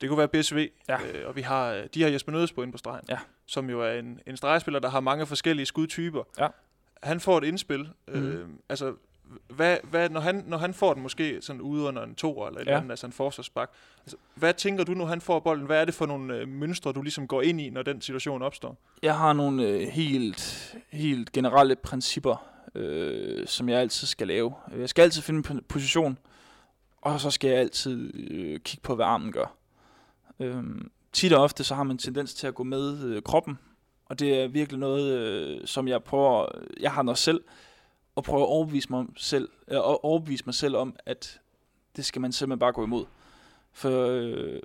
det 0.02 0.10
kunne 0.10 0.18
være 0.18 0.28
BSV, 0.28 0.70
Ja. 0.90 0.98
øh, 1.14 1.28
og 1.28 1.36
vi 1.36 1.42
har 1.42 1.72
øh, 1.74 1.84
de 1.94 2.04
her 2.04 2.10
Jesper 2.10 2.32
Nødesbo 2.32 2.62
inde 2.62 2.72
på 2.72 2.78
stregen, 2.78 3.06
Ja. 3.10 3.18
som 3.46 3.70
jo 3.70 3.82
er 3.82 3.92
en, 3.92 4.20
en 4.28 4.38
stregspiller, 4.38 4.80
der 4.80 4.90
har 4.90 5.00
mange 5.00 5.26
forskellige 5.26 5.66
skudtyper. 5.66 6.24
Ja. 6.40 6.48
Han 7.04 7.20
får 7.20 7.38
et 7.38 7.44
indspil. 7.44 7.90
Øh, 8.08 8.24
Mhm. 8.24 8.60
altså, 8.70 8.94
hvad, 9.50 9.78
hvad, 9.84 10.10
når, 10.10 10.20
han, 10.20 10.44
når 10.48 10.58
han 10.58 10.74
får 10.74 10.94
den 10.94 11.04
måske 11.04 11.38
sådan 11.42 11.62
ude 11.62 11.84
under 11.84 12.04
en 12.04 12.16
to 12.16 12.48
eller 12.48 12.60
et 12.60 12.66
Ja. 12.66 12.70
eller 12.72 12.78
andet, 12.78 12.90
altså 12.92 13.06
en 13.06 13.12
forsvarsbak, 13.14 13.72
altså, 14.02 14.18
hvad 14.36 14.54
tænker 14.54 14.84
du, 14.84 14.94
når 14.94 15.06
han 15.06 15.22
får 15.22 15.40
bolden? 15.40 15.66
Hvad 15.66 15.82
er 15.82 15.86
det 15.86 15.94
for 15.94 16.06
nogle 16.06 16.36
øh, 16.36 16.48
mønstre, 16.48 16.92
du 16.92 17.02
ligesom 17.02 17.28
går 17.28 17.42
ind 17.42 17.62
i, 17.62 17.70
når 17.70 17.82
den 17.82 18.02
situation 18.02 18.42
opstår? 18.42 18.78
Jeg 19.04 19.18
har 19.18 19.34
nogle 19.34 19.68
øh, 19.68 19.88
helt, 19.88 20.76
helt 20.92 21.32
generelle 21.32 21.76
principper, 21.76 22.46
øh, 22.76 23.48
som 23.48 23.70
jeg 23.70 23.80
altid 23.80 24.08
skal 24.08 24.28
lave. 24.28 24.54
Jeg 24.78 24.90
skal 24.90 25.02
altid 25.02 25.22
finde 25.22 25.52
en 25.54 25.62
position, 25.70 26.18
og 27.02 27.20
så 27.20 27.32
skal 27.32 27.50
jeg 27.50 27.60
altid 27.60 28.12
øh, 28.32 28.60
kigge 28.60 28.82
på, 28.84 28.96
hvad 28.96 29.06
armen 29.06 29.32
gør. 29.32 29.56
Øh, 30.40 30.64
tit 31.14 31.34
og 31.34 31.44
ofte 31.44 31.64
så 31.64 31.76
har 31.76 31.84
man 31.84 31.94
en 31.94 31.98
tendens 31.98 32.34
til 32.34 32.48
at 32.48 32.56
gå 32.56 32.64
med 32.64 33.04
øh, 33.04 33.22
kroppen, 33.22 33.60
og 34.06 34.20
det 34.20 34.40
er 34.44 34.48
virkelig 34.48 34.80
noget, 34.80 35.18
øh, 35.18 35.68
som 35.68 35.88
jeg 35.88 36.04
prøver, 36.04 36.46
jeg 36.80 36.92
har 36.92 37.04
noget 37.04 37.18
selv, 37.18 37.42
og 38.16 38.24
prøver 38.24 38.44
at 38.44 38.48
overbevise 38.50 38.90
mig, 38.90 39.06
selv, 39.18 39.50
øh, 39.68 39.78
overbevise 39.82 40.44
mig 40.46 40.56
selv 40.56 40.76
om, 40.76 40.96
at 41.06 41.40
det 41.96 42.06
skal 42.06 42.22
man 42.22 42.32
simpelthen 42.32 42.60
bare 42.60 42.72
gå 42.74 42.84
imod. 42.84 43.06
For, 43.72 44.06
øh, 44.10 44.60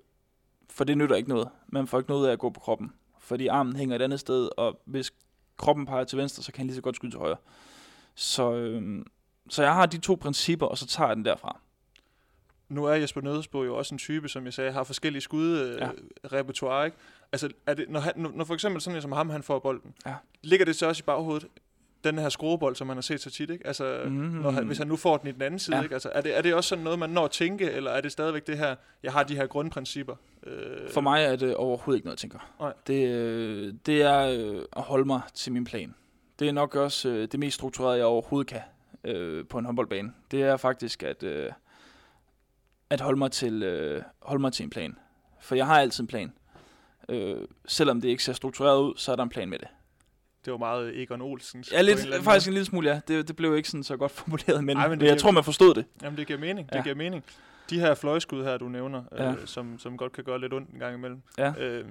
for 0.70 0.84
det 0.84 0.98
nytter 0.98 1.16
ikke 1.16 1.28
noget. 1.28 1.48
Man 1.68 1.86
får 1.86 1.98
ikke 1.98 2.10
noget 2.10 2.28
af 2.28 2.32
at 2.32 2.38
gå 2.38 2.50
på 2.50 2.60
kroppen 2.60 2.92
fordi 3.30 3.46
armen 3.46 3.76
hænger 3.76 3.96
et 3.96 4.02
andet 4.02 4.20
sted, 4.20 4.48
og 4.56 4.80
hvis 4.84 5.12
kroppen 5.56 5.86
peger 5.86 6.04
til 6.04 6.18
venstre, 6.18 6.42
så 6.42 6.52
kan 6.52 6.58
han 6.60 6.66
lige 6.66 6.74
så 6.74 6.82
godt 6.82 6.96
skyde 6.96 7.12
til 7.12 7.18
højre. 7.18 7.36
Så, 8.14 8.52
øhm, 8.52 9.06
så 9.48 9.62
jeg 9.62 9.74
har 9.74 9.86
de 9.86 9.98
to 9.98 10.14
principper, 10.20 10.66
og 10.66 10.78
så 10.78 10.86
tager 10.86 11.08
jeg 11.08 11.16
den 11.16 11.24
derfra. 11.24 11.60
Nu 12.68 12.84
er 12.84 12.94
Jesper 12.94 13.20
Nødesbo 13.20 13.64
jo 13.64 13.76
også 13.76 13.94
en 13.94 13.98
type, 13.98 14.28
som 14.28 14.44
jeg 14.44 14.54
sagde, 14.54 14.72
har 14.72 14.84
forskellige 14.84 15.22
skud 15.22 15.58
øh, 15.58 15.80
Ja. 15.80 16.84
ikke? 16.84 16.96
Altså, 17.32 17.50
er 17.66 17.74
det, 17.74 17.88
når, 17.88 18.00
han, 18.00 18.12
når 18.16 18.44
for 18.44 18.54
eksempel 18.54 18.80
sådan 18.82 18.96
en 18.96 19.02
som 19.02 19.12
ham, 19.12 19.30
han 19.30 19.42
får 19.42 19.58
bolden, 19.58 19.94
Ja. 20.06 20.14
ligger 20.42 20.66
det 20.66 20.76
så 20.76 20.86
også 20.86 21.00
i 21.00 21.04
baghovedet? 21.06 21.46
Den 22.04 22.18
her 22.18 22.28
skruebold, 22.28 22.76
som 22.76 22.86
man 22.86 22.96
har 22.96 23.02
set 23.02 23.20
så 23.20 23.30
tit, 23.30 23.50
ikke? 23.50 23.66
Altså, 23.66 24.00
Mhm. 24.04 24.12
når 24.14 24.50
han, 24.50 24.66
hvis 24.66 24.78
han 24.78 24.86
nu 24.86 24.96
får 24.96 25.16
den 25.16 25.28
i 25.28 25.32
den 25.32 25.42
anden 25.42 25.58
side, 25.60 25.76
Ja. 25.76 25.82
ikke? 25.82 25.94
Altså, 25.94 26.10
er, 26.14 26.20
det, 26.20 26.36
er 26.38 26.42
det 26.42 26.54
også 26.54 26.68
sådan 26.68 26.84
noget, 26.84 26.98
man 26.98 27.10
når 27.10 27.24
at 27.24 27.30
tænke, 27.30 27.70
eller 27.70 27.90
er 27.90 28.00
det 28.00 28.12
stadigvæk 28.12 28.46
det 28.46 28.58
her, 28.58 28.74
jeg 29.02 29.12
har 29.12 29.22
de 29.22 29.36
her 29.36 29.46
grundprincipper? 29.46 30.14
Øh, 30.46 30.90
For 30.90 31.00
mig 31.00 31.24
er 31.24 31.36
det 31.36 31.54
overhovedet 31.56 31.98
ikke 31.98 32.06
noget, 32.06 32.16
jeg 32.16 32.30
tænker. 32.30 32.54
Nej. 32.60 32.72
Det, 32.86 33.08
øh, 33.08 33.74
det 33.86 34.02
er 34.02 34.18
øh, 34.20 34.62
at 34.76 34.82
holde 34.82 35.04
mig 35.04 35.20
til 35.34 35.52
min 35.52 35.64
plan. 35.64 35.94
Det 36.38 36.48
er 36.48 36.52
nok 36.52 36.74
også 36.74 37.08
øh, 37.08 37.28
det 37.32 37.40
mest 37.40 37.54
strukturerede, 37.54 37.96
jeg 37.98 38.06
overhovedet 38.06 38.46
kan 38.50 38.60
øh, 39.04 39.46
på 39.46 39.58
en 39.58 39.64
håndboldbane. 39.64 40.12
Det 40.30 40.42
er 40.42 40.56
faktisk 40.56 41.02
at, 41.02 41.22
øh, 41.22 41.52
at 42.90 43.00
holde, 43.00 43.18
mig 43.18 43.30
til, 43.30 43.62
øh, 43.62 44.02
holde 44.22 44.40
mig 44.40 44.52
til 44.52 44.64
en 44.64 44.70
plan. 44.70 44.96
For 45.40 45.54
jeg 45.54 45.66
har 45.66 45.80
altid 45.80 46.04
en 46.04 46.08
plan. 46.08 46.32
Øh, 47.08 47.36
selvom 47.66 48.00
det 48.00 48.08
ikke 48.08 48.24
ser 48.24 48.32
struktureret 48.32 48.80
ud, 48.82 48.92
så 48.96 49.12
er 49.12 49.16
der 49.16 49.22
en 49.22 49.28
plan 49.28 49.48
med 49.48 49.58
det. 49.58 49.68
Det 50.44 50.50
var 50.52 50.58
meget 50.58 51.02
Egon 51.02 51.20
Olsen. 51.22 51.64
Ja, 51.72 51.82
lidt, 51.82 52.14
faktisk 52.22 52.46
en 52.48 52.52
lille 52.54 52.64
smule, 52.66 52.90
ja. 52.90 53.00
Det, 53.08 53.28
det 53.28 53.36
blev 53.36 53.56
ikke 53.56 53.68
sådan 53.68 53.82
så 53.84 53.96
godt 53.96 54.12
formuleret, 54.20 54.64
men, 54.64 54.76
Ej, 54.76 54.88
men 54.88 55.00
det 55.00 55.06
jeg 55.06 55.18
tror, 55.18 55.30
man 55.30 55.44
forstod 55.44 55.74
det. 55.74 55.84
Jamen, 56.02 56.18
det 56.18 56.26
giver 56.26 56.38
mening. 56.38 56.68
Det 56.68 56.74
Ja. 56.74 56.82
giver 56.82 56.94
mening. 56.94 57.24
De 57.70 57.80
her 57.80 57.94
fløjskud 57.94 58.44
her, 58.44 58.56
du 58.58 58.68
nævner, 58.68 59.02
Ja. 59.18 59.30
øh, 59.30 59.36
som, 59.44 59.78
som 59.78 59.96
godt 59.96 60.12
kan 60.12 60.24
gøre 60.24 60.40
lidt 60.40 60.52
ondt 60.52 60.70
en 60.70 60.78
gang 60.78 60.94
imellem. 60.96 61.22
Ja. 61.38 61.52
Øh, 61.58 61.84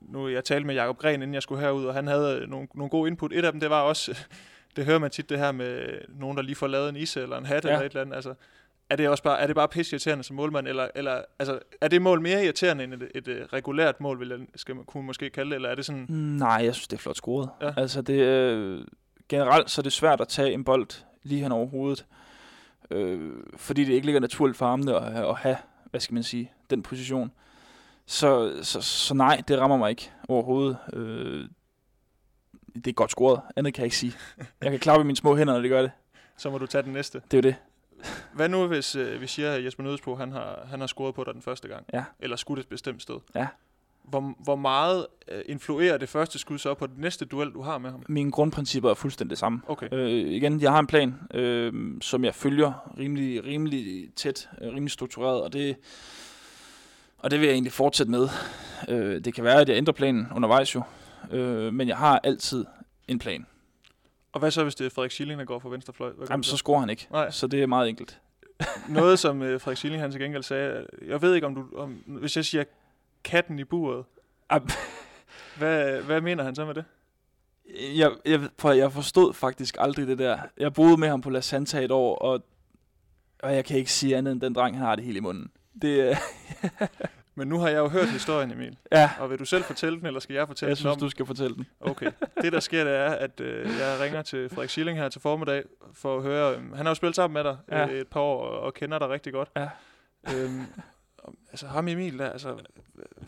nu, 0.00 0.28
jeg 0.28 0.44
talte 0.44 0.66
med 0.66 0.74
Jakob 0.74 0.98
Gren, 0.98 1.14
inden 1.22 1.34
jeg 1.34 1.42
skulle 1.42 1.60
herud, 1.60 1.84
og 1.84 1.94
han 1.94 2.06
havde 2.06 2.46
nogle, 2.48 2.68
nogle 2.74 2.90
gode 2.90 3.08
input. 3.10 3.32
Et 3.32 3.44
af 3.44 3.52
dem, 3.52 3.60
det 3.60 3.70
var 3.70 3.82
også, 3.82 4.18
det 4.76 4.84
hører 4.84 4.98
man 4.98 5.10
tit 5.10 5.28
det 5.30 5.38
her 5.38 5.52
med 5.52 5.88
nogen, 6.08 6.36
der 6.36 6.42
lige 6.42 6.56
får 6.56 6.66
lavet 6.66 6.88
en 6.88 6.96
isse 6.96 7.22
eller 7.22 7.38
en 7.38 7.46
hat 7.46 7.64
Ja. 7.64 7.68
eller 7.70 7.80
et 7.80 7.90
eller 7.90 8.00
andet. 8.00 8.14
Altså, 8.14 8.34
er 8.90 8.96
det 8.96 9.08
også 9.08 9.22
bare, 9.22 9.40
er 9.40 9.46
det 9.46 9.56
bare 9.56 9.68
pisse 9.68 9.94
irriterende 9.94 10.24
som 10.24 10.36
målmand, 10.36 10.68
eller, 10.68 10.88
eller 10.94 11.22
altså, 11.38 11.58
er 11.80 11.88
det 11.88 12.02
mål 12.02 12.20
mere 12.20 12.44
irriterende 12.44 12.84
end 12.84 12.94
et, 12.94 13.08
et, 13.14 13.28
et 13.28 13.52
regulært 13.52 14.00
mål, 14.00 14.20
vil 14.20 14.28
jeg, 14.28 14.38
skal 14.54 14.76
man, 14.76 14.84
kunne 14.84 15.02
man 15.02 15.06
måske 15.06 15.30
kalde 15.30 15.50
det, 15.50 15.54
eller 15.54 15.68
er 15.68 15.74
det 15.74 15.84
sådan, 15.84 16.06
Nej, 16.10 16.60
jeg 16.64 16.74
synes, 16.74 16.88
det 16.88 16.96
er 16.96 17.00
flot 17.00 17.16
scoret. 17.16 17.50
Ja. 17.62 17.72
Altså, 17.76 18.02
det, 18.02 18.20
øh, 18.20 18.84
generelt 19.28 19.70
så 19.70 19.80
er 19.80 19.82
det 19.82 19.92
svært 19.92 20.20
at 20.20 20.28
tage 20.28 20.52
en 20.52 20.64
bold 20.64 20.86
lige 21.22 21.42
hen 21.42 21.52
over 21.52 21.66
hovedet, 21.66 22.06
øh, 22.90 23.32
fordi 23.56 23.84
det 23.84 23.92
ikke 23.92 24.06
ligger 24.06 24.20
naturligt 24.20 24.58
for 24.58 24.66
armene 24.66 24.96
at, 24.96 25.12
have- 25.12 25.28
at 25.28 25.36
have, 25.36 25.56
hvad 25.90 26.00
skal 26.00 26.14
man 26.14 26.22
sige, 26.22 26.52
den 26.70 26.82
position. 26.82 27.30
Så, 28.06 28.52
så, 28.62 28.80
så 28.80 29.14
nej, 29.14 29.42
det 29.48 29.58
rammer 29.58 29.76
mig 29.76 29.90
ikke 29.90 30.10
overhovedet. 30.28 30.76
Øh, 30.92 31.44
det 32.74 32.86
er 32.86 32.92
godt 32.92 33.10
scoret, 33.10 33.40
andet 33.56 33.74
kan 33.74 33.80
jeg 33.82 33.86
ikke 33.86 33.96
sige. 33.96 34.12
Jeg 34.62 34.70
kan 34.70 34.80
klappe 34.80 35.04
mine 35.04 35.16
små 35.16 35.36
hænder, 35.36 35.52
når 35.54 35.60
det 35.60 35.70
gør 35.70 35.82
det. 35.82 35.90
så 36.36 36.50
må 36.50 36.58
du 36.58 36.66
tage 36.66 36.82
den 36.82 36.92
næste. 36.92 37.22
Det 37.30 37.34
er 37.34 37.38
jo 37.38 37.42
det. 37.42 37.56
Hvad 38.32 38.48
nu, 38.48 38.66
hvis 38.66 38.96
øh, 38.96 39.20
vi 39.20 39.26
siger, 39.26 39.52
at 39.52 39.64
Jesper 39.64 39.82
Nødsbro, 39.82 40.14
han 40.14 40.32
har, 40.32 40.66
han 40.70 40.80
har 40.80 40.86
scoret 40.86 41.14
på 41.14 41.24
dig 41.24 41.34
den 41.34 41.42
første 41.42 41.68
gang? 41.68 41.86
Ja. 41.92 42.04
Eller 42.20 42.36
skudt 42.36 42.58
et 42.58 42.68
bestemt 42.68 43.02
sted? 43.02 43.16
Ja. 43.34 43.46
Hvor, 44.02 44.34
hvor 44.44 44.56
meget 44.56 45.06
øh, 45.28 45.42
influerer 45.46 45.98
det 45.98 46.08
første 46.08 46.38
skud 46.38 46.58
så 46.58 46.74
på 46.74 46.86
den 46.86 46.94
næste 46.98 47.24
duel, 47.24 47.50
du 47.50 47.62
har 47.62 47.78
med 47.78 47.90
ham? 47.90 48.02
Mine 48.08 48.30
grundprincipper 48.30 48.90
er 48.90 48.94
fuldstændig 48.94 49.30
det 49.30 49.38
samme. 49.38 49.60
Okay. 49.66 49.88
Øh, 49.92 50.10
igen, 50.10 50.60
jeg 50.60 50.72
har 50.72 50.78
en 50.78 50.86
plan, 50.86 51.14
øh, 51.34 51.72
som 52.00 52.24
jeg 52.24 52.34
følger 52.34 52.92
rimelig, 52.98 53.44
rimelig 53.44 54.08
tæt, 54.16 54.48
øh, 54.60 54.68
rimelig 54.68 54.90
struktureret, 54.90 55.42
og 55.42 55.52
det, 55.52 55.76
og 57.18 57.30
det 57.30 57.40
vil 57.40 57.46
jeg 57.46 57.52
egentlig 57.52 57.72
fortsætte 57.72 58.10
med. 58.10 58.28
Øh, 58.88 59.24
det 59.24 59.34
kan 59.34 59.44
være, 59.44 59.60
at 59.60 59.68
jeg 59.68 59.76
ændrer 59.76 59.92
planen 59.92 60.26
undervejs 60.36 60.74
jo, 60.74 60.82
øh, 61.30 61.74
men 61.74 61.88
jeg 61.88 61.96
har 61.96 62.20
altid 62.24 62.64
en 63.08 63.18
plan. 63.18 63.46
Og 64.32 64.40
hvad 64.40 64.50
så, 64.50 64.62
hvis 64.62 64.74
det 64.74 64.86
er 64.86 64.90
Frederik 64.90 65.10
Schilling, 65.10 65.38
der 65.38 65.44
går 65.44 65.58
for 65.58 65.68
venstre 65.68 65.92
fløj? 65.92 66.12
Jamen, 66.30 66.44
så 66.44 66.56
scorer 66.56 66.80
han 66.80 66.90
ikke, 66.90 67.08
Nej. 67.10 67.30
så 67.30 67.46
det 67.46 67.62
er 67.62 67.66
meget 67.66 67.88
enkelt. 67.88 68.20
Noget, 68.88 69.18
som 69.18 69.42
øh, 69.42 69.60
Frederik 69.60 69.76
Schilling 69.76 70.02
han 70.02 70.10
til 70.10 70.20
gengæld 70.20 70.42
sagde, 70.42 70.86
jeg 71.06 71.22
ved 71.22 71.34
ikke, 71.34 71.46
om 71.46 71.54
du, 71.54 71.66
om, 71.76 71.92
hvis 72.06 72.36
jeg 72.36 72.44
siger 72.44 72.64
katten 73.24 73.58
i 73.58 73.64
buret, 73.64 74.04
hvad, 75.58 76.02
hvad 76.02 76.20
mener 76.20 76.44
han 76.44 76.54
så 76.54 76.64
med 76.64 76.74
det? 76.74 76.84
Jeg, 77.96 78.10
jeg, 78.24 78.48
prøv, 78.56 78.76
jeg 78.76 78.92
forstod 78.92 79.34
faktisk 79.34 79.76
aldrig 79.78 80.06
det 80.06 80.18
der. 80.18 80.38
Jeg 80.56 80.72
boede 80.72 80.96
med 80.96 81.08
ham 81.08 81.20
på 81.20 81.30
La 81.30 81.40
Santa 81.40 81.84
et 81.84 81.90
år, 81.90 82.16
og, 82.16 82.44
og 83.42 83.54
jeg 83.54 83.64
kan 83.64 83.76
ikke 83.76 83.92
sige 83.92 84.16
andet 84.16 84.32
end 84.32 84.40
den 84.40 84.54
dreng, 84.54 84.76
han 84.76 84.86
har 84.86 84.96
det 84.96 85.04
hele 85.04 85.18
i 85.18 85.20
munden. 85.20 85.50
Det, 85.82 86.18
Men 87.38 87.48
nu 87.48 87.58
har 87.58 87.68
jeg 87.68 87.78
jo 87.78 87.88
hørt 87.88 88.08
historien, 88.08 88.50
Emil. 88.50 88.76
ja, 88.92 89.10
Og 89.20 89.30
vil 89.30 89.38
du 89.38 89.44
selv 89.44 89.64
fortælle 89.64 89.98
den, 89.98 90.06
eller 90.06 90.20
skal 90.20 90.34
jeg 90.34 90.46
fortælle 90.46 90.68
jeg 90.70 90.76
den 90.76 90.80
synes, 90.80 90.94
om? 90.94 91.00
du 91.00 91.08
skal 91.10 91.26
fortælle 91.26 91.54
den. 91.56 91.66
Okay. 91.80 92.10
Det, 92.42 92.52
der 92.52 92.60
sker, 92.60 92.84
det 92.84 92.92
er, 92.94 93.10
at 93.10 93.40
øh, 93.40 93.66
jeg 93.78 94.00
ringer 94.00 94.22
til 94.22 94.48
Frederik 94.48 94.70
Schilling 94.70 94.98
her 94.98 95.08
til 95.08 95.20
formiddag, 95.20 95.62
for 95.94 96.16
at 96.16 96.22
høre... 96.22 96.54
Øh, 96.54 96.74
han 96.76 96.86
har 96.86 96.90
jo 96.90 96.94
spillet 96.94 97.16
sammen 97.16 97.34
med 97.34 97.44
dig 97.52 97.56
Ja. 97.70 97.86
øh, 97.86 98.00
et 98.00 98.08
par 98.08 98.20
år, 98.20 98.44
og, 98.44 98.60
og 98.60 98.74
kender 98.74 98.98
dig 98.98 99.08
rigtig 99.08 99.32
godt. 99.32 99.48
Ja. 99.56 99.68
Øhm, 100.34 100.62
altså 101.50 101.66
ham 101.66 101.88
Emil 101.88 102.18
der, 102.18 102.30
altså... 102.30 102.54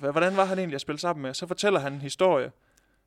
Hvordan 0.00 0.36
var 0.36 0.44
han 0.44 0.58
egentlig 0.58 0.74
at 0.74 0.80
spille 0.80 0.98
sammen 0.98 1.22
med? 1.22 1.34
Så 1.34 1.46
fortæller 1.46 1.80
han 1.80 1.92
en 1.92 2.00
historie, 2.00 2.52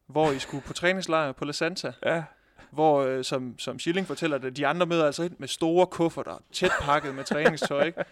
hvor 0.07 0.31
I 0.31 0.39
skulle 0.39 0.63
på 0.63 0.73
træningslejr 0.73 1.31
på 1.31 1.45
La 1.45 1.51
Santa, 1.51 1.91
Ja. 2.05 2.23
hvor, 2.71 3.01
øh, 3.03 3.23
som, 3.23 3.59
som 3.59 3.79
Schilling 3.79 4.07
fortæller 4.07 4.37
det, 4.37 4.57
de 4.57 4.67
andre 4.67 4.85
møder 4.85 5.05
altså 5.05 5.23
ind 5.23 5.35
med 5.37 5.47
store 5.47 5.87
kufferter, 5.87 6.41
tæt 6.51 6.71
pakket 6.81 7.15
med 7.15 7.23
træningstøj, 7.23 7.83
ikke? 7.85 8.03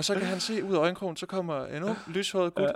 Og 0.00 0.04
så 0.04 0.14
kan 0.14 0.22
han 0.26 0.40
se 0.40 0.64
ud 0.64 0.74
af 0.74 0.78
øjenkrogen, 0.78 1.16
så 1.16 1.26
kommer 1.26 1.66
en 1.66 1.82
ung, 1.82 1.98
lyshåret 2.06 2.54
gut, 2.54 2.64
Ja. 2.64 2.72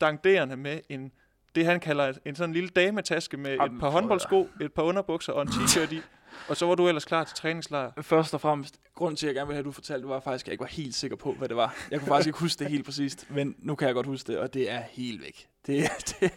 dankderende 0.00 0.56
med 0.56 0.80
en, 0.88 1.12
det 1.54 1.64
han 1.64 1.80
kalder 1.80 2.12
en 2.24 2.36
sådan 2.36 2.52
lille 2.52 2.68
dametaske 2.68 3.36
med 3.36 3.50
Jamen, 3.50 3.74
et 3.74 3.80
par 3.80 3.90
håndboldsko, 3.90 4.48
et 4.60 4.72
par 4.72 4.82
underbukser 4.82 5.32
og 5.32 5.42
en 5.42 5.48
t-shirt 5.48 5.92
i. 5.94 6.00
Og 6.48 6.56
så 6.56 6.66
var 6.66 6.74
du 6.74 6.88
ellers 6.88 7.04
klar 7.04 7.24
til 7.24 7.36
træningslejr. 7.36 7.90
Først 8.02 8.34
og 8.34 8.40
fremmest, 8.40 8.80
grund 8.94 9.16
til, 9.16 9.26
at 9.26 9.28
jeg 9.28 9.34
gerne 9.34 9.46
vil 9.46 9.54
have, 9.54 9.58
at 9.58 9.64
du 9.64 9.72
fortalte, 9.72 10.08
var 10.08 10.20
faktisk, 10.20 10.44
at 10.44 10.46
jeg 10.46 10.52
ikke 10.52 10.62
var 10.62 10.68
helt 10.68 10.94
sikker 10.94 11.16
på, 11.16 11.32
hvad 11.32 11.48
det 11.48 11.56
var. 11.56 11.74
Jeg 11.90 11.98
kunne 11.98 12.08
faktisk 12.08 12.26
ikke 12.26 12.38
huske 12.38 12.58
det 12.64 12.70
helt 12.70 12.84
præcist, 12.84 13.26
men 13.30 13.54
nu 13.58 13.74
kan 13.74 13.86
jeg 13.86 13.94
godt 13.94 14.06
huske 14.06 14.32
det, 14.32 14.38
og 14.38 14.54
det 14.54 14.70
er 14.70 14.80
helt 14.90 15.22
væk. 15.22 15.48
Det, 15.66 15.84
det, 16.20 16.32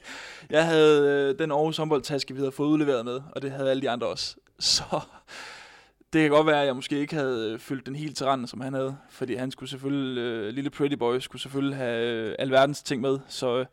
jeg 0.50 0.66
havde 0.66 1.30
øh, 1.30 1.40
den 1.40 1.52
Aarhus 1.52 1.78
håndboldtaske, 1.78 2.34
vi 2.34 2.40
havde 2.40 2.52
fået 2.52 2.68
udleveret 2.68 3.06
med, 3.06 3.22
og 3.36 3.42
det 3.42 3.52
havde 3.52 3.70
alle 3.70 3.82
de 3.82 3.90
andre 3.90 4.08
også. 4.08 4.36
Så 4.60 4.84
det 6.14 6.22
kan 6.22 6.30
godt 6.30 6.48
være, 6.48 6.62
at 6.62 6.66
jeg 6.68 6.76
måske 6.76 7.00
ikke 7.00 7.16
havde 7.16 7.52
øh, 7.54 7.60
fyldt 7.60 7.86
den 7.86 7.96
helt 7.96 8.18
til 8.18 8.26
randen, 8.26 8.48
som 8.48 8.62
han 8.62 8.74
havde, 8.74 8.98
fordi 9.10 9.36
han 9.36 9.52
skulle 9.52 9.70
selvfølgelig, 9.70 10.18
øh, 10.22 10.54
lille 10.54 10.70
pretty 10.70 10.96
boy, 10.96 11.20
skulle 11.20 11.42
selvfølgelig 11.42 11.78
have 11.78 12.06
øh, 12.30 12.36
alverdens 12.40 12.84
ting 12.84 13.02
med, 13.02 13.20
så 13.28 13.58
øh, 13.60 13.66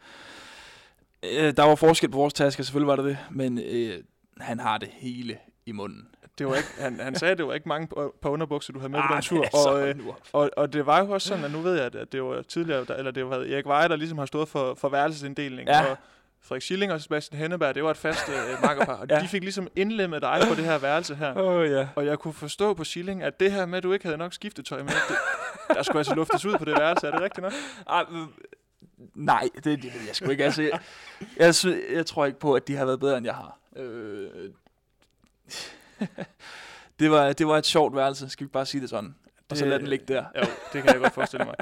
øh, 1.47 1.57
der 1.57 1.63
var 1.63 1.75
forskel 1.75 2.11
på 2.11 2.19
vores 2.19 2.35
tasker, 2.35 2.63
selvfølgelig 2.65 2.89
var 2.89 2.97
der 2.97 3.03
det, 3.03 3.19
men 3.31 3.59
øh, 3.59 3.99
han 4.41 4.61
har 4.61 4.79
det 4.79 4.89
hele 4.93 5.39
i 5.67 5.73
munden. 5.73 6.09
Det 6.39 6.47
var 6.47 6.55
ikke, 6.55 6.69
han, 6.79 7.01
han 7.01 7.15
sagde, 7.15 7.33
at 7.33 7.39
det 7.39 7.47
var 7.47 7.55
ikke 7.55 7.69
mange 7.69 7.87
par 7.87 8.11
par 8.23 8.29
underbukser, 8.31 8.73
du 8.73 8.79
havde 8.79 8.93
med 8.93 8.99
på 9.01 9.05
Ah, 9.13 9.15
den 9.15 9.23
tur. 9.23 9.43
det 9.43 9.55
Og, 9.67 9.89
øh, 9.89 9.95
og, 10.33 10.51
og 10.57 10.73
det 10.73 10.87
var 10.87 11.05
jo 11.05 11.11
også 11.11 11.29
sådan, 11.29 11.45
at 11.45 11.53
nu 11.53 11.61
ved 11.61 11.75
jeg, 11.75 11.85
at- 11.95 12.13
det 12.13 12.23
var 12.23 12.43
tidligere, 12.43 12.85
der, 12.85 12.95
eller 12.95 13.11
det 13.11 13.27
var 13.29 13.37
Erik 13.37 13.67
Weier, 13.67 13.89
der 13.89 13.97
ligesom 13.97 14.19
har 14.19 14.27
stået 14.27 14.49
for, 14.49 14.75
for 14.75 14.89
værelsesinddelingen. 14.89 15.69
Ja. 15.69 15.91
Og 15.91 15.97
Frederik 16.43 16.63
Schilling 16.63 16.93
og 16.93 17.01
Sebastian 17.01 17.39
Henneberg, 17.41 17.75
det 17.75 17.85
var 17.85 17.91
et 17.91 17.97
fast 17.97 18.29
øh, 18.29 18.63
makkerpar. 18.63 18.95
Og 18.95 19.07
Ja. 19.11 19.21
de 19.21 19.29
fik 19.29 19.43
ligesom 19.43 19.69
indlemmet 19.77 20.23
dig 20.23 20.41
på 20.49 20.55
det 20.55 20.65
her 20.65 20.79
værelse 20.79 21.15
her. 21.15 21.33
Oh, 21.37 21.71
ja. 21.71 21.89
Og 21.97 22.07
jeg 22.07 22.19
kunne 22.19 22.35
forstå 22.35 22.75
på 22.75 22.85
Schilling, 22.85 23.23
at 23.23 23.41
det 23.41 23.53
her 23.53 23.67
med, 23.67 23.77
at 23.79 23.83
du 23.83 23.93
ikke 23.93 24.05
havde 24.05 24.19
nok 24.19 24.33
skiftetøj 24.33 24.83
med, 24.83 24.89
det, 25.09 25.17
der 25.77 25.83
skulle 25.83 25.99
altså 25.99 26.15
luftes 26.15 26.45
ud 26.45 26.59
på 26.59 26.65
det 26.65 26.75
værelse. 26.79 27.07
Er 27.07 27.11
det 27.11 27.21
rigtigt 27.21 27.43
nok? 27.43 27.53
Øh, 28.13 28.27
nej, 29.15 29.49
det, 29.55 29.65
det 29.83 29.95
ved 29.95 30.01
jeg 30.07 30.17
sgu 30.17 30.31
ikke. 30.31 30.45
Altså, 30.45 30.63
jeg, 30.63 30.81
jeg, 31.37 31.55
jeg 31.97 32.07
tror 32.07 32.27
ikke 32.27 32.39
på, 32.39 32.55
at 32.55 32.69
de 32.69 32.77
har 32.77 32.85
været 32.85 33.01
bedre, 33.01 33.17
end 33.19 33.27
jeg 33.27 33.35
har. 33.35 33.59
Øh, 33.77 34.31
det, 37.01 37.11
var, 37.11 37.33
det 37.33 37.47
var 37.47 37.59
et 37.59 37.67
sjovt 37.67 37.97
værelse, 37.97 38.29
skal 38.29 38.47
vi 38.47 38.51
bare 38.51 38.67
sige 38.67 38.81
det 38.81 38.91
sådan. 38.91 39.15
Og 39.51 39.57
så 39.57 39.65
lad 39.65 39.79
den 39.79 39.87
ligge 39.89 40.05
der. 40.15 40.25
Jo, 40.37 40.41
det 40.73 40.83
kan 40.83 40.87
jeg 40.93 41.01
godt 41.01 41.15
forestille 41.15 41.45
mig. 41.45 41.55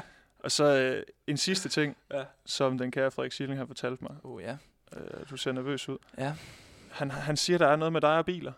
Og 0.47 0.51
så 0.51 0.63
øh, 0.63 1.03
en 1.27 1.37
sidste 1.37 1.69
ting, 1.69 1.97
Ja. 2.13 2.23
som 2.45 2.77
den 2.77 2.91
kære 2.91 3.11
Frederik 3.11 3.31
Schilling 3.31 3.59
har 3.59 3.65
fortalt 3.65 4.01
mig. 4.01 4.15
Oh, 4.23 4.41
ja. 4.41 4.57
Øh, 4.97 5.29
du 5.29 5.37
ser 5.37 5.51
nervøs 5.51 5.89
ud. 5.89 5.97
Ja. 6.17 6.33
Han, 6.91 7.11
han 7.11 7.37
siger, 7.37 7.57
der 7.57 7.67
er 7.67 7.75
noget 7.75 7.93
med 7.93 8.01
dig 8.01 8.17
og 8.17 8.25
biler. 8.25 8.51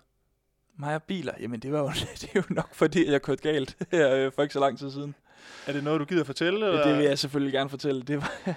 Mig 0.75 0.95
og 0.95 1.03
biler, 1.03 1.33
jamen 1.39 1.59
det 1.59 1.71
var 1.71 1.79
jo, 1.79 1.87
det 2.21 2.23
er 2.23 2.29
jo 2.35 2.43
nok 2.49 2.73
fordi, 2.73 3.11
jeg 3.11 3.21
kørte 3.21 3.41
galt 3.41 3.77
her 3.91 4.15
øh, 4.15 4.31
for 4.31 4.41
ikke 4.41 4.53
så 4.53 4.59
lang 4.59 4.79
tid 4.79 4.91
siden. 4.91 5.15
Er 5.67 5.73
det 5.73 5.83
noget, 5.83 5.99
du 5.99 6.05
gider 6.05 6.23
fortælle? 6.23 6.65
Eller? 6.67 6.87
Det 6.87 6.97
vil 6.97 7.05
jeg 7.05 7.19
selvfølgelig 7.19 7.53
gerne 7.53 7.69
fortælle. 7.69 8.01
Det 8.01 8.17
var 8.17 8.55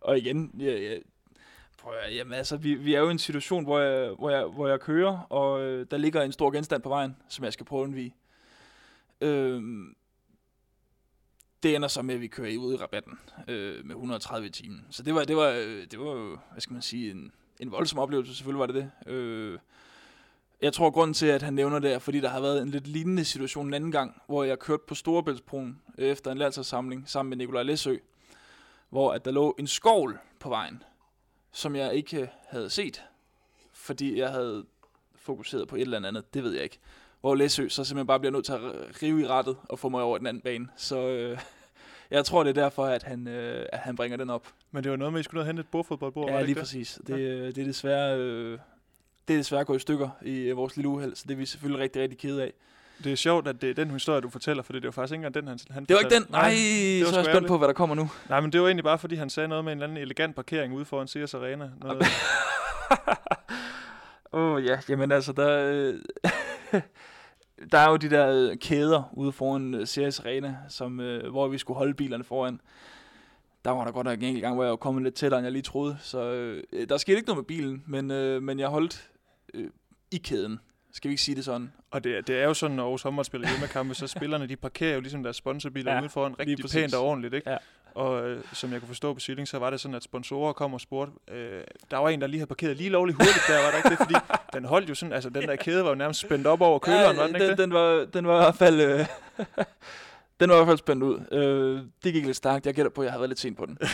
og 0.00 0.18
igen, 0.18 0.50
jeg, 0.58 0.82
jeg, 0.82 1.00
prøv 1.78 1.92
at, 2.02 2.14
jamen, 2.16 2.32
altså, 2.32 2.56
vi, 2.56 2.74
vi 2.74 2.94
er 2.94 3.00
jo 3.00 3.08
i 3.08 3.10
en 3.10 3.18
situation, 3.18 3.64
hvor 3.64 3.78
jeg, 3.78 4.10
hvor 4.10 4.30
jeg, 4.30 4.44
hvor 4.44 4.68
jeg 4.68 4.80
kører, 4.80 5.18
og 5.18 5.62
øh, 5.62 5.86
der 5.90 5.96
ligger 5.96 6.22
en 6.22 6.32
stor 6.32 6.50
genstand 6.50 6.82
på 6.82 6.88
vejen, 6.88 7.16
som 7.28 7.44
jeg 7.44 7.52
skal 7.52 7.66
prøve 7.66 7.80
at 7.82 7.84
undvige. 7.84 8.14
Øhm, 9.20 9.96
det 11.66 11.76
ender 11.76 11.88
så 11.88 12.02
med, 12.02 12.14
at 12.14 12.20
vi 12.20 12.26
kører 12.26 12.58
ud 12.58 12.74
i 12.74 12.76
rabatten 12.76 13.18
øh, 13.48 13.84
med 13.84 13.94
130 13.94 14.46
i 14.46 14.50
timen. 14.50 14.86
Så 14.90 15.02
det 15.02 15.14
var, 15.14 15.24
det 15.24 15.36
var, 15.36 15.48
øh, 15.48 15.86
det 15.90 16.00
var 16.00 16.10
jo, 16.10 16.38
hvad 16.52 16.60
skal 16.60 16.72
man 16.72 16.82
sige, 16.82 17.10
en, 17.10 17.32
en 17.60 17.70
voldsom 17.70 17.98
oplevelse, 17.98 18.34
selvfølgelig 18.34 18.60
var 18.60 18.66
det 18.66 18.74
det. 18.74 19.12
Øh, 19.12 19.58
jeg 20.62 20.72
tror, 20.72 20.90
grunden 20.90 21.14
til, 21.14 21.26
at 21.26 21.42
han 21.42 21.54
nævner 21.54 21.78
det, 21.78 21.92
er, 21.92 21.98
fordi 21.98 22.20
der 22.20 22.28
har 22.28 22.40
været 22.40 22.62
en 22.62 22.68
lidt 22.68 22.86
lignende 22.86 23.24
situation 23.24 23.66
en 23.66 23.74
anden 23.74 23.92
gang, 23.92 24.22
hvor 24.26 24.44
jeg 24.44 24.58
kørte 24.58 24.82
på 24.88 24.94
Storebæltsbroen 24.94 25.80
efter 25.98 26.32
en 26.32 26.38
landsholdssamling 26.38 27.08
sammen 27.08 27.28
med 27.28 27.36
Nikolaj 27.36 27.62
Læsø, 27.62 27.96
hvor 28.90 29.12
at 29.12 29.24
der 29.24 29.30
lå 29.30 29.56
en 29.58 29.66
skovl 29.66 30.18
på 30.40 30.48
vejen, 30.48 30.82
som 31.52 31.76
jeg 31.76 31.94
ikke 31.94 32.30
havde 32.48 32.70
set, 32.70 33.02
fordi 33.72 34.18
jeg 34.18 34.30
havde 34.30 34.64
fokuseret 35.14 35.68
på 35.68 35.76
et 35.76 35.82
eller 35.82 36.08
andet, 36.08 36.34
det 36.34 36.42
ved 36.42 36.52
jeg 36.52 36.62
ikke. 36.62 36.78
Hvor 37.20 37.34
Læsø 37.34 37.68
så 37.68 37.84
simpelthen 37.84 38.06
bare 38.06 38.20
bliver 38.20 38.32
nødt 38.32 38.44
til 38.44 38.52
at 38.52 38.60
rive 39.02 39.20
i 39.20 39.26
rettet 39.26 39.56
og 39.68 39.78
få 39.78 39.88
mig 39.88 40.02
over 40.02 40.18
den 40.18 40.26
anden 40.26 40.40
bane. 40.40 40.68
Så 40.76 40.98
øh, 40.98 41.38
jeg 42.10 42.24
tror, 42.24 42.42
det 42.42 42.50
er 42.58 42.62
derfor, 42.62 42.86
at 42.86 43.02
han, 43.02 43.28
øh, 43.28 43.66
at 43.72 43.78
han 43.78 43.96
bringer 43.96 44.16
den 44.16 44.30
op. 44.30 44.46
Men 44.70 44.84
det 44.84 44.90
var 44.90 44.96
noget 44.96 45.12
med, 45.12 45.20
at 45.20 45.22
I 45.22 45.24
skulle 45.24 45.38
ned 45.38 45.42
og 45.42 45.46
hente 45.46 45.60
et 45.60 45.68
bordfodboldbord. 45.68 46.30
Ja, 46.30 46.40
lige 46.40 46.54
det? 46.54 46.56
præcis. 46.56 47.00
Det, 47.06 47.18
øh, 47.18 47.46
det 47.54 47.58
er 47.58 47.64
desværre... 47.64 48.18
Øh, 48.18 48.58
det 49.28 49.34
er 49.34 49.38
desværre 49.38 49.64
gået 49.64 49.76
i 49.76 49.80
stykker 49.80 50.08
i 50.22 50.38
øh, 50.38 50.56
vores 50.56 50.76
lille 50.76 50.88
uheld, 50.88 51.14
så 51.14 51.24
det 51.26 51.32
er 51.32 51.38
vi 51.38 51.46
selvfølgelig 51.46 51.82
rigtig, 51.82 52.02
rigtig 52.02 52.18
kede 52.18 52.42
af. 52.42 52.52
Det 53.04 53.12
er 53.12 53.16
sjovt, 53.16 53.48
at 53.48 53.62
det 53.62 53.70
er 53.70 53.74
den 53.74 53.90
historie, 53.90 54.20
du 54.20 54.30
fortæller, 54.30 54.62
for 54.62 54.72
det 54.72 54.80
er 54.80 54.88
jo 54.88 54.90
faktisk 54.90 55.12
ikke 55.12 55.26
engang 55.26 55.34
den, 55.34 55.48
han, 55.48 55.58
han 55.70 55.84
Det 55.84 55.94
var 55.94 56.00
ikke 56.00 56.14
den. 56.14 56.26
Nej, 56.30 56.42
var 56.42 57.10
så 57.10 57.16
er 57.18 57.22
jeg 57.22 57.24
spændt 57.24 57.48
på, 57.48 57.58
hvad 57.58 57.68
der 57.68 57.74
kommer 57.74 57.94
nu. 57.94 58.10
Nej, 58.28 58.40
men 58.40 58.52
det 58.52 58.60
var 58.60 58.66
egentlig 58.66 58.84
bare, 58.84 58.98
fordi 58.98 59.14
han 59.14 59.30
sagde 59.30 59.48
noget 59.48 59.64
med 59.64 59.72
en 59.72 59.78
eller 59.78 59.86
anden 59.86 60.02
elegant 60.02 60.36
parkering 60.36 60.74
ude 60.74 60.84
foran 60.84 61.08
Sears 61.08 61.34
Arena. 61.34 61.70
Noget, 61.80 62.04
Åh 64.32 64.52
oh, 64.52 64.64
ja, 64.64 64.78
jamen 64.88 65.12
altså, 65.12 65.32
der, 65.32 65.72
øh, 65.72 65.94
der 67.72 67.78
er 67.78 67.90
jo 67.90 67.96
de 67.96 68.10
der 68.10 68.50
øh, 68.50 68.56
kæder 68.56 69.10
ude 69.12 69.32
foran 69.32 69.74
øh, 69.74 69.86
Ceres 69.86 70.20
Arena, 70.20 70.56
som, 70.68 71.00
øh, 71.00 71.30
hvor 71.30 71.48
vi 71.48 71.58
skulle 71.58 71.76
holde 71.78 71.94
bilerne 71.94 72.24
foran. 72.24 72.60
Der 73.64 73.70
var 73.70 73.84
der 73.84 73.92
godt 73.92 74.04
nok 74.04 74.18
en 74.18 74.24
enkelt 74.24 74.42
gang, 74.42 74.54
hvor 74.54 74.64
jeg 74.64 74.70
var 74.70 74.76
kommet 74.76 75.02
lidt 75.04 75.14
tættere, 75.14 75.38
end 75.38 75.44
jeg 75.44 75.52
lige 75.52 75.62
troede. 75.62 75.96
Så 76.00 76.22
øh, 76.32 76.88
der 76.88 76.96
skete 76.96 77.16
ikke 77.16 77.28
noget 77.28 77.38
med 77.38 77.44
bilen, 77.44 77.82
men, 77.86 78.10
øh, 78.10 78.42
men 78.42 78.58
jeg 78.58 78.68
holdt 78.68 79.10
øh, 79.54 79.70
i 80.10 80.16
kæden. 80.16 80.58
Skal 80.92 81.08
vi 81.08 81.12
ikke 81.12 81.22
sige 81.22 81.34
det 81.36 81.44
sådan? 81.44 81.72
og 81.90 82.04
det, 82.04 82.16
er- 82.16 82.20
det 82.20 82.36
er 82.40 82.44
jo 82.44 82.54
sådan, 82.54 82.76
når 82.76 82.82
Aarhus 82.82 83.02
håndbold 83.02 83.24
spiller 83.24 83.48
hjemmekampe, 83.48 83.94
så 83.94 84.06
spillerne 84.06 84.46
de 84.46 84.56
parkerer 84.56 84.94
jo 84.94 85.00
ligesom 85.00 85.22
deres 85.22 85.36
sponsorbiler 85.36 85.92
Ja, 85.94 86.00
ude 86.00 86.08
foran 86.08 86.38
rigtig 86.38 86.56
pænt 86.72 86.94
og 86.94 87.04
ordentligt. 87.04 87.34
Ikke? 87.34 87.50
Ja. 87.50 87.56
Og 87.96 88.28
øh, 88.28 88.44
som 88.52 88.72
jeg 88.72 88.80
kunne 88.80 88.88
forstå 88.88 89.14
på 89.14 89.20
Silling, 89.20 89.48
så 89.48 89.58
var 89.58 89.70
det 89.70 89.80
sådan, 89.80 89.94
at 89.94 90.02
sponsorer 90.02 90.52
kom 90.52 90.74
og 90.74 90.80
spurgte. 90.80 91.12
Øh, 91.28 91.64
der 91.90 91.96
var 91.96 92.08
en, 92.08 92.20
der 92.20 92.26
lige 92.26 92.38
havde 92.38 92.48
parkeret 92.48 92.76
lige 92.76 92.90
lovligt 92.90 93.16
hurtigt 93.18 93.44
der, 93.48 93.62
var 93.64 93.70
der 93.70 93.76
ikke 93.76 93.88
det? 93.88 93.98
Fordi 93.98 94.14
den 94.56 94.64
holdt 94.64 94.88
jo 94.88 94.94
sådan, 94.94 95.12
altså 95.12 95.30
den 95.30 95.42
der 95.42 95.56
kæde 95.56 95.82
var 95.84 95.88
jo 95.88 95.94
nærmest 95.94 96.20
spændt 96.20 96.46
op 96.46 96.60
over 96.60 96.78
køleren, 96.78 97.16
var 97.16 97.26
den 97.26 97.34
ikke 97.34 97.44
den, 97.44 97.50
det? 97.50 97.58
den, 97.58 97.72
var, 97.72 98.06
den 98.14 98.26
var 98.26 98.34
i 98.34 98.44
hvert 98.44 98.54
fald... 98.54 98.80
Øh, 98.80 99.06
den 100.40 100.50
var 100.50 100.54
i 100.54 100.58
hvert 100.58 100.66
fald 100.66 100.78
spændt 100.78 101.02
ud. 101.02 101.20
Øh, 101.32 101.82
det 102.04 102.12
gik 102.12 102.24
lidt 102.26 102.36
stærkt. 102.36 102.66
Jeg 102.66 102.74
gætter 102.74 102.90
på, 102.90 103.00
at 103.00 103.04
jeg 103.04 103.12
havde 103.12 103.20
været 103.20 103.30
lidt 103.30 103.40
sent 103.40 103.56
på 103.56 103.66
den. 103.66 103.78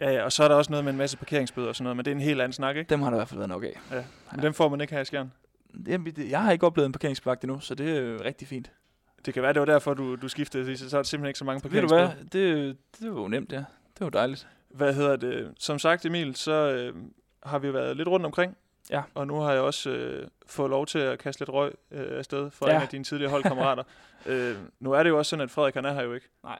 Ja, 0.00 0.10
ja, 0.10 0.24
og 0.24 0.32
så 0.32 0.44
er 0.44 0.48
der 0.48 0.54
også 0.54 0.70
noget 0.70 0.84
med 0.84 0.92
en 0.92 0.98
masse 0.98 1.16
parkeringsbøder 1.16 1.68
og 1.68 1.76
sådan 1.76 1.84
noget, 1.84 1.96
men 1.96 2.04
det 2.04 2.10
er 2.10 2.14
en 2.14 2.20
helt 2.20 2.40
anden 2.40 2.52
snak, 2.52 2.76
ikke? 2.76 2.88
Dem 2.90 3.02
har 3.02 3.10
der 3.10 3.16
i 3.16 3.18
hvert 3.18 3.28
fald 3.28 3.38
været 3.38 3.48
nok 3.48 3.64
af. 3.64 3.78
Men 4.32 4.42
dem 4.42 4.54
får 4.54 4.68
man 4.68 4.80
ikke 4.80 4.94
her 4.94 5.00
i 5.00 5.04
Skjern. 5.04 5.32
Jamen, 5.86 6.14
Jeg 6.30 6.42
har 6.42 6.52
ikke 6.52 6.66
oplevet 6.66 6.86
en 6.86 6.92
parkeringsvagt 6.92 7.44
endnu, 7.44 7.60
så 7.60 7.74
det 7.74 7.98
er 7.98 8.24
rigtig 8.24 8.48
fint. 8.48 8.70
Det 9.26 9.34
kan 9.34 9.42
være, 9.42 9.52
det 9.52 9.60
var 9.60 9.66
derfor, 9.66 9.94
du, 9.94 10.16
du 10.16 10.28
skiftede, 10.28 10.76
så 10.76 10.90
så 10.90 10.96
er 10.96 11.02
der 11.02 11.06
simpelthen 11.06 11.28
ikke 11.28 11.38
så 11.38 11.44
mange 11.44 11.70
Ved 11.70 11.80
du 11.82 11.88
hvad? 11.88 12.08
Det, 12.32 12.76
det 13.00 13.14
var 13.14 13.20
jo 13.20 13.28
nemt, 13.28 13.52
ja. 13.52 13.64
Det 13.98 14.04
var 14.04 14.10
dejligt. 14.10 14.48
Hvad 14.68 14.94
hedder 14.94 15.16
det? 15.16 15.54
Som 15.58 15.78
sagt, 15.78 16.06
Emil, 16.06 16.36
så 16.36 16.52
øh, 16.52 16.94
har 17.42 17.58
vi 17.58 17.74
været 17.74 17.96
lidt 17.96 18.08
rundt 18.08 18.26
omkring. 18.26 18.56
Ja. 18.90 19.02
Og 19.14 19.26
nu 19.26 19.36
har 19.36 19.52
jeg 19.52 19.60
også 19.60 19.90
øh, 19.90 20.28
fået 20.46 20.70
lov 20.70 20.86
til 20.86 20.98
at 20.98 21.18
kaste 21.18 21.40
lidt 21.40 21.50
røg 21.50 21.72
øh, 21.90 22.18
afsted 22.18 22.50
fra 22.50 22.70
ja. 22.70 22.76
en 22.76 22.82
af 22.82 22.88
dine 22.88 23.04
tidligere 23.04 23.30
holdkammerater. 23.30 23.82
øh, 24.26 24.56
nu 24.80 24.92
er 24.92 25.02
det 25.02 25.10
jo 25.10 25.18
også 25.18 25.30
sådan, 25.30 25.42
at 25.42 25.50
Frederik 25.50 25.74
han 25.74 25.84
er 25.84 25.92
her 25.92 26.02
jo 26.02 26.14
ikke. 26.14 26.26
Nej. 26.44 26.58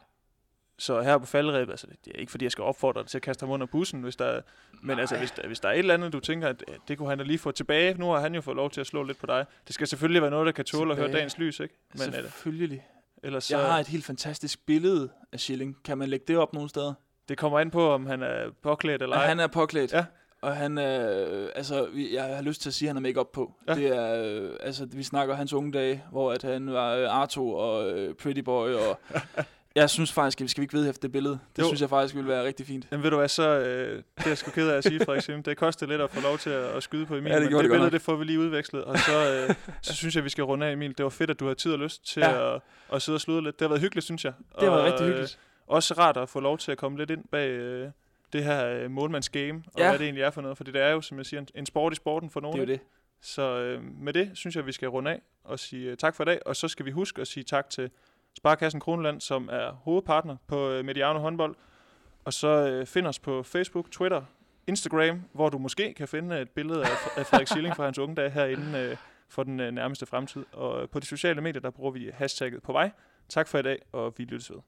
Så 0.80 1.00
her 1.02 1.18
på 1.18 1.26
faldrebet, 1.26 1.72
altså 1.72 1.86
det 2.04 2.12
er 2.14 2.18
ikke 2.18 2.30
fordi, 2.30 2.44
jeg 2.44 2.52
skal 2.52 2.64
opfordre 2.64 3.00
dig 3.00 3.08
til 3.08 3.18
at 3.18 3.22
kaste 3.22 3.42
ham 3.42 3.50
under 3.50 3.66
bussen, 3.66 4.02
hvis 4.02 4.16
der 4.16 4.24
er, 4.24 4.40
men 4.82 4.98
altså, 4.98 5.18
hvis 5.18 5.30
der, 5.30 5.46
hvis 5.46 5.60
der 5.60 5.68
er 5.68 5.72
et 5.72 5.78
eller 5.78 5.94
andet, 5.94 6.12
du 6.12 6.20
tænker, 6.20 6.48
at, 6.48 6.64
det 6.88 6.98
kunne 6.98 7.08
han 7.08 7.18
da 7.18 7.24
lige 7.24 7.38
få 7.38 7.50
tilbage. 7.50 7.94
Nu 7.94 8.10
har 8.10 8.20
han 8.20 8.34
jo 8.34 8.40
fået 8.40 8.56
lov 8.56 8.70
til 8.70 8.80
at 8.80 8.86
slå 8.86 9.02
lidt 9.02 9.18
på 9.18 9.26
dig. 9.26 9.46
Det 9.66 9.74
skal 9.74 9.86
selvfølgelig 9.86 10.22
være 10.22 10.30
noget, 10.30 10.46
der 10.46 10.52
kan 10.52 10.64
tåle 10.64 10.92
at 10.92 10.98
høre 10.98 11.12
dagens 11.12 11.38
lys, 11.38 11.60
ikke? 11.60 11.74
Men 11.94 12.08
øh, 12.08 12.14
Selvfølgelig. 12.14 12.86
ellers 13.22 13.44
så, 13.44 13.58
Jeg 13.58 13.66
har 13.66 13.78
et 13.78 13.86
helt 13.86 14.04
fantastisk 14.04 14.66
billede 14.66 15.10
af 15.32 15.40
Schilling. 15.40 15.76
Kan 15.84 15.98
man 15.98 16.08
lægge 16.08 16.24
det 16.28 16.36
op 16.36 16.52
nogle 16.52 16.68
steder? 16.68 16.94
det 17.30 17.38
kommer 17.38 17.58
an 17.58 17.70
på, 17.70 17.90
om 17.90 18.06
han 18.06 18.22
er 18.22 18.50
påklædt 18.62 19.02
eller 19.02 19.16
ej. 19.16 19.26
han 19.26 19.40
er 19.40 19.46
påklædt. 19.46 19.92
Ja. 19.92 20.04
Og 20.42 20.56
han 20.56 20.78
er, 20.78 21.24
øh, 21.30 21.48
altså, 21.54 21.88
jeg 22.12 22.24
har 22.24 22.42
lyst 22.42 22.62
til 22.62 22.70
at 22.70 22.74
sige, 22.74 22.88
at 22.88 22.94
han 22.94 22.96
har 22.96 23.00
make 23.00 23.24
på. 23.32 23.54
Ja. 23.68 23.74
Det 23.74 23.86
er, 23.86 24.24
øh, 24.24 24.50
altså, 24.60 24.86
vi 24.92 25.02
snakker 25.02 25.34
hans 25.34 25.52
unge 25.52 25.72
dage, 25.72 26.04
hvor 26.10 26.32
at 26.32 26.42
han 26.42 26.72
var 26.72 26.94
øh, 26.94 27.14
Arto 27.14 27.54
og 27.54 27.90
øh, 27.90 28.14
Pretty 28.14 28.40
Boy, 28.40 28.70
og 28.70 29.00
jeg 29.74 29.90
synes 29.90 30.12
faktisk, 30.12 30.40
at 30.40 30.50
skal 30.50 30.60
vi 30.60 30.64
ikke 30.64 30.76
vedhæfte 30.76 31.02
det 31.02 31.12
billede? 31.12 31.38
Det 31.56 31.62
Jo. 31.62 31.66
synes 31.66 31.80
jeg 31.80 31.88
faktisk 31.88 32.14
ville 32.14 32.28
være 32.28 32.44
rigtig 32.44 32.66
fint. 32.66 32.86
Jamen 32.92 33.02
ved 33.02 33.10
du 33.10 33.16
hvad, 33.16 33.28
så 33.28 33.48
øh, 33.48 33.96
det 33.96 34.04
er 34.24 34.28
jeg 34.30 34.38
sgu 34.38 34.50
ked 34.50 34.68
af 34.70 34.76
at 34.76 34.84
sige, 34.84 35.04
Frederik. 35.04 35.44
Det 35.44 35.56
koster 35.56 35.86
lidt 35.86 36.00
at 36.00 36.10
få 36.10 36.20
lov 36.20 36.38
til 36.38 36.50
at, 36.50 36.64
at 36.64 36.82
skyde 36.82 37.06
på 37.06 37.16
Emil, 37.16 37.30
Ja, 37.30 37.36
det 37.36 37.42
men 37.44 37.52
det 37.52 37.58
det 37.64 37.70
billede, 37.70 37.82
nok. 37.86 37.92
det 37.92 38.02
får 38.02 38.16
vi 38.16 38.24
lige 38.24 38.38
udvekslet. 38.40 38.84
Og 38.84 38.98
så, 38.98 39.46
øh, 39.48 39.54
så 39.82 39.94
synes 39.94 40.16
jeg, 40.16 40.24
vi 40.24 40.28
skal 40.28 40.44
runde 40.44 40.66
af, 40.66 40.72
Emil. 40.72 40.98
Det 40.98 41.04
var 41.04 41.10
fedt, 41.10 41.30
at 41.30 41.40
du 41.40 41.46
har 41.46 41.54
tid 41.54 41.72
og 41.72 41.78
lyst 41.78 42.06
til 42.06 42.20
Ja. 42.20 42.54
at, 42.54 42.60
at 42.92 43.02
sidde 43.02 43.16
og 43.16 43.20
sludre 43.20 43.42
lidt. 43.44 43.58
Det 43.58 43.64
har 43.64 43.68
været 43.68 43.80
hyggeligt, 43.80 44.04
synes 44.04 44.24
jeg. 44.24 44.32
Det 44.60 44.68
har 44.68 44.76
været 44.76 44.92
rigtig 44.92 45.06
hyggeligt. 45.06 45.38
Øh, 45.40 45.74
også 45.74 45.94
rart 45.98 46.16
at 46.16 46.28
få 46.28 46.40
lov 46.40 46.58
til 46.58 46.72
at 46.72 46.78
komme 46.78 46.98
lidt 46.98 47.10
ind 47.10 47.24
bag 47.32 47.48
øh, 47.50 47.88
det 48.32 48.44
her 48.44 48.66
øh, 48.66 48.90
målmandsgame, 48.90 49.62
og 49.74 49.80
Ja. 49.80 49.88
hvad 49.88 49.98
det 49.98 50.04
egentlig 50.04 50.22
er 50.22 50.30
for 50.30 50.40
noget. 50.40 50.56
For 50.56 50.64
det 50.64 50.76
er 50.76 50.90
jo, 50.90 51.00
som 51.00 51.18
jeg 51.18 51.26
siger, 51.26 51.40
en, 51.40 51.48
en 51.54 51.66
sport 51.66 51.92
i 51.92 51.96
sporten 51.96 52.30
for 52.30 52.40
Det 52.40 52.46
er 52.46 52.50
nogen. 52.50 52.68
jo 52.68 52.72
det. 52.72 52.80
Så 53.22 53.42
øh, 53.42 53.82
med 53.82 54.12
det 54.12 54.30
synes 54.34 54.56
jeg, 54.56 54.66
vi 54.66 54.72
skal 54.72 54.88
runde 54.88 55.10
af 55.10 55.20
og 55.44 55.58
sige 55.58 55.90
øh, 55.90 55.96
tak 55.96 56.14
for 56.16 56.24
i 56.24 56.26
dag. 56.26 56.40
Og 56.46 56.56
så 56.56 56.68
skal 56.68 56.86
vi 56.86 56.90
huske 56.90 57.20
at 57.20 57.26
sige 57.28 57.44
tak 57.44 57.70
til 57.70 57.90
Sparkassen 58.36 58.80
Kroneland, 58.80 59.20
som 59.20 59.48
er 59.52 59.72
hovedpartner 59.72 60.36
på 60.46 60.70
øh, 60.70 60.84
Mediano 60.84 61.18
håndbold. 61.18 61.56
Og 62.24 62.32
så 62.32 62.48
øh, 62.48 62.86
find 62.86 63.06
os 63.06 63.18
på 63.18 63.42
Facebook, 63.42 63.90
Twitter, 63.90 64.22
Instagram, 64.66 65.22
hvor 65.32 65.48
du 65.48 65.58
måske 65.58 65.94
kan 65.94 66.08
finde 66.08 66.40
et 66.40 66.50
billede 66.50 66.80
af, 66.80 66.90
af 67.16 67.26
Frederik 67.26 67.48
Schilling 67.52 67.76
fra 67.76 67.84
hans 67.84 67.98
unge 67.98 68.14
dage 68.14 68.30
herinde 68.30 68.78
øh, 68.78 68.96
for 69.28 69.42
den 69.42 69.60
øh, 69.60 69.70
nærmeste 69.70 70.06
fremtid. 70.06 70.44
Og 70.52 70.82
øh, 70.82 70.88
på 70.88 71.00
de 71.00 71.06
sociale 71.06 71.40
medier, 71.40 71.60
der 71.60 71.70
bruger 71.70 71.90
vi 71.90 72.10
hashtagget 72.14 72.62
på 72.62 72.72
vej. 72.72 72.90
Tak 73.28 73.48
for 73.48 73.58
i 73.58 73.62
dag, 73.62 73.78
og 73.92 74.14
vi 74.16 74.24
lyttes 74.24 74.50
ved. 74.50 74.58